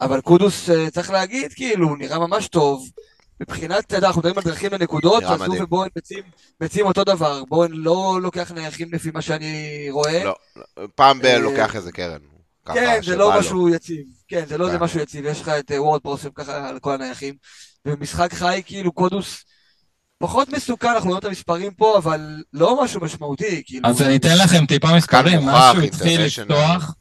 אבל 0.00 0.20
קודוס, 0.20 0.70
אה, 0.70 0.90
צריך 0.90 1.10
להגיד, 1.10 1.52
כאילו, 1.52 1.96
נראה 1.96 2.18
ממש 2.18 2.48
טוב. 2.48 2.90
מבחינת, 3.40 3.84
אתה 3.86 3.96
יודע, 3.96 4.06
אנחנו 4.06 4.20
מדברים 4.20 4.38
על 4.38 4.44
דרכים 4.44 4.72
לנקודות, 4.72 5.22
אז 5.22 5.42
הוא 5.42 5.56
ובוהן 5.60 5.90
מציעים 6.60 6.86
אותו 6.86 7.04
דבר. 7.04 7.44
בוהן 7.44 7.70
לא 7.72 8.18
לוקח 8.22 8.52
נייחים 8.52 8.88
לפי 8.92 9.10
מה 9.10 9.22
שאני 9.22 9.86
רואה. 9.90 10.24
לא, 10.24 10.34
פעם 10.94 11.18
ב- 11.18 11.26
לוקח 11.26 11.76
איזה 11.76 11.92
קרן. 11.92 12.20
כן, 12.74 13.00
זה 13.02 13.16
לא 13.16 13.38
משהו 13.38 13.68
יציב. 13.68 14.06
כן, 14.28 14.46
זה 14.46 14.58
לא 14.58 14.66
איזה 14.66 14.78
כן. 14.78 14.84
משהו 14.84 15.00
יציב. 15.00 15.24
יש 15.24 15.40
לך 15.40 15.48
את 15.48 15.70
וורד 15.78 16.00
ברוסם 16.04 16.30
ככה 16.30 16.68
על 16.68 16.78
כל 16.78 16.94
הנייחים. 16.94 17.34
ובמשחק 17.86 18.32
חי, 18.32 18.62
כאילו, 18.66 18.92
קודוס 18.92 19.44
פחות 20.18 20.48
מסוכן, 20.48 20.88
אנחנו 20.88 21.08
רואים 21.08 21.18
את 21.18 21.24
המספרים 21.24 21.74
פה, 21.74 21.98
אבל 21.98 22.42
לא 22.52 22.84
משהו 22.84 23.00
משמעותי, 23.00 23.62
כאילו. 23.66 23.88
אז 23.88 24.02
אני 24.02 24.16
אתן 24.16 24.38
לכם 24.44 24.66
טיפה 24.66 24.96
מספרים. 24.96 25.44
מאז 25.44 25.72
שהוא 25.72 25.84
התחיל 25.84 26.20
לפתוח, 26.24 26.94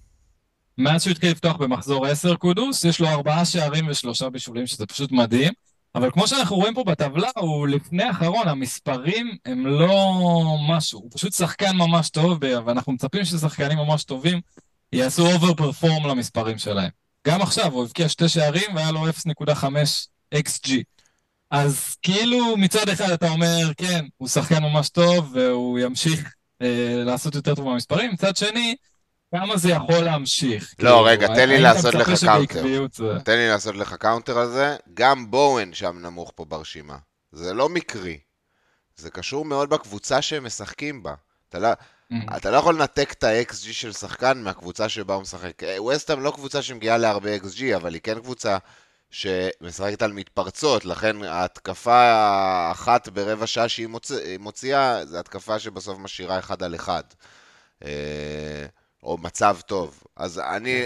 מאז 0.77 1.03
שהוא 1.03 1.11
התחיל 1.11 1.31
לפתוח 1.31 1.55
במחזור 1.55 2.07
10 2.07 2.35
קודוס, 2.35 2.83
יש 2.83 2.99
לו 2.99 3.07
ארבעה 3.07 3.45
שערים 3.45 3.87
ושלושה 3.87 4.29
בישולים, 4.29 4.67
שזה 4.67 4.85
פשוט 4.85 5.11
מדהים. 5.11 5.53
אבל 5.95 6.11
כמו 6.11 6.27
שאנחנו 6.27 6.55
רואים 6.55 6.73
פה 6.73 6.83
בטבלה, 6.83 7.29
הוא 7.37 7.67
לפני 7.67 8.11
אחרון, 8.11 8.47
המספרים 8.47 9.37
הם 9.45 9.67
לא 9.67 10.13
משהו, 10.69 10.99
הוא 10.99 11.09
פשוט 11.13 11.33
שחקן 11.33 11.75
ממש 11.75 12.09
טוב, 12.09 12.39
ואנחנו 12.65 12.93
מצפים 12.93 13.25
ששחקנים 13.25 13.77
ממש 13.77 14.03
טובים 14.03 14.41
יעשו 14.93 15.31
אובר 15.31 15.53
פרפורם 15.53 16.07
למספרים 16.07 16.57
שלהם. 16.57 16.89
גם 17.27 17.41
עכשיו, 17.41 17.71
הוא 17.73 17.83
הבקיע 17.83 18.09
שתי 18.09 18.29
שערים 18.29 18.75
והיה 18.75 18.91
לו 18.91 19.09
0.5 19.09 19.63
XG. 20.35 20.71
אז 21.51 21.95
כאילו 22.01 22.57
מצד 22.57 22.89
אחד 22.89 23.09
אתה 23.09 23.29
אומר, 23.29 23.71
כן, 23.77 24.05
הוא 24.17 24.27
שחקן 24.27 24.63
ממש 24.63 24.89
טוב 24.89 25.35
והוא 25.35 25.79
ימשיך 25.79 26.33
אה, 26.61 27.03
לעשות 27.05 27.35
יותר 27.35 27.55
טוב 27.55 27.69
במספרים, 27.69 28.11
מצד 28.11 28.37
שני, 28.37 28.75
כמה 29.35 29.57
זה 29.57 29.69
יכול 29.69 29.99
להמשיך? 29.99 30.75
לא, 30.79 30.89
כאילו, 30.89 31.03
רגע, 31.03 31.27
תן 31.27 31.49
לי 31.49 31.61
לעשות 31.61 31.93
לך 31.93 32.23
counter. 32.25 32.63
תן 33.23 33.37
לי 33.37 33.47
לעשות 33.47 33.75
לך 33.75 33.93
counter 33.93 34.37
על 34.37 34.49
זה. 34.49 34.75
גם 34.93 35.31
בואן 35.31 35.73
שם 35.73 35.97
נמוך 36.01 36.31
פה 36.35 36.45
ברשימה. 36.45 36.97
זה 37.31 37.53
לא 37.53 37.69
מקרי. 37.69 38.19
זה 38.95 39.09
קשור 39.09 39.45
מאוד 39.45 39.69
בקבוצה 39.69 40.21
שהם 40.21 40.45
משחקים 40.45 41.03
בה. 41.03 41.13
אתה 41.49 41.59
לא, 41.59 41.69
mm-hmm. 41.73 42.37
אתה 42.37 42.51
לא 42.51 42.57
יכול 42.57 42.75
לנתק 42.75 43.11
את 43.11 43.23
ה-XG 43.23 43.73
של 43.73 43.93
שחקן 43.93 44.41
מהקבוצה 44.43 44.89
שבה 44.89 45.13
הוא 45.13 45.21
משחק. 45.21 45.61
ווסטהאם 45.77 46.21
לא 46.21 46.31
קבוצה 46.31 46.61
שמגיעה 46.61 46.97
להרבה 46.97 47.37
XG, 47.37 47.75
אבל 47.75 47.93
היא 47.93 48.01
כן 48.01 48.19
קבוצה 48.19 48.57
שמשחקת 49.09 50.01
על 50.01 50.13
מתפרצות, 50.13 50.85
לכן 50.85 51.23
ההתקפה 51.23 51.95
האחת 51.95 53.09
ברבע 53.09 53.47
שעה 53.47 53.69
שהיא 53.69 53.87
מוצ... 53.87 54.11
מוציאה, 54.39 55.05
זו 55.05 55.17
התקפה 55.17 55.59
שבסוף 55.59 55.99
משאירה 55.99 56.39
אחד 56.39 56.63
על 56.63 56.75
אחד. 56.75 57.03
אה, 57.85 58.65
או 59.03 59.17
מצב 59.17 59.57
טוב. 59.65 60.03
אז 60.15 60.39
אני, 60.39 60.85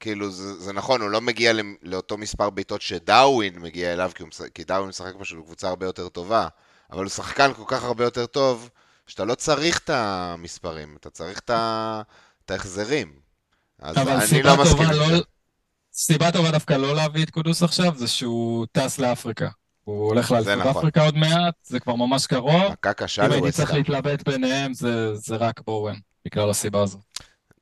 כאילו, 0.00 0.30
זה, 0.30 0.54
זה 0.54 0.72
נכון, 0.72 1.00
הוא 1.00 1.10
לא 1.10 1.20
מגיע 1.20 1.52
לאותו 1.82 2.16
מספר 2.18 2.50
בעיטות 2.50 2.82
שדאווין 2.82 3.58
מגיע 3.58 3.92
אליו, 3.92 4.10
כי, 4.14 4.24
משחק, 4.24 4.52
כי 4.54 4.64
דאווין 4.64 4.88
משחק 4.88 5.12
פשוט 5.18 5.38
בקבוצה 5.38 5.68
הרבה 5.68 5.86
יותר 5.86 6.08
טובה, 6.08 6.48
אבל 6.90 7.02
הוא 7.02 7.10
שחקן 7.10 7.54
כל 7.54 7.64
כך 7.66 7.84
הרבה 7.84 8.04
יותר 8.04 8.26
טוב, 8.26 8.70
שאתה 9.06 9.24
לא 9.24 9.34
צריך 9.34 9.78
את 9.78 9.90
המספרים, 9.90 10.96
אתה 11.00 11.10
צריך 11.10 11.38
את 11.38 12.50
ההחזרים. 12.50 13.12
אז 13.78 13.96
אני 13.96 14.42
לא 14.42 14.56
מסכים 14.56 14.90
לא... 14.90 15.37
סיבה 16.00 16.32
טובה 16.32 16.50
דווקא 16.50 16.74
לא 16.74 16.94
להביא 16.94 17.24
את 17.24 17.30
קודוס 17.30 17.62
עכשיו, 17.62 17.92
זה 17.96 18.06
שהוא 18.06 18.66
טס 18.72 18.98
לאפריקה. 18.98 19.48
הוא 19.84 20.06
הולך 20.06 20.30
לאליפות 20.30 20.56
נכון. 20.56 20.76
אפריקה 20.76 21.04
עוד 21.04 21.16
מעט, 21.16 21.54
זה 21.62 21.80
כבר 21.80 21.94
ממש 21.94 22.26
קרוב. 22.26 22.72
מכה 22.72 22.92
קשה 22.92 23.26
אם 23.26 23.32
הייתי 23.32 23.52
צריך 23.52 23.72
להתלבט 23.72 24.28
ביניהם, 24.28 24.74
זה, 24.74 25.14
זה 25.14 25.36
רק 25.36 25.60
בורן, 25.66 25.94
בגלל 26.24 26.50
הסיבה 26.50 26.82
הזו. 26.82 26.98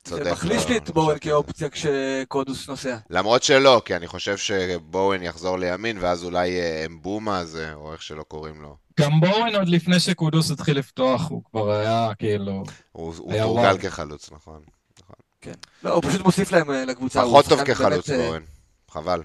זה 0.07 0.31
מחליש 0.31 0.67
לי 0.67 0.77
את 0.77 0.89
בואן 0.89 1.17
כאופציה 1.21 1.69
כשקודוס 1.69 2.69
נוסע. 2.69 2.97
למרות 3.09 3.43
שלא, 3.43 3.81
כי 3.85 3.95
אני 3.95 4.07
חושב 4.07 4.37
שבואן 4.37 5.23
יחזור 5.23 5.57
לימין, 5.57 5.97
ואז 6.01 6.23
אולי 6.23 6.59
אה, 6.59 6.85
אמבומה 6.85 7.37
הזה, 7.37 7.73
או 7.73 7.93
איך 7.93 8.01
שלא 8.01 8.23
קוראים 8.23 8.61
לו. 8.61 8.77
גם 8.99 9.19
בואן 9.19 9.55
עוד 9.55 9.67
לפני 9.67 9.99
שקודוס 9.99 10.51
התחיל 10.51 10.77
לפתוח, 10.77 11.29
הוא 11.29 11.43
כבר 11.51 11.71
היה 11.71 12.11
כאילו... 12.19 12.63
הוא 12.91 13.13
תורגל 13.37 13.77
כחלוץ, 13.77 14.31
נכון. 14.31 14.61
כן. 15.41 15.53
לא, 15.83 15.93
הוא 15.93 16.03
פשוט 16.03 16.21
מוסיף 16.21 16.51
להם 16.51 16.71
אה, 16.71 16.85
לקבוצה. 16.85 17.21
פחות 17.21 17.45
טוב 17.45 17.63
כחלוץ, 17.63 18.09
אה, 18.09 18.17
בואן. 18.17 18.41
חבל. 18.91 19.21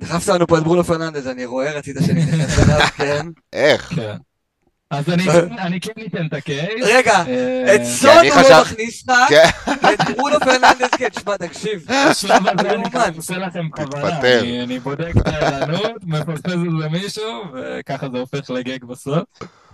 דחפת 0.00 0.28
לנו 0.28 0.46
פה 0.46 0.58
את 0.58 0.62
ברונו 0.62 0.84
פרננדז, 0.84 1.26
אני 1.26 1.44
רואה, 1.44 1.72
רצית 1.72 1.96
שאני 2.06 2.22
אתייחס 2.24 2.58
אליו, 2.58 2.86
כן. 2.96 3.26
איך? 3.52 3.92
כן. 3.94 4.16
אז 4.90 5.08
אני 5.58 5.80
כן 5.80 5.92
ניתן 5.96 6.26
את 6.26 6.32
הקייס. 6.32 6.82
רגע, 6.82 7.24
אה, 7.28 7.74
את 7.74 7.80
סון 7.84 8.26
הוא 8.26 8.50
לא 8.50 8.60
מכניס 8.62 9.08
לך, 9.08 9.28
כן. 9.28 9.48
ואת 9.82 9.98
ברונו 10.16 10.40
פרננדס 10.40 10.90
כן, 10.98 11.08
תשמע, 11.08 11.36
תקשיב. 11.36 11.86
בשלב 12.10 12.42
הזה 12.48 12.70
אני 12.70 13.16
עושה 13.16 13.36
לכם 13.36 13.68
כוונה, 13.70 14.20
אני 14.62 14.78
בודק 14.78 15.12
את 15.18 15.26
הערנות, 15.26 16.04
מפספס 16.04 16.52
איזה 16.52 16.88
מישהו, 16.90 17.42
וככה 17.54 18.08
זה 18.12 18.18
הופך 18.18 18.50
לגג 18.50 18.84
בסוף. 18.84 19.24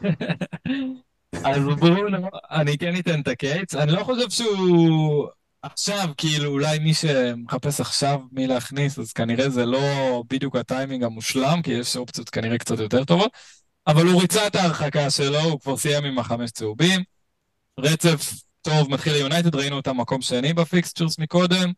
אז 1.44 1.62
ברונו, 1.78 2.28
אני 2.50 2.78
כן 2.78 2.90
ניתן 2.90 3.20
את 3.20 3.28
ה 3.28 3.36
case. 3.36 3.74
אני 3.74 3.92
לא 3.92 4.04
חושב 4.04 4.30
שהוא 4.30 5.28
עכשיו, 5.62 6.08
כאילו, 6.16 6.50
אולי 6.50 6.78
מי 6.78 6.94
שמחפש 6.94 7.80
עכשיו 7.80 8.20
מי 8.32 8.46
להכניס, 8.46 8.98
אז 8.98 9.12
כנראה 9.12 9.50
זה 9.50 9.66
לא 9.66 10.22
בדיוק 10.30 10.56
הטיימינג 10.56 11.04
המושלם, 11.04 11.60
כי 11.62 11.70
יש 11.70 11.96
אופציות 11.96 12.30
כנראה 12.30 12.58
קצת 12.58 12.78
יותר 12.78 13.04
טובות. 13.04 13.32
אבל 13.86 14.06
הוא 14.06 14.20
ריצה 14.20 14.46
את 14.46 14.56
ההרחקה 14.56 15.10
שלו, 15.10 15.40
הוא 15.40 15.60
כבר 15.60 15.76
סיים 15.76 16.04
עם 16.04 16.18
החמש 16.18 16.50
צהובים. 16.50 17.00
רצף 17.80 18.32
טוב 18.62 18.90
מתחיל 18.90 19.12
ליונייטד, 19.12 19.54
ראינו 19.54 19.76
אותם 19.76 19.96
מקום 19.96 20.22
שני 20.22 20.52
ב 20.52 20.60
fixtures 20.60 21.18
מקודם. 21.18 21.72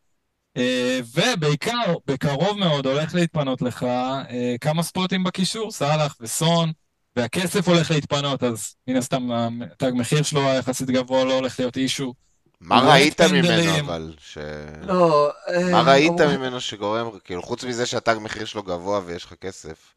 אה, 0.56 1.00
ובעיקר, 1.14 1.94
בקרוב 2.06 2.58
מאוד 2.58 2.86
הולך 2.86 3.14
להתפנות 3.14 3.62
לך 3.62 3.82
אה, 3.82 4.54
כמה 4.60 4.82
ספוטים 4.82 5.24
בקישור, 5.24 5.70
סאלח 5.70 6.16
וסון, 6.20 6.72
והכסף 7.16 7.68
הולך 7.68 7.90
להתפנות, 7.90 8.42
אז 8.42 8.74
מן 8.88 8.96
הסתם 8.96 9.30
התג 9.32 9.92
מחיר 9.94 10.22
שלו 10.22 10.48
היחסית 10.50 10.90
גבוה 10.90 11.24
לא 11.24 11.32
הולך 11.32 11.60
להיות 11.60 11.76
אישו. 11.76 12.14
מה 12.60 12.80
ראית 12.80 13.20
ממנו 13.20 13.80
אבל? 13.80 14.14
ש... 14.18 14.38
לא... 14.82 15.30
מה 15.70 15.78
אה, 15.78 15.82
ראית 15.82 16.20
ממנו 16.20 16.60
שגורם, 16.60 17.06
כאילו, 17.24 17.42
חוץ 17.42 17.64
מזה 17.64 17.86
שהתג 17.86 18.16
מחיר 18.20 18.44
שלו 18.44 18.62
גבוה 18.62 19.00
ויש 19.06 19.24
לך 19.24 19.34
כסף? 19.40 19.94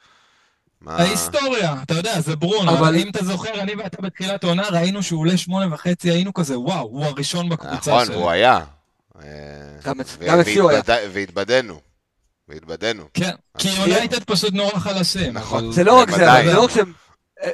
מה... 0.81 0.95
ההיסטוריה, 0.95 1.75
אתה 1.83 1.93
יודע, 1.93 2.21
זה 2.21 2.35
ברון, 2.35 2.69
אבל 2.69 2.95
אם 2.95 3.09
אתה 3.09 3.23
זוכר, 3.23 3.61
אני 3.61 3.75
ואתה 3.75 4.01
בתחילת 4.01 4.43
העונה 4.43 4.69
ראינו 4.69 5.03
שהוא 5.03 5.19
עולה 5.19 5.37
שמונה 5.37 5.73
וחצי, 5.73 6.11
היינו 6.11 6.33
כזה, 6.33 6.59
וואו, 6.59 6.87
הוא 6.87 7.05
הראשון 7.05 7.49
בקבוצה 7.49 7.91
נכון, 7.91 8.05
שלי. 8.05 8.15
נכון, 8.15 8.23
הוא 8.23 8.31
היה. 8.31 8.59
גם 9.83 10.01
אצלי 10.01 10.59
הוא 10.59 10.69
היה. 10.69 10.81
והתבדינו. 11.13 11.79
והתבדינו. 12.47 13.03
כן, 13.13 13.31
כי 13.57 13.69
יונייטד 13.69 14.23
פשוט 14.23 14.53
נורא 14.53 14.79
חלשים. 14.79 15.33
נכון. 15.33 15.71
זה 15.71 15.83
לא 15.83 15.99
רק 15.99 16.11
זה, 16.11 16.25
לא 16.53 16.67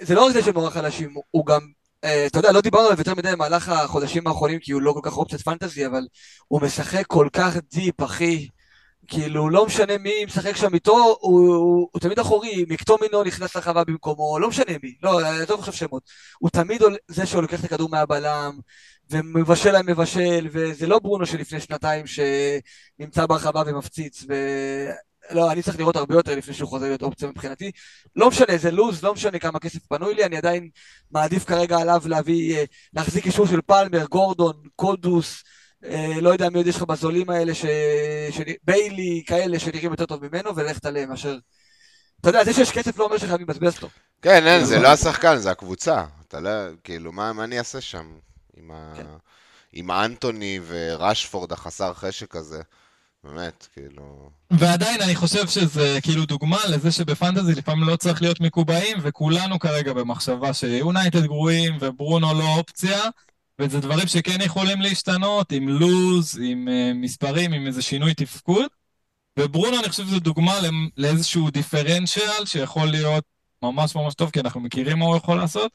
זה 0.01 0.15
לא 0.15 0.25
רק 0.25 0.33
זה 0.33 0.43
שהם 0.43 0.53
נורא 0.53 0.69
חלשים, 0.69 1.13
הוא 1.31 1.45
גם 1.45 1.59
אה, 2.03 2.25
אתה 2.25 2.39
יודע, 2.39 2.51
לא 2.51 2.61
דיברנו 2.61 2.85
עליו 2.85 2.99
יותר 2.99 3.13
מדי 3.13 3.31
במהלך 3.31 3.69
החודשים 3.69 4.27
האחרונים, 4.27 4.59
כי 4.59 4.71
הוא 4.71 4.81
לא 4.81 4.91
כל 4.93 4.99
כך 5.03 5.17
אופציית 5.17 5.41
פנטזי, 5.41 5.85
אבל 5.85 6.07
הוא 6.47 6.61
משחק 6.61 7.07
כל 7.07 7.27
כך 7.33 7.57
דיפ, 7.71 8.03
אחי. 8.03 8.47
כאילו, 9.07 9.49
לא 9.49 9.65
משנה 9.65 9.97
מי 9.97 10.25
משחק 10.25 10.55
שם 10.55 10.73
איתו, 10.73 11.17
הוא, 11.21 11.47
הוא, 11.47 11.89
הוא 11.91 12.01
תמיד 12.01 12.19
אחורי, 12.19 12.65
מקטומינו 12.69 13.23
נכנס 13.23 13.55
לחווה 13.55 13.83
במקומו, 13.83 14.39
לא 14.39 14.49
משנה 14.49 14.73
מי, 14.83 14.95
לא, 15.03 15.19
עזוב 15.19 15.59
עכשיו 15.59 15.73
שמות. 15.73 16.03
הוא 16.39 16.49
תמיד 16.49 16.81
זה 17.07 17.25
שהוא 17.25 17.41
לוקח 17.41 17.59
את 17.59 17.65
הכדור 17.65 17.89
מהבלם, 17.89 18.59
ומבשל 19.09 19.71
להם 19.71 19.85
מבשל, 19.85 20.47
וזה 20.51 20.87
לא 20.87 20.99
ברונו 20.99 21.25
שלפני 21.25 21.59
שנתיים 21.59 22.05
שנמצא 22.07 23.25
ברחבה 23.25 23.63
ומפציץ, 23.65 24.23
ו... 24.29 24.33
לא, 25.31 25.51
אני 25.51 25.61
צריך 25.63 25.79
לראות 25.79 25.95
הרבה 25.95 26.15
יותר 26.15 26.35
לפני 26.35 26.53
שהוא 26.53 26.69
חוזר 26.69 26.85
להיות 26.85 27.01
אופציה 27.01 27.27
מבחינתי. 27.27 27.71
לא 28.15 28.29
משנה, 28.29 28.57
זה 28.57 28.71
לוז, 28.71 29.03
לא 29.03 29.13
משנה 29.13 29.39
כמה 29.39 29.59
כסף 29.59 29.79
פנוי 29.89 30.15
לי, 30.15 30.25
אני 30.25 30.37
עדיין 30.37 30.69
מעדיף 31.11 31.45
כרגע 31.45 31.77
עליו 31.77 32.01
להביא, 32.05 32.57
אה, 32.57 32.63
להחזיק 32.93 33.25
אישור 33.25 33.47
של 33.47 33.61
פלמר, 33.61 34.05
גורדון, 34.05 34.53
קודוס, 34.75 35.43
אה, 35.85 36.21
לא 36.21 36.29
יודע 36.29 36.49
מי 36.49 36.57
עוד 36.57 36.67
יש 36.67 36.75
לך 36.75 36.83
בזולים 36.83 37.29
האלה, 37.29 37.53
ש... 37.53 37.65
ש... 38.31 38.41
ביילי, 38.63 39.23
כאלה 39.27 39.59
שנראים 39.59 39.91
יותר 39.91 40.05
טוב 40.05 40.27
ממנו, 40.27 40.55
וללכת 40.55 40.85
עליהם 40.85 41.09
מאשר... 41.09 41.37
אתה 42.21 42.29
יודע, 42.29 42.43
זה 42.43 42.53
שיש 42.53 42.71
כסף 42.71 42.97
לא 42.97 43.03
אומר 43.03 43.17
שחייבים 43.17 43.47
לבזבז 43.49 43.75
אותו. 43.75 43.89
כן, 44.21 44.47
אין, 44.47 44.65
זה 44.65 44.79
לא 44.79 44.87
השחקן, 44.87 45.37
זה 45.37 45.51
הקבוצה. 45.51 46.05
אתה 46.27 46.39
לא, 46.39 46.49
כאילו, 46.83 47.11
מה, 47.11 47.33
מה 47.33 47.43
אני 47.43 47.59
אעשה 47.59 47.81
שם 47.81 48.17
עם, 48.57 48.71
ה... 48.71 48.93
כן. 48.95 49.05
עם 49.73 49.91
האנטוני 49.91 50.59
ורשפורד 50.67 51.51
החסר 51.51 51.93
חשק 51.93 52.35
הזה? 52.35 52.61
באמת, 53.25 53.67
כאילו... 53.73 54.29
ועדיין 54.51 55.01
אני 55.01 55.15
חושב 55.15 55.47
שזה 55.47 55.99
כאילו 56.01 56.25
דוגמה 56.25 56.57
לזה 56.69 56.91
שבפנטזי 56.91 57.55
לפעמים 57.55 57.87
לא 57.87 57.95
צריך 57.95 58.21
להיות 58.21 58.41
מקובעים, 58.41 58.97
וכולנו 59.01 59.59
כרגע 59.59 59.93
במחשבה 59.93 60.53
שיונייטד 60.53 61.25
גרועים 61.25 61.77
וברונו 61.79 62.33
לא 62.33 62.55
אופציה, 62.57 63.01
וזה 63.59 63.79
דברים 63.79 64.07
שכן 64.07 64.41
יכולים 64.41 64.81
להשתנות 64.81 65.51
עם 65.51 65.69
לוז, 65.69 66.39
עם 66.43 66.67
uh, 66.67 66.93
מספרים, 66.95 67.53
עם 67.53 67.67
איזה 67.67 67.81
שינוי 67.81 68.13
תפקוד. 68.13 68.65
וברונו, 69.39 69.79
אני 69.79 69.89
חושב 69.89 70.03
שזו 70.03 70.19
דוגמה 70.19 70.59
לאיזשהו 70.97 71.49
דיפרנציאל 71.49 72.45
שיכול 72.45 72.87
להיות 72.87 73.23
ממש 73.63 73.95
ממש 73.95 74.13
טוב, 74.13 74.29
כי 74.29 74.39
אנחנו 74.39 74.59
מכירים 74.61 74.99
מה 74.99 75.05
הוא 75.05 75.17
יכול 75.17 75.37
לעשות. 75.37 75.71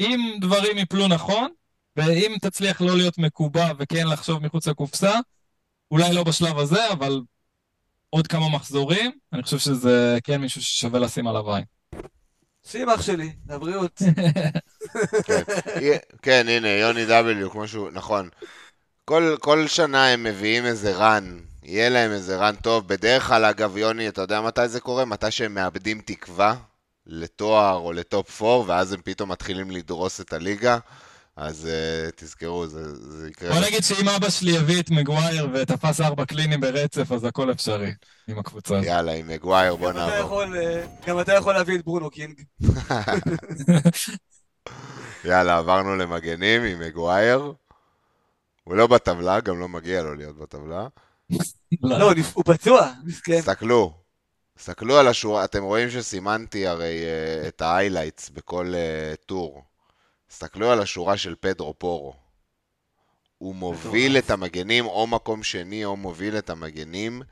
אם 0.00 0.38
דברים 0.40 0.78
יפלו 0.78 1.08
נכון, 1.08 1.48
ואם 1.96 2.36
תצליח 2.40 2.80
לא 2.80 2.96
להיות 2.96 3.18
מקובע 3.18 3.72
וכן 3.78 4.06
לחשוב 4.06 4.42
מחוץ 4.42 4.66
לקופסה, 4.68 5.18
אולי 5.90 6.14
לא 6.14 6.24
בשלב 6.24 6.58
הזה, 6.58 6.92
אבל 6.92 7.20
עוד 8.10 8.26
כמה 8.26 8.48
מחזורים, 8.48 9.10
אני 9.32 9.42
חושב 9.42 9.58
שזה 9.58 10.18
כן 10.24 10.40
מישהו 10.40 10.62
ששווה 10.62 11.00
לשים 11.00 11.26
עליו 11.26 11.54
עין. 11.54 11.64
שים 12.64 12.88
אח 12.88 13.02
שלי, 13.02 13.32
לבריאות. 13.48 14.02
כן, 15.80 15.96
כן, 16.22 16.46
הנה, 16.48 16.68
יוני 16.68 17.06
דאבליו, 17.06 17.50
כמו 17.50 17.68
שהוא, 17.68 17.90
נכון. 17.90 18.28
כל, 19.04 19.36
כל 19.40 19.66
שנה 19.66 20.06
הם 20.08 20.22
מביאים 20.22 20.66
איזה 20.66 20.96
רן, 20.96 21.38
יהיה 21.62 21.88
להם 21.88 22.10
איזה 22.10 22.36
רן 22.36 22.54
טוב. 22.56 22.88
בדרך 22.88 23.26
כלל, 23.28 23.44
אגב, 23.44 23.76
יוני, 23.76 24.08
אתה 24.08 24.22
יודע 24.22 24.40
מתי 24.40 24.68
זה 24.68 24.80
קורה? 24.80 25.04
מתי 25.04 25.30
שהם 25.30 25.54
מאבדים 25.54 26.00
תקווה 26.04 26.54
לתואר 27.06 27.76
או 27.76 27.92
לטופ 27.92 28.42
4, 28.42 28.64
ואז 28.66 28.92
הם 28.92 29.00
פתאום 29.04 29.32
מתחילים 29.32 29.70
לדרוס 29.70 30.20
את 30.20 30.32
הליגה. 30.32 30.78
אז 31.40 31.68
uh, 31.68 32.10
תזכרו, 32.16 32.66
זה, 32.66 32.94
זה 32.94 33.28
יקרה. 33.28 33.52
בוא 33.52 33.66
נגיד 33.66 33.84
שאם 33.84 34.08
אבא 34.08 34.30
שלי 34.30 34.58
הביא 34.58 34.80
את 34.80 34.90
מגווייר 34.90 35.48
ותפס 35.54 36.00
ארבע 36.00 36.24
קלינים 36.24 36.60
ברצף, 36.60 37.12
אז 37.12 37.24
הכל 37.24 37.50
אפשרי 37.52 37.92
עם 38.28 38.38
הקבוצה. 38.38 38.80
יאללה, 38.82 39.12
עם 39.12 39.28
מגווייר 39.28 39.76
בוא 39.76 39.92
נעבור. 39.92 40.16
יכול, 40.18 40.56
אה, 40.56 40.86
גם 41.06 41.20
אתה 41.20 41.32
יכול 41.32 41.54
להביא 41.54 41.78
את 41.78 41.84
ברונו 41.84 42.10
קינג. 42.10 42.42
יאללה, 45.24 45.58
עברנו 45.58 45.96
למגנים 45.96 46.62
עם 46.62 46.80
מגווייר. 46.80 47.52
הוא 48.64 48.74
לא 48.74 48.86
בטבלה, 48.86 49.40
גם 49.40 49.60
לא 49.60 49.68
מגיע 49.68 50.02
לו 50.02 50.14
להיות 50.14 50.38
בטבלה. 50.38 50.86
לא, 51.82 52.12
הוא 52.34 52.44
פצוע, 52.46 52.92
מסכן. 53.04 53.40
תסתכלו, 53.40 53.94
תסתכלו 54.56 54.98
על 54.98 55.08
השורה, 55.08 55.44
אתם 55.44 55.62
רואים 55.62 55.90
שסימנתי 55.90 56.66
הרי 56.66 57.00
uh, 57.44 57.48
את 57.48 57.62
ה-highlights 57.62 58.32
בכל 58.32 58.72
uh, 58.74 59.26
טור. 59.26 59.67
תסתכלו 60.28 60.70
על 60.70 60.80
השורה 60.80 61.16
של 61.16 61.34
פדרו 61.40 61.74
פורו. 61.78 62.14
הוא 63.38 63.54
מוביל 63.54 64.18
את 64.18 64.30
המגנים 64.30 64.86
או 64.86 65.06
מקום 65.06 65.42
שני 65.42 65.84
או 65.84 65.96
מוביל 65.96 66.38
את 66.38 66.50
המגנים 66.50 67.22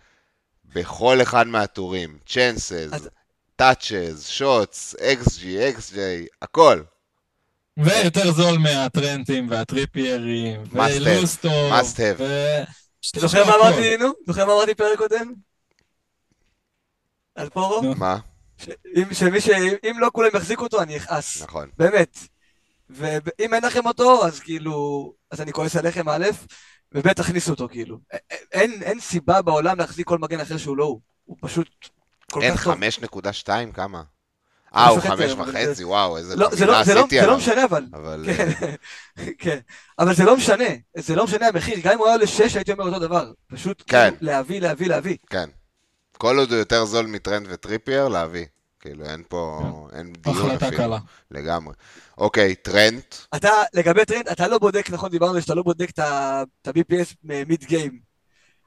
בכל 0.64 1.23
אחד 1.23 1.47
מהטורים. 1.47 2.18
chances, 2.27 2.90
touches, 3.56 4.27
shots, 4.27 4.94
xG, 4.94 5.68
xGI, 5.68 6.27
הכל. 6.43 6.82
ויותר 7.77 8.32
זול 8.32 8.59
מהטרנטים 8.59 9.51
והטריפיירים, 9.51 10.62
ולוסטו. 10.73 11.70
must 11.70 11.97
have. 11.97 12.23
אתה 13.10 13.20
זוכר 13.20 13.44
מה 13.44 13.55
אמרתי, 13.55 13.97
נו? 13.97 14.06
זוכר 14.27 14.47
מה 14.47 14.52
אמרתי 14.52 14.74
פרק 14.74 14.98
קודם? 14.98 15.32
על 17.35 17.51
פורו? 17.51 17.94
מה? 17.94 18.18
שמי 19.12 19.40
ש... 19.40 19.48
אם 19.90 19.97
לא 19.98 20.10
כולם 20.12 20.28
יחזיקו 20.35 20.62
אותו, 20.62 20.82
אני 20.82 20.97
אכעס. 20.97 21.43
נכון. 21.43 21.70
באמת. 21.78 22.18
ואם 22.90 23.54
אין 23.54 23.64
לכם 23.64 23.86
אותו, 23.86 24.26
אז 24.26 24.40
כאילו, 24.40 25.12
אז 25.30 25.40
אני 25.40 25.52
כועס 25.52 25.76
עליכם 25.76 26.08
א', 26.08 26.26
וב' 26.92 27.12
תכניסו 27.12 27.50
אותו 27.50 27.68
כאילו. 27.68 27.98
אין, 28.52 28.82
אין 28.82 29.00
סיבה 29.00 29.42
בעולם 29.42 29.78
להחזיק 29.78 30.06
כל 30.06 30.18
מגן 30.18 30.40
אחר 30.40 30.56
שהוא 30.56 30.76
לא 30.76 30.84
הוא. 30.84 31.00
הוא 31.24 31.36
פשוט 31.40 31.68
כל 32.32 32.40
כך 32.54 32.64
טוב. 32.64 32.82
אין 32.82 32.92
5.2 33.04 33.72
כמה? 33.74 34.02
אה, 34.76 34.88
הוא 34.88 35.00
חמש 35.00 35.32
וחצי, 35.32 35.84
וואו, 35.84 36.16
איזה 36.16 36.36
לא, 36.36 36.48
זה 36.52 36.66
לא, 36.66 36.82
זה 36.82 36.94
לא, 36.94 37.06
זה 37.10 37.26
לא 37.26 37.36
משנה 37.36 37.64
אבל. 37.64 37.86
אבל... 37.92 38.24
כן, 38.26 38.50
כן. 39.38 39.58
אבל 39.98 40.14
זה 40.14 40.24
לא 40.24 40.36
משנה, 40.36 40.64
זה 40.96 41.16
לא 41.16 41.24
משנה 41.24 41.48
המחיר, 41.48 41.78
גם 41.82 41.92
אם 41.92 41.98
הוא 41.98 42.06
היה 42.06 42.16
לשש 42.16 42.56
הייתי 42.56 42.72
אומר 42.72 42.84
אותו 42.84 42.98
דבר. 42.98 43.32
פשוט 43.46 43.82
כן. 43.86 44.14
להביא, 44.20 44.60
להביא, 44.60 44.88
להביא. 44.88 45.16
כן. 45.30 45.48
כל 46.18 46.38
עוד 46.38 46.50
הוא 46.50 46.58
יותר 46.58 46.84
זול 46.84 47.06
מטרנט 47.06 47.47
וטריפייר, 47.50 48.08
להביא. 48.08 48.46
כאילו, 48.86 49.04
אין 49.04 49.22
פה, 49.28 49.60
כן. 49.90 49.96
אין 49.96 50.12
דיון 50.12 50.50
אפילו. 50.50 50.96
לגמרי. 51.30 51.74
אוקיי, 52.18 52.54
טרנט. 52.54 53.14
אתה, 53.36 53.50
לגבי 53.74 54.04
טרנט, 54.04 54.32
אתה 54.32 54.48
לא 54.48 54.58
בודק, 54.58 54.90
נכון, 54.90 55.10
דיברנו 55.10 55.32
על 55.32 55.36
זה 55.36 55.42
שאתה 55.42 55.54
לא 55.54 55.62
בודק 55.62 55.90
את 55.90 55.98
ה-BPS 55.98 57.14
mid 57.23 57.64
game. 57.64 57.98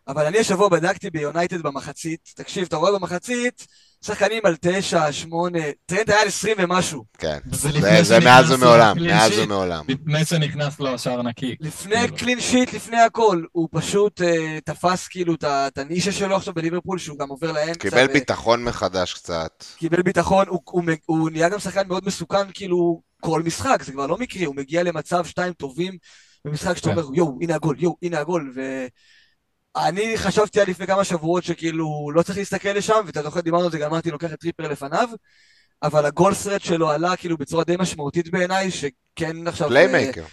אבל 0.08 0.26
אני 0.26 0.40
השבוע 0.40 0.70
בדקתי 0.70 1.10
ביונייטד 1.10 1.62
במחצית, 1.62 2.34
תקשיב, 2.36 2.66
אתה 2.68 2.76
רואה 2.76 2.92
במחצית, 2.92 3.68
שחקנים 4.02 4.42
על 4.46 4.56
תשע, 4.62 5.12
שמונה, 5.12 5.60
טרנט 5.86 6.10
היה 6.10 6.22
על 6.22 6.28
עשרים 6.28 6.56
ומשהו. 6.60 7.04
כן, 7.18 7.38
זה 8.02 8.20
מאז 8.20 8.52
ומעולם, 8.52 8.98
מאז 9.04 9.32
ומעולם. 9.40 9.86
לפני 9.88 10.26
שנכנס 10.26 10.80
לו 10.80 10.94
השער 10.94 11.22
נקי. 11.22 11.56
לפני 11.60 11.96
clean 12.18 12.42
sheet, 12.42 12.74
לפני 12.74 12.98
הכל, 12.98 13.44
הוא 13.52 13.70
פשוט 13.72 14.22
אה, 14.22 14.60
תפס 14.66 15.08
כאילו 15.08 15.34
את 15.44 15.78
הנישה 15.78 16.12
שלו 16.12 16.36
עכשיו 16.36 16.54
בליברפול, 16.54 16.98
שהוא 16.98 17.18
גם 17.20 17.30
עובר 17.30 17.52
לאמצע. 17.52 17.80
קיבל 17.80 18.08
ביטחון 18.08 18.64
מחדש 18.64 19.14
קצת. 19.14 19.64
קיבל 19.78 20.02
ביטחון, 20.02 20.46
הוא 21.06 21.30
נהיה 21.30 21.50
גם 21.50 21.60
שחקן 21.60 21.88
מאוד 21.88 22.06
מסוכן, 22.06 22.52
כאילו, 22.54 23.02
כל 23.22 23.44
משחק, 23.44 23.84
זה 23.84 23.92
כבר 23.92 24.08
לא 24.08 24.18
מקרי, 24.18 24.46
הוא 24.46 24.56
מגיע 24.56 24.84
למצב 24.84 25.26
שתיים 25.26 25.54
טובים 25.54 25.98
במשחק 26.46 26.78
שאתה 26.78 26.90
כן. 26.90 26.98
אומר, 26.98 27.10
יואו, 27.16 27.38
הנה 27.42 27.56
הגול, 27.56 27.76
יואו, 27.80 27.98
הנה 28.04 28.20
הגול, 28.20 28.52
ו... 28.56 28.62
אני 29.76 30.18
חשבתי 30.18 30.62
עד 30.62 30.70
לפני 30.70 30.88
כמה 30.88 31.04
שבועות 31.04 31.44
שכאילו 31.44 32.12
לא 32.14 32.22
צריך 32.22 32.38
להסתכל 32.38 32.70
לשם, 32.70 33.02
ואתה 33.06 33.24
זוכר, 33.24 33.40
דיברנו 33.40 33.66
על 33.66 33.72
זה, 33.72 33.78
גם 33.78 33.92
אמרתי, 33.92 34.12
לוקח 34.12 34.34
את 34.34 34.40
טריפייר 34.40 34.68
לפניו, 34.68 35.10
אבל 35.84 36.06
ה 36.06 36.11
goal 36.11 36.34
threat 36.34 36.62
שלו 36.62 36.90
עלה 36.90 37.16
כאילו 37.16 37.38
בצורה 37.38 37.64
די 37.64 37.76
משמעותית 37.80 38.32
בעיניי, 38.32 38.72
שכן 38.72 39.48
עכשיו... 39.48 39.68
playmaker. 39.68 40.26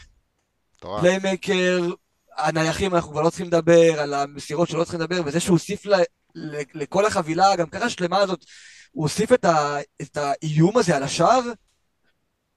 playmaker, 1.01 1.89
הנייחים, 2.37 2.95
אנחנו 2.95 3.11
כבר 3.11 3.23
לא 3.23 3.31
צריכים 3.31 3.47
לדבר, 3.47 4.01
על 4.01 4.15
המסירות 4.15 4.69
שלא 4.69 4.85
צריכים 4.85 5.01
לדבר, 5.01 5.21
וזה 5.25 5.41
שהוא 5.41 5.55
הוסיף 5.55 5.87
ל, 5.87 5.95
ל, 6.35 6.61
לכל 6.75 7.07
החבילה, 7.07 7.57
גם 7.57 7.67
ככה 7.67 7.85
השלמה 7.85 8.19
הזאת, 8.19 8.45
הוא 8.93 9.03
הוסיף 9.03 9.33
את, 9.33 9.45
ה, 9.45 9.79
את 10.03 10.17
האיום 10.17 10.79
הזה 10.79 10.97
על 10.97 11.03
השער, 11.03 11.41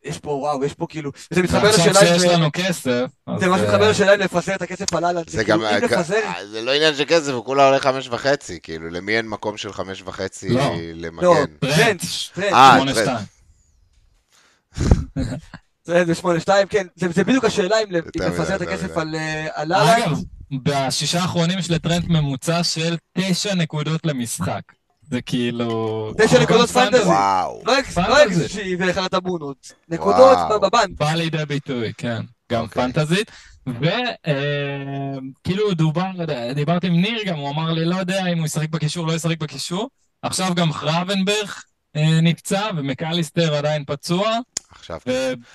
יש 0.04 0.20
פה, 0.20 0.30
וואו, 0.30 0.66
יש 0.66 0.74
פה 0.74 0.86
כאילו, 0.90 1.12
זה 1.30 1.42
מתחבר 1.42 1.70
לשאלה... 1.70 2.00
עכשיו 2.00 2.20
שיש 2.20 2.24
לנו 2.24 2.50
כסף... 2.54 3.06
זה 3.40 3.48
ממש 3.48 3.62
מתחבר 3.62 3.90
לשאלה 3.90 4.16
אם 4.16 4.20
לפזר 4.20 4.56
את 4.56 4.62
הכסף 4.62 4.94
הלילה, 4.94 5.22
זה 5.28 5.44
גם... 5.44 5.62
אה, 5.64 6.46
זה 6.52 6.62
לא 6.62 6.74
עניין 6.74 6.96
של 6.96 7.04
כסף, 7.08 7.32
הוא 7.32 7.46
כולה 7.46 7.66
עולה 7.66 7.80
חמש 7.80 8.08
וחצי, 8.08 8.60
כאילו, 8.64 8.90
למי 8.90 9.18
אין 9.18 9.28
מקום 9.28 9.58
של 9.58 9.74
חמש 9.74 10.02
וחצי 10.06 10.50
לא. 10.50 10.76
למגן? 10.96 11.26
לא, 11.26 11.36
טרנט, 11.60 11.99
טרנט. 12.34 12.53
אה, 12.54 13.20
טרנט 15.84 16.10
ושמונה 16.10 16.40
שתיים, 16.50 16.68
כן, 16.68 16.88
זה 16.96 17.24
בדיוק 17.24 17.46
השאלה 17.46 17.76
אם 17.84 17.92
לפזר 18.16 18.56
את 18.56 18.62
הכסף 18.62 18.98
על 18.98 19.16
לילה. 19.58 19.98
אגב, 19.98 20.18
בשישה 20.64 21.22
האחרונים 21.22 21.60
יש 21.60 21.72
לטרנד 21.72 22.06
ממוצע 22.08 22.64
של 22.64 22.98
תשע 23.18 23.56
נקודות 23.56 24.06
למשחק. 24.06 24.62
זה 25.11 25.22
כאילו... 25.22 26.14
תשע 26.18 26.41
נקודות 26.41 26.69
פנטזי. 26.69 27.03
וואו. 27.03 27.61
לא 27.65 27.80
אקסג'י 27.80 28.77
לא 28.77 28.86
ואחד 28.86 29.03
הטאבונות. 29.03 29.73
נקודות 29.90 30.38
בבנק. 30.61 30.99
בא 30.99 31.14
לידי 31.14 31.45
ביטוי, 31.45 31.94
כן. 31.98 32.22
גם 32.52 32.61
אוקיי. 32.61 32.84
פנטזית. 32.84 33.31
וכאילו 33.68 35.69
אה, 35.69 35.73
דובר, 35.73 36.11
דיברתי 36.56 36.88
עם 36.88 37.02
ניר 37.02 37.23
גם, 37.26 37.38
הוא 37.38 37.49
אמר 37.49 37.72
לי, 37.72 37.86
לא 37.86 37.95
יודע 37.95 38.26
אם 38.26 38.38
הוא 38.38 38.45
ישחק 38.45 38.69
בקישור, 38.69 39.07
לא 39.07 39.14
ישחק 39.14 39.40
בקישור. 39.40 39.90
עכשיו 40.22 40.56
גם 40.56 40.73
חרבנברג 40.73 41.49
אה, 41.95 42.22
נפצע, 42.22 42.69
ומקליסטר 42.77 43.56
עדיין 43.56 43.84
פצוע. 43.88 44.38
עכשיו. 44.80 44.99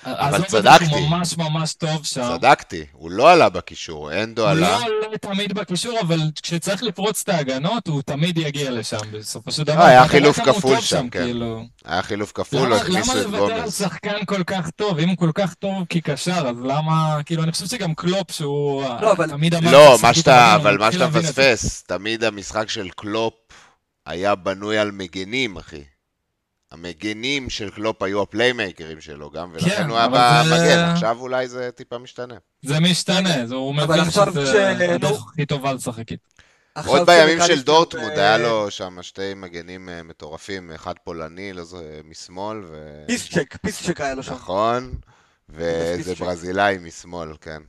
אבל 0.05 0.43
צדקתי. 0.43 0.85
הוא 0.85 1.09
ממש 1.09 1.37
ממש 1.37 1.73
טוב 1.73 2.05
שם. 2.05 2.37
צדקתי, 2.37 2.85
הוא 2.91 3.11
לא 3.11 3.31
עלה 3.31 3.49
בקישור, 3.49 4.13
אנדו 4.13 4.47
עלה. 4.47 4.77
הוא 4.77 4.89
לא 4.89 5.05
עלה 5.07 5.17
תמיד 5.17 5.53
בקישור, 5.53 5.99
אבל 6.01 6.19
כשצריך 6.43 6.83
לפרוץ 6.83 7.21
את 7.21 7.29
ההגנות, 7.29 7.87
הוא 7.87 8.01
תמיד 8.01 8.37
יגיע 8.37 8.71
לשם 8.71 8.97
בסופו 9.11 9.51
של 9.51 9.63
דבר. 9.63 9.81
אה, 9.81 9.87
היה 9.87 10.07
חילוף 10.07 10.39
כפול 10.39 10.81
שם, 10.81 11.09
כן. 11.09 11.23
כאילו. 11.23 11.63
היה 11.85 12.01
חילוף 12.01 12.31
כפול, 12.35 12.73
הכניסו 12.73 13.11
את 13.11 13.25
גומז. 13.25 13.33
למה 13.33 13.37
לוותר 13.37 13.61
על 13.61 13.69
שחקן 13.69 14.25
כל 14.25 14.43
כך 14.43 14.69
טוב? 14.69 14.99
אם 14.99 15.09
הוא 15.09 15.17
כל 15.17 15.31
כך 15.35 15.53
טוב 15.53 15.83
כקשר, 15.89 16.47
אז 16.47 16.55
למה... 16.63 17.17
כאילו, 17.25 17.43
אני 17.43 17.51
חושב 17.51 17.65
שגם 17.65 17.95
קלופ, 17.95 18.31
שהוא 18.31 18.83
לא, 19.01 19.15
תמיד 19.27 19.55
אמר... 19.55 19.71
לא, 19.71 19.95
אבל 20.55 20.77
מה 20.77 20.91
שאתה 20.91 21.07
מפספס, 21.07 21.83
תמיד 21.83 22.23
המשחק 22.23 22.69
של 22.69 22.89
קלופ 22.89 23.33
היה 24.05 24.35
בנוי 24.35 24.77
על 24.77 24.91
מגנים, 24.91 25.57
אחי. 25.57 25.83
המגנים 26.75 27.49
של 27.49 27.69
קלופ 27.69 28.03
היו 28.03 28.21
הפליימייקרים 28.21 29.01
שלו 29.01 29.31
גם, 29.31 29.49
ולכן 29.53 29.69
כן, 29.69 29.89
הוא 29.89 29.97
היה 29.97 30.07
במגן, 30.07 30.57
זה... 30.57 30.91
עכשיו 30.91 31.17
אולי 31.19 31.47
זה 31.47 31.69
טיפה 31.71 31.97
משתנה. 31.97 32.35
זה 32.61 32.79
משתנה, 32.79 33.45
זה, 33.45 33.55
הוא 33.55 33.75
מבין 33.75 34.11
שזה 34.11 34.93
הדרך 34.95 35.23
הכי 35.29 35.45
טובה 35.45 35.73
לשחק 35.73 36.11
איתו. 36.11 36.23
עוד 36.85 37.05
בימים 37.05 37.39
של 37.47 37.61
דורטמונד 37.61 38.17
היה 38.17 38.37
לו 38.37 38.71
שם 38.71 38.97
שתי 39.01 39.33
מגנים 39.33 39.89
אה, 39.89 40.03
מטורפים, 40.03 40.71
אחד 40.71 40.93
פולני 41.03 41.53
לא 41.53 41.63
משמאל 42.09 42.57
ו... 42.69 43.03
פיסצ'ק, 43.07 43.57
פיסצ'ק 43.61 44.01
היה 44.01 44.15
לו 44.15 44.23
שם. 44.23 44.33
נכון, 44.33 44.93
ודדה 45.49 46.15
ברזילאי 46.19 46.77
משמאל, 46.77 47.29
כן. 47.41 47.61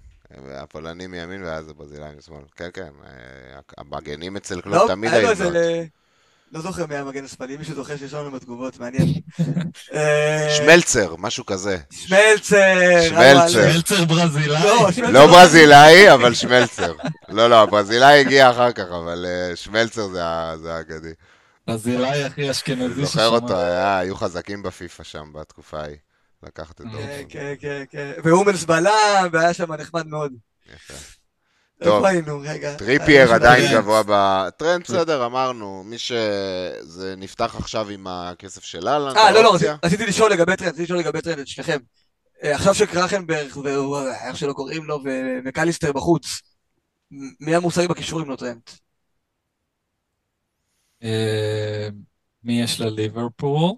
הפולני 0.49 1.07
מימין 1.07 1.43
ואז 1.43 1.67
דדה 1.67 1.75
ברזילאי 1.75 2.11
משמאל. 2.19 2.43
כן, 2.57 2.69
כן, 2.73 2.91
אה, 3.05 3.61
המגנים 3.79 4.37
אצל 4.37 4.61
קלופ 4.61 4.91
תמיד 4.91 5.13
היו... 5.13 5.29
לא 6.53 6.61
זוכר 6.61 6.87
מי 6.87 6.97
המגן 6.97 7.25
השמאלי, 7.25 7.57
מישהו 7.57 7.75
זוכר 7.75 7.97
שיש 7.97 8.15
לנו 8.15 8.31
בתגובות, 8.31 8.81
מעניין. 8.81 9.09
שמלצר, 10.57 11.15
משהו 11.19 11.47
כזה. 11.47 11.79
שמלצר. 11.91 13.03
שמלצר. 13.09 13.73
שמלצר 13.73 14.05
ברזילאי. 14.05 14.63
לא, 14.63 15.13
לא 15.13 15.27
ברזילאי, 15.27 16.13
אבל 16.15 16.35
שמלצר. 16.35 16.93
לא, 17.29 17.51
לא, 17.51 17.63
הברזילאי 17.63 18.21
הגיע 18.21 18.51
אחר 18.51 18.73
כך, 18.73 18.85
אבל 18.85 19.27
שמלצר 19.55 20.09
זה 20.09 20.75
האגדי. 20.75 21.13
ברזילאי 21.67 22.25
הכי 22.25 22.51
אשכנזי 22.51 23.05
זוכר 23.05 23.29
אותו, 23.29 23.57
היו 24.01 24.17
חזקים 24.17 24.63
בפיפא 24.63 25.03
שם 25.03 25.33
בתקופה 25.33 25.81
ההיא. 25.81 25.97
לקחת 26.43 26.81
את 26.81 26.87
זה. 26.93 27.23
כן, 27.29 27.55
כן, 27.61 27.85
כן. 27.91 28.13
ואומלס 28.25 28.65
בלם, 28.65 29.29
והיה 29.33 29.55
שם 29.55 29.73
נחמד 29.73 30.07
מאוד. 30.07 30.33
יפה. 30.75 30.95
טוב? 31.85 32.05
טריפייר 32.79 33.35
עדיין 33.35 33.73
גבוה 33.73 34.03
בטרנד, 34.07 34.83
בסדר, 34.83 35.27
אמרנו, 35.27 35.83
מי 35.85 35.99
שזה 35.99 37.15
נפתח 37.17 37.55
עכשיו 37.59 37.89
עם 37.89 38.07
הכסף 38.07 38.65
של 38.65 38.89
אהלן. 38.89 39.17
אה, 39.17 39.33
לא, 39.33 39.43
לא, 39.43 39.57
רציתי 39.85 40.07
לשאול 40.07 40.33
לגבי 40.33 40.57
טרנד, 40.57 40.69
רציתי 40.69 40.83
לשאול 40.83 40.99
לגבי 40.99 41.21
טרנד 41.21 41.39
את 41.39 41.49
שניכם. 41.49 41.79
אה, 42.45 42.55
עכשיו 42.55 42.75
שקרחנברג, 42.75 43.51
איך 44.27 44.37
שלא 44.37 44.53
קוראים 44.53 44.85
לו, 44.85 44.99
ומקליסטר 45.05 45.93
בחוץ, 45.93 46.41
מי 47.41 47.55
המושגים 47.55 47.89
בכישורים 47.89 48.31
לא 48.31 48.37
טרנד? 48.37 48.61
אה, 51.03 51.89
מי 52.45 52.63
יש 52.63 52.81
לליברפול? 52.81 53.73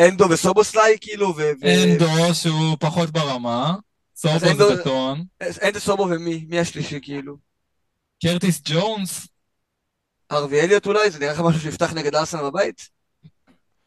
אנדו 0.00 0.30
וסובוסליי, 0.30 0.96
כאילו, 1.00 1.34
ו... 1.36 1.42
אנדו, 1.64 2.34
שהוא 2.34 2.76
פחות 2.80 3.10
ברמה. 3.10 3.74
סובו 4.20 4.38
זה 4.38 4.76
בטון. 4.76 5.24
אנדו 5.62 5.80
סובו 5.80 6.02
ומי? 6.10 6.46
מי 6.48 6.60
השלישי, 6.60 6.98
כאילו? 7.02 7.36
קרטיס 8.22 8.60
ג'ונס. 8.64 9.28
ארווי 10.32 10.60
אליוט 10.60 10.86
אולי? 10.86 11.10
זה 11.10 11.18
נראה 11.18 11.32
לך 11.32 11.40
משהו 11.40 11.60
שיפתח 11.60 11.92
נגד 11.92 12.14
ארסנל 12.14 12.42
בבית? 12.42 12.88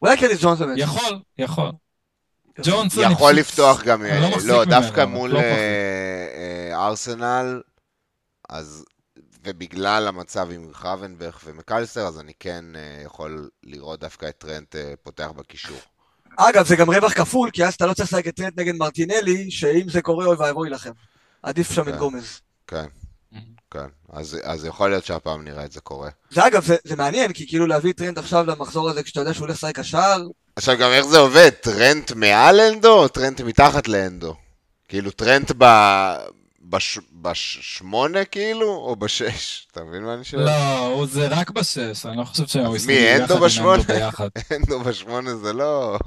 אולי 0.02 0.16
קרטיס 0.16 0.42
ג'ונס 0.42 0.58
באמת. 0.58 0.78
יכול, 0.78 1.20
יכול. 1.38 1.72
ג'ונס 2.64 2.96
יכול 3.12 3.32
לפתוח 3.32 3.82
גם, 3.82 4.02
לא, 4.02 4.28
לא 4.46 4.64
דווקא 4.64 5.04
מול 5.04 5.30
לא 5.30 5.38
אה, 5.38 6.72
אה, 6.72 6.86
ארסנל, 6.86 7.62
אז 8.48 8.84
ובגלל 9.44 10.08
המצב 10.08 10.50
עם 10.50 10.70
חוונבך 10.72 11.40
ומקלסר, 11.44 12.06
אז 12.06 12.20
אני 12.20 12.32
כן 12.40 12.64
יכול 13.04 13.50
לראות 13.62 14.00
דווקא 14.00 14.28
את 14.28 14.38
טרנט 14.38 14.76
פותח 15.02 15.30
בקישור. 15.36 15.78
אגב, 16.36 16.66
זה 16.66 16.76
גם 16.76 16.90
רווח 16.90 17.12
כפול, 17.12 17.50
כי 17.50 17.64
אז 17.64 17.74
אתה 17.74 17.86
לא 17.86 17.94
צריך 17.94 18.08
לשחק 18.08 18.28
את 18.28 18.34
טרנט 18.34 18.58
נגד 18.58 18.74
מרטינלי, 18.74 19.50
שאם 19.50 19.88
זה 19.88 20.02
קורה, 20.02 20.26
אוי 20.26 20.36
ואבוי 20.36 20.70
לכם. 20.70 20.90
עדיף 21.42 21.72
שם 21.72 21.88
את 21.88 21.92
כן, 21.92 21.98
גומז. 21.98 22.40
כן, 22.66 22.86
כן. 23.70 23.86
אז, 24.12 24.38
אז 24.42 24.64
יכול 24.64 24.90
להיות 24.90 25.04
שהפעם 25.04 25.44
נראה 25.44 25.64
את 25.64 25.72
זה 25.72 25.80
קורה. 25.80 26.10
זה 26.30 26.46
אגב, 26.46 26.64
זה, 26.64 26.76
זה 26.84 26.96
מעניין, 26.96 27.32
כי 27.32 27.48
כאילו 27.48 27.66
להביא 27.66 27.92
טרנט 27.92 28.18
עכשיו 28.18 28.44
למחזור 28.46 28.90
הזה, 28.90 29.02
כשאתה 29.02 29.20
יודע 29.20 29.34
שהוא 29.34 29.46
הולך 29.46 29.56
לשחק 29.56 29.78
השער... 29.78 30.22
עכשיו 30.56 30.78
גם 30.78 30.90
איך 30.90 31.06
זה 31.06 31.18
עובד? 31.18 31.50
טרנט 31.50 32.12
מעל 32.12 32.60
אנדו 32.60 32.92
או 32.92 33.08
טרנט 33.08 33.40
מתחת 33.40 33.88
לאנדו? 33.88 34.34
כאילו 34.88 35.10
טרנט 35.10 35.52
ב... 35.58 35.64
בש... 36.74 36.98
בשמונה 37.12 38.24
כאילו, 38.24 38.66
או 38.66 38.96
בשש? 38.96 39.66
אתה 39.72 39.84
מבין 39.84 40.02
מה 40.02 40.14
אני 40.14 40.24
שואל? 40.24 40.44
לא, 40.44 41.06
זה 41.10 41.28
רק 41.28 41.50
בשש, 41.50 42.06
אני 42.06 42.16
לא 42.16 42.24
חושב 42.24 42.46
שהוא 42.46 42.76
יסתכל 42.76 42.92
מי, 42.92 43.16
אנדו 43.16 43.38
בשמונה? 43.38 43.82
אנדו 44.56 44.80
בשמונה 44.80 45.36
זה 45.36 45.52
לא... 45.52 45.98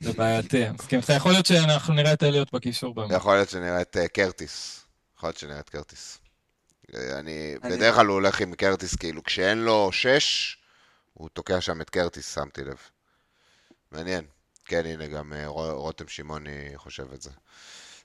זה 0.00 0.12
בעייתי, 0.12 0.64
מסכים. 0.70 1.00
יכול 1.16 1.32
להיות 1.32 1.46
שאנחנו 1.46 1.94
נראה 1.94 2.12
את 2.12 2.22
אליוט 2.22 2.52
בקישור 2.52 2.94
באמת. 2.94 3.10
יכול 3.10 3.34
להיות 3.34 3.50
שנראה 3.50 3.80
את 3.80 3.96
אה, 3.96 4.08
קרטיס. 4.08 4.84
יכול 5.16 5.28
להיות 5.28 5.38
שנראה 5.38 5.60
את 5.60 5.70
קרטיס. 5.70 6.18
אה, 6.94 7.18
אני, 7.18 7.54
בדרך 7.64 7.94
כלל 7.94 8.06
הוא 8.06 8.14
הולך 8.14 8.40
עם 8.40 8.54
קרטיס, 8.54 8.94
כאילו, 8.94 9.22
כשאין 9.24 9.58
לו 9.58 9.92
שש, 9.92 10.56
הוא 11.14 11.28
תוקע 11.28 11.60
שם 11.60 11.80
את 11.80 11.90
קרטיס, 11.90 12.34
שמתי 12.34 12.64
לב. 12.64 12.76
מעניין. 13.92 14.24
כן, 14.64 14.86
הנה, 14.86 15.06
גם 15.06 15.32
אה, 15.32 15.46
רותם 15.46 16.08
שמעוני 16.08 16.70
חושב 16.76 17.12
את 17.12 17.22
זה. 17.22 17.30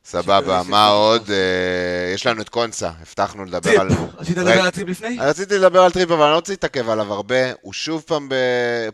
סבבה, 0.06 0.61
מה 0.68 0.88
עוד? 0.88 1.32
אה, 1.32 2.14
יש 2.14 2.27
לנו 2.27 2.41
את 2.41 2.49
קונסה, 2.49 2.91
הבטחנו 3.02 3.45
לדבר 3.45 3.82
על... 3.82 3.88
רצית 4.18 4.38
לדבר 4.38 4.61
על 4.61 4.69
טריפ 4.69 4.88
לפני? 4.88 5.18
רציתי 5.19 5.57
לדבר 5.57 5.82
על 5.82 5.91
טריפ, 5.91 6.11
אבל 6.11 6.22
אני 6.22 6.32
לא 6.32 6.36
רוצה 6.36 6.53
להתעכב 6.53 6.90
עליו 6.90 7.14
הרבה. 7.14 7.53
הוא 7.61 7.73
שוב 7.73 8.03
פעם 8.07 8.30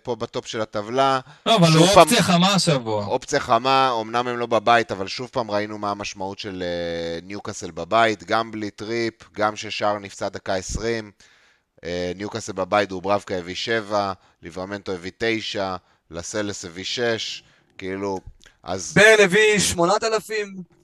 פה 0.03 0.15
בטופ 0.15 0.47
של 0.47 0.61
הטבלה. 0.61 1.19
לא, 1.45 1.55
אבל 1.55 1.67
הוא 1.77 1.87
אופציה 1.87 2.23
חמה 2.23 2.53
השבוע. 2.53 3.05
אופציה 3.05 3.39
חמה, 3.39 3.97
אמנם 4.01 4.27
הם 4.27 4.37
לא 4.37 4.45
בבית, 4.45 4.91
אבל 4.91 5.07
שוב 5.07 5.29
פעם 5.31 5.51
ראינו 5.51 5.77
מה 5.77 5.91
המשמעות 5.91 6.39
של 6.39 6.63
אה, 6.63 7.19
ניוקאסל 7.23 7.71
בבית, 7.71 8.23
גם 8.23 8.51
בלי 8.51 8.69
טריפ, 8.69 9.13
גם 9.33 9.55
ששער 9.55 9.99
נפצע 9.99 10.29
דקה 10.29 10.55
20. 10.55 11.11
אה, 11.83 12.11
ניוקאסל 12.15 12.53
בבית, 12.53 12.89
דוברבקה 12.89 13.35
הביא 13.35 13.55
7, 13.55 14.13
ליברמנטו 14.43 14.91
הביא 14.91 15.11
9, 15.17 15.75
לסלס 16.11 16.65
הביא 16.65 16.83
6, 16.83 17.43
כאילו, 17.77 18.19
אז... 18.63 18.93
ברן 18.93 19.23
הביא 19.23 19.59
8. 19.59 20.80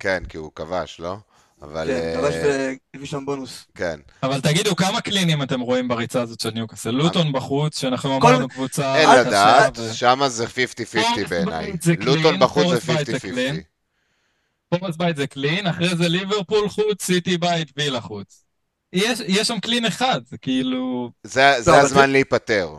כן, 0.00 0.22
כי 0.28 0.36
הוא 0.36 0.50
כבש, 0.54 1.00
לא? 1.00 1.16
אבל... 1.62 1.86
כן, 1.86 2.20
כבש 2.20 2.34
והביא 2.34 3.08
שם 3.08 3.26
בונוס. 3.26 3.66
כן. 3.74 4.00
אבל 4.22 4.40
תגידו, 4.40 4.76
כמה 4.76 5.00
קלינים 5.00 5.42
אתם 5.42 5.60
רואים 5.60 5.88
בריצה 5.88 6.22
הזאת 6.22 6.40
של 6.40 6.50
ניוקאסל? 6.50 6.90
לוטון 6.90 7.32
בחוץ, 7.32 7.80
שאנחנו 7.80 8.16
אמרנו 8.16 8.48
קבוצה... 8.48 8.96
אין 8.96 9.08
לדעת, 9.26 9.78
שמה 9.92 10.28
זה 10.28 10.46
50-50 10.46 11.28
בעיניי. 11.28 11.72
לוטון 12.00 12.38
בחוץ 12.40 12.84
זה 12.84 12.92
50-50. 12.92 14.76
פורס 14.78 14.96
בית 14.96 15.16
זה 15.16 15.26
קלין, 15.26 15.66
אחרי 15.66 15.96
זה 15.96 16.08
ליברפול 16.08 16.68
חוץ, 16.68 17.02
סיטי 17.04 17.38
בית, 17.38 17.72
וילה 17.76 18.00
חוץ. 18.00 18.44
יש 18.92 19.48
שם 19.48 19.60
קלין 19.60 19.86
אחד, 19.86 20.20
זה 20.26 20.38
כאילו... 20.38 21.10
זה 21.24 21.56
הזמן 21.80 22.10
להיפטר. 22.10 22.76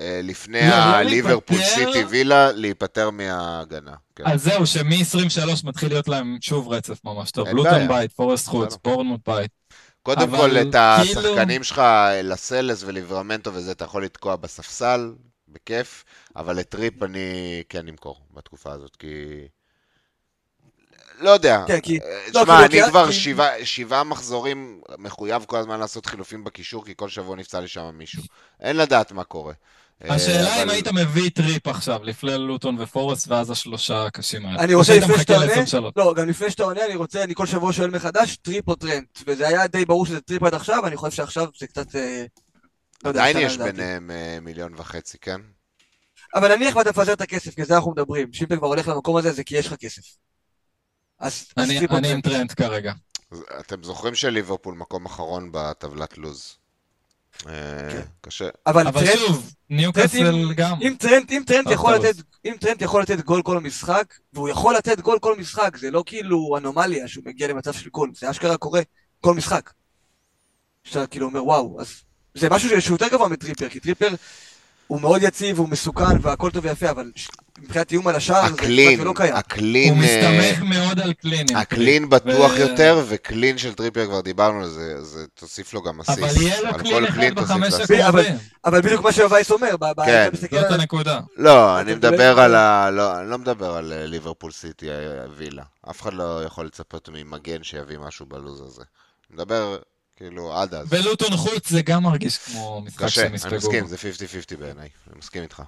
אה, 0.00 0.20
לפני 0.22 0.60
לא, 0.60 0.68
לא 0.68 0.74
הליברפול 0.74 1.58
סיטי 1.62 2.04
וילה, 2.04 2.52
להיפטר 2.52 3.10
מההגנה. 3.10 3.94
כן. 4.16 4.24
אז 4.26 4.42
זהו, 4.42 4.66
שמ-23 4.66 5.50
מתחיל 5.64 5.88
להיות 5.88 6.08
להם 6.08 6.38
שוב 6.40 6.68
רצף 6.68 7.04
ממש 7.04 7.30
טוב. 7.30 7.48
לוטון 7.48 7.88
בית, 7.88 8.12
פורסט 8.12 8.48
חוץ, 8.48 8.76
בורנמוט 8.84 9.28
בית. 9.28 9.50
קודם 10.02 10.30
כל, 10.30 10.50
את 10.56 10.74
השחקנים 10.74 11.46
כאילו- 11.46 11.64
שלך, 11.64 11.82
לסלס 12.24 12.82
וליברמנטו 12.82 13.54
וזה, 13.54 13.72
אתה 13.72 13.84
יכול 13.84 14.04
לתקוע 14.04 14.36
בספסל, 14.36 15.12
בכיף, 15.48 16.04
אבל 16.36 16.60
את 16.60 16.68
טריפ 16.68 17.02
אני 17.02 17.62
כן 17.68 17.88
אמכור 17.88 18.20
בתקופה 18.34 18.72
הזאת, 18.72 18.96
כי... 18.96 19.06
לא 21.18 21.30
יודע. 21.30 21.64
כן, 21.66 21.80
כי... 21.80 21.98
שמע, 22.32 22.44
לא, 22.44 22.64
אני 22.64 22.68
כי... 22.68 22.88
כבר. 22.90 23.10
שבעה 23.10 23.64
שבע 23.64 24.02
מחזורים 24.02 24.80
מחויב 24.98 25.44
כל 25.44 25.56
הזמן 25.56 25.80
לעשות 25.80 26.06
חילופים 26.06 26.44
בקישור, 26.44 26.84
כי 26.84 26.92
כל 26.96 27.08
שבוע 27.08 27.36
נפצע 27.36 27.60
לי 27.60 27.68
שם 27.68 27.90
מישהו. 27.94 28.22
אין 28.60 28.76
לדעת 28.76 29.12
מה 29.12 29.24
קורה. 29.24 29.52
השאלה 30.10 30.62
אם 30.62 30.70
היית 30.70 30.88
מביא 30.88 31.30
טריפ 31.30 31.66
עכשיו, 31.66 32.04
לפני 32.04 32.38
לוטון 32.38 32.80
ופורסט, 32.80 33.28
ואז 33.28 33.50
השלושה 33.50 34.06
הקשים 34.06 34.46
האלה. 34.46 34.60
אני 34.60 34.74
רוצה 34.74 34.98
לפני 34.98 35.18
שאתה 35.18 35.36
עונה, 35.36 35.90
לא, 35.96 36.14
גם 36.14 36.28
לפני 36.28 36.50
שאתה 36.50 36.62
עונה, 36.62 36.84
אני 36.84 36.96
רוצה, 36.96 37.24
אני 37.24 37.34
כל 37.34 37.46
שבוע 37.46 37.72
שואל 37.72 37.90
מחדש, 37.90 38.36
טריפ 38.36 38.68
או 38.68 38.74
טרנט, 38.74 39.18
וזה 39.26 39.48
היה 39.48 39.66
די 39.66 39.84
ברור 39.84 40.06
שזה 40.06 40.20
טריפ 40.20 40.42
עד 40.42 40.54
עכשיו, 40.54 40.86
אני 40.86 40.96
חושב 40.96 41.16
שעכשיו 41.16 41.46
זה 41.58 41.66
קצת, 41.66 41.96
אה, 41.96 42.24
לא 43.04 43.10
עדיין 43.10 43.36
יש 43.36 43.58
ביניהם 43.58 44.10
אה, 44.10 44.38
מיליון 44.42 44.74
וחצי, 44.76 45.18
כן? 45.18 45.40
אבל 46.34 46.56
נניח 46.56 46.76
ואתה 46.76 46.90
מפזר 46.90 47.12
את 47.12 47.20
הכסף, 47.20 47.54
כי 47.54 47.64
זה 47.64 47.76
אנחנו 47.76 47.90
מדברים, 47.90 48.32
שאם 48.32 48.46
אתה 48.46 48.56
כבר 48.56 48.66
הולך 48.66 48.88
למקום 48.88 49.16
הזה, 49.16 49.32
זה 49.32 49.44
כי 49.44 49.56
יש 49.56 49.66
לך 49.66 49.74
כסף. 49.74 50.02
אז 51.20 51.46
אני 51.58 52.12
עם 52.12 52.20
טרנט 52.20 52.52
כרגע. 52.56 52.92
אתם 53.60 53.82
זוכרים 53.82 54.14
שליברפול 54.14 54.74
מקום 54.74 55.06
אחרון 55.06 55.50
בטבלת 55.52 56.18
לוז. 56.18 56.56
אה, 57.46 57.52
כן. 57.90 58.02
קשה. 58.20 58.48
אבל, 58.66 58.86
אבל 58.86 59.06
טרנט, 59.06 59.18
שוב, 59.18 59.52
ניוקאסל 59.70 60.54
גם. 60.56 60.76
אם 60.82 60.94
טרנט, 60.98 61.30
אם 61.32 61.42
טרנט 61.46 61.70
יכול 61.70 61.94
לתת, 61.94 62.14
אם 62.44 62.54
טרנט 62.60 62.82
יכול 62.82 63.02
לתת 63.02 63.20
גול 63.20 63.42
כל 63.42 63.60
משחק, 63.60 64.14
והוא 64.32 64.48
יכול 64.48 64.76
לתת 64.76 65.00
גול 65.00 65.18
כל 65.18 65.36
משחק, 65.36 65.76
זה 65.76 65.90
לא 65.90 66.02
כאילו 66.06 66.56
אנומליה 66.58 67.08
שהוא 67.08 67.24
מגיע 67.26 67.48
למצב 67.48 67.72
של 67.72 67.90
גול, 67.90 68.10
זה 68.14 68.30
אשכרה 68.30 68.56
קורה 68.56 68.80
כל 69.20 69.34
משחק. 69.34 69.70
שאתה 70.84 71.06
כאילו 71.06 71.26
אומר 71.26 71.44
וואו, 71.44 71.80
אז 71.80 72.02
זה 72.34 72.50
משהו 72.50 72.80
שהוא 72.80 72.94
יותר 72.94 73.08
גבוה 73.08 73.28
מטריפייר, 73.28 73.68
כי 73.68 73.80
טריפייר 73.80 74.08
הוא 74.86 75.00
מאוד 75.00 75.22
יציב, 75.22 75.58
הוא 75.58 75.68
מסוכן 75.68 76.18
והכל 76.22 76.50
טוב 76.50 76.64
ויפה, 76.64 76.90
אבל 76.90 77.12
מבחינת 77.58 77.92
איום 77.92 78.08
על 78.08 78.14
השער 78.16 78.48
זה 78.50 78.56
כמעט 78.56 79.06
לא 79.06 79.12
קיים. 79.16 79.34
ה 79.34 79.41
clean... 79.41 79.94
הוא 79.94 79.98
מסתמך 80.02 80.62
מאוד 80.62 81.00
על 81.00 81.12
קלינים. 81.12 81.56
ה 81.56 81.65
clean 81.65 82.08
בטוח 82.08 82.52
יותר, 82.56 83.04
ו 83.08 83.16
clean 83.16 83.58
של 83.58 83.74
טריפייר 83.74 84.06
כבר 84.06 84.20
דיברנו 84.20 84.60
על 84.60 84.68
זה, 84.68 85.04
זה 85.04 85.26
תוסיף 85.34 85.74
לו 85.74 85.82
גם 85.82 86.00
אסיסט. 86.00 86.18
אבל 86.18 86.42
יהיה 86.42 86.60
לו 86.60 86.78
clean 86.78 87.04
אחד 87.04 87.34
בחמש 87.34 87.74
הקרובים. 87.74 88.34
אבל 88.64 88.80
בדיוק 88.80 89.02
מה 89.02 89.12
שווייס 89.12 89.50
אומר. 89.50 89.74
כן. 90.04 90.30
זאת 90.50 90.70
הנקודה. 90.70 91.20
לא, 91.36 91.80
אני 91.80 91.94
מדבר 91.94 92.40
על 92.40 92.54
ה... 92.54 92.90
לא, 92.90 93.20
אני 93.20 93.30
לא 93.30 93.38
מדבר 93.38 93.76
על 93.76 93.92
אה, 93.92 94.06
ליברפול 94.06 94.52
סיטי 94.52 94.90
אה, 94.90 94.94
וילה. 95.36 95.62
אף 95.90 96.02
אחד 96.02 96.14
לא 96.14 96.44
יכול 96.46 96.66
לצפות 96.66 97.08
ממגן 97.12 97.62
שיביא 97.62 97.98
משהו 97.98 98.26
בלוז 98.26 98.60
הזה. 98.60 98.82
אני 99.30 99.36
מדבר 99.36 99.76
כאילו, 100.16 100.56
עד 100.56 100.74
אז. 100.74 100.86
ולוטון 100.90 101.36
חוץ 101.36 101.68
זה 101.68 101.82
גם 101.82 102.02
מרגיש 102.02 102.38
כמו 102.38 102.82
משחק 102.86 103.08
שהם 103.08 103.34
יספגו. 103.34 103.56
קשה, 103.56 103.68
אני 103.68 103.80
מסכים, 103.80 103.86
זה 103.86 103.96
50-50 104.56 104.56
בעיניי. 104.58 104.88
אני 105.10 105.18
מסכים 105.18 105.42
איתך. 105.42 105.62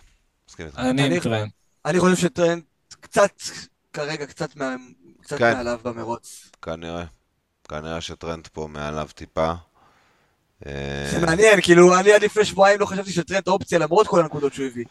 מסכים 0.48 0.66
איתך. 0.66 0.78
אני 0.78 1.20
טרנט. 1.20 1.65
אני 1.86 2.00
חושב 2.00 2.16
שטרנט 2.16 2.62
קצת, 3.00 3.30
כרגע 3.92 4.26
קצת, 4.26 4.56
מה, 4.56 4.74
קצת 5.20 5.38
כן. 5.38 5.52
מעליו 5.54 5.78
במרוץ. 5.82 6.50
כנראה. 6.62 7.04
כנראה 7.68 8.00
שטרנט 8.00 8.46
פה 8.52 8.66
מעליו 8.70 9.08
טיפה. 9.14 9.52
זה 11.10 11.18
מעניין, 11.26 11.60
כאילו, 11.60 11.98
אני 11.98 12.12
עד 12.12 12.24
לפני 12.24 12.44
שבועיים 12.44 12.80
לא 12.80 12.86
חשבתי 12.86 13.12
שטרנט 13.12 13.48
אופציה 13.48 13.78
למרות 13.78 14.06
כל 14.06 14.20
הנקודות 14.20 14.54
שהוא 14.54 14.66
הביא. 14.66 14.84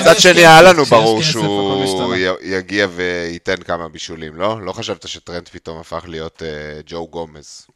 מצד 0.00 0.18
שני, 0.18 0.40
היה 0.40 0.62
לנו 0.62 0.84
ברור 0.84 1.22
שהוא 1.22 2.14
יגיע 2.42 2.86
וייתן 2.90 3.62
כמה 3.62 3.88
בישולים, 3.88 4.36
לא? 4.36 4.60
לא 4.62 4.72
חשבת 4.72 5.08
שטרנט 5.08 5.48
פתאום 5.48 5.78
הפך 5.78 6.04
להיות 6.08 6.42
אה, 6.42 6.80
ג'ו 6.86 7.08
גומז. 7.08 7.66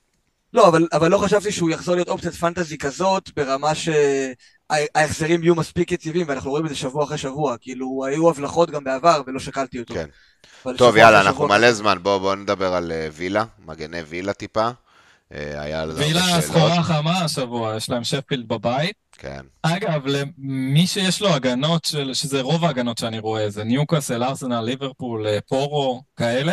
לא, 0.54 0.68
אבל, 0.68 0.86
אבל 0.92 1.10
לא 1.10 1.18
חשבתי 1.18 1.52
שהוא 1.52 1.70
יחזור 1.70 1.94
להיות 1.94 2.08
אופציית 2.08 2.34
פנטזי 2.34 2.78
כזאת, 2.78 3.30
ברמה 3.36 3.72
שההחזרים 3.74 5.42
יהיו 5.42 5.54
מספיק 5.54 5.92
יציבים, 5.92 6.28
ואנחנו 6.28 6.50
רואים 6.50 6.64
את 6.64 6.70
זה 6.70 6.76
שבוע 6.76 7.04
אחרי 7.04 7.18
שבוע. 7.18 7.56
כאילו, 7.60 8.04
היו 8.04 8.30
הבלחות 8.30 8.70
גם 8.70 8.84
בעבר, 8.84 9.22
ולא 9.26 9.38
שקלתי 9.38 9.80
אותו. 9.80 9.94
כן. 9.94 10.08
טוב, 10.76 10.96
יאללה, 10.96 11.20
אנחנו 11.20 11.48
מלא 11.48 11.72
זמן. 11.72 11.98
בואו 12.02 12.20
בוא 12.20 12.34
נדבר 12.34 12.74
על 12.74 12.92
uh, 12.92 13.12
וילה, 13.12 13.44
מגני 13.66 14.00
וילה 14.00 14.32
טיפה. 14.32 14.68
Uh, 14.68 15.36
היה 15.36 15.82
על 15.82 15.92
זה 15.92 16.00
וילה 16.00 16.40
סחורה 16.40 16.82
חמה 16.82 17.24
השבוע, 17.24 17.76
יש 17.76 17.90
להם 17.90 18.04
שפילד 18.04 18.48
בבית. 18.48 18.96
כן. 19.12 19.40
אגב, 19.62 20.06
למי 20.06 20.86
שיש 20.86 21.22
לו 21.22 21.34
הגנות, 21.34 21.84
של, 21.84 22.14
שזה 22.14 22.40
רוב 22.40 22.64
ההגנות 22.64 22.98
שאני 22.98 23.18
רואה, 23.18 23.50
זה 23.50 23.64
ניוקאסל, 23.64 24.22
ארסנל, 24.22 24.60
ליברפול, 24.60 25.26
אה, 25.26 25.38
פורו, 25.48 26.02
כאלה, 26.16 26.52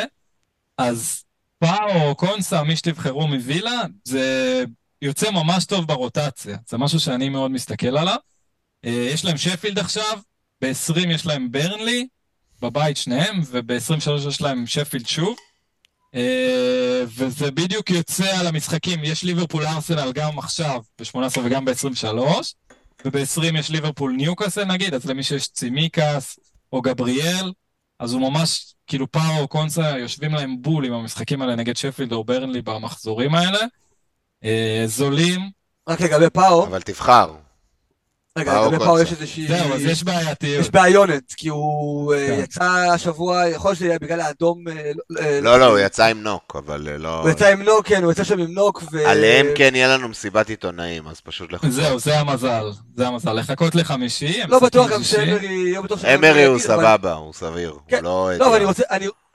אז 0.77 1.23
פאו, 1.61 2.15
קונסה, 2.15 2.63
מי 2.63 2.75
שתבחרו 2.75 3.27
מווילה, 3.27 3.81
זה 4.03 4.63
יוצא 5.01 5.31
ממש 5.31 5.65
טוב 5.65 5.87
ברוטציה. 5.87 6.57
זה 6.69 6.77
משהו 6.77 6.99
שאני 6.99 7.29
מאוד 7.29 7.51
מסתכל 7.51 7.97
עליו. 7.97 8.15
אה, 8.85 9.07
יש 9.13 9.25
להם 9.25 9.37
שפילד 9.37 9.79
עכשיו, 9.79 10.19
ב-20 10.61 10.99
יש 11.09 11.25
להם 11.25 11.51
ברנלי, 11.51 12.07
בבית 12.61 12.97
שניהם, 12.97 13.41
וב-23 13.45 14.27
יש 14.27 14.41
להם 14.41 14.67
שפילד 14.67 15.07
שוב. 15.07 15.35
אה, 16.15 17.03
וזה 17.05 17.51
בדיוק 17.51 17.89
יוצא 17.89 18.39
על 18.39 18.47
המשחקים, 18.47 18.99
יש 19.03 19.23
ליברפול 19.23 19.65
ארסנל 19.65 20.11
גם 20.11 20.39
עכשיו, 20.39 20.81
ב-18 20.99 21.39
וגם 21.43 21.65
ב-23, 21.65 22.07
וב-20 23.05 23.59
יש 23.59 23.69
ליברפול 23.69 24.11
ניוקאסל 24.11 24.63
נגיד, 24.63 24.93
אז 24.93 25.05
למי 25.05 25.23
שיש 25.23 25.47
צימיקס 25.47 26.39
או 26.73 26.81
גבריאל, 26.81 27.51
אז 28.01 28.13
הוא 28.13 28.21
ממש, 28.21 28.73
כאילו 28.87 29.11
פאו 29.11 29.39
או 29.39 29.47
קונסה 29.47 29.97
יושבים 29.97 30.33
להם 30.33 30.61
בול 30.61 30.85
עם 30.85 30.93
המשחקים 30.93 31.41
האלה 31.41 31.55
נגד 31.55 31.75
שפילד 31.77 32.11
או 32.11 32.23
ברנלי 32.23 32.61
במחזורים 32.61 33.35
האלה. 33.35 33.59
אה, 34.43 34.83
זולים. 34.85 35.41
רק 35.89 36.01
לגבי 36.01 36.29
פאו. 36.29 36.65
אבל 36.65 36.81
תבחר. 36.81 37.35
רגע, 38.37 38.61
לגבי 38.61 38.85
פאו 38.85 38.99
יש 38.99 39.11
איזושהי... 39.11 39.47
זהו, 39.47 39.73
אז 39.73 39.81
יש 39.81 40.03
בעייתיות. 40.03 40.61
יש 40.61 40.69
בעיונת, 40.69 41.33
כי 41.37 41.49
הוא 41.49 42.13
אה, 42.13 42.27
כן. 42.27 42.39
יצא 42.43 42.63
השבוע, 42.63 43.47
יכול 43.47 43.69
להיות 43.69 43.77
שזה 43.77 43.87
יהיה 43.87 43.99
בגלל 43.99 44.21
האדום... 44.21 44.67
אה, 44.67 44.91
לא, 45.41 45.41
לא, 45.41 45.59
לא, 45.59 45.65
הוא 45.65 45.79
יצא 45.79 46.05
עם 46.05 46.23
נוק, 46.23 46.55
אבל 46.55 46.89
לא... 46.97 47.21
הוא 47.21 47.29
יצא 47.29 47.47
עם 47.47 47.61
נוק, 47.61 47.87
כן, 47.87 48.03
הוא 48.03 48.11
יצא 48.11 48.23
שם 48.23 48.39
עם 48.39 48.51
נוק 48.51 48.83
ו... 48.91 49.07
עליהם 49.07 49.47
כן 49.55 49.75
יהיה 49.75 49.97
לנו 49.97 50.07
מסיבת 50.07 50.49
עיתונאים, 50.49 51.07
אז 51.07 51.21
פשוט 51.21 51.51
לחכות. 51.51 51.71
זהו, 51.71 51.99
זה 51.99 52.19
המזל, 52.19 52.71
זה 52.95 53.07
המזל, 53.07 53.33
לחכות 53.33 53.75
לחמישי. 53.75 54.41
לא 54.47 54.59
בטוח 54.59 54.89
גם 54.89 55.03
שאמרי, 55.03 55.73
לא 55.73 55.85
אמרי 56.13 56.45
הוא 56.45 56.59
סבבה, 56.59 57.13
הוא 57.13 57.33
סביר. 57.33 57.77
כן, 57.87 58.03
לא, 58.03 58.31
אבל 58.39 58.65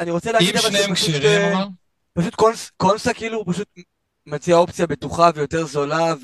אני 0.01 0.11
רוצה 0.11 0.33
להגיד... 0.33 0.57
אם 0.57 0.61
שניהם 0.61 0.95
כשירים, 0.95 1.59
פשוט 2.19 2.35
קונסה 2.77 3.13
כאילו, 3.15 3.39
הוא 3.39 3.53
פשוט 3.53 3.69
מציע 4.27 4.57
אופציה 4.57 4.87
בטוחה 4.87 5.31
ויותר 5.35 5.67
זולה, 5.67 6.15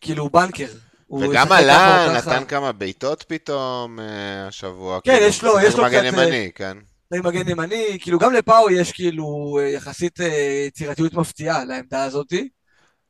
וכאילו 0.00 0.30
בנקר. 0.30 0.66
וגם 1.10 1.52
עלה, 1.52 2.12
נתן 2.18 2.44
כמה 2.44 2.72
בעיטות 2.72 3.24
פתאום 3.28 4.00
אה, 4.00 4.46
השבוע. 4.46 5.00
כן, 5.04 5.12
כאילו, 5.12 5.26
יש 5.26 5.42
לו, 5.42 5.60
יש 5.60 5.74
לו 5.74 5.84
קצת... 5.84 5.92
מגן 5.92 6.04
ימני, 6.04 6.50
כן. 6.54 6.76
מגן 7.12 7.48
ימני, 7.48 7.98
כאילו 8.00 8.18
גם 8.18 8.32
לפאו 8.32 8.70
יש 8.70 8.92
כאילו 8.92 9.58
אה, 9.60 9.68
יחסית 9.68 10.20
אה, 10.20 10.64
יצירתיות 10.66 11.14
מפתיעה 11.14 11.64
לעמדה 11.64 12.04
הזאתי. 12.04 12.48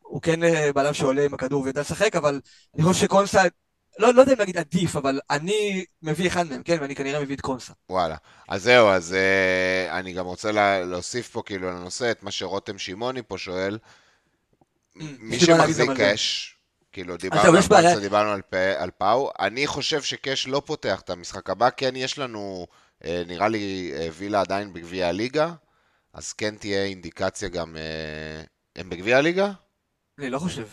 הוא 0.03 0.23
כן 0.23 0.41
בלם 0.75 0.95
שעולה 0.95 1.25
עם 1.25 1.35
הכדור 1.35 1.63
ויודע 1.63 1.81
לשחק, 1.81 2.17
אבל 2.17 2.41
אני 2.75 2.85
חושב 2.85 3.01
שקונסה, 3.01 3.43
לא, 3.99 4.15
לא 4.15 4.21
יודע 4.21 4.33
אם 4.33 4.39
להגיד 4.39 4.57
עדיף, 4.59 4.97
אבל 4.97 5.21
אני 5.31 5.85
מביא 6.03 6.27
אחד 6.27 6.47
מהם, 6.47 6.63
כן, 6.63 6.77
ואני 6.81 6.95
כנראה 6.95 7.21
מביא 7.21 7.37
את 7.37 7.41
קונסה. 7.41 7.73
וואלה. 7.91 8.17
אז 8.49 8.63
זהו, 8.63 8.89
אז 8.89 9.15
אה, 9.15 9.99
אני 9.99 10.13
גם 10.13 10.27
רוצה 10.27 10.53
לה, 10.53 10.85
להוסיף 10.85 11.29
פה 11.29 11.43
כאילו 11.47 11.71
לנושא 11.71 12.11
את 12.11 12.23
מה 12.23 12.31
שרותם 12.31 12.79
שמעוני 12.79 13.23
פה 13.29 13.39
שואל. 13.39 13.79
מי 14.97 15.41
שמחזיק 15.41 15.91
קאש, 15.97 16.56
כאילו, 16.97 17.17
דיברנו 17.17 17.57
על 17.57 17.63
פרצה, 17.63 18.01
דיברנו 18.01 18.31
על, 18.31 18.41
על 18.77 18.91
פאו. 18.99 19.31
אני 19.39 19.67
חושב 19.67 20.03
שקאש 20.03 20.49
לא 20.49 20.63
פותח 20.67 21.01
את 21.01 21.11
המשחק 21.11 21.51
הבא. 21.51 21.69
כן, 21.77 21.97
יש 21.97 22.19
לנו, 22.19 22.67
אה, 23.05 23.23
נראה 23.27 23.49
לי, 23.49 23.93
אה, 23.95 24.09
וילה 24.13 24.41
עדיין 24.41 24.73
בגביע 24.73 25.09
הליגה, 25.09 25.53
אז 26.15 26.33
כן 26.33 26.57
תהיה 26.57 26.85
אינדיקציה 26.85 27.49
גם... 27.49 27.77
אה, 27.77 28.43
הם 28.77 28.91
בגביע 28.91 29.19
הליגה? 29.19 29.53
אני 30.19 30.31
לא 30.31 30.39
חושב. 30.39 30.67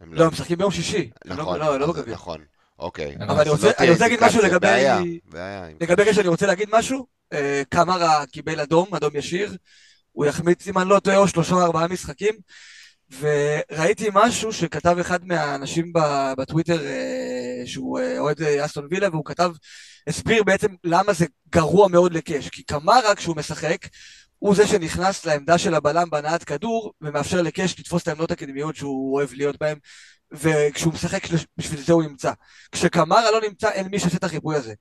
הם 0.00 0.14
לא, 0.14 0.24
הם 0.24 0.32
משחקים 0.32 0.58
ביום 0.58 0.70
שישי. 0.70 1.10
לא- 1.24 1.36
נכון, 1.36 1.58
לא, 1.58 1.80
לא 1.80 1.92
בגביע. 1.92 2.14
נכון. 2.14 2.44
אוקיי. 2.78 3.16
אבל 3.20 3.40
אני 3.40 3.50
רוצה, 3.50 3.70
אני 3.78 3.90
רוצה 3.90 4.04
להגיד 4.04 4.24
משהו 4.24 4.42
לגבי... 4.42 4.66
בעיה, 4.66 4.98
בעיה. 5.24 5.68
לגבי 5.80 6.04
קאש 6.04 6.18
אני 6.18 6.28
רוצה 6.28 6.46
להגיד 6.46 6.68
משהו. 6.72 7.06
קמרה 7.68 8.26
קיבל 8.26 8.60
אדום, 8.60 8.94
אדום 8.94 9.16
ישיר. 9.16 9.56
הוא 10.12 10.26
יחמיץ, 10.26 10.68
אם 10.68 10.78
אני 10.78 10.88
לא 10.88 11.00
טועה, 11.00 11.16
או 11.16 11.28
שלושה 11.28 11.54
או 11.54 11.62
ארבעה 11.62 11.88
משחקים. 11.88 12.34
וראיתי 13.10 14.08
משהו 14.14 14.52
שכתב 14.52 14.96
אחד 15.00 15.26
מהאנשים 15.26 15.92
בטוויטר 16.36 16.86
אה, 16.86 17.62
שהוא 17.64 17.98
אה, 17.98 18.18
אוהד 18.18 18.42
אה, 18.42 18.64
אסטון 18.64 18.86
וילה 18.90 19.08
והוא 19.10 19.24
כתב, 19.24 19.52
הסביר 20.06 20.42
בעצם 20.44 20.68
למה 20.84 21.12
זה 21.12 21.26
גרוע 21.50 21.88
מאוד 21.88 22.12
לקאש. 22.12 22.48
כי 22.48 22.62
קמרה 22.62 23.14
כשהוא 23.14 23.36
משחק 23.36 23.86
הוא 24.38 24.54
זה 24.54 24.66
שנכנס 24.66 25.24
לעמדה 25.24 25.58
של 25.58 25.74
הבלם 25.74 26.10
בהנעת 26.10 26.44
כדור 26.44 26.92
ומאפשר 27.00 27.42
לקאש 27.42 27.80
לתפוס 27.80 28.02
את 28.02 28.08
העמדות 28.08 28.30
הקדמיות 28.30 28.76
שהוא 28.76 29.14
אוהב 29.14 29.32
להיות 29.32 29.56
בהן 29.58 29.78
וכשהוא 30.32 30.92
משחק 30.92 31.22
בשביל 31.56 31.80
זה 31.80 31.92
הוא 31.92 32.02
נמצא. 32.02 32.32
כשקמרה 32.72 33.30
לא 33.30 33.40
נמצא 33.40 33.70
אין 33.70 33.88
מי 33.88 33.98
שעושה 33.98 34.16
את 34.16 34.24
החיפוי 34.24 34.56
הזה. 34.56 34.74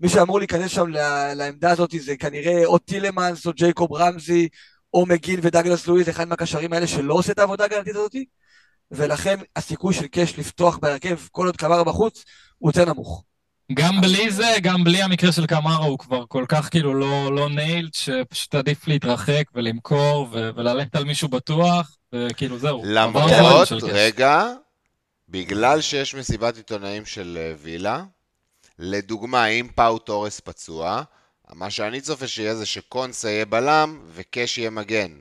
מי 0.00 0.08
שאמור 0.08 0.38
להיכנס 0.38 0.70
שם 0.70 0.86
לעמדה 1.36 1.70
הזאת 1.70 1.90
זה 2.00 2.16
כנראה 2.16 2.64
או 2.64 2.78
טילמנס 2.78 3.46
או 3.46 3.52
ג'ייקוב 3.52 3.92
רמזי 3.92 4.48
או 4.94 5.06
מגיל 5.06 5.40
ודגלס 5.42 5.86
לואיז, 5.86 6.08
אחד 6.08 6.28
מהקשרים 6.28 6.72
האלה 6.72 6.86
שלא 6.86 7.14
עושה 7.14 7.32
את 7.32 7.38
העבודה 7.38 7.64
הגנתית 7.64 7.96
הזאתי, 7.96 8.24
ולכן 8.90 9.38
הסיכוי 9.56 9.94
של 9.94 10.06
קאש 10.06 10.38
לפתוח 10.38 10.78
בהרכב 10.78 11.18
כל 11.32 11.46
עוד 11.46 11.56
קמרה 11.56 11.84
בחוץ 11.84 12.24
הוא 12.58 12.70
יותר 12.70 12.92
נמוך. 12.92 13.24
גם 13.72 14.00
בלי 14.00 14.30
זה, 14.30 14.54
גם 14.62 14.84
בלי 14.84 15.02
המקרה 15.02 15.32
של 15.32 15.46
קמרה 15.46 15.76
הוא 15.76 15.98
כבר 15.98 16.24
כל 16.28 16.44
כך 16.48 16.68
כאילו 16.70 16.94
לא, 16.94 17.34
לא 17.34 17.48
ניילד, 17.50 17.94
שפשוט 17.94 18.54
עדיף 18.54 18.88
להתרחק 18.88 19.44
ולמכור 19.54 20.28
ו- 20.32 20.50
וללכת 20.56 20.96
על 20.96 21.04
מישהו 21.04 21.28
בטוח, 21.28 21.96
וכאילו 22.14 22.58
זהו. 22.58 22.82
למרות, 22.84 23.68
רגע, 23.82 24.46
בגלל 25.28 25.80
שיש 25.80 26.14
מסיבת 26.14 26.56
עיתונאים 26.56 27.06
של 27.06 27.38
אה, 27.40 27.54
וילה, 27.62 28.04
לדוגמה, 28.78 29.46
אם 29.46 29.68
פאו 29.74 29.98
תורס 29.98 30.40
פצוע, 30.40 31.02
מה 31.52 31.70
שאני 31.70 32.00
צופה 32.00 32.26
שיהיה 32.26 32.54
זה 32.54 32.66
שקונסה 32.66 33.30
יהיה 33.30 33.44
בלם 33.44 34.00
וקאש 34.12 34.58
יהיה 34.58 34.70
מגן. 34.70 35.12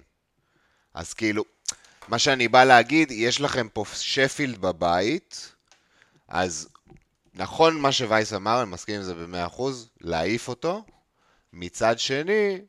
אז 0.94 1.14
כאילו, 1.14 1.44
מה 2.08 2.20
שאני 2.20 2.48
בא 2.48 2.64
להגיד, 2.64 3.12
יש 3.12 3.42
לכם 3.42 3.68
פה 3.74 3.84
שפילד 3.94 4.62
בבית, 4.62 5.54
אז 6.28 6.70
נכון 7.34 7.82
מה 7.82 7.92
שווייס 7.92 8.34
אמר, 8.34 8.62
אני 8.62 8.70
מסכים 8.70 8.96
עם 8.96 9.02
זה 9.02 9.14
ב-100%, 9.14 9.62
להעיף 10.02 10.48
אותו. 10.48 10.84
מצד 11.54 12.00
שני, 12.00 12.62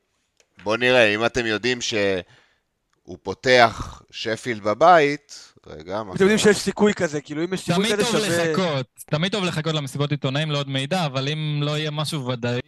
בואו 0.63 0.77
נראה, 0.77 1.15
אם 1.15 1.27
אתם 1.27 1.47
יודעים 1.47 1.81
שהוא 1.81 3.19
פותח 3.23 4.03
שפילד 4.11 4.63
בבית, 4.63 5.53
רגע, 5.67 6.03
מה... 6.03 6.15
אתם 6.15 6.23
יודעים 6.23 6.39
שיש 6.39 6.57
סיכוי 6.57 6.95
כזה, 6.95 7.21
כאילו 7.21 7.45
אם 7.45 7.55
יש 7.55 7.61
סיכוי 7.61 7.93
כזה 7.93 8.05
שווה... 8.05 8.21
תמיד 8.21 8.47
טוב 8.47 8.57
לחכות, 8.57 8.87
תמיד 9.07 9.33
טוב 9.33 9.45
לחכות 9.45 9.75
למסיבות 9.75 10.11
עיתונאים 10.11 10.51
לעוד 10.51 10.69
מידע, 10.69 11.07
אבל 11.07 11.29
אם 11.29 11.61
לא 11.63 11.79
יהיה 11.79 11.91
משהו 11.91 12.27
ודאי... 12.27 12.61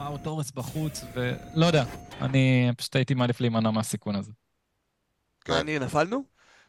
פאו 0.00 0.18
תורס 0.18 0.50
בחוץ, 0.50 1.04
ולא 1.14 1.66
יודע, 1.66 1.84
אני 2.20 2.70
פשוט 2.76 2.96
הייתי 2.96 3.14
מעדיף 3.14 3.40
להימנע 3.40 3.70
מהסיכון 3.70 4.16
הזה. 4.16 4.32
כן. 5.44 5.52
אני, 5.52 5.78
נפלנו? 5.78 6.24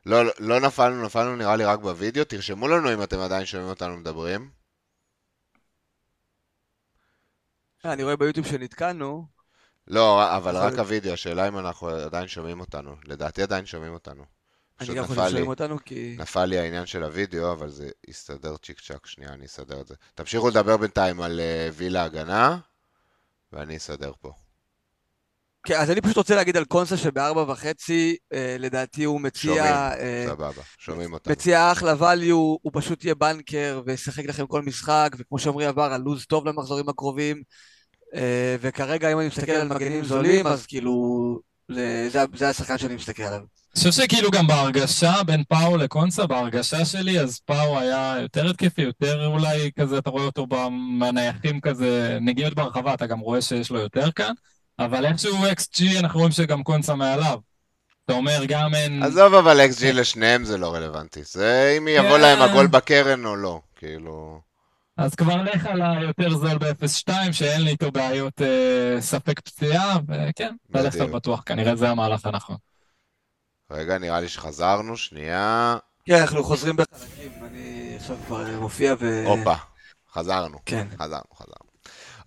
לא, 0.05 0.21
לא 0.39 0.59
נפלנו, 0.59 1.05
נפלנו 1.05 1.35
נראה 1.35 1.55
לי 1.55 1.65
רק 1.65 1.79
בווידאו, 1.79 2.23
תרשמו 2.23 2.67
לנו 2.67 2.93
אם 2.93 3.03
אתם 3.03 3.19
עדיין 3.19 3.45
שומעים 3.45 3.69
אותנו 3.69 3.97
מדברים. 3.97 4.49
אה, 7.85 7.93
אני 7.93 8.03
רואה 8.03 8.17
ביוטיוב 8.17 8.47
שנתקענו. 8.47 9.25
לא, 9.87 10.37
אבל 10.37 10.57
רק 10.57 10.73
הווידאו, 10.73 11.13
השאלה 11.13 11.47
אם 11.47 11.57
אנחנו 11.57 11.87
עדיין 11.87 12.27
שומעים 12.27 12.59
אותנו. 12.59 12.95
לדעתי 13.05 13.43
עדיין 13.43 13.65
שומעים 13.65 13.93
אותנו. 13.93 14.23
אני 14.81 14.95
גם 14.95 15.05
חושב 15.05 15.21
ששומעים 15.25 15.47
אותנו 15.47 15.77
כי... 15.85 16.15
נפל 16.19 16.45
לי 16.45 16.59
העניין 16.59 16.85
של 16.85 17.03
הווידאו, 17.03 17.51
אבל 17.51 17.69
זה 17.69 17.89
יסתדר 18.07 18.57
צ'יק 18.57 18.79
צ'אק, 18.79 19.05
שנייה, 19.05 19.33
אני 19.33 19.45
אסדר 19.45 19.81
את 19.81 19.87
זה. 19.87 19.95
תמשיכו 20.15 20.49
לדבר 20.49 20.77
בינתיים 20.77 21.21
על 21.21 21.39
uh, 21.39 21.73
וילה 21.73 22.03
הגנה. 22.03 22.57
ואני 23.53 23.77
אסדר 23.77 24.11
פה. 24.21 24.31
כן, 25.63 25.75
אז 25.75 25.91
אני 25.91 26.01
פשוט 26.01 26.17
רוצה 26.17 26.35
להגיד 26.35 26.57
על 26.57 26.65
קונסה 26.65 26.97
שבארבע 26.97 27.51
וחצי, 27.51 28.17
אה, 28.33 28.55
לדעתי 28.59 29.03
הוא 29.03 29.21
מציע... 29.21 29.53
שומעים, 29.53 29.73
אה, 29.73 30.25
סבבה, 30.27 30.61
שומעים 30.77 31.13
אותנו. 31.13 31.31
מציע 31.31 31.71
אחלה 31.71 31.93
value, 31.93 32.33
הוא 32.33 32.71
פשוט 32.73 33.03
יהיה 33.03 33.15
בנקר 33.15 33.81
וישחק 33.85 34.25
לכם 34.25 34.47
כל 34.47 34.61
משחק, 34.61 35.09
וכמו 35.17 35.39
שאומרי 35.39 35.65
עבר, 35.65 35.93
הלו"ז 35.93 36.25
טוב 36.25 36.47
למחזורים 36.47 36.89
הקרובים, 36.89 37.43
אה, 38.15 38.55
וכרגע 38.61 39.11
אם 39.11 39.19
אני 39.19 39.27
מסתכל 39.27 39.51
על 39.51 39.67
מגנים 39.67 40.03
זולים, 40.03 40.47
אז 40.47 40.65
כאילו, 40.65 41.39
זה, 41.73 42.09
זה, 42.11 42.19
זה 42.35 42.49
השחקן 42.49 42.77
שאני 42.77 42.95
מסתכל 42.95 43.23
עליו. 43.23 43.39
אני 43.39 43.89
חושב 43.89 44.03
שכאילו 44.03 44.31
גם 44.31 44.47
בהרגשה 44.47 45.23
בין 45.25 45.43
פאו 45.49 45.77
לקונסה, 45.77 46.27
בהרגשה 46.27 46.85
שלי, 46.85 47.19
אז 47.19 47.39
פאו 47.39 47.79
היה 47.79 48.15
יותר 48.21 48.49
התקפי, 48.49 48.81
יותר 48.81 49.25
אולי 49.25 49.71
כזה, 49.79 49.97
אתה 49.97 50.09
רואה 50.09 50.23
אותו 50.23 50.47
בנייחים 50.99 51.61
כזה, 51.61 52.17
נגיעות 52.21 52.53
ברחבה, 52.53 52.93
אתה 52.93 53.05
גם 53.05 53.19
רואה 53.19 53.41
שיש 53.41 53.71
לו 53.71 53.79
יותר 53.79 54.11
כאן, 54.11 54.33
אבל 54.79 55.05
איכשהו 55.05 55.45
XG, 55.45 55.99
אנחנו 55.99 56.19
רואים 56.19 56.31
שגם 56.31 56.63
קונסה 56.63 56.95
מעליו. 56.95 57.39
אתה 58.05 58.13
אומר, 58.13 58.41
גם 58.47 58.75
אין... 58.75 59.03
עזוב, 59.03 59.33
אבל 59.33 59.61
XG 59.61 59.85
לשניהם 59.93 60.45
זה 60.45 60.57
לא 60.57 60.73
רלוונטי. 60.73 61.23
זה 61.23 61.75
אם 61.77 61.87
יבוא 61.87 62.17
להם 62.17 62.37
כן. 62.37 62.43
הגול 62.43 62.67
בקרן 62.67 63.25
או 63.25 63.35
לא, 63.35 63.61
כאילו... 63.75 64.39
אז 65.01 65.15
כבר 65.15 65.43
לך 65.43 65.65
על 65.65 65.81
היותר 65.81 66.29
זול 66.29 66.57
ב-0.2, 66.57 67.11
שאין 67.31 67.61
לי 67.61 67.71
איתו 67.71 67.91
בעיות 67.91 68.41
אה, 68.41 69.01
ספק 69.01 69.39
פציעה, 69.39 69.97
וכן, 70.07 70.55
ללכת 70.69 70.99
על 70.99 71.09
בטוח, 71.09 71.43
כנראה 71.45 71.75
זה 71.75 71.89
המהלך 71.89 72.25
הנכון. 72.25 72.55
רגע, 73.71 73.97
נראה 73.97 74.19
לי 74.19 74.27
שחזרנו, 74.27 74.97
שנייה. 74.97 75.77
כן, 76.05 76.21
אנחנו 76.21 76.43
חוזרים 76.43 76.75
בחלקים, 76.75 77.31
אני 77.43 77.93
עכשיו 77.95 78.17
כבר 78.27 78.59
מופיע 78.59 78.95
ו... 78.99 79.23
הופה, 79.27 79.53
חזרנו. 80.13 80.57
כן. 80.65 80.87
חזרנו, 80.99 81.23
חזרנו. 81.35 81.71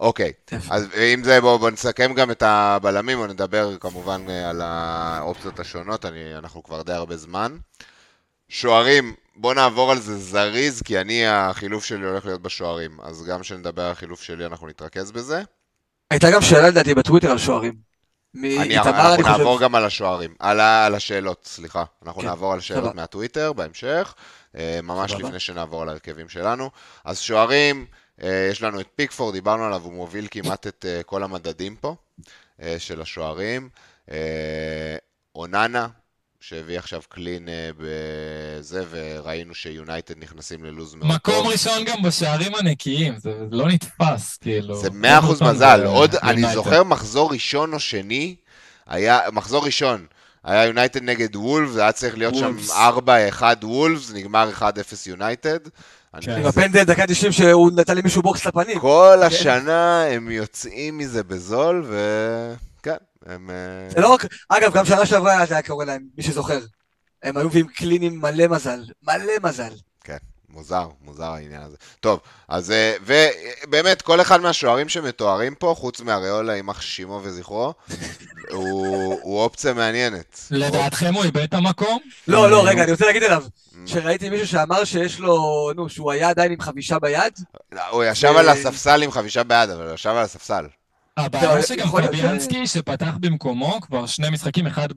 אוקיי, 0.01 0.33
אז 0.71 0.89
אם 1.15 1.25
זה, 1.25 1.41
בואו 1.41 1.59
בוא 1.59 1.71
נסכם 1.71 2.15
גם 2.15 2.31
את 2.31 2.43
הבלמים, 2.43 3.19
או 3.19 3.27
נדבר 3.27 3.79
כמובן 3.79 4.25
אה, 4.29 4.51
על 4.51 4.61
האופציות 4.63 5.61
השונות, 5.61 6.05
אני, 6.05 6.37
אנחנו 6.39 6.63
כבר 6.63 6.83
די 6.83 6.93
הרבה 6.93 7.17
זמן. 7.17 7.57
שוערים, 8.49 9.15
בואו 9.37 9.55
נעבור 9.55 9.93
על 9.93 10.01
זה 10.01 10.19
זריז, 10.19 10.83
כי 10.83 11.01
אני, 11.01 11.27
החילוף 11.27 11.85
שלי 11.85 12.07
הולך 12.07 12.27
להיות 12.27 12.43
בשוערים, 12.43 12.99
אז 13.03 13.25
גם 13.25 13.41
כשנדבר 13.41 13.83
על 13.83 13.91
החילוף 13.93 14.23
שלי 14.23 14.47
אנחנו 14.47 14.67
נתרכז 14.67 15.13
בזה. 15.13 15.43
הייתה 16.11 16.31
גם 16.31 16.43
שאלה 16.43 16.69
לדעתי 16.69 16.95
בטוויטר 16.95 17.31
על 17.31 17.39
שוערים. 17.39 17.95
אני, 18.37 18.79
אנחנו 18.79 19.23
נעבור 19.23 19.61
גם 19.61 19.75
על 19.75 19.85
השוערים, 19.85 20.35
על, 20.39 20.61
על 20.61 20.95
השאלות, 20.95 21.45
סליחה. 21.45 21.85
אנחנו 22.07 22.21
כן, 22.21 22.27
נעבור 22.27 22.53
על 22.53 22.61
שאלות 22.61 22.95
מהטוויטר 22.95 23.53
בהמשך, 23.53 24.15
אה, 24.57 24.81
ממש 24.83 25.13
לפני 25.13 25.41
שנעבור 25.41 25.83
על 25.83 25.89
ההרכבים 25.89 26.29
שלנו. 26.29 26.71
אז 27.05 27.21
שוערים, 27.21 27.87
אה, 28.23 28.49
יש 28.51 28.63
לנו 28.63 28.81
את 28.81 28.87
פיקפורד, 28.97 29.35
דיברנו 29.35 29.65
עליו, 29.65 29.83
הוא 29.83 29.93
מוביל 29.93 30.29
כמעט 30.31 30.67
את 30.67 30.85
אה, 30.89 31.03
כל 31.03 31.23
המדדים 31.23 31.77
פה 31.77 31.97
של 32.79 33.01
השוערים. 33.01 33.69
אוננה, 35.35 35.89
שהביא 36.49 36.79
עכשיו 36.79 37.01
קלין 37.09 37.49
בזה, 37.79 38.85
וראינו 38.91 39.55
שיונייטד 39.55 40.15
נכנסים 40.19 40.65
ללוז 40.65 40.95
מאוד 40.95 41.07
מקום 41.07 41.19
טוב. 41.19 41.35
מקום 41.35 41.53
ראשון 41.53 41.85
גם 41.85 42.03
בשערים 42.03 42.55
הנקיים, 42.55 43.15
זה 43.19 43.33
לא 43.51 43.69
נתפס, 43.69 44.37
כאילו. 44.37 44.77
זה 44.77 44.91
מאה 44.91 45.19
אחוז 45.19 45.43
מזל. 45.43 45.85
עוד, 45.87 46.15
אני 46.15 46.53
זוכר 46.53 46.83
מחזור 46.83 47.33
ראשון 47.33 47.73
או 47.73 47.81
שני, 47.81 48.37
היה, 48.87 49.21
מחזור 49.33 49.65
ראשון, 49.65 50.07
היה 50.45 50.65
יונייטד 50.65 51.03
נגד 51.03 51.37
וולף, 51.37 51.71
זה 51.71 51.83
היה 51.83 51.93
צריך 51.93 52.19
להיות 52.19 52.35
וולפס. 52.35 52.69
שם 52.69 52.75
4-1 53.41 53.65
וולפס, 53.65 54.13
נגמר 54.13 54.51
1-0 54.59 54.63
יונייטד. 55.07 55.59
כן. 56.21 56.33
עם 56.33 56.47
הפנדל 56.47 56.85
דקה 56.85 57.07
90 57.07 57.33
שהוא 57.33 57.71
נתן 57.77 57.97
למישהו 57.97 58.23
בוקס 58.23 58.47
לפנים. 58.47 58.81
כל 58.81 59.17
כן. 59.21 59.27
השנה 59.27 60.05
הם 60.05 60.31
יוצאים 60.31 60.99
מזה 60.99 61.23
בזול, 61.23 61.85
וכן, 61.89 62.74
הם... 63.27 63.51
אה, 63.51 63.91
זה 63.91 64.01
לא 64.01 64.09
רק, 64.09 64.27
אגב, 64.49 64.75
גם 64.75 64.85
שנה 64.85 65.07
שעברה 65.07 65.47
זה 65.47 65.55
היה 65.55 65.63
קורה 65.63 65.85
להם, 65.85 66.03
מי 66.17 66.23
שזוכר. 66.23 66.61
הם 67.23 67.37
היו 67.37 67.47
מביאים 67.47 67.67
קלינים 67.67 68.21
מלא 68.21 68.49
מזל, 68.49 68.85
מלא 69.03 69.33
מזל. 69.43 69.73
כן, 70.05 70.17
מוזר, 70.49 70.89
מוזר 71.01 71.25
העניין 71.25 71.63
הזה. 71.63 71.77
טוב, 72.01 72.21
אז, 72.49 72.71
אה, 72.71 72.97
ובאמת, 73.03 74.03
כל 74.03 74.21
אחד 74.21 74.41
מהשוערים 74.41 74.89
שמתוארים 74.89 75.55
פה, 75.55 75.75
חוץ 75.79 76.01
מאריאולה, 76.01 76.57
יימח 76.57 76.81
שמו 76.81 77.21
וזכרו, 77.23 77.75
הוא, 78.51 79.19
הוא 79.23 79.41
אופציה 79.41 79.73
מעניינת. 79.73 80.39
לדעתכם 80.51 81.15
הוא 81.15 81.25
איבד 81.25 81.43
את 81.43 81.55
המקום? 81.55 81.99
לא, 82.29 82.51
לא, 82.51 82.69
רגע, 82.69 82.83
אני 82.83 82.93
רוצה 82.93 83.07
להגיד 83.07 83.23
עליו. 83.23 83.45
שראיתי 83.87 84.31
מישהו 84.31 84.47
שאמר 84.47 84.85
שיש 84.85 85.21
לו, 85.21 85.71
נו, 85.77 85.89
שהוא 85.89 86.13
היה 86.13 86.29
עדיין 86.29 86.53
עם 86.53 86.61
חמישה 86.61 86.99
ביד. 86.99 87.33
הוא 87.91 88.05
ישב 88.05 88.33
על 88.37 88.49
הספסל 88.49 89.03
עם 89.03 89.11
חמישה 89.11 89.43
ביד, 89.43 89.71
אבל 89.71 89.87
הוא 89.87 89.95
ישב 89.95 90.11
על 90.11 90.25
הספסל. 90.25 90.67
הבעיה 91.17 91.63
שגם 91.63 91.89
קרביאנסקי, 91.91 92.67
שפתח 92.67 93.17
במקומו 93.21 93.81
כבר 93.81 94.07
שני 94.07 94.31
משחקים, 94.31 94.67
אחד 94.67 94.89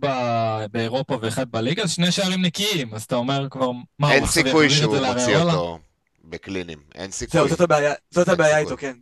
באירופה 0.72 1.18
ואחד 1.22 1.52
בליגה, 1.52 1.88
שני 1.88 2.12
שערים 2.12 2.42
נקיים, 2.42 2.94
אז 2.94 3.04
אתה 3.04 3.16
אומר 3.16 3.48
כבר, 3.52 3.72
מה, 4.00 4.14
אין 4.14 4.26
סיכוי 4.26 4.70
שהוא 4.70 4.98
מוציא 4.98 5.38
אותו 5.38 5.80
בקלינים, 6.24 6.80
אין 6.96 7.12
סיכוי. 7.12 7.50
זאת 8.12 8.30
הבעיה 8.30 8.58
איתו, 8.58 8.78
כן. 8.78 8.94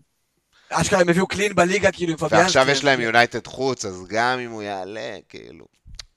אשכרה 0.70 1.02
הם 1.02 1.10
הביאו 1.10 1.28
קלין 1.28 1.56
בליגה, 1.56 1.92
כאילו, 1.92 2.12
עם 2.12 2.18
פביאנסקי. 2.18 2.58
ועכשיו 2.58 2.70
יש 2.70 2.84
להם 2.84 3.02
יונייטד 3.02 3.48
חוץ, 3.48 3.86
אז 3.86 4.04
גם 4.10 4.40
אם 4.40 4.52
הוא 4.52 4.62
יעלה, 4.64 5.18
כאילו... 5.30 5.66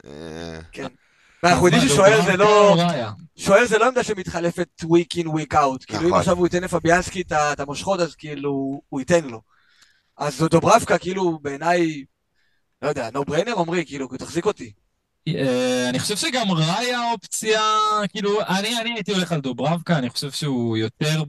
אה. 0.05 0.59
כן. 0.71 0.87
ואנחנו 1.43 1.67
יודעים 1.67 1.89
ששוער 1.89 2.21
זה 2.25 2.37
לא... 2.37 2.77
שוער 3.35 3.65
זה 3.65 3.77
לא 3.77 3.87
עמדה 3.87 4.03
שמתחלפת 4.03 4.83
week 4.83 5.19
in 5.19 5.27
week 5.27 5.53
out. 5.53 5.85
כאילו 5.87 6.01
אם 6.01 6.07
נכון. 6.07 6.19
עכשיו 6.19 6.37
הוא 6.37 6.47
ייתן 6.47 6.63
לפביאנסקי 6.63 7.23
את 7.31 7.59
המושכות, 7.59 7.99
אז 7.99 8.15
כאילו 8.15 8.81
הוא 8.89 8.99
ייתן 8.99 9.25
לו. 9.25 9.41
אז 10.19 10.45
דוברבקה, 10.51 10.97
כאילו 10.97 11.39
בעיניי, 11.41 12.03
לא 12.81 12.89
יודע, 12.89 13.09
נו 13.13 13.23
בריינר 13.23 13.59
עמרי, 13.59 13.85
כאילו, 13.85 14.07
תחזיק 14.07 14.45
אותי. 14.45 14.71
אה, 15.27 15.89
אני 15.89 15.99
חושב 15.99 16.15
שגם 16.15 16.51
ראיה 16.51 17.11
אופציה, 17.11 17.61
כאילו, 18.09 18.41
אני, 18.41 18.81
אני 18.81 18.93
הייתי 18.93 19.11
הולך 19.11 19.31
על 19.31 19.41
דוברבקה, 19.41 19.97
אני 19.97 20.09
חושב 20.09 20.31
שהוא 20.31 20.77
יותר 20.77 21.23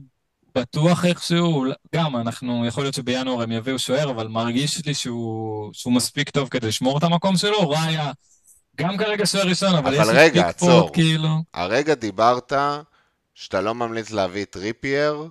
בטוח 0.55 1.05
איכשהו, 1.05 1.65
גם 1.95 2.17
אנחנו, 2.17 2.65
יכול 2.65 2.83
להיות 2.83 2.95
שבינואר 2.95 3.41
הם 3.41 3.51
יביאו 3.51 3.79
שוער, 3.79 4.11
אבל 4.11 4.27
מרגיש 4.27 4.85
לי 4.85 4.93
שהוא, 4.93 5.69
שהוא 5.73 5.93
מספיק 5.93 6.29
טוב 6.29 6.49
כדי 6.49 6.67
לשמור 6.67 6.97
את 6.97 7.03
המקום 7.03 7.37
שלו, 7.37 7.69
ראיה 7.69 8.11
גם 8.77 8.97
כרגע 8.97 9.25
שוער 9.25 9.47
ראשון, 9.47 9.75
אבל, 9.75 9.95
אבל 9.95 10.03
יש 10.03 10.09
רגע, 10.13 10.47
עצור. 10.47 10.93
כאילו. 10.93 11.29
הרגע 11.53 11.93
דיברת 11.93 12.53
שאתה 13.35 13.61
לא 13.61 13.75
ממליץ 13.75 14.11
להביא 14.11 14.43
את 14.43 14.55
טריפייר, 14.55 15.29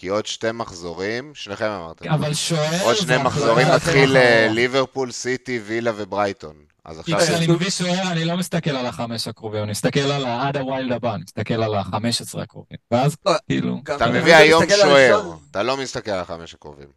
כי 0.00 0.08
עוד 0.08 0.26
שתי 0.26 0.52
מחזורים, 0.52 1.34
שניכם 1.34 1.70
אמרתם. 1.70 2.10
אבל 2.10 2.34
שוער... 2.34 2.82
עוד 2.82 2.96
שני 2.96 3.18
מחזורים 3.18 3.66
מתחיל 3.74 4.16
אה, 4.16 4.48
ליברפול, 4.50 5.12
סיטי, 5.12 5.60
וילה 5.64 5.90
וברייטון. 5.96 6.56
אז 6.84 6.98
עכשיו... 6.98 7.18
כשאני 7.20 7.46
מביא 7.46 7.70
שוער, 7.70 8.12
אני 8.12 8.24
לא 8.24 8.36
מסתכל 8.36 8.70
על 8.70 8.86
החמש 8.86 9.28
הקרובים, 9.28 9.62
אני 9.62 9.70
מסתכל 9.70 10.00
על 10.00 10.26
עד 10.26 10.56
ה 10.56 10.63
wild 10.63 10.92
הבא, 10.92 11.14
אני 11.14 11.22
מסתכל 11.22 11.62
על 11.62 11.74
החמש 11.74 12.20
עשרה 12.20 12.42
הקרובים. 12.42 12.78
ואז 12.90 13.16
לא, 13.26 13.32
כאילו... 13.48 13.80
אתה 13.96 14.10
מביא 14.10 14.34
היום 14.34 14.64
שוער, 14.82 15.32
אתה 15.50 15.62
לא 15.62 15.76
מסתכל 15.76 16.10
על 16.10 16.20
החמש 16.20 16.54
הקרובים. 16.54 16.88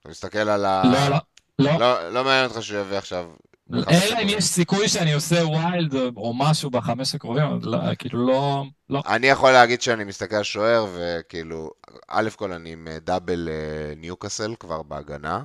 אתה 0.00 0.08
מסתכל 0.08 0.38
על 0.38 0.64
ה... 0.64 0.82
לא, 0.84 1.08
לא. 1.08 1.16
לא, 1.58 1.78
לא, 1.78 2.08
לא 2.08 2.24
מעניין 2.24 2.44
אותך 2.44 2.62
שהוא 2.62 2.80
יביא 2.80 2.96
עכשיו 2.96 3.26
אלא 3.72 4.22
אם 4.22 4.28
יש 4.28 4.44
סיכוי 4.44 4.88
שאני 4.88 5.12
עושה 5.12 5.46
wild 5.46 5.94
או 6.16 6.34
משהו 6.34 6.70
בחמש 6.70 7.14
הקרובים, 7.14 7.44
לא, 7.62 7.78
כאילו 7.98 8.26
לא, 8.26 8.64
לא. 8.90 9.02
אני 9.06 9.26
יכול 9.26 9.52
להגיד 9.52 9.82
שאני 9.82 10.04
מסתכל 10.04 10.36
על 10.36 10.42
שוער, 10.42 10.86
וכאילו, 10.94 11.70
א' 12.08 12.28
כל 12.36 12.52
אני 12.52 12.72
עם 12.72 12.88
אה, 12.90 12.98
double 12.98 13.48
אה, 13.48 13.94
ניוקאסל 13.96 14.54
כבר 14.60 14.82
בהגנה, 14.82 15.42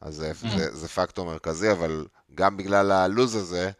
אז 0.00 0.14
זה, 0.14 0.30
אממ. 0.30 0.48
זה, 0.48 0.76
זה 0.76 0.88
פקטור 0.88 1.26
מרכזי, 1.26 1.72
אבל 1.72 2.06
גם 2.34 2.56
בגלל 2.56 2.92
הלוז 2.92 3.36
הזה, 3.36 3.70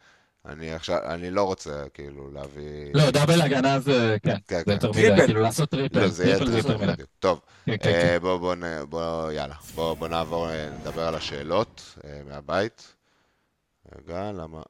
אני 0.46 0.72
עכשיו, 0.72 0.98
אני 1.04 1.30
לא 1.30 1.42
רוצה 1.42 1.84
כאילו 1.94 2.30
להביא... 2.30 2.90
לא, 2.94 3.10
double 3.10 3.40
הגנה 3.40 3.80
זה, 3.80 4.16
כן, 4.22 4.36
כן 4.48 4.58
זה 4.58 4.64
כן. 4.64 4.72
יותר 4.72 4.90
מדי, 4.90 5.26
כאילו 5.26 5.40
לעשות 5.40 5.70
triple, 5.70 6.00
לא, 6.00 6.08
זה 6.08 6.30
יותר 6.30 6.78
מדי. 6.78 7.02
טוב, 7.18 7.40
כן, 7.66 7.76
כן, 7.80 7.90
אה, 7.90 8.18
בוא, 8.18 8.36
בוא, 8.36 8.54
בוא, 8.88 9.32
יאללה, 9.32 9.54
בוא, 9.74 9.94
בוא 9.94 10.08
נעבור, 10.08 10.48
נדבר 10.80 11.02
על 11.02 11.14
השאלות 11.14 11.98
מהבית. 12.28 12.95
רגע, 13.94 14.32
למה... 14.32 14.62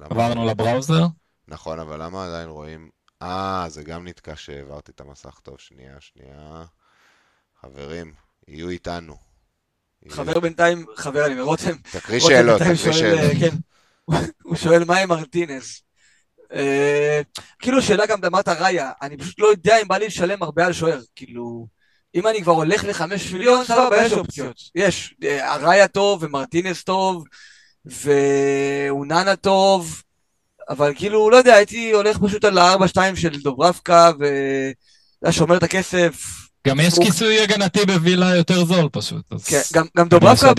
עברנו 0.00 0.46
לבראוזר? 0.46 1.06
נכון, 1.48 1.78
אבל 1.78 2.02
למה 2.02 2.26
עדיין 2.26 2.48
רואים... 2.48 2.90
אה, 3.22 3.64
זה 3.68 3.82
גם 3.82 4.08
נתקע 4.08 4.36
שהעברתי 4.36 4.92
את 4.92 5.00
המסך 5.00 5.40
טוב. 5.42 5.58
שנייה, 5.58 5.96
שנייה. 6.00 6.64
חברים, 7.60 8.12
יהיו 8.48 8.68
איתנו. 8.68 9.16
חבר 10.08 10.40
בינתיים, 10.40 10.86
חבר, 10.96 11.26
אני 11.26 11.34
מרותם. 11.34 11.76
תקריא 11.92 12.20
שאלות, 12.20 12.60
תקריא 12.60 12.74
שאלות. 12.74 13.20
אה, 13.20 13.40
כן, 13.40 13.56
הוא 14.42 14.56
שואל 14.56 14.84
מה 14.84 14.98
עם 14.98 15.08
מרטינס. 15.08 15.82
אה, 16.52 17.20
כאילו 17.58 17.82
שאלה 17.82 18.06
גם 18.06 18.20
דמת 18.20 18.48
הראיה, 18.48 18.92
אני 19.02 19.16
פשוט 19.16 19.38
לא 19.38 19.46
יודע 19.46 19.76
אם 19.82 19.88
בא 19.88 19.96
לי 19.96 20.06
לשלם 20.06 20.42
הרבה 20.42 20.66
על 20.66 20.72
שוער, 20.72 21.00
כאילו... 21.16 21.66
אם 22.14 22.26
אני 22.26 22.42
כבר 22.42 22.52
הולך 22.52 22.84
לחמש 22.84 23.32
מיליון, 23.32 23.64
סבבה, 23.64 24.06
יש 24.06 24.12
אופציות. 24.12 24.56
יש, 24.74 25.14
אראיה 25.24 25.88
טוב, 25.88 26.22
ומרטינס 26.22 26.84
טוב, 26.84 27.24
ואוננה 27.84 29.36
טוב, 29.36 30.02
אבל 30.68 30.92
כאילו, 30.94 31.30
לא 31.30 31.36
יודע, 31.36 31.54
הייתי 31.54 31.92
הולך 31.92 32.18
פשוט 32.18 32.44
על 32.44 32.58
ה-4-2 32.58 33.16
של 33.16 33.42
דוברבקה, 33.42 34.10
ושומר 35.24 35.56
את 35.56 35.62
הכסף, 35.62 36.14
גם 36.68 36.80
יש 36.80 36.98
כיסוי 36.98 37.40
הגנתי 37.40 37.86
בווילה 37.86 38.36
יותר 38.36 38.64
זול 38.64 38.88
פשוט. 38.92 39.32
כן, 39.44 39.60
גם, 39.74 39.86
גם 39.96 40.08
דוברבקה 40.08 40.52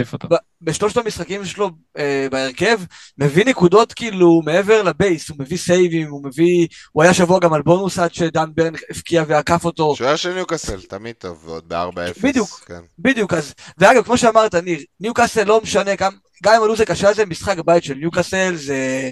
בשלושת 0.61 0.97
המשחקים 0.97 1.45
שלו 1.45 1.69
אה, 1.97 2.27
בהרכב 2.31 2.79
מביא 3.17 3.45
נקודות 3.45 3.93
כאילו 3.93 4.41
מעבר 4.45 4.83
לבייס, 4.83 5.29
הוא 5.29 5.37
מביא 5.39 5.57
סייבים, 5.57 6.09
הוא 6.09 6.23
מביא, 6.25 6.67
הוא 6.91 7.03
היה 7.03 7.13
שבוע 7.13 7.39
גם 7.39 7.53
על 7.53 7.61
בונוס 7.61 7.99
עד 7.99 8.13
שדן 8.13 8.49
ברן 8.55 8.73
הפקיע 8.89 9.23
ועקף 9.27 9.65
אותו. 9.65 9.95
שוער 9.95 10.15
של 10.15 10.33
ניוקאסל, 10.33 10.81
תמיד 10.81 11.15
טוב, 11.15 11.43
ועוד 11.45 11.63
ב-4-0. 11.67 12.21
בדיוק, 12.23 12.63
כן. 12.67 12.81
בדיוק, 12.99 13.33
אז, 13.33 13.53
ואגב, 13.77 14.03
כמו 14.03 14.17
שאמרת, 14.17 14.55
ניר, 14.55 14.79
ניוקאסל 14.99 15.43
לא 15.43 15.61
משנה 15.61 15.95
כמה, 15.95 16.15
גם 16.43 16.53
אם 16.55 16.63
הלו"ז 16.63 16.81
הקשה 16.81 17.13
זה 17.13 17.25
משחק 17.25 17.57
בית 17.65 17.83
של 17.83 17.93
ניוקאסל, 17.93 18.55
זה... 18.55 19.11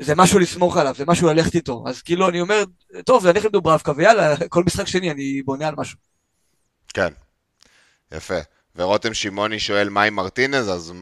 זה 0.00 0.14
משהו 0.14 0.38
לסמוך 0.38 0.76
עליו, 0.76 0.94
זה 0.98 1.04
משהו 1.06 1.28
ללכת 1.28 1.54
איתו. 1.54 1.84
אז 1.86 2.02
כאילו, 2.02 2.28
אני 2.28 2.40
אומר, 2.40 2.64
טוב, 3.04 3.22
זה 3.22 3.30
הולך 3.30 3.44
עם 3.44 3.50
דוברבקה, 3.50 3.92
ויאללה, 3.96 4.36
כל 4.48 4.64
משחק 4.64 4.86
שני 4.86 5.10
אני 5.10 5.42
בונה 5.42 5.68
על 5.68 5.74
משהו. 5.76 5.98
כן, 6.94 7.12
יפה. 8.12 8.38
ורותם 8.76 9.14
שמעוני 9.14 9.58
שואל 9.58 9.88
מה 9.88 10.02
עם 10.02 10.14
מרטינז, 10.14 10.68
אז 10.68 10.92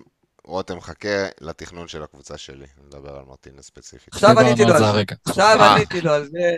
רותם, 0.44 0.81
חכה 0.81 1.27
לתכנון 1.40 1.89
של 1.89 2.02
הקבוצה 2.02 2.39
שלי, 2.39 2.66
נדבר 2.86 3.16
על 3.16 3.24
מרטינז 3.28 3.64
ספציפית. 3.64 4.14
עכשיו 4.14 4.40
עניתי 4.40 4.64
לו 4.64 4.74
על 4.74 4.93
זה. 4.93 5.02
עכשיו 5.27 5.56
אה. 5.60 5.74
עניתי 5.74 6.01
לו 6.01 6.12
על 6.12 6.24
זה. 6.24 6.52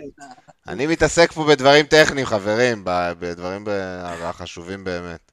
אני 0.69 0.87
מתעסק 0.87 1.33
פה 1.33 1.47
בדברים 1.49 1.87
טכניים, 1.87 2.27
חברים, 2.27 2.83
בדברים 3.19 3.65
החשובים 4.01 4.85
באמת. 4.85 5.33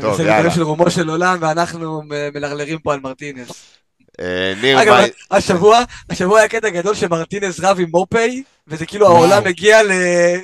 טוב, 0.00 0.20
יאללה. 0.20 0.42
זה 0.42 0.54
של 0.54 0.62
רומו 0.62 0.90
של 0.90 1.08
עולם, 1.08 1.38
ואנחנו 1.40 2.02
מלרלרים 2.34 2.78
פה 2.78 2.94
על 2.94 3.00
מרטינז. 3.00 3.48
אה, 4.20 4.52
ניר, 4.60 4.82
אגב, 4.82 5.04
השבוע, 5.30 5.82
השבוע 6.10 6.38
היה 6.38 6.48
קטע 6.48 6.68
גדול 6.68 6.94
שמרטינז 6.94 7.60
רב 7.60 7.80
עם 7.80 7.88
מופי, 7.90 8.42
וזה 8.66 8.86
כאילו 8.86 9.06
העולם 9.06 9.46
הגיע 9.46 9.82
ל... 9.82 9.90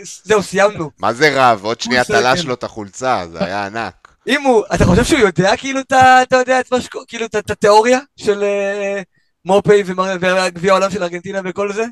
זהו, 0.02 0.43
סיימנו. 0.43 0.90
מה 0.98 1.12
זה 1.12 1.30
רב? 1.34 1.64
עוד 1.64 1.80
שנייה 1.80 2.05
תלש 2.05 2.44
לו 2.44 2.55
את 2.55 2.64
החולצה, 2.64 3.24
זה 3.32 3.44
היה 3.44 3.66
ענק. 3.66 4.09
אם 4.26 4.43
הוא, 4.43 4.64
אתה 4.74 4.84
חושב 4.84 5.05
שהוא 5.05 5.20
יודע 5.20 5.56
כאילו, 5.56 5.80
אתה 5.80 6.22
יודע, 6.32 6.60
את 6.60 6.72
מה 6.72 6.80
ש... 6.80 6.88
כאילו, 7.09 7.26
את 7.26 7.51
התיאוריה 7.51 7.98
של 8.16 8.43
אה, 8.43 9.02
מופי 9.44 9.82
וגביע 9.86 10.72
העולם 10.72 10.90
של 10.90 11.02
ארגנטינה 11.02 11.40
וכל 11.44 11.72
זה? 11.72 11.84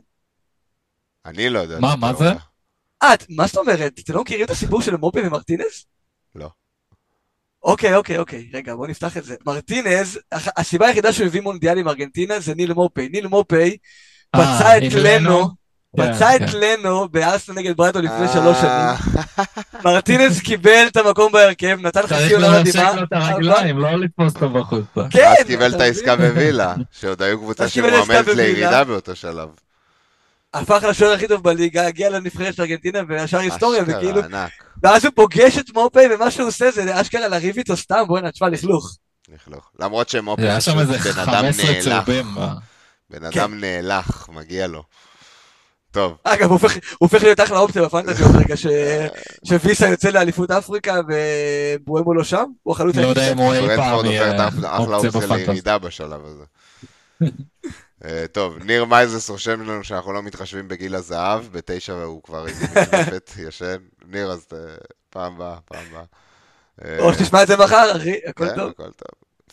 אני 1.26 1.48
לא 1.48 1.58
יודע. 1.58 1.78
מה, 1.78 1.96
מה 1.96 2.14
זה? 2.14 2.32
אה, 3.02 3.14
מה 3.28 3.46
זאת 3.46 3.56
אומרת? 3.56 3.98
אתם 3.98 4.12
לא 4.12 4.20
מכירים 4.20 4.44
את 4.44 4.50
הסיפור 4.50 4.82
של 4.82 4.96
מופי 4.96 5.20
ומרטינז? 5.20 5.84
לא. 6.34 6.48
אוקיי, 7.64 7.96
אוקיי, 7.96 8.18
אוקיי, 8.18 8.48
רגע, 8.54 8.74
בוא 8.74 8.86
נפתח 8.86 9.16
את 9.16 9.24
זה. 9.24 9.34
מרטינז, 9.46 10.18
הסיבה 10.32 10.86
היחידה 10.86 11.12
שהוא 11.12 11.26
הביא 11.26 11.40
מונדיאל 11.40 11.78
עם 11.78 11.88
ארגנטינה 11.88 12.40
זה 12.40 12.54
ניל 12.54 12.72
מופי. 12.72 13.08
ניל 13.08 13.26
מופי 13.26 13.76
אה, 14.34 14.56
פצע 14.56 14.78
את 14.78 14.92
לנו, 14.94 15.48
פצע 15.96 16.36
את 16.36 16.52
לנו 16.52 17.08
בארסנל 17.08 17.54
נגד 17.56 17.76
ברייטו 17.76 18.00
לפני 18.00 18.28
שלוש 18.32 18.56
שנים. 18.60 19.16
מרטינז 19.84 20.40
קיבל 20.40 20.84
את 20.86 20.96
המקום 20.96 21.32
בהרכב, 21.32 21.78
נתן 21.80 22.06
חצי 22.06 22.34
עולם 22.34 22.52
מדהימה. 22.60 22.72
צריך 22.72 22.76
לנשק 22.76 22.96
לו 22.96 23.04
את 23.04 23.12
הרגליים, 23.12 23.78
לא 23.78 24.00
לתפוס 24.00 24.34
אותו 24.34 24.50
בחוץ. 24.50 24.84
כן. 25.10 25.34
אז 25.40 25.46
קיבל 25.46 25.74
את 25.74 25.80
העסקה 25.80 26.16
בווילה, 26.16 26.74
שעוד 26.90 27.22
היו 27.22 27.38
קבוצה 27.38 27.68
שמועמדת 27.68 28.26
לירידה 28.26 28.84
באותו 28.84 29.16
שלב. 29.16 29.48
הפך 30.54 30.84
לשוער 30.88 31.12
הכי 31.12 31.28
טוב 31.28 31.42
בליגה, 31.42 31.86
הגיע 31.86 32.10
לנבחרת 32.10 32.54
של 32.54 32.62
ארגנטינה 32.62 33.00
וישר 33.08 33.38
היסטוריה, 33.38 33.82
וכאילו... 33.86 34.20
ואז 34.82 35.04
הוא 35.04 35.12
פוגש 35.16 35.58
את 35.58 35.70
מופי, 35.74 36.00
ומה 36.14 36.30
שהוא 36.30 36.48
עושה 36.48 36.70
זה 36.70 37.00
אשכרה 37.00 37.28
לריב 37.28 37.56
איתו 37.58 37.76
סתם, 37.76 38.04
בוא'נה, 38.06 38.30
תשמע, 38.30 38.48
לכלוך. 38.48 38.96
לכלוך. 39.34 39.70
למרות 39.80 40.08
שמופי 40.08 40.42
פשוט 40.56 40.74
בן 40.74 41.20
אדם 41.20 41.44
נאלח. 41.44 42.08
בן 43.10 43.24
אדם 43.24 43.32
כן. 43.32 43.60
נאלח, 43.60 44.28
מגיע 44.32 44.66
לו. 44.66 44.82
טוב. 45.90 46.16
אגב, 46.24 46.50
הוא 46.50 46.60
הופך 46.98 47.22
להיות 47.22 47.40
אחלה 47.40 47.58
אופציה 47.58 47.82
בפנטזי 47.82 48.22
עוד 48.22 48.36
רגע 48.36 48.54
שוויסה 49.44 49.88
יוצא 49.88 50.08
לאליפות 50.08 50.50
אפריקה 50.50 51.00
ובואמו 51.08 52.14
לא 52.14 52.24
שם? 52.24 52.44
הוא 52.62 52.72
החלוץ 52.72 52.96
לא 52.96 53.06
יודע 53.06 53.32
אם 53.32 53.38
הוא 53.38 53.54
אי 53.54 53.76
פעם 53.76 54.04
יהיה 54.04 54.48
אחלה 54.48 54.96
אופציה 54.96 55.36
לירידה 55.36 55.78
בשלב 55.78 56.20
הזה. 56.24 56.44
אה, 58.04 58.24
טוב, 58.32 58.58
ניר 58.64 58.84
מייזס 58.84 59.30
רושם 59.30 59.62
לנו 59.62 59.84
שאנחנו 59.84 60.12
לא 60.12 60.22
מתחשבים 60.22 60.68
בגיל 60.68 60.94
הזהב, 60.94 61.44
בתשע 61.52 61.94
והוא 61.94 62.22
כבר 62.22 62.46
עם 62.46 62.54
ישן. 63.48 63.76
ניר, 64.06 64.30
אז 64.30 64.46
אה, 64.52 64.58
פעם 65.10 65.34
הבאה, 65.34 65.56
פעם 65.64 65.84
הבאה. 65.90 66.04
אה, 66.84 66.98
או 67.00 67.14
שתשמע 67.14 67.42
את 67.42 67.48
זה 67.48 67.56
מחר, 67.56 67.96
אחי, 67.96 68.16
הכל 68.26 68.48
כן, 68.48 68.54
טוב. 68.54 68.70
הכל 68.70 68.90
טוב. 68.90 69.08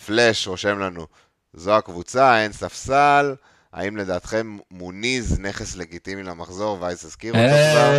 פלאש 0.05 0.47
רושם 0.47 0.79
לנו, 0.79 1.07
זו 1.53 1.77
הקבוצה, 1.77 2.43
אין 2.43 2.51
ספסל. 2.51 3.35
האם 3.73 3.97
לדעתכם 3.97 4.57
מוניז 4.71 5.39
נכס 5.39 5.75
לגיטימי 5.75 6.23
למחזור, 6.23 6.77
וייס 6.81 7.05
הזכיר 7.05 7.33
אותו 7.33 7.55
כבר? 7.71 7.93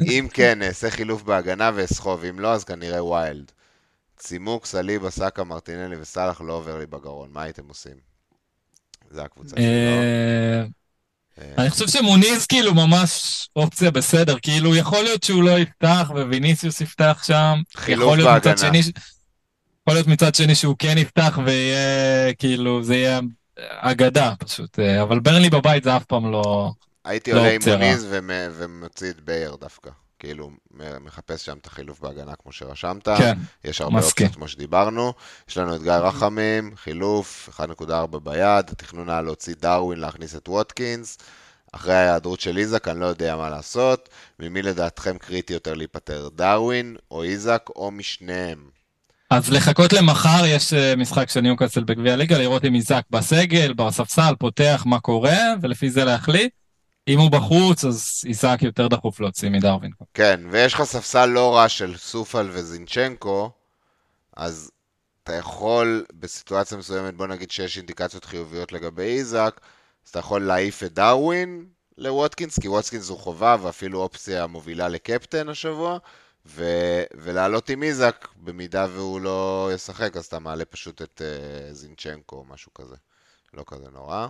אם 0.00 0.28
כן, 0.32 0.62
אעשה 0.62 0.90
חילוף 0.90 1.22
בהגנה 1.22 1.70
ואסחוב, 1.74 2.24
אם 2.24 2.40
לא, 2.40 2.52
אז 2.52 2.64
כנראה 2.64 3.04
ויילד. 3.04 3.52
צימוק, 4.16 4.66
סליבה, 4.66 5.10
סאקה, 5.10 5.44
מרטינלי 5.44 5.96
וסאלח 6.00 6.40
לא 6.40 6.52
עובר 6.52 6.78
לי 6.78 6.86
בגרון, 6.86 7.30
מה 7.32 7.42
הייתם 7.42 7.68
עושים? 7.68 8.13
זה 9.14 9.22
הקבוצה 9.22 9.56
שלו. 9.56 9.64
אה, 9.64 10.64
אני 11.58 11.70
חושב 11.70 11.88
שמוניז 11.88 12.46
כאילו 12.46 12.74
ממש 12.74 13.48
אופציה 13.56 13.90
בסדר, 13.90 14.36
כאילו 14.42 14.76
יכול 14.76 15.04
להיות 15.04 15.22
שהוא 15.22 15.42
לא 15.42 15.58
יפתח 15.58 16.10
וויניסיוס 16.10 16.80
יפתח 16.80 17.22
שם. 17.26 17.60
חילוף 17.76 18.16
בהגנה. 18.16 18.78
יכול 19.86 19.94
להיות 19.96 20.06
מצד 20.06 20.34
שני 20.34 20.54
שהוא 20.54 20.76
כן 20.78 20.98
יפתח 20.98 21.38
ויהיה, 21.44 22.34
כאילו, 22.34 22.82
זה 22.82 22.94
יהיה 22.94 23.20
אגדה 23.58 24.32
פשוט, 24.38 24.78
אה, 24.78 25.02
אבל 25.02 25.20
ברלי 25.20 25.50
בבית 25.50 25.84
זה 25.84 25.96
אף 25.96 26.04
פעם 26.04 26.32
לא... 26.32 26.72
הייתי 27.04 27.32
לא 27.32 27.40
עולה 27.40 27.50
עם 27.52 27.60
מוניז 27.66 28.06
ומוציא 28.58 29.10
את 29.10 29.20
בייר 29.20 29.56
דווקא. 29.60 29.90
כאילו, 30.24 30.50
מחפש 31.00 31.44
שם 31.44 31.56
את 31.60 31.66
החילוף 31.66 32.00
בהגנה 32.00 32.32
כמו 32.42 32.52
שרשמת. 32.52 33.08
כן, 33.08 33.38
יש 33.64 33.80
הרבה 33.80 33.98
אופציות 33.98 34.34
כמו 34.34 34.48
שדיברנו. 34.48 35.12
יש 35.48 35.58
לנו 35.58 35.76
את 35.76 35.82
גיא 35.82 35.92
רחמים, 35.92 36.70
חילוף, 36.76 37.48
1.4 37.60 38.18
ביד, 38.18 38.70
התכנון 38.70 39.10
היה 39.10 39.22
להוציא 39.22 39.54
דרווין, 39.60 39.98
להכניס 40.00 40.36
את 40.36 40.48
ווטקינס. 40.48 41.18
אחרי 41.72 41.94
ההיעדרות 41.94 42.40
של 42.40 42.58
איזק, 42.58 42.88
אני 42.88 43.00
לא 43.00 43.06
יודע 43.06 43.36
מה 43.36 43.50
לעשות. 43.50 44.08
ממי 44.40 44.62
לדעתכם 44.62 45.18
קריטי 45.18 45.52
יותר 45.52 45.74
להיפטר, 45.74 46.28
דרווין 46.34 46.96
או 47.10 47.22
איזק 47.22 47.62
או 47.76 47.90
משניהם? 47.90 48.58
אז 49.30 49.50
לחכות 49.50 49.92
למחר, 49.92 50.46
יש 50.46 50.72
אה, 50.72 50.96
משחק 50.96 51.28
של 51.28 51.40
ניוקאסל 51.40 51.84
בגביע 51.84 52.12
הליגה, 52.12 52.38
לראות 52.38 52.64
אם 52.64 52.74
איזק 52.74 53.02
בסגל, 53.10 53.72
בספסל, 53.72 54.34
פותח, 54.38 54.82
מה 54.86 55.00
קורה, 55.00 55.38
ולפי 55.62 55.90
זה 55.90 56.04
להחליט. 56.04 56.52
אם 57.08 57.18
הוא 57.18 57.30
בחוץ, 57.30 57.84
אז 57.84 58.22
איזק 58.26 58.58
יותר 58.62 58.88
דחוף 58.88 59.20
להוציא 59.20 59.50
מדרווין. 59.50 59.90
כן, 60.14 60.40
ויש 60.50 60.74
לך 60.74 60.82
ספסל 60.82 61.26
לא 61.26 61.56
רע 61.56 61.68
של 61.68 61.96
סופל 61.96 62.48
וזינצ'נקו, 62.52 63.50
אז 64.36 64.70
אתה 65.22 65.32
יכול, 65.32 66.04
בסיטואציה 66.12 66.78
מסוימת, 66.78 67.14
בוא 67.14 67.26
נגיד 67.26 67.50
שיש 67.50 67.78
אינדיקציות 67.78 68.24
חיוביות 68.24 68.72
לגבי 68.72 69.02
איזק, 69.02 69.60
אז 70.04 70.10
אתה 70.10 70.18
יכול 70.18 70.42
להעיף 70.42 70.82
את 70.82 70.92
דרווין 70.92 71.66
לווטקינס, 71.98 72.58
כי 72.58 72.68
ווטקינס 72.68 73.08
הוא 73.08 73.18
חובה 73.18 73.56
ואפילו 73.62 74.00
אופציה 74.00 74.46
מובילה 74.46 74.88
לקפטן 74.88 75.48
השבוע, 75.48 75.98
ו- 76.46 77.02
ולעלות 77.14 77.68
עם 77.68 77.82
איזק, 77.82 78.28
במידה 78.36 78.86
והוא 78.90 79.20
לא 79.20 79.70
ישחק, 79.74 80.16
אז 80.16 80.24
אתה 80.24 80.38
מעלה 80.38 80.64
פשוט 80.64 81.02
את 81.02 81.22
uh, 81.24 81.72
זינצ'נקו 81.72 82.36
או 82.36 82.44
משהו 82.44 82.74
כזה. 82.74 82.96
לא 83.54 83.64
כזה 83.66 83.90
נורא. 83.90 84.28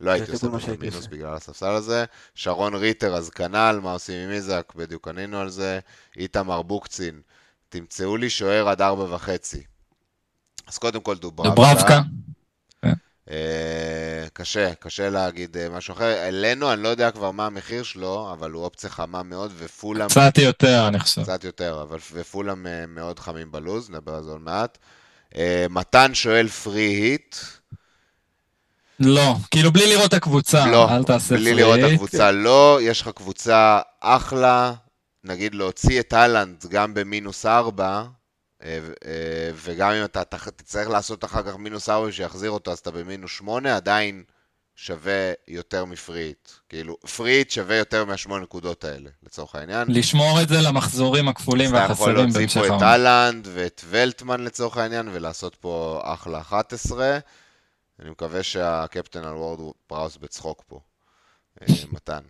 לא 0.00 0.10
הייתי 0.10 0.32
עושה 0.32 0.46
פה 0.48 0.58
מינוס 0.80 1.06
בגלל 1.06 1.34
הספסל 1.34 1.70
הזה. 1.70 2.04
שרון 2.34 2.74
ריטר, 2.74 3.14
אז 3.14 3.30
כנ"ל, 3.30 3.80
מה 3.82 3.92
עושים 3.92 4.28
עם 4.28 4.30
איזק? 4.30 4.72
בדיוק 4.76 5.08
ענינו 5.08 5.40
על 5.40 5.48
זה. 5.48 5.78
איתמר 6.16 6.62
בוקצין, 6.62 7.20
תמצאו 7.68 8.16
לי 8.16 8.30
שוער 8.30 8.68
עד 8.68 8.82
ארבע 8.82 9.14
וחצי. 9.14 9.62
אז 10.66 10.78
קודם 10.78 11.00
כל 11.00 11.16
דוברבקה. 11.16 11.54
דוברבקה. 11.54 12.00
אה, 13.30 14.26
קשה, 14.32 14.74
קשה 14.74 15.10
להגיד 15.10 15.56
אה, 15.56 15.68
משהו 15.68 15.94
אחר. 15.94 16.28
אלינו, 16.28 16.72
אני 16.72 16.82
לא 16.82 16.88
יודע 16.88 17.10
כבר 17.10 17.30
מה 17.30 17.46
המחיר 17.46 17.82
שלו, 17.82 18.32
אבל 18.32 18.50
הוא 18.50 18.64
אופציה 18.64 18.90
חמה 18.90 19.22
מאוד, 19.22 19.52
ופולאם... 19.58 20.08
קצת 20.08 20.38
יותר, 20.38 20.88
אני 20.88 20.98
חושב. 20.98 21.22
קצת 21.22 21.44
יותר, 21.44 21.82
אבל 21.82 21.98
ופולאם 22.12 22.66
אה, 22.66 22.86
מאוד 22.86 23.18
חמים 23.18 23.52
בלוז, 23.52 23.90
נדבר 23.90 24.14
על 24.14 24.22
זה 24.24 24.30
עוד 24.30 24.40
מעט. 24.40 24.78
מתן 25.70 26.14
שואל 26.14 26.48
פרי 26.48 26.80
היט. 26.80 27.36
לא, 29.00 29.34
כאילו 29.50 29.72
בלי 29.72 29.86
לראות 29.86 30.08
את 30.08 30.14
הקבוצה, 30.14 30.66
לא, 30.66 30.90
אל 30.90 31.04
תעשה 31.04 31.28
פרי 31.28 31.38
היט. 31.38 31.44
בלי 31.44 31.54
לראות 31.54 31.78
את 31.78 31.92
הקבוצה, 31.92 32.32
לא. 32.32 32.78
יש 32.82 33.00
לך 33.00 33.08
קבוצה 33.08 33.80
אחלה, 34.00 34.72
נגיד 35.24 35.54
להוציא 35.54 36.00
את 36.00 36.14
אהלנד 36.14 36.66
גם 36.68 36.94
במינוס 36.94 37.46
ארבע, 37.46 38.04
אה, 38.62 38.78
אה, 39.06 39.50
וגם 39.54 39.90
אם 39.90 40.04
אתה 40.04 40.22
תצטרך 40.56 40.88
לעשות 40.88 41.24
אחר 41.24 41.42
כך 41.42 41.56
מינוס 41.56 41.88
ארבע 41.88 42.12
שיחזיר 42.12 42.50
אותו, 42.50 42.70
אז 42.72 42.78
אתה 42.78 42.90
במינוס 42.90 43.30
שמונה, 43.30 43.76
עדיין 43.76 44.22
שווה 44.76 45.32
יותר 45.48 45.84
מפריט. 45.84 46.48
כאילו, 46.68 46.96
פריט 47.16 47.50
שווה 47.50 47.76
יותר 47.76 48.04
מהשמונה 48.04 48.42
נקודות 48.42 48.84
האלה, 48.84 49.10
לצורך 49.26 49.54
העניין. 49.54 49.88
לשמור 49.88 50.42
את 50.42 50.48
זה 50.48 50.60
למחזורים 50.60 51.28
הכפולים 51.28 51.72
והחסרים 51.72 52.14
בהמשך 52.14 52.16
העונה. 52.16 52.36
אתה 52.36 52.44
יכול 52.44 52.62
להוציא 52.62 52.70
פה 52.70 52.76
את 52.76 52.82
אהלנד 52.82 53.48
ואת 53.52 53.84
ולטמן 53.88 54.40
לצורך 54.40 54.76
העניין, 54.76 55.08
ולעשות 55.12 55.54
פה 55.54 56.00
אחלה 56.04 56.40
11. 56.40 57.18
אני 58.00 58.10
מקווה 58.10 58.42
שהקפטן 58.42 59.24
על 59.24 59.34
וורד 59.34 59.74
פראוס 59.86 60.16
בצחוק 60.16 60.64
פה. 60.66 60.80
אה, 61.62 61.66
מתן. 61.92 62.20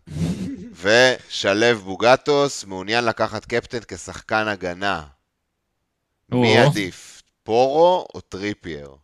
ושלו 0.82 1.78
בוגטוס 1.78 2.64
מעוניין 2.64 3.04
לקחת 3.04 3.44
קפטן 3.44 3.78
כשחקן 3.88 4.48
הגנה. 4.48 5.06
מי 6.28 6.58
עדיף, 6.58 7.22
פורו 7.42 8.06
או 8.14 8.20
טריפייר? 8.20 8.96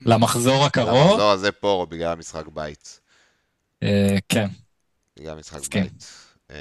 למחזור 0.00 0.64
הקרוב? 0.64 1.08
למחזור 1.08 1.30
הזה 1.30 1.52
פורו, 1.52 1.86
בגלל 1.86 2.12
המשחק 2.12 2.46
בית. 2.46 3.00
אה, 3.82 4.16
כן. 4.28 4.48
בגלל 5.18 5.32
המשחק 5.32 5.74
בית. 5.74 6.12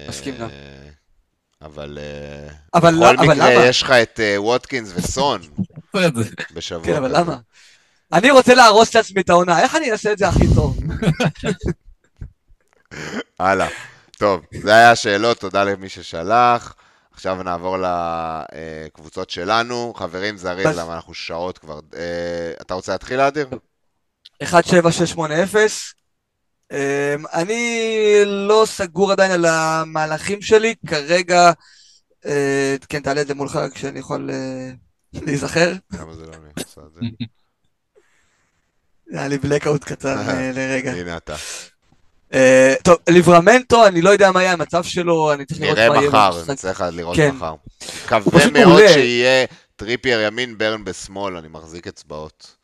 מסכים 0.09 0.37
גם. 0.37 0.49
אה, 0.49 0.89
אבל 1.61 1.97
בכל 2.75 3.17
מקרה 3.17 3.65
יש 3.69 3.81
לך 3.81 3.91
את 3.91 4.19
ווטקינס 4.37 4.91
וסון 4.95 5.41
בשבוע. 6.55 6.85
כן, 6.85 6.95
אבל 6.95 7.17
למה? 7.19 7.37
אני 8.13 8.31
רוצה 8.31 8.53
להרוס 8.55 8.95
לעצמי 8.95 9.21
את 9.21 9.29
העונה, 9.29 9.61
איך 9.61 9.75
אני 9.75 9.91
אעשה 9.91 10.11
את 10.11 10.17
זה 10.17 10.27
הכי 10.27 10.45
טוב? 10.55 10.77
הלאה. 13.39 13.67
טוב, 14.17 14.41
זה 14.61 14.75
היה 14.75 14.91
השאלות, 14.91 15.39
תודה 15.39 15.63
למי 15.63 15.89
ששלח. 15.89 16.75
עכשיו 17.11 17.43
נעבור 17.43 17.77
לקבוצות 17.81 19.29
שלנו. 19.29 19.93
חברים 19.95 20.37
זריז, 20.37 20.77
למה 20.77 20.95
אנחנו 20.95 21.13
שעות 21.13 21.57
כבר. 21.57 21.79
אה, 21.95 22.51
אתה 22.61 22.73
רוצה 22.73 22.91
להתחיל, 22.91 23.19
אדיר? 23.19 23.47
17680. 24.43 25.67
אמ, 26.71 26.77
אני 27.33 28.21
לא 28.25 28.63
סגור 28.65 29.11
עדיין 29.11 29.31
על 29.31 29.45
המהלכים 29.45 30.41
שלי, 30.41 30.75
כרגע, 30.87 31.51
אה, 32.25 32.75
כן, 32.89 32.99
תעלה 32.99 33.21
את 33.21 33.27
זה 33.27 33.35
מולך 33.35 33.59
כשאני 33.73 33.99
יכול 33.99 34.29
אה, 34.31 34.69
להיזכר. 35.13 35.73
למה 35.93 36.13
זה 36.13 36.25
לא 36.25 36.33
אני 36.33 36.63
עושה 36.63 36.81
את 36.81 36.93
זה? 36.93 36.99
היה 39.11 39.27
לי 39.27 39.37
בלקאוט 39.37 39.83
קטן 39.83 40.17
לרגע. 40.53 40.91
הנה 40.91 41.17
אתה. 41.17 41.35
אה, 42.31 42.35
טוב, 42.83 42.97
ליברמנטו, 43.09 43.87
אני 43.87 44.01
לא 44.01 44.09
יודע 44.09 44.31
מה 44.31 44.41
יהיה 44.41 44.53
המצב 44.53 44.83
שלו, 44.83 45.33
אני 45.33 45.45
צריך 45.45 45.61
לראות 45.61 45.77
מה 45.77 45.83
יהיה. 45.83 45.89
נראה 45.89 46.07
מחר, 46.09 46.51
נצטרך 46.51 46.81
לראות 46.81 47.15
כן. 47.15 47.35
מחר. 47.35 47.55
מקווה 48.05 48.51
מאוד 48.51 48.87
שיהיה 48.87 49.45
טריפייר 49.75 50.21
ימין, 50.21 50.57
ברן 50.57 50.83
בשמאל, 50.83 51.37
אני 51.37 51.47
מחזיק 51.47 51.87
אצבעות. 51.87 52.55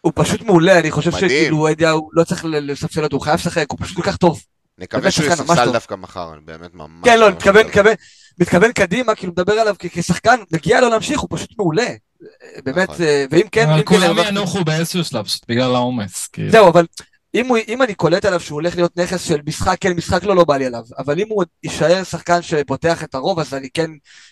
הוא 0.00 0.12
פשוט 0.14 0.42
מעולה, 0.42 0.78
אני 0.78 0.90
חושב 0.90 1.10
שכאילו, 1.10 1.70
אדי 1.70 1.90
האו 1.90 2.10
לא 2.12 2.24
צריך 2.24 2.44
לספסל 2.48 3.04
אותו, 3.04 3.16
הוא 3.16 3.22
חייב 3.22 3.34
לשחק, 3.34 3.66
הוא 3.70 3.78
פשוט 3.82 3.96
כל 3.96 4.02
כך 4.02 4.16
טוב. 4.16 4.42
נקווה 4.78 5.10
שהוא 5.10 5.26
יספסל 5.26 5.72
דווקא 5.72 5.94
מחר, 5.94 6.32
אני 6.32 6.40
באמת 6.44 6.74
ממש... 6.74 7.04
כן, 7.04 7.18
לא, 7.18 7.28
מתכוון 8.38 8.72
קדימה, 8.72 9.14
כאילו 9.14 9.32
מדבר 9.32 9.52
עליו 9.52 9.74
כשחקן, 9.78 10.36
מגיע 10.52 10.80
לו 10.80 10.88
להמשיך, 10.88 11.20
הוא 11.20 11.28
פשוט 11.32 11.50
מעולה. 11.58 11.88
באמת, 12.64 12.90
נכון. 12.90 13.04
אה, 13.04 13.24
ואם 13.30 13.48
כן... 13.52 13.68
אבל 13.68 13.82
כולם 13.82 14.16
ינוחו 14.28 14.64
באיזשהו 14.64 15.04
שלב, 15.04 15.26
בגלל 15.48 15.74
העומס. 15.74 16.26
כאילו. 16.26 16.50
זהו, 16.50 16.68
אבל 16.68 16.86
אם, 17.34 17.46
הוא, 17.46 17.58
אם 17.68 17.82
אני 17.82 17.94
קולט 17.94 18.24
עליו 18.24 18.40
שהוא 18.40 18.56
הולך 18.56 18.76
להיות 18.76 18.96
נכס 18.96 19.22
של 19.22 19.40
משחק 19.46 19.76
כן, 19.80 19.92
משחק 19.92 20.24
לא, 20.24 20.36
לא 20.36 20.44
בא 20.44 20.56
לי 20.56 20.66
עליו. 20.66 20.82
אבל 20.98 21.20
אם 21.20 21.26
הוא 21.28 21.44
יישאר 21.64 22.04
שחקן 22.04 22.42
שפותח 22.42 23.04
את 23.04 23.14
הרוב, 23.14 23.38
אז 23.38 23.54
אני 23.54 23.68
כן 23.74 23.90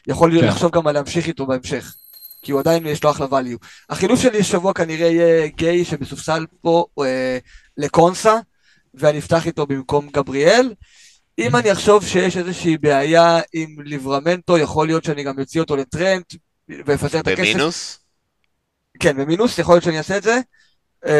יכול 0.09 0.41
כן. 0.41 0.47
לחשוב 0.47 0.73
גם 0.73 0.87
על 0.87 0.95
להמשיך 0.95 1.27
איתו 1.27 1.47
בהמשך. 1.47 1.95
כי 2.43 2.53
הוא 2.53 2.61
עדיין 2.61 2.87
יש 2.87 3.05
לו 3.05 3.11
אחלה 3.11 3.27
value. 3.27 3.67
החילוף 3.91 4.21
שלי 4.21 4.41
השבוע 4.41 4.73
כנראה 4.73 5.07
יהיה 5.07 5.47
גיי 5.47 5.85
שבסופסל 5.85 6.47
פה 6.61 6.87
אה, 7.01 7.39
לקונסה, 7.77 8.37
ואני 8.95 9.19
אפתח 9.19 9.47
איתו 9.47 9.67
במקום 9.67 10.09
גבריאל. 10.13 10.75
אם 11.39 11.57
אני 11.57 11.73
אחשוב 11.73 12.07
שיש 12.07 12.37
איזושהי 12.37 12.79
בעיה 12.79 13.41
עם 13.53 13.77
ליברמנטו, 13.85 14.59
יכול 14.59 14.87
להיות 14.87 15.05
שאני 15.05 15.23
גם 15.23 15.39
אוציא 15.39 15.61
אותו 15.61 15.77
לטרנט 15.77 16.35
ואפזר 16.69 17.21
את 17.21 17.27
הכסף. 17.27 17.41
במינוס? 17.41 17.99
כן, 19.01 19.17
במינוס, 19.17 19.59
יכול 19.59 19.75
להיות 19.75 19.85
שאני 19.85 19.99
אעשה 19.99 20.17
את 20.17 20.23
זה. 20.23 20.41
אמ, 21.07 21.13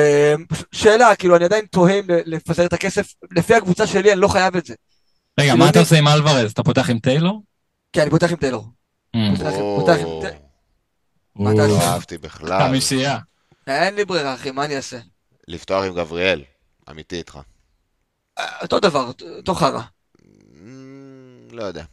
שאלה, 0.73 1.17
כאילו, 1.17 1.37
אני 1.37 1.45
עדיין 1.45 1.67
תוהה 1.67 1.95
אם 1.99 2.05
לפזר 2.09 2.67
את 2.67 2.73
הכסף, 2.73 3.15
לפי 3.37 3.55
הקבוצה 3.55 3.87
שלי 3.87 4.13
אני 4.13 4.21
לא 4.21 4.29
חייב 4.29 4.57
את 4.57 4.67
זה. 4.67 4.75
רגע, 5.41 5.55
מה 5.55 5.71
אתה 5.71 5.79
עושה 5.79 5.99
עם 5.99 6.09
אלוורז? 6.09 6.51
אתה 6.51 6.63
פותח 6.63 6.91
עם 6.91 6.99
טיילור? 6.99 7.43
כן, 7.93 8.01
אני 8.01 8.11
פותח 8.11 8.31
עם 8.31 8.37
טיילור. 8.37 8.65
Mm. 9.17 9.19
פותח 9.79 9.97
עם 10.01 10.21
טיילור. 10.21 10.49
לא 11.37 11.81
אהבתי 11.81 12.19
בכלל. 12.19 12.69
חמישייה. 12.69 13.19
אין 13.67 13.95
לי 13.95 14.05
ברירה, 14.05 14.35
אחי, 14.35 14.51
מה 14.51 14.65
אני 14.65 14.77
אעשה? 14.77 14.99
לפתוח 15.49 15.85
עם 15.85 15.95
גבריאל, 15.95 16.45
אמיתי 16.91 17.17
איתך. 17.17 17.39
אה, 18.39 18.59
אותו 18.63 18.81
דבר, 18.81 19.13
אותו 19.37 19.55
חרא. 19.55 19.83
אממ, 20.19 20.23
לא 21.51 21.63
יודע. 21.63 21.85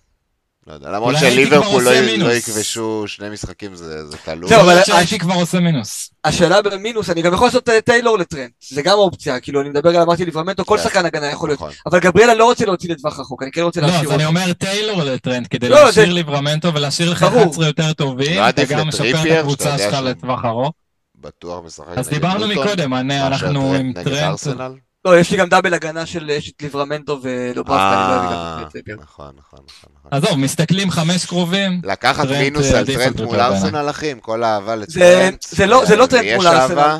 לא 0.67 0.73
יודע, 0.73 0.91
למרות 0.91 1.15
שליברפול 1.19 1.83
לא, 1.83 1.91
לא 2.17 2.33
יכבשו 2.33 3.03
שני 3.07 3.29
משחקים 3.29 3.75
זה, 3.75 4.07
זה 4.07 4.17
תלוי. 4.17 4.49
זהו, 4.49 4.61
אבל 4.61 4.77
הייתי 4.93 5.19
כבר 5.19 5.33
עושה 5.33 5.59
מינוס. 5.59 6.09
השאלה 6.23 6.61
במינוס, 6.61 7.09
אני 7.09 7.21
גם 7.21 7.33
יכול 7.33 7.47
לעשות 7.47 7.69
אה, 7.69 7.81
טיילור 7.81 8.17
לטרנט, 8.17 8.49
זה 8.69 8.81
גם 8.81 8.97
אופציה, 8.97 9.39
כאילו 9.39 9.61
אני 9.61 9.69
מדבר 9.69 9.89
על 9.89 10.01
אמרתי 10.01 10.25
ליברמנטו, 10.25 10.65
כל 10.65 10.77
כן. 10.77 10.83
שחקן 10.83 11.05
הגנה 11.05 11.25
יכול 11.25 11.49
להיות, 11.49 11.59
נכון. 11.59 11.71
אבל 11.85 11.99
גבריאל 11.99 12.29
אני 12.29 12.39
לא 12.39 12.45
רוצה 12.45 12.65
להוציא 12.65 12.89
לטווח 12.89 13.19
רחוק, 13.19 13.43
אני 13.43 13.51
כן 13.51 13.61
רוצה 13.61 13.81
להשאיר 13.81 13.99
אותו. 13.99 14.09
לא, 14.09 14.13
אז 14.15 14.19
אני 14.19 14.25
אומר 14.25 14.53
טיילור 14.53 15.03
לטרנט, 15.03 15.47
כדי 15.47 15.69
לא, 15.69 15.85
להשאיר 15.85 16.13
ליברמנטו 16.13 16.73
ולהשאיר 16.73 17.11
לך 17.11 17.23
11 17.23 17.67
יותר 17.67 17.93
טובים, 17.93 18.41
וגם 18.57 18.87
לשפר 18.87 19.31
את 19.33 19.37
הקבוצה 19.39 19.77
שלך 19.77 19.93
לטווח 20.03 20.45
ארוך. 20.45 20.71
בטוח 21.15 21.65
משחק 21.65 21.97
אז 21.97 22.09
דיברנו 22.09 22.47
מקודם, 22.47 22.93
אנחנו 22.93 23.73
עם 23.73 23.93
טרנט. 24.03 24.84
לא, 25.05 25.19
יש 25.19 25.31
לי 25.31 25.37
גם 25.37 25.49
double 25.49 25.73
הגנה 25.73 26.05
של 26.05 26.31
ליברמנטו 26.61 27.19
ודוברבקה, 27.21 28.05
אני 28.05 28.09
לא 28.09 28.35
אוהב 28.35 28.59
גם 28.59 28.67
את 28.67 29.01
נכון, 29.01 29.31
נכון, 29.37 29.59
נכון, 29.67 29.89
נכון. 29.95 30.11
עזוב, 30.11 30.39
מסתכלים 30.39 30.91
חמש 30.91 31.25
קרובים. 31.25 31.81
לקחת 31.83 32.27
מינוס 32.27 32.71
על 32.71 32.85
טרנט 32.85 33.21
מול 33.21 33.39
ארסנל, 33.39 33.89
אחים, 33.89 34.19
כל 34.19 34.43
האהבה 34.43 34.75
לטרנט. 34.75 35.37
זה 35.41 35.95
לא 35.95 36.05
טרנט 36.09 36.35
מול 36.35 36.47
ארסנל. 36.47 36.99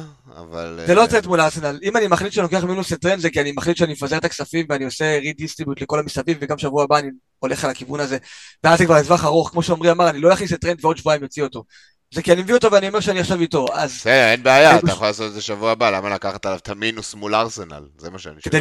זה 0.86 0.95
לא 0.95 1.06
טרנט 1.05 1.27
מול 1.27 1.41
ארסנל. 1.41 1.80
אם 1.84 1.98
אני 1.98 2.07
מחליט 2.07 2.34
שאני 2.34 2.44
לוקח 2.44 2.64
מינוס 2.64 2.91
לטרנט 2.91 3.19
זה 3.19 3.30
כי 3.30 3.41
אני 3.41 3.52
מחליט 3.52 3.77
שאני 3.77 3.94
מפזר 3.94 4.18
את 4.18 4.26
הכספים 4.26 4.65
ואני 4.69 4.86
עושה 4.86 5.19
redistribute 5.19 5.81
לכל 5.82 5.99
המסביב, 5.99 6.38
וגם 6.41 6.57
שבוע 6.57 6.84
הבא 6.84 6.98
אני 6.98 7.10
הולך 7.40 7.64
על 7.64 7.72
הכיוון 7.72 7.99
הזה. 7.99 8.18
ואז 8.64 8.80
זה 8.80 8.86
כבר 8.86 8.98
לטווח 8.98 9.23
ארוך, 9.23 9.49
כמו 9.49 9.64
שעמרי 9.64 9.91
אמר, 9.91 10.10
אני 10.10 10.19
לא 10.19 10.34
אכניס 10.34 10.53
את 10.53 10.61
טרנט 10.61 10.85
ועוד 10.86 10.98
שבועיים 10.98 11.23
יוציא 11.23 11.44
אותו. 11.44 11.64
זה 12.14 12.22
כי 12.22 12.34
אני 12.34 12.41
מביא 12.41 12.53
אותו 12.53 12.72
ואני 12.72 12.88
אומר 12.88 12.99
שאני 12.99 13.19
עכשיו 13.19 13.41
איתו, 13.41 13.65
אז... 13.73 13.91
בסדר, 13.91 14.32
אין 14.32 14.44
בעיה, 14.44 14.77
אתה 14.77 14.91
יכול 14.91 15.07
לעשות 15.07 15.27
את 15.27 15.34
זה 15.34 15.41
שבוע 15.41 15.72
הבא, 15.72 15.90
למה 15.90 16.10
לקחת 16.10 16.45
עליו 16.45 16.57
את 16.57 16.69
המינוס 16.69 17.14
מול 17.14 17.36
ארסנל? 17.36 17.84
זה 17.98 18.10
מה 18.10 18.19
שאני 18.19 18.36
שואל. 18.41 18.53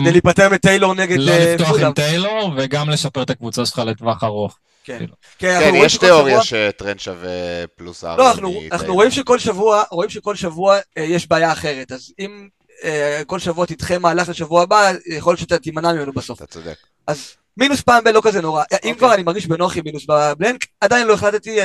כדי 0.00 0.12
להיפטר 0.12 0.48
מטיילור 0.48 0.94
נגד 0.94 1.18
לא 1.18 1.32
אה, 1.32 1.54
לפתוח 1.54 1.80
עם 1.80 1.92
טיילור, 1.92 2.52
וגם 2.56 2.90
לשפר 2.90 3.22
את 3.22 3.30
הקבוצה 3.30 3.66
שלך 3.66 3.78
לטווח 3.78 4.24
ארוך. 4.24 4.58
כן, 4.84 4.98
כאילו. 4.98 5.14
כן, 5.38 5.60
כן 5.60 5.74
יש 5.74 5.96
תיאוריה 5.96 6.42
שטרנד 6.42 7.00
שווה 7.00 7.66
פלוס 7.76 8.04
ארבע. 8.04 8.22
לא, 8.22 8.32
אנחנו 8.72 8.94
רואים 8.94 9.10
שכל 9.10 9.38
שבוע, 9.38 9.82
רואים 9.90 10.10
שכל 10.10 10.36
שבוע 10.36 10.78
אה, 10.98 11.02
יש 11.02 11.28
בעיה 11.28 11.52
אחרת, 11.52 11.92
אז 11.92 12.12
אם 12.18 12.48
אה, 12.84 13.22
כל 13.26 13.38
שבוע 13.38 13.66
תדחה 13.66 13.98
מהלך 13.98 14.28
לשבוע 14.28 14.62
הבא, 14.62 14.92
יכול 15.06 15.30
להיות 15.30 15.40
שאתה 15.40 15.58
תימנע 15.58 15.92
ממנו 15.92 16.12
בסוף. 16.12 16.38
אתה 16.38 16.46
צודק. 16.46 16.76
אז 17.06 17.32
מינוס 17.56 17.80
פעם 17.80 18.04
ב- 18.04 18.08
לא 18.08 18.20
כזה 18.24 18.40
נורא. 18.40 18.62
אם 18.62 18.76
אוקיי. 18.76 18.94
כבר 18.94 19.14
אני 19.14 19.22
מרגיש 19.22 19.46
בנוח 19.46 19.76
עם 19.76 19.84
מינוס 19.84 20.06
בבלנק, 20.08 20.66
עדיין 20.80 21.06
לא 21.06 21.14
החלטתי 21.14 21.58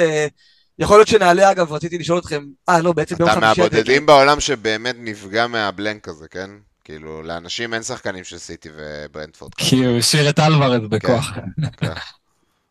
יכול 0.80 0.98
להיות 0.98 1.08
שנעלה, 1.08 1.52
אגב, 1.52 1.74
רציתי 1.74 1.98
לשאול 1.98 2.20
אתכם, 2.20 2.44
אה, 2.70 2.82
לא, 2.82 2.94
בעצם 2.94 3.16
ביום 3.16 3.30
חמישי... 3.30 3.52
אתה 3.52 3.62
מהבודדים 3.62 4.06
בעולם 4.06 4.40
שבאמת 4.40 4.96
נפגע 5.00 5.48
מה 5.48 5.65
blank 5.65 6.08
הזה, 6.08 6.28
כן? 6.28 6.50
כאילו, 6.84 7.24
לאנשים 7.24 7.74
אין 7.74 7.84
שחקנים 7.84 8.24
של 8.24 8.38
סיטי 8.38 8.70
וברנטפורד. 8.76 9.54
כי 9.58 9.86
הוא 9.86 9.98
השאיר 9.98 10.30
את 10.30 10.40
אלוורז 10.40 10.82
בכוח. 10.90 11.32
כן, 11.32 11.88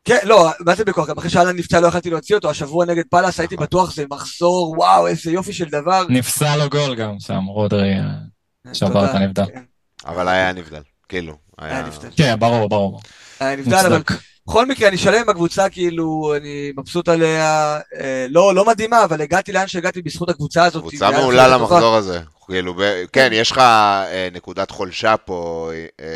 כן, 0.04 0.18
לא, 0.22 0.50
מה 0.60 0.74
זה 0.74 0.84
בכוח? 0.84 1.08
גם 1.08 1.18
אחרי 1.18 1.30
שהאלנד 1.30 1.56
נפצע 1.56 1.80
לא 1.80 1.86
יכלתי 1.86 2.10
להוציא 2.10 2.34
אותו, 2.36 2.50
השבוע 2.50 2.86
נגד 2.86 3.04
פאלאס 3.10 3.40
הייתי 3.40 3.54
נכון. 3.54 3.66
בטוח 3.66 3.94
זה 3.94 4.04
מחזור, 4.10 4.74
וואו, 4.78 5.06
איזה 5.06 5.30
יופי 5.30 5.52
של 5.52 5.68
דבר. 5.68 6.06
נפסל 6.08 6.56
לו 6.56 6.70
גול 6.70 6.94
גם 6.94 7.20
שם, 7.20 7.44
רודרי 7.44 7.94
אה, 7.94 8.74
שבר 8.74 9.04
את 9.04 9.14
הנבדל. 9.14 9.44
כן. 9.46 9.62
אבל 10.06 10.28
היה 10.28 10.52
נבדל, 10.52 10.82
כאילו. 11.08 11.36
היה 11.58 11.82
נבדל. 11.82 12.08
כן, 12.16 12.36
ברור, 12.38 12.68
ברור. 12.68 13.00
היה 13.40 13.56
נבדל, 13.56 13.86
אבל... 13.86 14.02
בכל 14.46 14.66
מקרה, 14.66 14.88
אני 14.88 14.98
שלם 14.98 15.20
עם 15.20 15.28
הקבוצה, 15.28 15.68
כאילו, 15.68 16.34
אני 16.36 16.72
מבסוט 16.76 17.08
עליה, 17.08 17.78
אה, 18.00 18.26
לא, 18.30 18.54
לא 18.54 18.66
מדהימה, 18.66 19.04
אבל 19.04 19.20
הגעתי 19.20 19.52
לאן 19.52 19.66
שהגעתי 19.66 20.02
בזכות 20.02 20.28
הקבוצה 20.28 20.64
הזאת. 20.64 20.82
קבוצה 20.82 21.10
מעולה 21.10 21.48
למחזור 21.48 21.94
הזה. 21.96 22.20
כאילו, 22.46 22.74
ב... 22.74 23.04
כן, 23.12 23.30
יש 23.32 23.50
לך 23.50 23.58
אה, 23.58 24.28
נקודת 24.32 24.70
חולשה 24.70 25.16
פה 25.16 25.70
אה, 26.00 26.06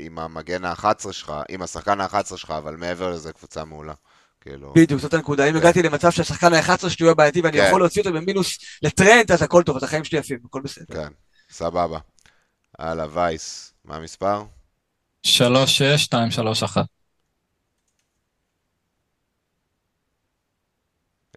עם 0.00 0.18
המגן 0.18 0.64
ה-11 0.64 1.12
שלך, 1.12 1.32
עם 1.48 1.62
השחקן 1.62 2.00
ה-11 2.00 2.36
שלך, 2.36 2.50
אבל 2.50 2.76
מעבר 2.76 3.10
לזה, 3.10 3.32
קבוצה 3.32 3.64
מעולה. 3.64 3.92
כאילו... 4.40 4.72
בדיוק, 4.76 5.00
זאת 5.00 5.14
הנקודה. 5.14 5.44
אם 5.44 5.52
כן. 5.52 5.56
הגעתי 5.56 5.82
למצב 5.82 6.10
שהשחקן 6.10 6.54
ה-11 6.54 6.88
שלי 6.88 7.06
הוא 7.06 7.16
בעייתי 7.16 7.40
ואני 7.40 7.58
כן. 7.58 7.66
יכול 7.68 7.80
להוציא 7.80 8.02
אותו 8.02 8.12
במינוס 8.12 8.58
לטרנט, 8.82 9.30
אז 9.30 9.42
הכל 9.42 9.62
טוב, 9.62 9.76
אז 9.76 9.82
החיים 9.82 10.04
שלי 10.04 10.18
יפים, 10.18 10.38
הכל 10.44 10.60
בסדר. 10.60 10.94
כן, 10.94 11.08
סבבה. 11.50 11.98
הלאה, 12.78 13.06
וייס, 13.12 13.72
מה 13.84 13.96
המספר? 13.96 14.42
3-6, 15.26 15.30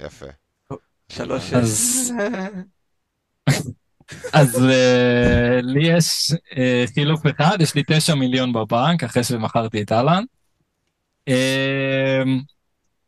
יפה. 0.03 0.25
שלוש... 1.09 1.53
אז 4.33 4.63
אה, 4.63 5.59
לי 5.61 5.87
יש 5.87 6.33
אה, 6.57 6.85
חילוף 6.93 7.21
אחד, 7.25 7.57
יש 7.59 7.75
לי 7.75 7.83
תשע 7.87 8.15
מיליון 8.15 8.53
בבנק 8.53 9.03
אחרי 9.03 9.23
שמכרתי 9.23 9.81
את 9.81 9.91
אהלן. 9.91 10.23
אה, 11.27 12.23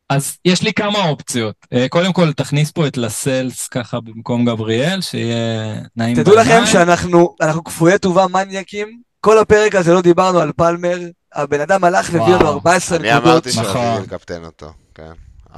אז 0.10 0.38
יש 0.46 0.62
לי 0.62 0.74
כמה 0.74 1.10
אופציות. 1.10 1.56
קודם 1.90 2.14
כל, 2.14 2.34
תכניס 2.34 2.72
פה 2.72 2.88
את 2.88 2.98
לסלס 2.98 3.68
ככה 3.68 4.00
במקום 4.00 4.46
גבריאל, 4.46 5.02
שיהיה 5.02 5.74
נעים 5.74 5.86
בעיניים. 5.96 6.24
תדעו 6.24 6.36
לכם 6.36 6.66
שאנחנו 6.66 7.36
כפויי 7.66 8.00
טובה 8.00 8.28
מניאקים, 8.28 9.02
כל 9.22 9.38
הפרק 9.38 9.76
הזה 9.76 9.94
לא 9.94 10.02
דיברנו 10.02 10.40
על 10.40 10.52
פלמר, 10.52 11.00
הבן 11.34 11.62
אדם 11.62 11.84
הלך 11.84 12.10
והביא 12.12 12.36
לנו 12.36 12.48
14 12.48 12.98
נקודות. 12.98 13.14
אני 13.14 13.30
אמרתי 13.30 13.52
שרציתי 13.52 13.78
נכון. 13.78 14.04
לקפטן 14.04 14.44
אותו, 14.44 14.72
כן. 14.96 15.12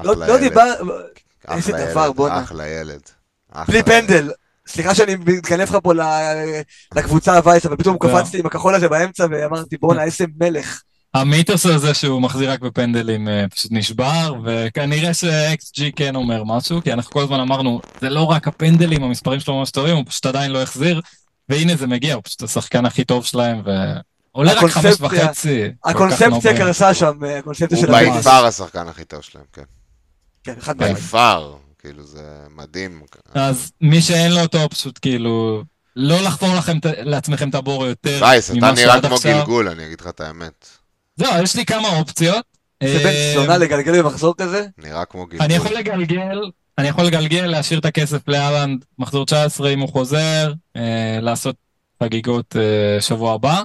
לא, 0.03 0.15
לא 0.15 0.37
דיבר... 0.37 0.73
איזה 1.51 1.71
דבר, 1.71 2.11
בואנה. 2.11 2.43
אחלה 2.43 2.67
ילד. 2.67 3.01
בלי 3.67 3.83
פנדל. 3.83 4.31
סליחה 4.67 4.95
שאני 4.95 5.15
מתכנף 5.15 5.69
לך 5.69 5.77
פה 5.83 5.93
לקבוצה 6.95 7.35
הווייס, 7.37 7.65
אבל 7.65 7.75
פתאום 7.75 7.97
לא. 8.03 8.09
קפצתי 8.09 8.39
עם 8.39 8.45
הכחול 8.45 8.75
הזה 8.75 8.89
באמצע 8.89 9.25
ואמרתי, 9.31 9.77
בואנה, 9.77 10.03
איזה 10.03 10.25
מלך. 10.39 10.81
המיתוס 11.13 11.65
הזה 11.65 11.93
שהוא 11.93 12.21
מחזיר 12.21 12.51
רק 12.51 12.59
בפנדלים 12.59 13.27
אה, 13.27 13.45
פשוט 13.51 13.71
נשבר, 13.71 14.33
וכנראה 14.45 15.13
ש-XG 15.13 15.81
כן 15.95 16.15
אומר 16.15 16.43
משהו, 16.43 16.81
כי 16.83 16.93
אנחנו 16.93 17.11
כל 17.11 17.21
הזמן 17.21 17.39
אמרנו, 17.39 17.81
זה 18.01 18.09
לא 18.09 18.23
רק 18.23 18.47
הפנדלים, 18.47 19.03
המספרים 19.03 19.39
שלו 19.39 19.59
ממש 19.59 19.71
טובים, 19.71 19.95
הוא 19.95 20.03
פשוט 20.07 20.25
עדיין 20.25 20.51
לא 20.51 20.61
החזיר, 20.61 21.01
והנה 21.49 21.75
זה 21.75 21.87
מגיע, 21.87 22.13
הוא 22.13 22.23
פשוט 22.23 22.43
השחקן 22.43 22.85
הכי 22.85 23.03
טוב 23.03 23.25
שלהם, 23.25 23.61
ועולה 23.65 24.53
רק 24.53 24.71
חמש 24.71 24.95
וחצי. 24.99 25.63
הקונספציה 25.85 26.57
קרסה 26.57 26.93
שם, 26.93 27.23
אה, 27.25 27.37
הקונספציה 27.37 27.77
של... 27.77 27.95
הוא 27.95 27.99
ביפר 27.99 28.45
השחקן 28.45 28.87
הכי 28.87 29.03
טוב 29.03 29.21
שלהם, 29.21 29.45
כן. 29.53 29.76
כן, 30.47 30.59
אחד 30.59 30.77
מהם. 30.77 30.93
ביפר, 30.93 31.55
כאילו 31.79 32.03
זה 32.03 32.23
מדהים. 32.55 33.01
אז 33.33 33.71
מי 33.81 34.01
שאין 34.01 34.31
לו 34.31 34.39
אותו 34.41 34.69
פשוט 34.69 34.99
כאילו... 35.01 35.63
לא 35.97 36.21
לחפור 36.21 36.55
לכם, 36.55 36.77
לעצמכם 37.01 37.49
את 37.49 37.55
הבור 37.55 37.85
יותר 37.85 38.19
וייס, 38.21 38.51
אתה 38.51 38.71
נראה 38.71 39.01
כמו 39.01 39.17
גלגול, 39.23 39.67
אני 39.67 39.85
אגיד 39.85 40.01
לך 40.01 40.07
את 40.07 40.21
האמת. 40.21 40.67
זהו, 41.15 41.43
יש 41.43 41.55
לי 41.55 41.65
כמה 41.65 41.87
אופציות. 41.99 42.45
זה 42.83 42.99
בן 42.99 43.05
אה, 43.05 43.31
זונה 43.35 43.57
לגלגל 43.57 44.01
במחזור 44.01 44.35
כזה? 44.37 44.65
נראה 44.77 45.05
כמו 45.05 45.25
גלגול. 45.25 45.45
אני 45.45 45.53
יכול 45.53 45.71
לגלגל, 45.77 46.51
אני 46.77 46.87
יכול 46.87 47.05
לגלגל, 47.05 47.45
להשאיר 47.45 47.79
את 47.79 47.85
הכסף 47.85 48.27
להאלנד, 48.27 48.85
מחזור 48.99 49.25
19 49.25 49.69
אם 49.69 49.79
הוא 49.79 49.89
חוזר, 49.89 50.53
אה, 50.75 51.19
לעשות 51.21 51.55
חגיגות 52.03 52.55
אה, 52.55 53.01
שבוע 53.01 53.33
הבא. 53.33 53.61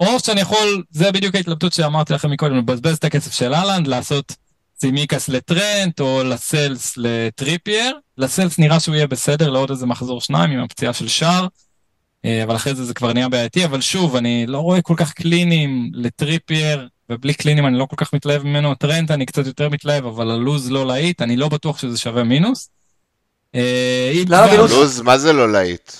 או 0.00 0.20
שאני 0.20 0.40
יכול, 0.40 0.82
זה 0.90 1.12
בדיוק 1.12 1.34
ההתלבטות 1.34 1.72
שאמרתי 1.72 2.12
לכם 2.12 2.30
מקודם, 2.30 2.56
לבזבז 2.56 2.96
את 2.96 3.04
הכסף 3.04 3.32
של 3.32 3.54
האלנד, 3.54 3.86
לעשות 3.86 4.36
צימיקאס 4.82 5.28
לטרנט 5.28 6.00
או 6.00 6.22
לסלס 6.24 6.94
לטריפייר. 6.96 7.98
לסלס 8.18 8.58
נראה 8.58 8.80
שהוא 8.80 8.94
יהיה 8.94 9.06
בסדר 9.06 9.50
לעוד 9.50 9.70
איזה 9.70 9.86
מחזור 9.86 10.20
שניים 10.20 10.50
עם 10.50 10.60
הפציעה 10.60 10.92
של 10.92 11.08
שער, 11.08 11.46
אה, 12.24 12.42
אבל 12.44 12.56
אחרי 12.56 12.74
זה 12.74 12.84
זה 12.84 12.94
כבר 12.94 13.12
נהיה 13.12 13.28
בעייתי, 13.28 13.64
אבל 13.64 13.80
שוב, 13.80 14.16
אני 14.16 14.46
לא 14.46 14.58
רואה 14.58 14.82
כל 14.82 14.94
כך 14.96 15.12
קלינים 15.12 15.90
לטריפייר, 15.94 16.88
ובלי 17.10 17.34
קלינים 17.34 17.66
אני 17.66 17.78
לא 17.78 17.86
כל 17.86 17.96
כך 17.96 18.14
מתלהב 18.14 18.42
ממנו. 18.42 18.74
טרנט 18.74 19.10
אני 19.10 19.26
קצת 19.26 19.46
יותר 19.46 19.68
מתלהב, 19.68 20.06
אבל 20.06 20.30
הלוז 20.30 20.70
לא 20.70 20.86
להיט, 20.86 21.22
אני 21.22 21.36
לא 21.36 21.48
בטוח 21.48 21.78
שזה 21.78 21.98
שווה 21.98 22.22
מינוס. 22.22 22.70
אה, 23.54 24.12
לוז, 24.56 25.00
מה 25.00 25.18
זה 25.18 25.32
לא 25.32 25.52
להיט? 25.52 25.92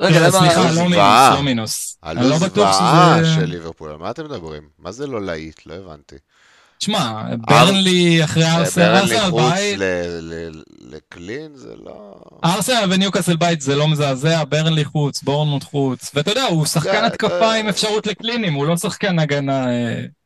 רגע, 0.00 0.30
סליחה, 0.30 0.72
לא 0.72 0.82
מינוס, 0.82 1.34
לא 1.34 1.42
מינוס. 1.42 1.98
הלוז 2.02 2.42
זוועה 2.54 3.20
של 3.34 3.44
ליברפול, 3.44 3.90
על 3.90 3.96
מה 3.96 4.10
אתם 4.10 4.24
מדברים? 4.24 4.62
מה 4.78 4.92
זה 4.92 5.06
לא 5.06 5.22
להיט? 5.22 5.66
לא 5.66 5.74
הבנתי. 5.74 6.16
תשמע, 6.78 7.22
ברנלי 7.38 8.24
אחרי 8.24 8.44
ארסנל, 8.44 8.84
ארסנל 8.84 9.30
בית... 9.30 9.78
ברנלי 9.78 10.50
חוץ 10.50 10.64
לקלין 10.80 11.54
זה 11.54 11.74
לא... 11.84 12.14
ארסנל 12.44 12.92
וניוקאסל 12.92 13.36
בית 13.36 13.60
זה 13.60 13.76
לא 13.76 13.88
מזעזע, 13.88 14.44
ברנלי 14.48 14.84
חוץ, 14.84 15.22
בורנמוט 15.22 15.64
חוץ, 15.64 16.10
ואתה 16.14 16.30
יודע, 16.30 16.44
הוא 16.44 16.66
שחקן 16.66 17.04
התקפה 17.04 17.52
עם 17.52 17.68
אפשרות 17.68 18.06
לקלינים, 18.06 18.54
הוא 18.54 18.66
לא 18.66 18.76
שחקן 18.76 19.18
הגנה 19.18 19.66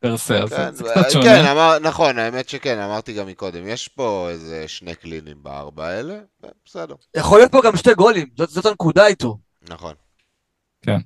פרסה, 0.00 0.38
אז 0.38 0.52
כן, 0.52 0.74
זה 0.74 0.84
קצת 0.84 1.10
שונה. 1.10 1.24
כן, 1.24 1.44
נכון, 1.82 2.18
האמת 2.18 2.48
שכן, 2.48 2.78
אמרתי 2.78 3.12
גם 3.12 3.26
מקודם, 3.26 3.68
יש 3.68 3.88
פה 3.88 4.28
איזה 4.30 4.64
שני 4.66 4.94
קלינים 4.94 5.36
בארבע 5.42 5.86
האלה, 5.86 6.14
בסדר. 6.66 6.94
יכול 7.16 7.38
להיות 7.38 7.52
פה 7.52 7.60
גם 7.64 7.76
שתי 7.76 7.94
גולים, 7.94 8.26
זאת 8.38 8.66
הנקודה 8.66 9.06
איתו. 9.06 9.38
נכון. 9.70 9.94
כן. 10.82 10.98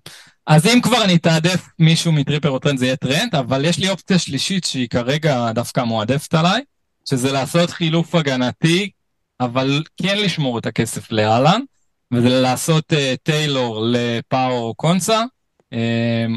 אז 0.46 0.66
אם 0.66 0.80
כבר 0.80 1.04
אני 1.04 1.14
אתעדף 1.14 1.68
מישהו 1.78 2.12
מטריפייר 2.12 2.50
או 2.50 2.58
טרנט 2.58 2.78
זה 2.78 2.86
יהיה 2.86 2.96
טרנט, 2.96 3.34
אבל 3.34 3.64
יש 3.64 3.78
לי 3.78 3.90
אופציה 3.90 4.18
שלישית 4.18 4.64
שהיא 4.64 4.88
כרגע 4.88 5.52
דווקא 5.52 5.80
מועדפת 5.80 6.34
עליי, 6.34 6.62
שזה 7.08 7.32
לעשות 7.32 7.70
חילוף 7.70 8.14
הגנתי, 8.14 8.90
אבל 9.40 9.82
כן 10.02 10.18
לשמור 10.18 10.58
את 10.58 10.66
הכסף 10.66 11.12
להאלנד, 11.12 11.60
וזה 12.12 12.28
לעשות 12.28 12.92
uh, 12.92 12.96
טיילור 13.22 13.84
לפאו 13.86 14.58
או 14.58 14.74
קונסה. 14.74 15.22
Um, 15.74 15.76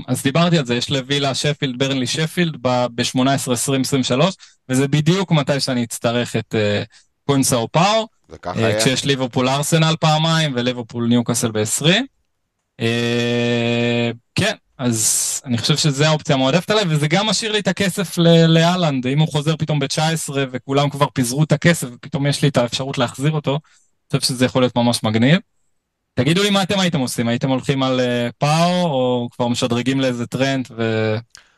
אז 0.07 0.23
דיברתי 0.23 0.57
על 0.57 0.65
זה, 0.65 0.75
יש 0.75 0.89
לווילה 0.89 1.35
שפילד, 1.35 1.79
ברנלי 1.79 2.07
שפילד 2.07 2.57
ב-18-20-23, 2.61 4.21
וזה 4.69 4.87
בדיוק 4.87 5.31
מתי 5.31 5.59
שאני 5.59 5.83
אצטרך 5.83 6.35
את 6.35 6.55
uh, 6.55 6.85
קונסה 7.25 7.55
או 7.55 7.67
פאור. 7.71 8.07
uh, 8.75 8.79
כשיש 8.79 9.05
ליברפול 9.05 9.49
ארסנל 9.49 9.95
פעמיים 9.99 10.53
וליברפול 10.55 11.07
ניוקאסל 11.07 11.51
ב-20. 11.51 12.16
אה, 12.79 14.11
כן, 14.35 14.55
אז 14.77 15.41
אני 15.45 15.57
חושב 15.57 15.77
שזו 15.77 16.05
האופציה 16.05 16.35
המועדפת 16.35 16.69
עליי, 16.69 16.83
וזה 16.89 17.07
גם 17.07 17.25
משאיר 17.25 17.51
לי 17.51 17.59
את 17.59 17.67
הכסף 17.67 18.17
לאלנד, 18.47 19.07
אם 19.07 19.19
הוא 19.19 19.27
חוזר 19.27 19.55
פתאום 19.55 19.79
ב-19 19.79 20.29
וכולם 20.51 20.89
כבר 20.89 21.07
פיזרו 21.13 21.43
את 21.43 21.51
הכסף, 21.51 21.87
ופתאום 21.93 22.27
יש 22.27 22.41
לי 22.41 22.47
את 22.47 22.57
האפשרות 22.57 22.97
להחזיר 22.97 23.31
אותו, 23.31 23.51
אני 23.51 24.19
חושב 24.19 24.33
שזה 24.33 24.45
יכול 24.45 24.61
להיות 24.61 24.75
ממש 24.75 25.03
מגניב. 25.03 25.39
תגידו 26.13 26.43
לי 26.43 26.49
מה 26.49 26.63
אתם 26.63 26.79
הייתם 26.79 26.99
עושים, 26.99 27.27
הייתם 27.27 27.49
הולכים 27.49 27.83
על 27.83 27.99
uh, 27.99 28.31
פאו, 28.37 28.83
או 28.83 29.29
כבר 29.31 29.47
משדרגים 29.47 30.01
לאיזה 30.01 30.27
טרנט 30.27 30.67
ו... 30.77 31.15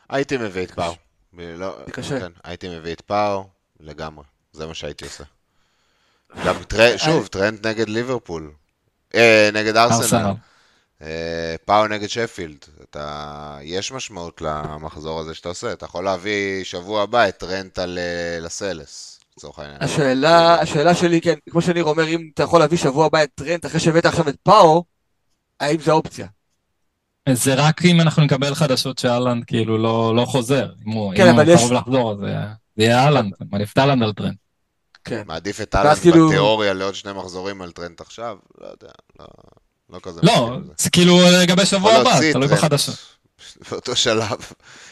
הייתי 0.08 0.36
מביא 0.36 0.62
את 0.62 0.70
פאו. 0.70 0.94
לא, 1.38 1.76
קשה. 1.90 2.20
כן, 2.20 2.32
הייתי 2.44 2.68
מביא 2.68 2.92
את 2.92 3.00
פאו 3.00 3.44
לגמרי, 3.80 4.24
זה 4.52 4.66
מה 4.66 4.74
שהייתי 4.74 5.04
עושה. 5.04 5.24
גם 6.46 6.54
טר... 6.68 6.96
שוב, 6.96 7.26
טרנט 7.26 7.66
נגד 7.66 7.88
ליברפול, 7.88 8.52
אה, 9.14 9.50
נגד 9.52 9.76
ארסנל. 9.76 10.32
אה, 11.02 11.54
פאו 11.64 11.86
נגד 11.86 12.08
שפילד, 12.08 12.64
אתה... 12.82 13.58
יש 13.62 13.92
משמעות 13.92 14.40
למחזור 14.40 15.20
הזה 15.20 15.34
שאתה 15.34 15.48
עושה, 15.48 15.72
אתה 15.72 15.84
יכול 15.84 16.04
להביא 16.04 16.64
שבוע 16.64 17.02
הבא 17.02 17.28
את 17.28 17.42
טרנט 17.42 17.84
ללסלס, 18.40 19.20
לצורך 19.36 19.58
העניין. 19.58 19.82
השאלה, 19.82 20.60
השאלה 20.60 20.94
שלי, 20.94 21.20
כן, 21.20 21.34
כמו 21.50 21.62
שניר 21.62 21.84
אומר, 21.84 22.08
אם 22.08 22.30
אתה 22.34 22.42
יכול 22.42 22.60
להביא 22.60 22.78
שבוע 22.78 23.06
הבא 23.06 23.22
את 23.22 23.40
רנט 23.40 23.66
אחרי 23.66 23.80
שהבאת 23.80 24.06
עכשיו 24.06 24.28
את 24.28 24.36
פאו, 24.42 24.84
האם 25.60 25.80
זה 25.80 25.92
אופציה? 25.92 26.26
זה 27.32 27.54
רק 27.54 27.84
אם 27.84 28.00
אנחנו 28.00 28.22
נקבל 28.24 28.54
חדשות 28.54 28.98
שאלנד 28.98 29.44
כאילו 29.44 29.78
לא, 29.78 30.16
לא 30.16 30.24
חוזר, 30.24 30.72
אם 30.86 30.92
הוא, 30.92 31.12
כן, 31.16 31.28
אם 31.28 31.34
הוא 31.34 31.42
יש... 31.42 31.60
קרוב 31.60 31.72
לחזור, 31.72 32.12
אז 32.12 32.18
זה 32.18 32.34
יהיה 32.76 33.04
אהלנד, 33.04 33.32
מעדיף 33.50 33.72
את 33.72 33.78
אהלנד 33.78 34.02
על 34.02 34.12
טרנט. 34.12 34.36
כן. 35.04 35.22
מעדיף 35.26 35.60
את 35.60 35.74
אהלנד 35.74 35.98
כאילו... 35.98 36.28
בתיאוריה 36.28 36.72
לעוד 36.72 36.94
שני 36.94 37.12
מחזורים 37.12 37.62
על 37.62 37.72
טרנט 37.72 38.00
עכשיו? 38.00 38.36
לא 38.60 38.66
יודע, 38.66 38.92
לא... 39.20 39.26
לא 39.92 39.98
כזה. 40.02 40.20
לא, 40.22 40.56
זה 40.78 40.90
כאילו 40.90 41.20
לגבי 41.42 41.66
שבוע 41.66 41.92
הבא, 41.92 42.32
תלוי 42.32 42.48
בחדשות. 42.48 42.96
באותו 43.70 43.96
שלב. 43.96 44.36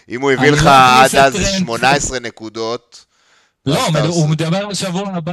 אם 0.08 0.20
הוא 0.20 0.30
הביא 0.30 0.50
לך 0.50 0.64
לא 0.64 0.70
עד 1.04 1.14
אז 1.16 1.34
18 1.58 2.18
נקודות... 2.18 3.04
לא, 3.66 3.86
הוא 4.06 4.28
מדבר 4.28 4.56
על 4.56 4.74
שבוע 4.74 5.08
הבא. 5.14 5.32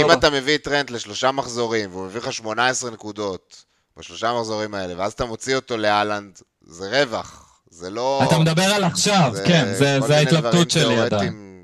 אם 0.00 0.12
אתה 0.12 0.30
מביא 0.30 0.56
טרנט 0.56 0.90
לשלושה 0.90 1.32
מחזורים, 1.32 1.90
והוא 1.90 2.06
מביא 2.06 2.20
לך 2.20 2.32
18 2.32 2.90
נקודות 2.90 3.64
בשלושה 3.96 4.32
מחזורים 4.32 4.74
האלה, 4.74 4.94
ואז 4.96 5.12
אתה 5.12 5.24
מוציא 5.24 5.56
אותו 5.56 5.76
להאלנד, 5.76 6.38
זה 6.66 7.02
רווח. 7.02 7.60
זה 7.70 7.90
לא... 7.90 8.22
אתה 8.28 8.38
מדבר 8.38 8.62
על 8.62 8.84
עכשיו, 8.84 9.32
כן, 9.46 9.74
זה 10.06 10.16
ההתלבטות 10.16 10.70
שלי 10.70 11.00
עדיין. 11.00 11.58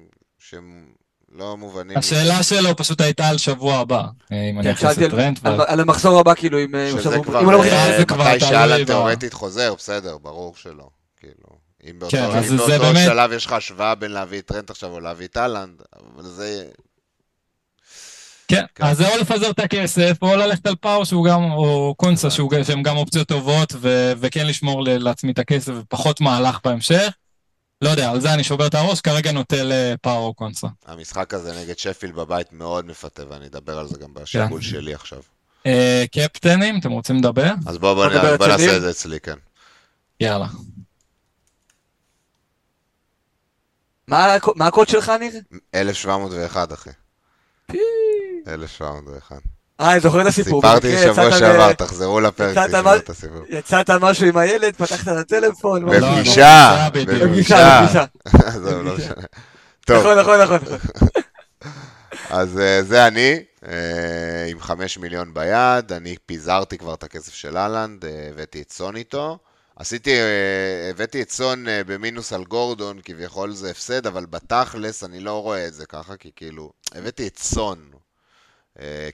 לא 1.35 1.57
מובנים. 1.57 1.99
השאלה 1.99 2.43
שלו 2.43 2.77
פשוט 2.77 3.01
הייתה 3.01 3.29
על 3.29 3.39
שבוע 3.39 3.77
הבא, 3.77 4.03
אה, 4.33 4.51
אם 4.51 4.61
אני 4.61 4.73
אכנס 4.73 4.99
לטרנט. 4.99 5.39
על 5.67 5.81
המחזור 5.81 6.21
הבא, 6.21 6.35
כאילו, 6.35 6.59
אם... 6.59 6.75
שזה 7.03 7.19
כבר, 7.25 7.41
אה, 7.41 8.35
מתי 8.35 8.41
שאלה 8.41 8.85
תאורטית 8.85 9.33
חוזר, 9.33 9.75
בסדר, 9.75 10.19
ברור 10.19 10.55
שלא. 10.57 10.89
כאילו, 11.21 11.59
אם 11.91 11.99
באותו 11.99 12.17
כן, 12.17 13.05
שלב 13.05 13.33
יש 13.33 13.47
לך 13.47 13.53
השוואה 13.53 13.95
בין 13.95 14.11
להביא 14.11 14.39
את 14.39 14.47
טרנט 14.47 14.71
עכשיו 14.71 14.91
או 14.91 15.01
להביא 15.01 15.27
את 15.27 15.37
האלנד, 15.37 15.83
אבל 15.97 16.23
זה... 16.23 16.65
כן, 18.49 18.65
כן, 18.75 18.85
אז 18.85 18.97
זה 18.97 19.09
או 19.09 19.19
לפזר 19.21 19.51
את 19.51 19.59
הכסף, 19.59 20.13
או 20.23 20.37
ללכת 20.37 20.67
על 20.67 20.75
פאו 20.77 21.05
שהוא 21.05 21.25
גם, 21.25 21.43
או 21.43 21.95
קונסה 21.97 22.29
שהם 22.31 22.83
גם 22.83 22.97
אופציות 22.97 23.29
טובות, 23.29 23.73
וכן 24.19 24.47
לשמור 24.47 24.85
לעצמי 24.85 25.33
את 25.33 25.39
הכסף 25.39 25.73
ופחות 25.77 26.21
מהלך 26.21 26.59
בהמשך. 26.65 27.11
לא 27.85 27.89
יודע, 27.89 28.11
על 28.11 28.21
זה 28.21 28.35
אני 28.35 28.45
שובר 28.45 28.67
את 28.67 28.75
הראש, 28.75 29.01
כרגע 29.01 29.33
נוטה 29.33 29.57
לפאו 29.61 30.10
או 30.10 30.35
קונסה. 30.35 30.67
המשחק 30.87 31.35
הזה 31.35 31.61
נגד 31.63 31.79
שפילד 31.79 32.13
בבית 32.13 32.53
מאוד 32.53 32.87
מפתה, 32.87 33.23
ואני 33.29 33.47
אדבר 33.47 33.79
על 33.79 33.89
זה 33.89 33.99
גם 33.99 34.15
בשיקול 34.15 34.61
כן. 34.61 34.67
שלי 34.67 34.95
עכשיו. 34.95 35.23
אה, 35.67 36.05
קפטנים, 36.13 36.79
אתם 36.81 36.91
רוצים 36.91 37.17
לדבר? 37.17 37.51
אז 37.67 37.79
בואו 37.79 38.09
נעשה 38.49 38.77
את 38.77 38.83
זה 38.83 38.91
אצלי, 38.91 39.21
כן. 39.21 39.37
יאללה. 40.21 40.47
מה 44.09 44.67
הקוד 44.67 44.89
שלך, 44.89 45.13
ניר? 45.21 45.33
1701, 45.75 46.73
אחי. 46.73 46.91
1701. 48.49 49.54
אה, 49.81 49.93
אני 49.93 50.01
זוכר 50.01 50.21
את 50.21 50.27
הסיפור. 50.27 50.63
סיפרתי 50.63 50.99
שבוע 50.99 51.39
שעבר, 51.39 51.73
תחזרו 51.73 52.21
לפרק, 52.21 52.59
תשמעו 52.69 52.97
את 52.97 53.11
הסיפור. 53.11 53.43
יצאת 53.49 53.91
משהו 53.91 54.27
עם 54.27 54.37
הילד, 54.37 54.77
פתחת 54.77 55.09
את 55.09 55.17
הטלפון. 55.17 55.87
בפגישה, 55.87 56.89
בפגישה. 56.93 57.87
עזוב, 58.47 58.83
לא 58.83 58.97
משנה. 58.97 59.15
טוב. 59.87 60.07
נכון, 60.07 60.19
נכון, 60.19 60.41
נכון. 60.41 60.59
אז 62.31 62.59
אה, 62.59 62.83
זה 62.83 63.07
אני, 63.07 63.37
אה, 63.69 64.47
עם 64.49 64.61
חמש 64.61 64.99
מיליון 64.99 65.35
ביד, 65.35 65.93
אני 65.93 66.17
פיזרתי 66.27 66.79
כבר 66.79 66.95
את 66.95 67.03
הכסף 67.03 67.35
של 67.35 67.57
אהלנד, 67.57 68.05
אה, 68.05 68.29
הבאתי 68.31 68.63
את 68.63 68.73
סון 68.73 68.97
איתו. 68.97 69.39
עשיתי, 69.77 70.17
הבאתי 70.91 71.23
את 71.23 71.31
סון 71.31 71.67
במינוס 71.87 72.33
על 72.33 72.45
גורדון, 72.45 73.01
כביכול 73.05 73.53
זה 73.53 73.71
הפסד, 73.71 74.07
אבל 74.07 74.27
בתכלס 74.27 75.05
אני 75.05 75.21
לא 75.21 75.43
רואה 75.43 75.67
את 75.67 75.75
זה 75.75 75.87
ככה, 75.87 76.17
כי 76.17 76.31
כאילו, 76.37 76.73
הבאתי 76.95 77.27
את 77.27 77.39
סון, 77.39 77.79
אה, 77.93 77.99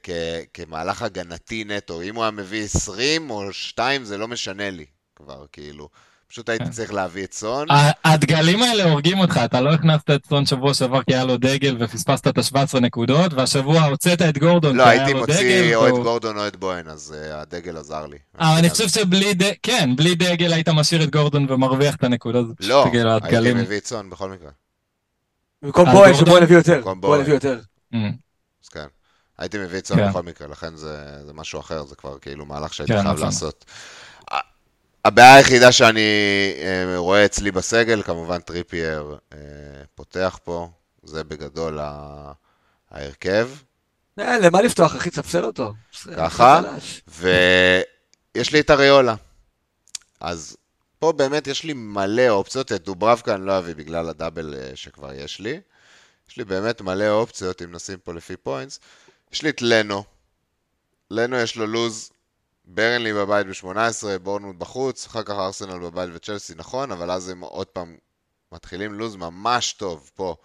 כ- 0.03 0.11
כמהלך 0.55 1.03
הגנתי 1.03 1.65
נטו. 1.65 2.03
אם 2.03 2.15
הוא 2.15 2.25
היה 2.25 2.31
מביא 2.31 2.65
20 2.65 3.31
או 3.31 3.53
2 3.53 4.05
זה 4.05 4.19
לא 4.19 4.29
משנה 4.29 4.71
לי. 4.71 4.85
כבר, 5.17 5.45
כאילו. 5.53 5.89
פשוט 6.29 6.49
הייתי 6.49 6.65
כן. 6.65 6.71
צריך 6.71 6.93
להביא 6.93 7.25
את 7.25 7.33
סון. 7.33 7.67
הדגלים 8.05 8.63
האלה 8.63 8.85
הורגים 8.85 9.19
אותך, 9.19 9.41
אתה 9.45 9.61
לא 9.61 9.71
הכנסת 9.71 10.11
את 10.11 10.27
סון 10.29 10.47
שבוע 10.47 10.75
שעבר 10.75 11.03
כי 11.03 11.15
היה 11.15 11.25
לו 11.25 11.37
דגל 11.37 11.77
ופספסת 11.81 12.27
את 12.29 12.39
ה-17 12.39 12.81
נקודות, 12.81 13.33
והשבוע 13.35 13.83
הוצאת 13.83 14.23
את 14.23 14.39
גורדון 14.39 14.77
לא, 14.77 14.87
הייתי 14.87 15.15
מוציא 15.15 15.77
או 15.77 15.89
את 15.89 15.93
גורדון 15.93 16.39
או 16.39 16.47
את 16.47 16.57
בואן, 16.57 16.89
אז 16.89 17.15
אה, 17.19 17.41
הדגל 17.41 17.77
עזר 17.77 18.07
לי. 18.07 18.19
אבל 18.39 18.59
אני 18.59 18.71
חושב 18.71 18.89
שבלי 18.89 19.35
דגל, 19.35 19.53
כן, 19.63 19.91
בלי 19.97 20.15
דגל 20.15 20.53
היית 20.53 20.69
משאיר 20.69 21.03
את 21.03 21.11
גורדון 21.11 21.47
ומרוויח 21.53 21.95
את 21.95 22.05
הנקודות. 22.05 22.47
לא, 22.61 22.85
הייתי 23.23 23.53
מביא 23.55 23.79
את 23.79 23.87
סון 23.87 24.11
בכל 24.11 24.31
מקרה. 24.31 24.51
במקום 25.63 25.91
בואן, 25.93 26.15
שבואן 26.15 26.43
הביא 26.43 26.57
יותר. 26.57 26.95
בואן 26.95 27.21
הביא 27.21 27.35
יותר. 27.35 27.61
Mm. 27.95 27.97
אז 28.65 28.69
כן. 28.69 28.87
הייתי 29.41 29.59
מביא 29.59 29.79
את 29.79 29.87
סון 29.87 29.97
כן. 29.97 30.09
בכל 30.11 30.23
מקרה, 30.23 30.49
לכן 30.49 30.77
זה 30.77 31.33
משהו 31.35 31.61
אחר, 31.61 31.85
זה 31.85 31.97
כבר 31.97 32.19
כאילו 32.19 32.47
מהלך 32.47 32.75
שהייתי 32.75 32.93
כן, 32.93 33.03
חייב 33.03 33.15
נכון. 33.15 33.25
לעשות. 33.27 33.65
הבעיה 35.05 35.35
היחידה 35.35 35.73
שאני 35.73 36.01
אה, 36.63 36.99
רואה 36.99 37.25
אצלי 37.25 37.51
בסגל, 37.51 38.03
כמובן 38.03 38.41
טריפייר 38.41 39.19
אה, 39.33 39.39
פותח 39.95 40.39
פה, 40.45 40.69
זה 41.03 41.25
בגדול 41.25 41.79
ההרכב. 42.91 43.49
אה, 44.19 44.39
למה 44.39 44.63
לפתוח, 44.63 44.97
אחי? 44.97 45.11
תספסל 45.11 45.45
אותו. 45.45 45.73
ככה, 46.17 46.61
ויש 47.09 48.53
לי 48.53 48.61
את 48.61 48.71
אריולה. 48.71 49.15
אז 50.21 50.57
פה 50.99 51.13
באמת 51.13 51.47
יש 51.47 51.65
לי 51.65 51.73
מלא 51.73 52.29
אופציות, 52.29 52.73
את 52.73 52.85
דוברבקה 52.85 53.35
אני 53.35 53.47
לא 53.47 53.59
אביא 53.59 53.75
בגלל 53.75 54.09
הדאבל 54.09 54.55
שכבר 54.75 55.13
יש 55.13 55.41
לי. 55.41 55.61
יש 56.31 56.37
לי 56.37 56.45
באמת 56.45 56.81
מלא 56.81 57.11
אופציות, 57.11 57.63
אם 57.63 57.73
נשים 57.73 57.99
פה 57.99 58.15
לפי 58.15 58.37
פוינטס. 58.37 58.81
יש 59.33 59.43
לי 59.43 59.49
את 59.51 59.63
לנו. 59.63 60.05
לנו 61.11 61.37
יש 61.37 61.57
לו 61.57 61.67
לוז 61.67 62.11
ברנלי 62.65 63.13
בבית 63.13 63.47
ב-18, 63.47 64.19
בורנמוט 64.23 64.57
בחוץ, 64.57 65.07
אחר 65.07 65.23
כך 65.23 65.31
ארסנל 65.31 65.79
בבית 65.79 66.11
וצ'לסי, 66.15 66.55
נכון, 66.57 66.93
אבל 66.93 67.11
אז 67.11 67.29
הם 67.29 67.41
עוד 67.41 67.67
פעם 67.67 67.97
מתחילים 68.53 68.95
לוז 68.95 69.17
ממש 69.17 69.73
טוב 69.73 70.11
פה. 70.15 70.37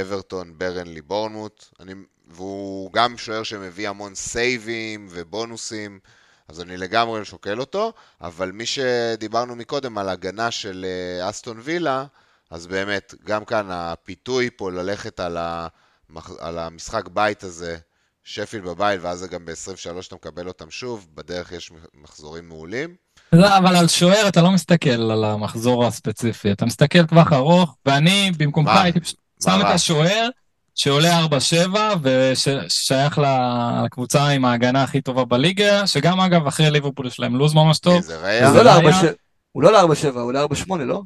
אברטון, 0.00 0.58
ברנלי, 0.58 1.02
בורנמוט, 1.02 1.64
אני, 1.80 1.94
והוא 2.26 2.92
גם 2.92 3.18
שוער 3.18 3.42
שמביא 3.42 3.88
המון 3.88 4.14
סייבים 4.14 5.06
ובונוסים, 5.10 6.00
אז 6.48 6.60
אני 6.60 6.76
לגמרי 6.76 7.24
שוקל 7.24 7.60
אותו, 7.60 7.92
אבל 8.20 8.50
מי 8.50 8.66
שדיברנו 8.66 9.56
מקודם 9.56 9.98
על 9.98 10.08
הגנה 10.08 10.50
של 10.50 10.86
אה, 10.88 11.30
אסטון 11.30 11.60
וילה, 11.62 12.04
אז 12.50 12.66
באמת, 12.66 13.14
גם 13.24 13.44
כאן 13.44 13.66
הפיתוי 13.70 14.50
פה 14.56 14.70
ללכת 14.70 15.20
על, 15.20 15.36
המח... 15.40 16.30
על 16.38 16.58
המשחק 16.58 17.08
בית 17.08 17.42
הזה, 17.42 17.78
שפיל 18.24 18.60
בבית, 18.60 19.00
ואז 19.02 19.18
זה 19.18 19.28
גם 19.28 19.44
ב-23 19.44 20.06
אתה 20.06 20.14
מקבל 20.14 20.48
אותם 20.48 20.70
שוב, 20.70 21.06
בדרך 21.14 21.52
יש 21.52 21.70
מחזורים 22.02 22.48
מעולים. 22.48 22.94
לא, 23.32 23.58
אבל 23.58 23.76
על 23.76 23.88
שוער 23.88 24.28
אתה 24.28 24.42
לא 24.42 24.50
מסתכל 24.50 25.10
על 25.10 25.24
המחזור 25.24 25.86
הספציפי, 25.86 26.52
אתה 26.52 26.66
מסתכל 26.66 27.06
טווח 27.06 27.32
ארוך, 27.32 27.76
ואני 27.86 28.32
במקומך 28.38 28.70
הייתי 28.74 29.00
פשוט 29.00 29.18
שם 29.44 29.58
את 29.60 29.66
השוער 29.66 30.28
שעולה 30.74 31.26
4-7 31.72 31.78
ושייך 32.02 33.20
לקבוצה 33.84 34.28
עם 34.28 34.44
ההגנה 34.44 34.82
הכי 34.82 35.00
טובה 35.00 35.24
בליגה, 35.24 35.86
שגם 35.86 36.20
אגב 36.20 36.46
אחרי 36.46 36.70
ליברפול 36.70 37.06
יש 37.06 37.20
להם 37.20 37.36
לוז 37.36 37.54
ממש 37.54 37.78
טוב. 37.78 38.02
זה 38.02 38.16
ראייה? 38.16 38.50
לא 38.50 39.10
הוא 39.52 39.62
לא 39.62 39.72
ל-4-7, 39.72 40.18
הוא 40.18 40.32
ל-4-8, 40.32 40.76
לא? 40.76 41.02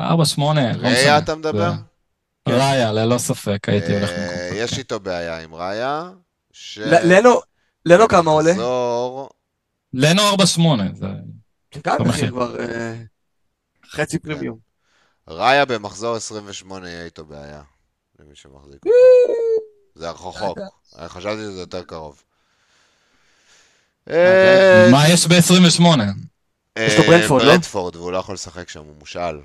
4-8, 0.00 0.04
לא 0.04 0.14
משנה. 0.14 0.78
ראייה 0.82 1.18
אתה 1.18 1.34
מדבר? 1.34 1.72
ראיה, 2.48 2.92
ללא 2.92 3.18
ספק, 3.18 3.68
הייתי 3.68 3.96
הולך 3.96 4.10
במקום. 4.10 4.56
יש 4.56 4.78
איתו 4.78 5.00
בעיה 5.00 5.40
עם 5.40 5.54
ראיה. 5.54 6.10
ש... 6.52 6.78
לנו, 6.78 7.40
לנו 7.86 8.08
כמה 8.08 8.30
עולה? 8.30 8.52
לנו 9.92 10.22
4-8. 10.34 10.38
זה 11.74 11.80
גם 11.84 11.96
מחיר 12.08 12.30
כבר 12.30 12.60
אה, 12.60 12.94
חצי 13.90 14.18
כן. 14.18 14.28
פרימיום. 14.28 14.58
ראיה 15.28 15.64
במחזור 15.64 16.16
28 16.16 16.88
יהיה 16.88 17.04
איתו 17.04 17.24
בעיה, 17.24 17.62
למי 18.18 18.34
שמחזיק. 18.34 18.80
זה 19.94 20.10
רחוק, 20.10 20.58
חשבתי 21.06 21.40
שזה 21.40 21.60
יותר 21.60 21.82
קרוב. 21.82 22.22
אה, 24.10 24.88
מה 24.92 25.08
יש 25.08 25.26
ב-28? 25.26 25.82
יש 26.78 26.98
לו 26.98 27.04
ברנדפורד, 27.04 27.42
לא? 27.42 27.48
ברנדפורד, 27.48 27.96
והוא 27.96 28.12
לא 28.12 28.18
יכול 28.18 28.34
לשחק 28.34 28.68
שם, 28.68 28.80
הוא 28.80 28.94
מושאל. 28.98 29.36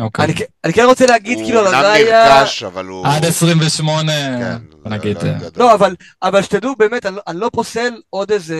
אוקיי. 0.00 0.24
אני, 0.24 0.34
אני 0.64 0.72
כן 0.72 0.84
רוצה 0.84 1.06
להגיד 1.06 1.38
כאילו 1.38 1.60
על 1.60 1.66
ראיה... 1.66 2.22
הוא 2.22 2.28
אומנם 2.28 2.40
נרכש, 2.40 2.62
אבל 2.62 2.86
הוא... 2.86 3.06
עד 3.06 3.24
28, 3.24 4.12
כן, 4.12 4.90
נגיד. 4.90 5.16
לא, 5.22 5.30
לא 5.56 5.74
אבל, 5.74 5.96
אבל 6.22 6.42
שתדעו, 6.42 6.76
באמת, 6.76 7.06
אני, 7.06 7.16
אני 7.26 7.40
לא 7.40 7.50
פוסל 7.52 8.00
עוד 8.10 8.32
איזה 8.32 8.56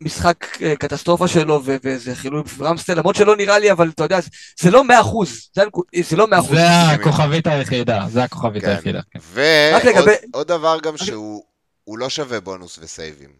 משחק 0.00 0.62
אה, 0.62 0.76
קטסטרופה 0.76 1.28
שלו 1.28 1.62
ואיזה 1.64 2.14
חילוי 2.14 2.42
רמסטל, 2.60 2.94
למרות 2.94 3.16
שלא 3.16 3.36
נראה 3.36 3.58
לי, 3.58 3.72
אבל 3.72 3.88
אתה 3.88 4.04
יודע, 4.04 4.18
זה 4.60 4.70
לא 4.70 4.84
מאה 4.84 5.00
אחוז, 5.00 5.48
זה, 5.54 5.62
זה 6.02 6.16
לא 6.16 6.26
מאה 6.26 6.38
אחוז. 6.38 6.50
זה 6.50 6.80
הכוכבית 6.80 7.46
היחידה, 7.46 8.06
זה 8.08 8.24
הכוכבית 8.24 8.62
כן. 8.62 8.70
היחידה. 8.70 9.00
כן. 9.10 9.18
ועוד. 9.22 10.46
דבר 10.46 10.78
גם 10.82 10.96
שהוא 10.96 11.98
לא 11.98 12.08
שווה 12.08 12.40
בונוס 12.40 12.78
וסייבים. 12.82 13.30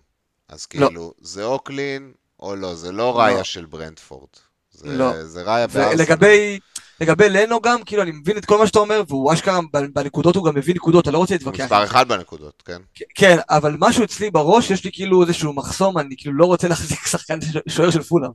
אז 0.48 0.66
לא. 0.74 0.86
כאילו, 0.86 1.01
לא. 1.01 1.12
זה 1.20 1.44
או 1.44 1.59
קלין 1.59 2.12
או 2.40 2.56
לא, 2.56 2.74
זה 2.74 2.93
לא 2.93 3.18
ראיה 3.18 3.36
לא. 3.36 3.44
של 3.44 3.64
ברנדפורד. 3.64 4.28
זה, 4.72 4.89
לא. 4.97 5.24
זה 5.24 5.43
ראיה 5.43 5.66
בארסנל. 5.66 6.02
לגבי... 6.02 6.59
לגבי 7.01 7.28
לנו 7.28 7.60
גם, 7.60 7.82
כאילו, 7.82 8.02
אני 8.02 8.10
מבין 8.10 8.36
את 8.36 8.44
כל 8.44 8.59
מה 8.59 8.66
שאתה 8.66 8.78
אומר, 8.78 9.02
והוא 9.09 9.32
אשכרה 9.32 9.60
בנקודות 9.93 10.36
הוא 10.36 10.44
גם 10.44 10.55
מביא 10.55 10.74
נקודות, 10.74 11.06
אני 11.09 11.14
לא 11.14 11.18
רוצה 11.18 11.35
להתווכח. 11.35 11.59
הוא 11.59 11.64
מספר 11.64 11.85
אחד 11.85 12.09
בנקודות, 12.09 12.62
כן. 12.66 12.82
כן, 13.14 13.36
אבל 13.51 13.77
משהו 13.78 14.05
אצלי 14.05 14.31
בראש, 14.31 14.70
יש 14.70 14.85
לי 14.85 14.90
כאילו 14.93 15.22
איזשהו 15.22 15.52
מחסום, 15.52 15.98
אני 15.98 16.14
כאילו 16.18 16.35
לא 16.35 16.47
רוצה 16.47 16.68
להחזיק 16.68 17.06
שחקן 17.06 17.39
שוער 17.68 17.90
של 17.90 18.02
פולאם. 18.02 18.31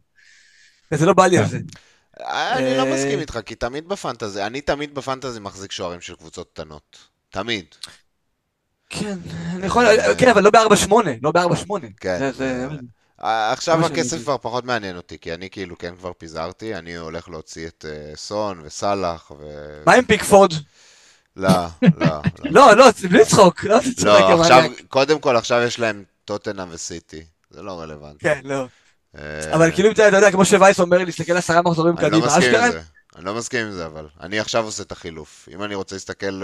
וזה 0.91 1.05
לא 1.05 1.13
בא 1.13 1.27
לי 1.27 1.37
על 1.37 1.45
זה. 1.45 1.59
אני 2.19 2.77
לא 2.77 2.83
אה, 2.83 2.93
מסכים 2.93 3.19
איתך, 3.19 3.39
כי 3.45 3.55
תמיד 3.55 3.87
בפנטזי, 3.87 4.43
אני 4.43 4.61
תמיד 4.61 4.95
בפנטזי 4.95 5.39
מחזיק 5.39 5.71
שוערים 5.71 6.01
של 6.01 6.15
קבוצות 6.15 6.49
קטנות. 6.53 6.97
תמיד. 7.29 7.65
כן, 8.89 9.17
אני 9.55 9.65
יכול, 9.65 9.85
כן, 10.17 10.29
אבל 10.29 10.43
לא 10.43 10.49
ב-4-8, 10.49 10.93
לא 11.21 11.31
ב-4-8. 11.31 11.67
כן. 11.99 12.31
עכשיו 13.19 13.85
הכסף 13.85 14.17
כבר 14.21 14.37
פחות 14.37 14.65
מעניין 14.65 14.97
אותי, 14.97 15.17
כי 15.19 15.33
אני 15.33 15.49
כאילו 15.49 15.77
כן 15.77 15.95
כבר 15.95 16.11
פיזרתי, 16.17 16.75
אני 16.75 16.95
הולך 16.95 17.29
להוציא 17.29 17.67
את 17.67 17.85
uh, 17.87 18.17
סון 18.17 18.61
וסאלח 18.63 19.31
ו... 19.39 19.43
מה 19.85 19.93
עם 19.93 20.05
פיקפורד? 20.05 20.51
לא, 21.35 21.49
לא. 21.81 22.21
לא, 22.43 22.75
לא, 22.75 22.85
בלי 23.09 23.25
צחוק, 23.25 23.63
לא 23.63 23.79
לא, 24.03 24.41
עכשיו, 24.41 24.63
קודם 24.87 25.19
כל 25.19 25.35
עכשיו 25.37 25.61
יש 25.61 25.79
להם 25.79 26.03
טוטנאם 26.25 26.67
וסיטי, 26.71 27.23
זה 27.49 27.61
לא 27.61 27.81
רלוונטי. 27.81 28.19
כן, 28.19 28.41
לא. 28.43 28.65
אה, 29.17 29.53
אבל 29.53 29.71
כאילו, 29.71 29.91
אתה 29.91 30.03
יודע, 30.03 30.31
כמו 30.31 30.45
שווייס 30.45 30.79
אומר 30.79 30.97
להסתכל 30.97 31.37
עשרה 31.37 31.61
מחזורים 31.61 31.95
קדימה, 31.95 32.37
אשכרה. 32.37 32.69
אני 33.15 33.25
לא 33.25 33.35
מסכים 33.35 33.65
עם 33.65 33.71
זה, 33.71 33.85
אבל. 33.85 34.07
אני 34.21 34.39
עכשיו 34.39 34.65
עושה 34.65 34.83
את 34.83 34.91
החילוף. 34.91 35.49
אם 35.53 35.63
אני 35.63 35.75
רוצה 35.75 35.95
להסתכל... 35.95 36.43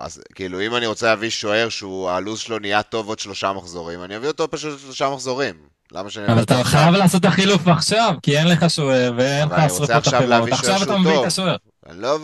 אה, 0.00 0.04
אז 0.04 0.22
כאילו, 0.34 0.60
אם 0.60 0.76
אני 0.76 0.86
רוצה 0.86 1.06
להביא 1.06 1.30
שוער 1.30 1.68
שהוא, 1.68 2.10
הלו"ז 2.10 2.38
שלו 2.38 2.58
נהיה 2.58 2.82
טוב 2.82 3.08
עוד 3.08 3.18
שלושה 3.18 3.52
מחזורים, 3.52 4.02
אני 4.02 4.16
אביא 4.16 4.28
אותו 4.28 4.50
פשוט 4.50 4.80
שלושה 4.80 5.10
מחזורים. 5.10 5.54
למה 5.92 6.10
שאני... 6.10 6.26
אבל 6.26 6.42
אתה 6.42 6.64
חייב 6.64 6.94
לעשות 6.94 7.20
את 7.20 7.24
החילוף 7.24 7.68
עכשיו, 7.68 8.14
כי 8.22 8.38
אין 8.38 8.48
לך 8.48 8.70
שוער 8.70 9.12
ואין 9.16 9.48
לך 9.48 9.60
שרפות 9.68 9.90
אחרות. 9.90 10.48
עכשיו 10.52 10.82
אתה 10.82 10.98
מביא 10.98 11.20
את 11.20 11.26
השוער. 11.26 11.56
אני 11.88 12.00
לא... 12.00 12.18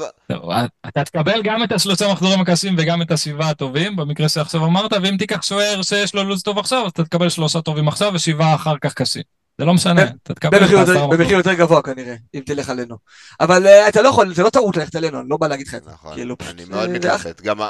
אתה 0.89 1.05
תקבל 1.05 1.43
גם 1.45 1.63
את 1.63 1.73
השלושה 1.73 2.13
מחזורים 2.13 2.41
הקשים 2.41 2.75
וגם 2.79 3.03
את 3.03 3.11
השבעה 3.11 3.51
הטובים, 3.51 3.97
במקרה 3.97 4.29
שעכשיו 4.29 4.65
אמרת, 4.65 4.93
ואם 5.03 5.17
תיקח 5.17 5.43
שוער 5.43 5.83
שיש 5.83 6.15
לו 6.15 6.25
לו"ז 6.25 6.43
טוב 6.43 6.59
עכשיו, 6.59 6.85
אז 6.87 6.91
אתה 6.91 7.05
תקבל 7.05 7.29
שלושה 7.29 7.61
טובים 7.61 7.89
עכשיו 7.89 8.13
ושבעה 8.15 8.55
אחר 8.55 8.75
כך 8.81 8.95
קשים. 8.95 9.23
זה 9.59 9.65
לא 9.65 9.75
משנה, 9.75 10.03
אתה 10.23 10.35
תקבל 10.35 10.65
את 10.65 10.71
העשרה 10.71 11.07
במחיר 11.07 11.37
יותר 11.37 11.53
גבוה 11.53 11.83
כנראה, 11.83 12.15
אם 12.35 12.41
תלך 12.47 12.69
עלינו. 12.69 12.97
אבל 13.41 13.67
אה, 13.67 13.89
אתה 13.89 14.03
לא 14.03 14.09
יכול, 14.09 14.35
זה 14.35 14.43
לא 14.43 14.51
טעות 14.51 14.77
ללכת 14.77 14.95
עלינו, 14.95 15.21
אני 15.21 15.29
לא 15.29 15.37
בא 15.37 15.49
להגיד 15.49 15.67
לך 15.69 15.75
את 15.75 15.85
זה. 15.85 15.91
נכון, 15.91 16.15
כאילו, 16.15 16.37
אני 16.51 16.65
מאוד 16.65 16.89
אה, 16.89 16.95
מתלבט. 16.95 17.41
גם 17.41 17.63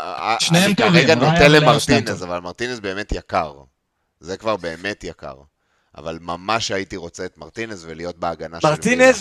אני 0.51 0.77
כרגע 0.77 1.15
נוטה 1.15 1.49
למרטינז, 1.49 2.25
אבל 2.25 2.39
מרטינז 2.39 2.81
באמת 2.81 3.13
יקר. 3.13 3.53
זה 4.21 4.37
כבר 4.37 4.57
באמת 4.57 5.05
יקר. 5.05 5.35
אבל 5.99 6.19
ממש 6.21 6.71
הייתי 6.71 6.97
רוצה 6.97 7.25
את 7.25 7.39
מרטינז 7.39 7.85
ולהיות 7.89 8.19
בהגנה 8.19 8.61
של 8.61 8.67
וילה. 8.67 9.13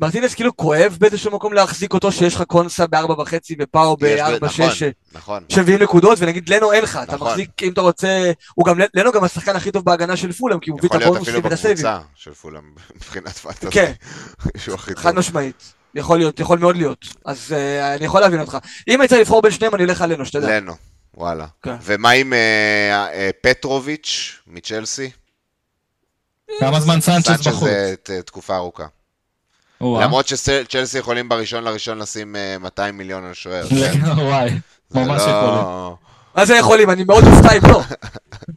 מרטינס 0.00 0.34
כאילו 0.34 0.56
כואב 0.56 0.96
באיזשהו 1.00 1.30
מקום 1.30 1.52
להחזיק 1.52 1.94
אותו 1.94 2.12
שיש 2.12 2.34
לך 2.34 2.42
קונסה 2.42 2.86
בארבע 2.86 3.22
וחצי 3.22 3.56
ופאו 3.60 3.96
בארבע 3.96 4.48
שש 4.48 4.58
נכון, 4.60 4.92
נכון. 5.12 5.44
שמביאים 5.48 5.82
נקודות 5.82 6.18
ונגיד 6.20 6.48
לנו 6.48 6.72
אין 6.72 6.82
לך, 6.82 7.00
אתה 7.02 7.14
נכון. 7.14 7.28
מחזיק 7.28 7.50
אם 7.62 7.72
אתה 7.72 7.80
רוצה, 7.80 8.32
הוא 8.54 8.66
גם, 8.66 8.78
לנו 8.94 9.12
גם 9.12 9.24
השחקן 9.24 9.56
הכי 9.56 9.70
טוב 9.70 9.84
בהגנה 9.84 10.16
של 10.16 10.32
פולאם 10.32 10.58
כי 10.58 10.70
הוא 10.70 10.78
מביא 10.78 10.88
את 10.88 10.94
הבונוסים 10.94 11.44
ואת 11.44 11.52
הסייבים. 11.52 11.86
יכול 11.86 11.92
להיות 11.92 12.08
אפילו 12.12 12.12
בקבוצה 12.12 12.22
של 12.22 12.34
פולאם 12.34 12.62
מבחינת 12.96 13.28
פנטסי. 13.28 13.66
כן, 13.70 13.92
חד 15.02 15.14
משמעית. 15.14 15.72
יכול 15.94 16.18
להיות, 16.18 16.40
יכול 16.40 16.58
מאוד 16.58 16.76
להיות. 16.76 17.04
אז 17.24 17.54
uh, 17.54 17.96
אני 17.96 18.04
יכול 18.04 18.20
להבין 18.20 18.40
אותך. 18.40 18.58
אם 18.88 19.00
היית 19.00 19.12
לבחור 19.12 19.42
בין 19.42 19.50
שניהם, 19.50 19.74
אני 19.74 19.82
הולך 19.82 20.02
על 20.02 20.12
לנו, 20.12 20.26
שתדע. 20.26 20.60
לנו, 20.60 20.74
וואלה. 21.14 21.46
כן. 21.62 21.74
ומה 21.82 22.10
עם 22.10 22.32
uh, 22.32 22.36
uh, 22.36 23.16
פטרוביץ' 23.42 24.38
מצ'לסי? 24.46 25.10
כמה 26.60 26.80
זמן 26.80 27.00
סנצ'ס 27.00 27.28
בחוץ? 27.28 27.44
סנצ'ס 27.44 28.08
זה 28.08 28.22
תקופה 28.22 28.56
ארוכה. 28.56 28.86
למרות 29.80 30.28
שצ'לסי 30.28 30.98
יכולים 30.98 31.28
בראשון 31.28 31.64
לראשון 31.64 31.98
לשים 31.98 32.36
200 32.60 32.94
אה, 32.94 32.98
מיליון 32.98 33.24
על 33.24 33.34
שוער. 33.34 33.66
וואי, 34.28 34.50
ממש 34.94 35.22
לא- 35.22 35.30
יכולים. 35.30 35.94
מה 36.34 36.46
זה 36.46 36.54
יכולים? 36.56 36.90
אני 36.90 37.04
מאוד 37.04 37.24
מופתע 37.24 37.56
אם 37.56 37.62
לא. 37.70 37.82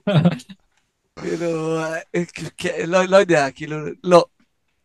כאילו, 1.21 1.79
לא, 2.87 3.03
לא 3.05 3.17
יודע, 3.17 3.51
כאילו, 3.51 3.77
לא. 4.03 4.25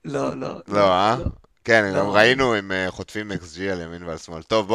לא, 0.04 0.36
לא. 0.36 0.60
לא, 0.68 0.92
אה? 0.92 1.16
כן, 1.64 1.84
גם 1.96 2.06
לא. 2.06 2.14
ראינו, 2.16 2.54
הם 2.54 2.72
אה, 2.72 2.90
חוטפים 2.90 3.32
XG 3.32 3.60
על 3.72 3.80
ימין 3.80 4.02
ועל 4.02 4.18
שמאל. 4.18 4.42
טוב, 4.42 4.66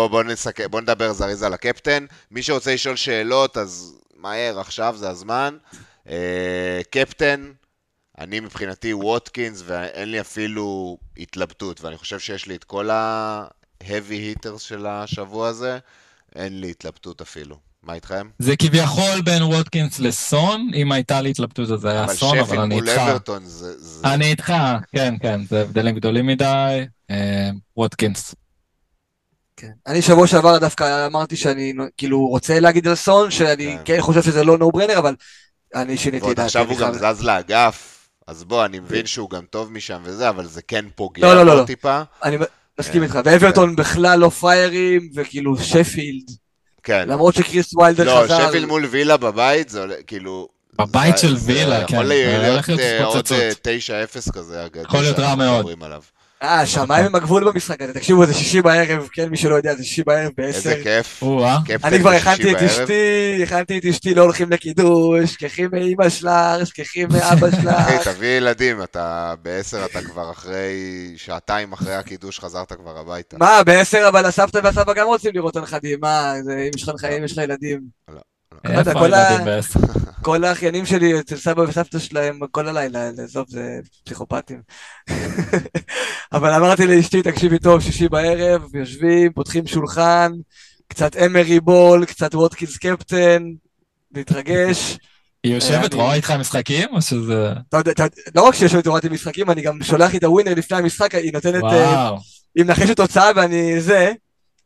בואו 0.72 0.82
נדבר 0.82 1.14
זריז 1.14 1.44
על 1.44 1.54
הקפטן. 1.54 2.06
מי 2.32 2.44
שרוצה 2.44 2.74
לשאול 2.74 2.96
שאלות, 2.96 3.58
אז 3.58 3.96
מהר, 4.18 4.60
עכשיו 4.60 4.96
זה 4.98 5.10
הזמן. 5.10 5.58
אה, 6.10 6.82
קפטן, 6.90 7.52
אני 8.20 8.40
מבחינתי 8.40 8.94
ווטקינס, 8.94 9.64
ואין 9.66 10.12
לי 10.12 10.22
אפילו 10.22 10.98
התלבטות, 11.18 11.82
ואני 11.82 11.98
חושב 11.98 12.20
שיש 12.20 12.46
לי 12.46 12.56
את 12.56 12.64
כל 12.64 12.90
ה-heavy 12.90 13.86
hitters 14.46 14.60
של 14.60 14.86
השבוע 14.86 15.48
הזה, 15.48 15.78
אין 16.36 16.62
לי 16.62 16.72
התלבטות 16.72 17.22
אפילו. 17.22 17.58
מה 17.84 17.94
איתכם? 17.94 18.30
זה 18.40 18.56
כביכול 18.56 19.22
בין 19.22 19.44
ווטקינס 19.44 20.00
לסון, 20.00 20.72
אם 20.76 20.92
הייתה 20.92 21.22
לי 21.22 21.30
התלבטות 21.30 21.72
אז 21.72 21.80
זה 21.80 21.92
היה 21.92 22.08
סון, 22.08 22.38
אבל 22.40 22.60
אני 22.60 22.76
איתך. 22.76 22.88
אבל 22.88 22.94
שפילד 22.94 23.04
מול 23.04 23.10
אברטון 23.10 23.46
זה... 23.46 23.78
זה... 23.78 24.08
אני 24.08 24.26
איתך, 24.26 24.54
כן, 24.92 25.16
כן, 25.22 25.42
זה 25.50 25.62
הבדלים 25.62 25.96
גדולים 25.96 26.28
מדי, 26.28 26.86
אה, 27.10 27.50
ווטקינס. 27.78 28.36
כן. 29.58 29.72
אני 29.88 30.02
שבוע 30.02 30.28
שעבר 30.28 30.58
דווקא 30.58 31.06
אמרתי 31.06 31.36
שאני 31.36 31.74
כאילו 31.98 32.28
רוצה 32.28 32.60
להגיד 32.60 32.88
על 32.88 32.96
סון, 32.96 33.32
שאני 33.32 33.78
כן, 33.86 33.96
כן 33.96 34.02
חושב 34.02 34.24
שזה 34.24 34.44
לא 34.44 34.58
נו 34.58 34.72
ברנר, 34.72 35.00
אבל 35.00 35.16
אני 35.76 35.98
שיניתי 35.98 36.32
את 36.32 36.36
דעתי. 36.36 36.46
עכשיו 36.46 36.70
הוא 36.70 36.78
גם 36.78 36.94
זז 36.94 37.24
לאגף, 37.24 37.97
אז 38.28 38.44
בוא, 38.44 38.66
אני 38.66 38.80
מבין 38.80 39.06
שהוא 39.06 39.30
גם 39.30 39.44
טוב 39.50 39.72
משם 39.72 40.02
וזה, 40.04 40.30
אבל 40.30 40.46
זה 40.46 40.62
כן 40.62 40.86
פוגע 40.96 41.22
לא, 41.28 41.36
לא, 41.36 41.46
לא, 41.46 41.58
לא. 41.58 41.66
טיפה. 41.66 42.02
אני 42.24 42.38
מסכים 42.80 43.04
איתך, 43.04 43.20
ואברטון 43.26 43.76
בכלל 43.76 44.20
לא 44.20 44.30
פריירים, 44.30 45.10
וכאילו 45.16 45.58
שפילד. 45.58 46.32
כן. 46.84 47.10
למרות 47.10 47.36
שקריס 47.36 47.76
ויילדר 47.76 48.04
לא, 48.04 48.24
חזר... 48.24 48.40
לא, 48.40 48.48
שפיל 48.48 48.66
מול 48.66 48.86
וילה 48.86 49.18
בבית, 49.18 49.70
זה 49.70 49.86
כאילו... 50.08 50.48
בבית 50.74 51.18
של 51.18 51.36
וילה, 51.46 51.86
כן. 51.88 51.96
יכול 51.96 52.06
להיות 52.06 52.70
אה, 52.80 53.06
עוד 53.06 53.26
9-0 53.26 53.30
אה, 53.94 54.32
כזה, 54.34 54.68
יכול 54.84 55.00
להיות 55.00 55.20
רע 55.20 55.36
מאוד. 55.36 55.66
אה, 56.44 56.66
שמיים 56.66 57.06
עם 57.06 57.16
הגבול 57.16 57.52
במשחק 57.52 57.82
הזה, 57.82 57.94
תקשיבו, 57.94 58.26
זה 58.26 58.34
שישי 58.34 58.62
בערב, 58.62 59.08
כן, 59.12 59.30
מי 59.30 59.38
שלא 59.38 59.56
יודע, 59.56 59.76
זה 59.76 59.84
שישי 59.84 60.04
בערב 60.04 60.32
בעשר. 60.38 60.70
איזה 60.70 60.84
כיף. 60.84 61.24
אני 61.84 62.00
כבר 62.00 62.10
הכנתי 62.10 62.52
את 62.52 62.62
אשתי, 62.62 63.40
הכנתי 63.44 63.78
את 63.78 63.86
אשתי, 63.86 64.16
לא 64.16 64.22
הולכים 64.22 64.50
לקידוש, 64.50 65.34
שכחי 65.34 65.68
מאמא 65.68 66.10
שלך, 66.10 66.32
שכחי 66.68 67.06
מאבא 67.06 67.52
שלך. 67.62 67.68
אחי, 67.68 68.14
תביא 68.14 68.38
ילדים, 68.38 68.84
אתה 68.84 69.34
בעשר, 69.42 69.86
אתה 69.86 70.02
כבר 70.02 70.32
אחרי, 70.32 71.14
שעתיים 71.16 71.74
אחרי 71.74 71.96
הקידוש 71.96 72.40
חזרת 72.40 72.74
כבר 72.74 72.98
הביתה. 72.98 73.38
מה, 73.38 73.64
בעשר, 73.64 74.06
אבל 74.08 74.26
הסבתא 74.26 74.60
והסבא 74.64 74.94
גם 74.94 75.08
רוצים 75.08 75.32
לראות 75.34 75.56
הנכדים, 75.56 76.00
מה, 76.02 76.34
אם 76.38 77.24
יש 77.24 77.38
לך 77.38 77.44
ילדים. 77.44 77.80
לא. 78.08 78.22
כל 80.22 80.44
האחיינים 80.44 80.86
שלי 80.86 81.20
אצל 81.20 81.36
סבא 81.36 81.62
וסבתא 81.62 82.00
שלהם 82.00 82.40
כל 82.52 82.68
הלילה, 82.68 83.10
עזוב, 83.24 83.46
זה 83.50 83.80
פסיכופטים. 84.06 84.62
אבל 86.34 86.54
אמרתי 86.54 86.88
לאשתי, 86.88 87.22
תקשיבי 87.22 87.60
טוב, 87.60 87.82
שישי 87.82 88.10
בערב, 88.10 88.76
יושבים, 88.76 89.34
פותחים 89.34 89.68
שולחן, 89.68 90.32
קצת 90.88 91.16
אמרי 91.16 91.60
בול, 91.60 92.06
קצת 92.06 92.36
ווטקינס 92.36 92.78
קפטן, 92.78 93.44
להתרגש. 94.14 94.98
היא 95.44 95.56
יושבת, 95.56 95.94
רואה 95.94 96.14
איתך 96.14 96.32
משחקים, 96.32 96.90
או 96.92 97.02
שזה... 97.02 97.54
לא 98.36 98.42
רק 98.42 98.56
שיושבת 98.56 98.88
ורואה 98.88 99.00
איתי 99.00 99.14
משחקים, 99.14 99.52
אני 99.52 99.62
גם 99.62 99.84
שולח 99.84 100.12
לי 100.12 100.18
את 100.18 100.24
הווינר 100.24 100.54
לפני 100.54 100.78
המשחק, 100.78 101.16
היא 101.16 101.34
נותנת... 101.34 101.64
אה, 101.64 102.10
היא 102.56 102.66
מנחשת 102.66 102.98
תוצאה 102.98 103.32
ואני 103.36 103.82
זה. 103.82 104.12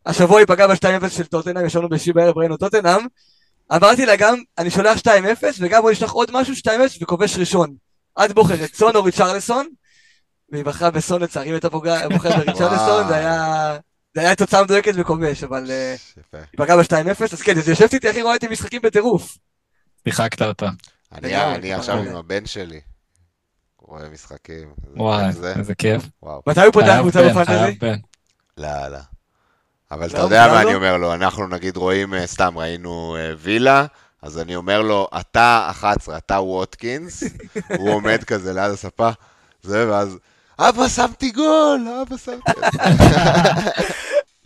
השבוע 0.06 0.40
היא 0.40 0.48
פגעה 0.48 0.68
ב-2-0 0.68 1.10
של 1.10 1.24
טוטנאם, 1.24 1.66
ישבנו 1.66 1.90
בשישי 1.90 2.14
בערב, 2.14 2.38
ראינו 2.38 2.58
טוטנאם. 2.58 3.02
אמרתי 3.76 4.06
לה 4.06 4.16
גם, 4.16 4.36
אני 4.58 4.72
שולח 4.72 4.98
2-0, 4.98 5.08
וגם 5.60 5.82
בוא 5.82 5.92
נשלח 5.92 6.12
עוד 6.12 6.30
משהו, 6.34 6.54
2-0 6.54 6.70
וכובש 7.02 7.38
ראשון. 7.38 7.76
את 8.26 8.32
בוחרת 8.34 8.76
סון 8.76 8.96
או 8.96 9.04
ריצ'רלסון, 9.04 9.68
והיא 10.50 10.66
בחרה 10.66 10.92
בסון 10.92 11.22
לצערי, 11.22 11.54
ואתה 11.54 11.70
בוחרת 11.70 12.10
בריצ'רלסון, 12.46 13.08
זה 13.08 13.16
היה... 13.16 13.78
זה 14.16 14.22
היה 14.22 14.36
תוצאה 14.36 14.64
מדויקת 14.64 14.92
וכובש, 14.96 15.44
אבל 15.44 15.72
אה, 15.72 15.96
היא 16.34 16.44
פגעה 16.58 16.78
ב-2-0, 16.78 17.24
אז 17.34 17.42
כן, 17.42 17.58
אז 17.58 17.70
יושבת 17.70 17.94
איתי, 17.94 18.10
הכי 18.10 18.22
רואה 18.22 18.34
איתי 18.34 18.48
משחקים 18.48 18.82
בטירוף. 18.82 19.38
שיחקת 20.08 20.42
אותה. 20.42 20.70
אני 21.12 21.74
עכשיו 21.74 21.98
עם 21.98 22.16
הבן 22.16 22.46
שלי. 22.46 22.82
רואה 23.78 24.10
משחקים. 24.10 24.74
וואי, 24.96 25.26
איזה 25.60 25.76
כיף. 25.76 26.04
מתי 26.48 26.62
הוא 26.62 26.74
פותח 26.74 26.98
קבוצה 27.00 27.30
בפנטזי? 27.30 27.80
לא, 28.58 28.88
לא. 28.88 28.98
אבל 29.92 30.08
אתה 30.08 30.18
יודע 30.18 30.48
מה 30.48 30.62
אני 30.62 30.76
אומר 30.76 30.98
לו, 30.98 31.14
אנחנו 31.14 31.48
נגיד 31.48 31.78
רואים, 31.78 32.14
אה, 32.14 32.28
סתם 32.28 32.58
ראינו 32.58 33.18
אה, 33.20 33.34
וילה, 33.40 33.86
אז 34.22 34.40
אני 34.40 34.56
אומר 34.56 34.82
לו, 34.82 35.08
אתה 35.20 35.68
11, 35.70 36.18
אתה 36.18 36.42
ווטקינס, 36.42 37.24
הוא 37.78 37.90
עומד 37.90 38.24
כזה 38.24 38.54
ליד 38.54 38.72
הספה, 38.72 39.10
זה, 39.64 39.90
ואז, 39.90 40.18
אבא 40.60 40.88
שמתי 40.88 41.32
גול, 41.32 41.88
אבא 42.02 42.18
שמתי... 42.18 42.52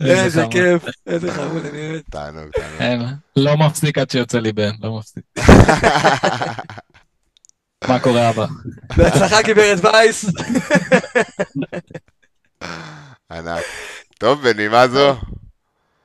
איזה 0.00 0.44
כיף, 0.50 0.82
איזה 1.06 1.32
חמוד, 1.32 1.66
אני 1.66 1.90
אוהב. 1.90 2.02
תענוג, 2.10 2.50
תענוג. 2.78 3.08
לא 3.36 3.56
מפסיק 3.56 3.98
עד 3.98 4.10
שיוצא 4.10 4.38
לי 4.38 4.52
בן, 4.52 4.70
לא 4.82 4.98
מפסיק. 4.98 5.24
מה 7.88 7.98
קורה 7.98 8.30
אבא? 8.30 8.46
בהצלחה 8.96 9.42
גברת 9.42 9.84
וייס. 9.84 10.24
ענק. 13.30 13.64
טוב, 14.18 14.42
בנימה 14.42 14.88
זו. 14.88 15.16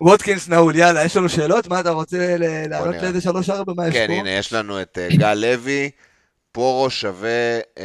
ווטקינס 0.01 0.47
נעול, 0.47 0.75
יאללה, 0.75 1.05
יש 1.05 1.17
לנו 1.17 1.29
שאלות? 1.29 1.67
מה, 1.67 1.79
אתה 1.79 1.89
רוצה 1.89 2.35
לעלות 2.69 2.95
לאיזה 3.01 3.21
שלוש-ארבע? 3.21 3.73
מה 3.75 3.87
יש 3.87 3.93
כן, 3.93 4.07
פה? 4.07 4.13
כן, 4.13 4.19
הנה, 4.19 4.29
יש 4.29 4.53
לנו 4.53 4.81
את 4.81 4.97
uh, 5.11 5.15
גל 5.17 5.33
לוי, 5.33 5.89
פורו 6.51 6.89
שווה 6.89 7.59
uh, 7.59 7.81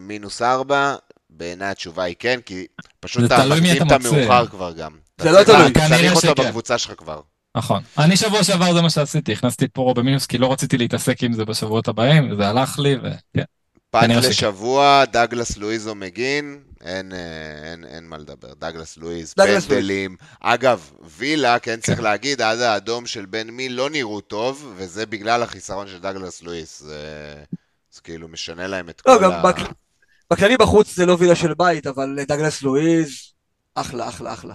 מינוס 0.00 0.42
ארבע, 0.42 0.94
בעיניי 1.30 1.68
התשובה 1.68 2.02
היא 2.02 2.16
כן, 2.18 2.40
כי 2.46 2.66
פשוט 3.00 3.24
אתה 3.24 3.44
מקדים 3.50 3.86
את 3.86 3.92
המאוחר 3.92 4.46
כבר 4.46 4.72
גם. 4.72 4.90
זה 5.20 5.32
לא 5.32 5.44
תלוי. 5.44 5.72
צריך 5.88 6.16
אותו 6.16 6.42
בקבוצה 6.42 6.78
שלך 6.78 6.92
כבר. 6.98 7.20
נכון. 7.56 7.82
אני 7.98 8.16
שבוע 8.16 8.44
שעבר 8.44 8.74
זה 8.74 8.82
מה 8.82 8.90
שעשיתי, 8.90 9.32
הכנסתי 9.32 9.64
את 9.64 9.70
פורו 9.72 9.94
במינוס, 9.94 10.26
כי 10.26 10.38
לא 10.38 10.52
רציתי 10.52 10.78
להתעסק 10.78 11.22
עם 11.22 11.32
זה 11.32 11.44
בשבועות 11.44 11.88
הבאים, 11.88 12.32
וזה 12.32 12.48
הלך 12.48 12.78
לי, 12.78 12.96
וכן. 12.96 13.44
punt 13.90 14.24
לשבוע, 14.24 15.04
דאגלס 15.04 15.56
לואיזו 15.56 15.94
מקגין, 15.94 16.58
אין, 16.84 17.12
אה, 17.12 17.72
אין, 17.72 17.84
אין 17.84 18.08
מה 18.08 18.18
לדבר. 18.18 18.54
דאגלס 18.54 18.96
לואיז, 18.96 19.34
פנדלים. 19.34 20.16
אגב, 20.40 20.90
וילה, 21.02 21.58
כן 21.58 21.80
צריך 21.80 21.98
כן. 21.98 22.04
להגיד, 22.04 22.40
עד 22.40 22.60
האדום 22.60 23.06
של 23.06 23.26
בן 23.26 23.50
מי 23.50 23.68
לא 23.68 23.90
נראו 23.90 24.20
טוב, 24.20 24.72
וזה 24.76 25.06
בגלל 25.06 25.42
החיסרון 25.42 25.88
של 25.88 25.98
דאגלס 25.98 26.42
לואיז. 26.42 26.78
זה, 26.78 27.34
זה 27.92 28.00
כאילו 28.00 28.28
משנה 28.28 28.66
להם 28.66 28.88
את 28.88 29.02
לא, 29.06 29.18
כל 29.18 29.24
ה... 29.24 29.42
בק... 29.42 29.56
בכללי 30.30 30.56
בחוץ 30.56 30.94
זה 30.94 31.06
לא 31.06 31.16
וילה 31.18 31.34
של 31.34 31.54
בית, 31.54 31.86
אבל 31.86 32.18
דאגלס 32.28 32.62
לואיז, 32.62 33.32
אחלה, 33.74 34.08
אחלה, 34.08 34.32
אחלה. 34.32 34.54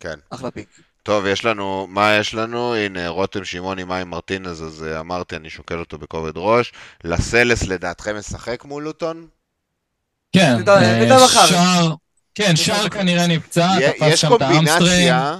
כן. 0.00 0.18
אחלה 0.30 0.50
pick. 0.50 0.68
טוב, 1.02 1.26
יש 1.26 1.44
לנו, 1.44 1.86
מה 1.86 2.14
יש 2.14 2.34
לנו? 2.34 2.74
הנה, 2.74 3.08
רותם 3.08 3.44
שמעוני, 3.44 3.84
אמי 3.84 4.10
מרטינז, 4.10 4.62
אז 4.62 4.84
אה, 4.84 5.00
אמרתי, 5.00 5.36
אני 5.36 5.50
שוקל 5.50 5.78
אותו 5.78 5.98
בכובד 5.98 6.32
ראש. 6.36 6.72
לסלס 7.04 7.66
לדעתכם 7.66 8.16
משחק 8.16 8.64
מול 8.64 8.82
לוטון? 8.82 9.26
כן, 10.32 10.68
אה, 10.68 11.28
שער, 11.28 11.94
כן, 12.34 12.56
שער 12.56 12.88
כנראה 12.88 13.26
נפצע, 13.26 13.68
יש 14.06 14.24
קומבינציה 14.24 15.36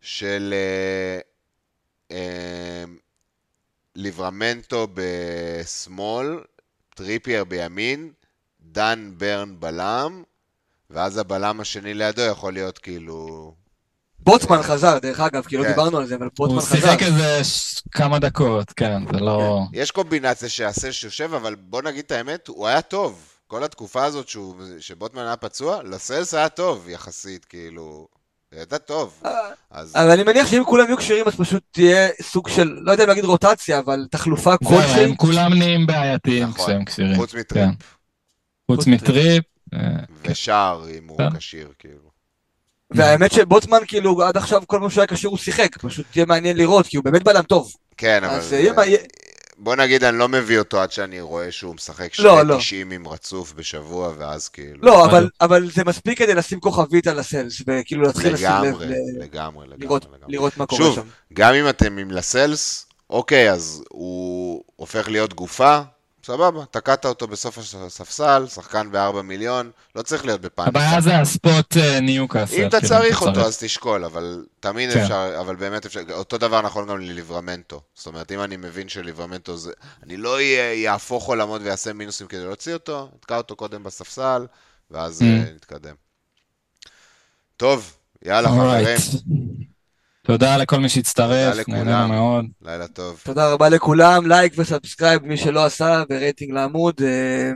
של 0.00 0.54
אה, 0.56 1.18
אה, 2.16 2.84
ליברמנטו 3.96 4.88
בשמאל, 4.94 6.38
טריפייר 6.94 7.44
בימין, 7.44 8.10
דן 8.60 9.10
ברן 9.16 9.54
בלם, 9.58 10.22
ואז 10.90 11.16
הבלם 11.16 11.60
השני 11.60 11.94
לידו 11.94 12.22
יכול 12.22 12.52
להיות 12.52 12.78
כאילו... 12.78 13.54
בוטמן 14.18 14.62
חזר, 14.62 14.98
דרך 14.98 15.20
אגב, 15.20 15.44
כי 15.44 15.56
לא 15.56 15.62
כן. 15.62 15.68
דיברנו 15.68 15.98
על 15.98 16.06
זה, 16.06 16.14
אבל 16.14 16.28
בוטמן 16.36 16.60
חזר. 16.60 16.76
הוא 16.76 16.80
שיחק 16.80 17.02
איזה 17.02 17.40
כמה 17.90 18.18
דקות, 18.18 18.72
כן, 18.72 19.02
זה 19.12 19.20
לא... 19.20 19.60
יש 19.72 19.90
קומבינציה 19.90 20.48
שהסש 20.48 21.04
יושב, 21.04 21.34
אבל 21.34 21.54
בוא 21.54 21.82
נגיד 21.82 22.04
את 22.04 22.10
האמת, 22.10 22.48
הוא 22.48 22.66
היה 22.66 22.82
טוב. 22.82 23.27
כל 23.48 23.64
התקופה 23.64 24.04
הזאת 24.04 24.28
שהוא, 24.28 24.54
שבוטמן 24.80 25.22
היה 25.22 25.36
פצוע, 25.36 25.82
לסלס 25.82 26.34
היה 26.34 26.48
טוב 26.48 26.88
יחסית, 26.88 27.44
כאילו... 27.44 28.08
הייתה 28.52 28.78
טוב. 28.78 29.20
אה, 29.24 29.30
אז... 29.70 29.96
אבל 29.96 30.10
אני 30.10 30.22
מניח 30.22 30.46
שאם 30.46 30.64
כולם 30.64 30.86
יהיו 30.86 30.96
כשירים, 30.96 31.26
אז 31.26 31.36
פשוט 31.36 31.62
תהיה 31.70 32.08
סוג 32.22 32.48
של, 32.48 32.78
לא 32.80 32.92
יודע 32.92 33.04
אם 33.04 33.08
להגיד 33.08 33.24
רוטציה, 33.24 33.78
אבל 33.78 34.06
תחלופה 34.10 34.56
כלשהי. 34.56 35.04
הם 35.04 35.16
כולם 35.16 35.54
נהיים 35.54 35.86
בעייתיים 35.86 36.48
נכון, 36.48 36.64
כשהם 36.66 36.84
כשירים. 36.84 37.16
חוץ 37.16 37.34
מטריפ. 37.34 37.64
כן. 37.64 37.70
חוץ 38.70 38.86
מטריפ. 38.86 39.44
אה, 39.74 39.80
ושער, 40.24 40.84
אם 40.98 41.08
הוא 41.08 41.18
כשיר, 41.38 41.68
כאילו. 41.78 42.08
והאמת 42.90 43.32
שבוטמן, 43.32 43.78
כאילו, 43.86 44.22
עד 44.22 44.36
עכשיו 44.36 44.62
כל 44.66 44.80
מה 44.80 44.90
שהיה 44.90 45.06
קשור 45.06 45.30
הוא 45.30 45.38
שיחק, 45.38 45.76
פשוט 45.76 46.06
תהיה 46.12 46.24
מעניין 46.26 46.56
לראות, 46.56 46.86
כי 46.86 46.96
הוא 46.96 47.04
באמת 47.04 47.22
בלם 47.22 47.42
טוב. 47.42 47.72
כן, 47.96 48.24
אבל... 48.24 48.40
בוא 49.58 49.76
נגיד, 49.76 50.04
אני 50.04 50.18
לא 50.18 50.28
מביא 50.28 50.58
אותו 50.58 50.80
עד 50.80 50.92
שאני 50.92 51.20
רואה 51.20 51.52
שהוא 51.52 51.74
משחק 51.74 52.14
שני 52.14 52.24
לא, 52.24 52.56
90 52.58 52.90
לא. 52.90 52.94
עם 52.94 53.08
רצוף 53.08 53.52
בשבוע, 53.52 54.12
ואז 54.18 54.48
כאילו... 54.48 54.78
לא, 54.82 55.04
אבל, 55.04 55.28
אבל 55.40 55.70
זה 55.70 55.84
מספיק 55.84 56.18
כדי 56.18 56.34
לשים 56.34 56.60
כוכבית 56.60 57.06
על 57.06 57.18
הסלס, 57.18 57.62
וכאילו 57.66 58.02
להתחיל 58.02 58.32
לשים 58.32 58.46
לב... 58.46 58.64
לגמרי, 58.64 58.86
לגמרי, 59.18 59.66
לראות, 59.78 60.04
לגמרי. 60.04 60.18
לראות 60.28 60.56
מה 60.56 60.66
קורה 60.66 60.82
שוב, 60.82 60.94
שם. 60.94 61.00
שוב, 61.00 61.10
גם 61.32 61.54
אם 61.54 61.68
אתם 61.68 61.98
עם 61.98 62.10
לסלס, 62.10 62.86
אוקיי, 63.10 63.52
אז 63.52 63.84
הוא 63.88 64.64
הופך 64.76 65.08
להיות 65.08 65.34
גופה, 65.34 65.80
סבבה, 66.28 66.64
תקעת 66.70 67.04
אותו 67.04 67.26
בסוף 67.26 67.58
הספסל, 67.58 68.46
שחקן 68.54 68.92
ב-4 68.92 69.22
מיליון, 69.22 69.70
לא 69.94 70.02
צריך 70.02 70.24
להיות 70.24 70.40
בפאניקה. 70.40 70.78
הבעיה 70.78 71.00
זה 71.00 71.18
ה 71.18 71.30
spot 71.30 71.76
אה, 71.76 72.00
ניוקאסל. 72.00 72.54
אם 72.54 72.68
אתה 72.68 72.80
כאילו, 72.80 72.88
צריך 72.88 73.22
אותו, 73.22 73.40
אז 73.40 73.58
תשקול, 73.58 74.04
אבל 74.04 74.44
תמיד 74.60 74.92
כן. 74.92 75.00
אפשר, 75.00 75.36
אבל 75.40 75.56
באמת 75.56 75.86
אפשר, 75.86 76.00
אותו 76.10 76.38
דבר 76.38 76.62
נכון 76.62 76.88
גם 76.88 77.00
לליברמנטו. 77.00 77.80
זאת 77.94 78.06
אומרת, 78.06 78.32
אם 78.32 78.40
אני 78.40 78.56
מבין 78.56 78.88
שליברמנטו 78.88 79.56
זה, 79.56 79.72
אני 80.02 80.16
לא 80.16 80.40
יהפוך 80.40 81.26
עולמות 81.26 81.62
ויעשה 81.64 81.92
מינוסים 81.92 82.26
כדי 82.26 82.44
להוציא 82.44 82.74
אותו, 82.74 83.08
אתקע 83.20 83.36
אותו 83.36 83.56
קודם 83.56 83.82
בספסל, 83.82 84.46
ואז 84.90 85.22
mm. 85.22 85.24
נתקדם. 85.54 85.94
טוב, 87.56 87.96
יאללה 88.24 88.48
חברים. 88.48 88.96
תודה 90.28 90.56
לכל 90.56 90.78
מי 90.78 90.88
שהצטרף, 90.88 91.68
נהנינו 91.68 92.08
מאוד. 92.08 92.44
לילה 92.62 92.88
טוב. 92.88 93.20
תודה 93.24 93.52
רבה 93.52 93.68
לכולם, 93.68 94.26
like 94.26 94.52
ו 94.56 94.62
subscribe, 94.62 95.24
מי 95.24 95.36
שלא 95.36 95.64
עשה, 95.64 96.02
ורייטינג 96.10 96.52
לעמוד. 96.52 96.94
אה, 97.02 97.50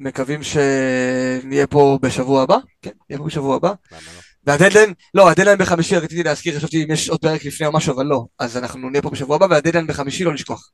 מקווים 0.00 0.40
שנהיה 0.42 1.66
פה 1.66 1.98
בשבוע 2.02 2.42
הבא, 2.42 2.56
כן, 2.82 2.90
נהיה 3.10 3.18
פה 3.18 3.24
בשבוע 3.24 3.56
הבא. 3.56 3.68
לא? 3.68 3.98
והדדליין, 4.46 4.92
לא, 5.14 5.30
הדדליין 5.30 5.58
בחמישי, 5.58 5.96
רציתי 5.96 6.22
להזכיר, 6.22 6.56
חשבתי 6.56 6.84
אם 6.84 6.90
יש 6.90 7.08
עוד 7.08 7.20
פרק 7.20 7.44
לפני 7.44 7.66
או 7.66 7.72
משהו, 7.72 7.94
אבל 7.94 8.06
לא. 8.06 8.24
אז 8.38 8.56
אנחנו 8.56 8.90
נהיה 8.90 9.02
פה 9.02 9.10
בשבוע 9.10 9.36
הבא, 9.36 9.46
והדדליין 9.50 9.86
בחמישי, 9.86 10.24
לא 10.24 10.34
לשכוח. 10.34 10.70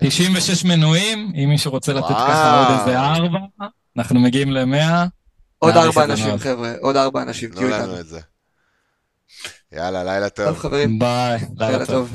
96 0.00 0.64
מנויים, 0.64 1.32
אם 1.34 1.48
מישהו 1.48 1.70
רוצה 1.70 1.92
לתת 1.92 2.08
ככה 2.08 2.58
עוד 2.58 2.78
איזה 2.80 3.00
ארבע, 3.00 3.38
אנחנו 3.96 4.20
מגיעים 4.20 4.50
למאה. 4.50 5.06
עוד 5.58 5.76
ארבע 5.76 6.04
אנשים, 6.04 6.38
חבר'ה, 6.38 6.72
עוד 6.80 6.96
ארבע 6.96 7.22
אנשים, 7.22 7.50
תהיו 7.50 7.74
איתנו. 7.74 7.94
יאללה, 9.76 10.04
לילה 10.04 10.28
טוב. 10.28 10.46
טוב, 10.46 10.58
חברים. 10.58 10.98
ביי, 10.98 11.38
לילה 11.58 11.86
טוב. 11.86 12.10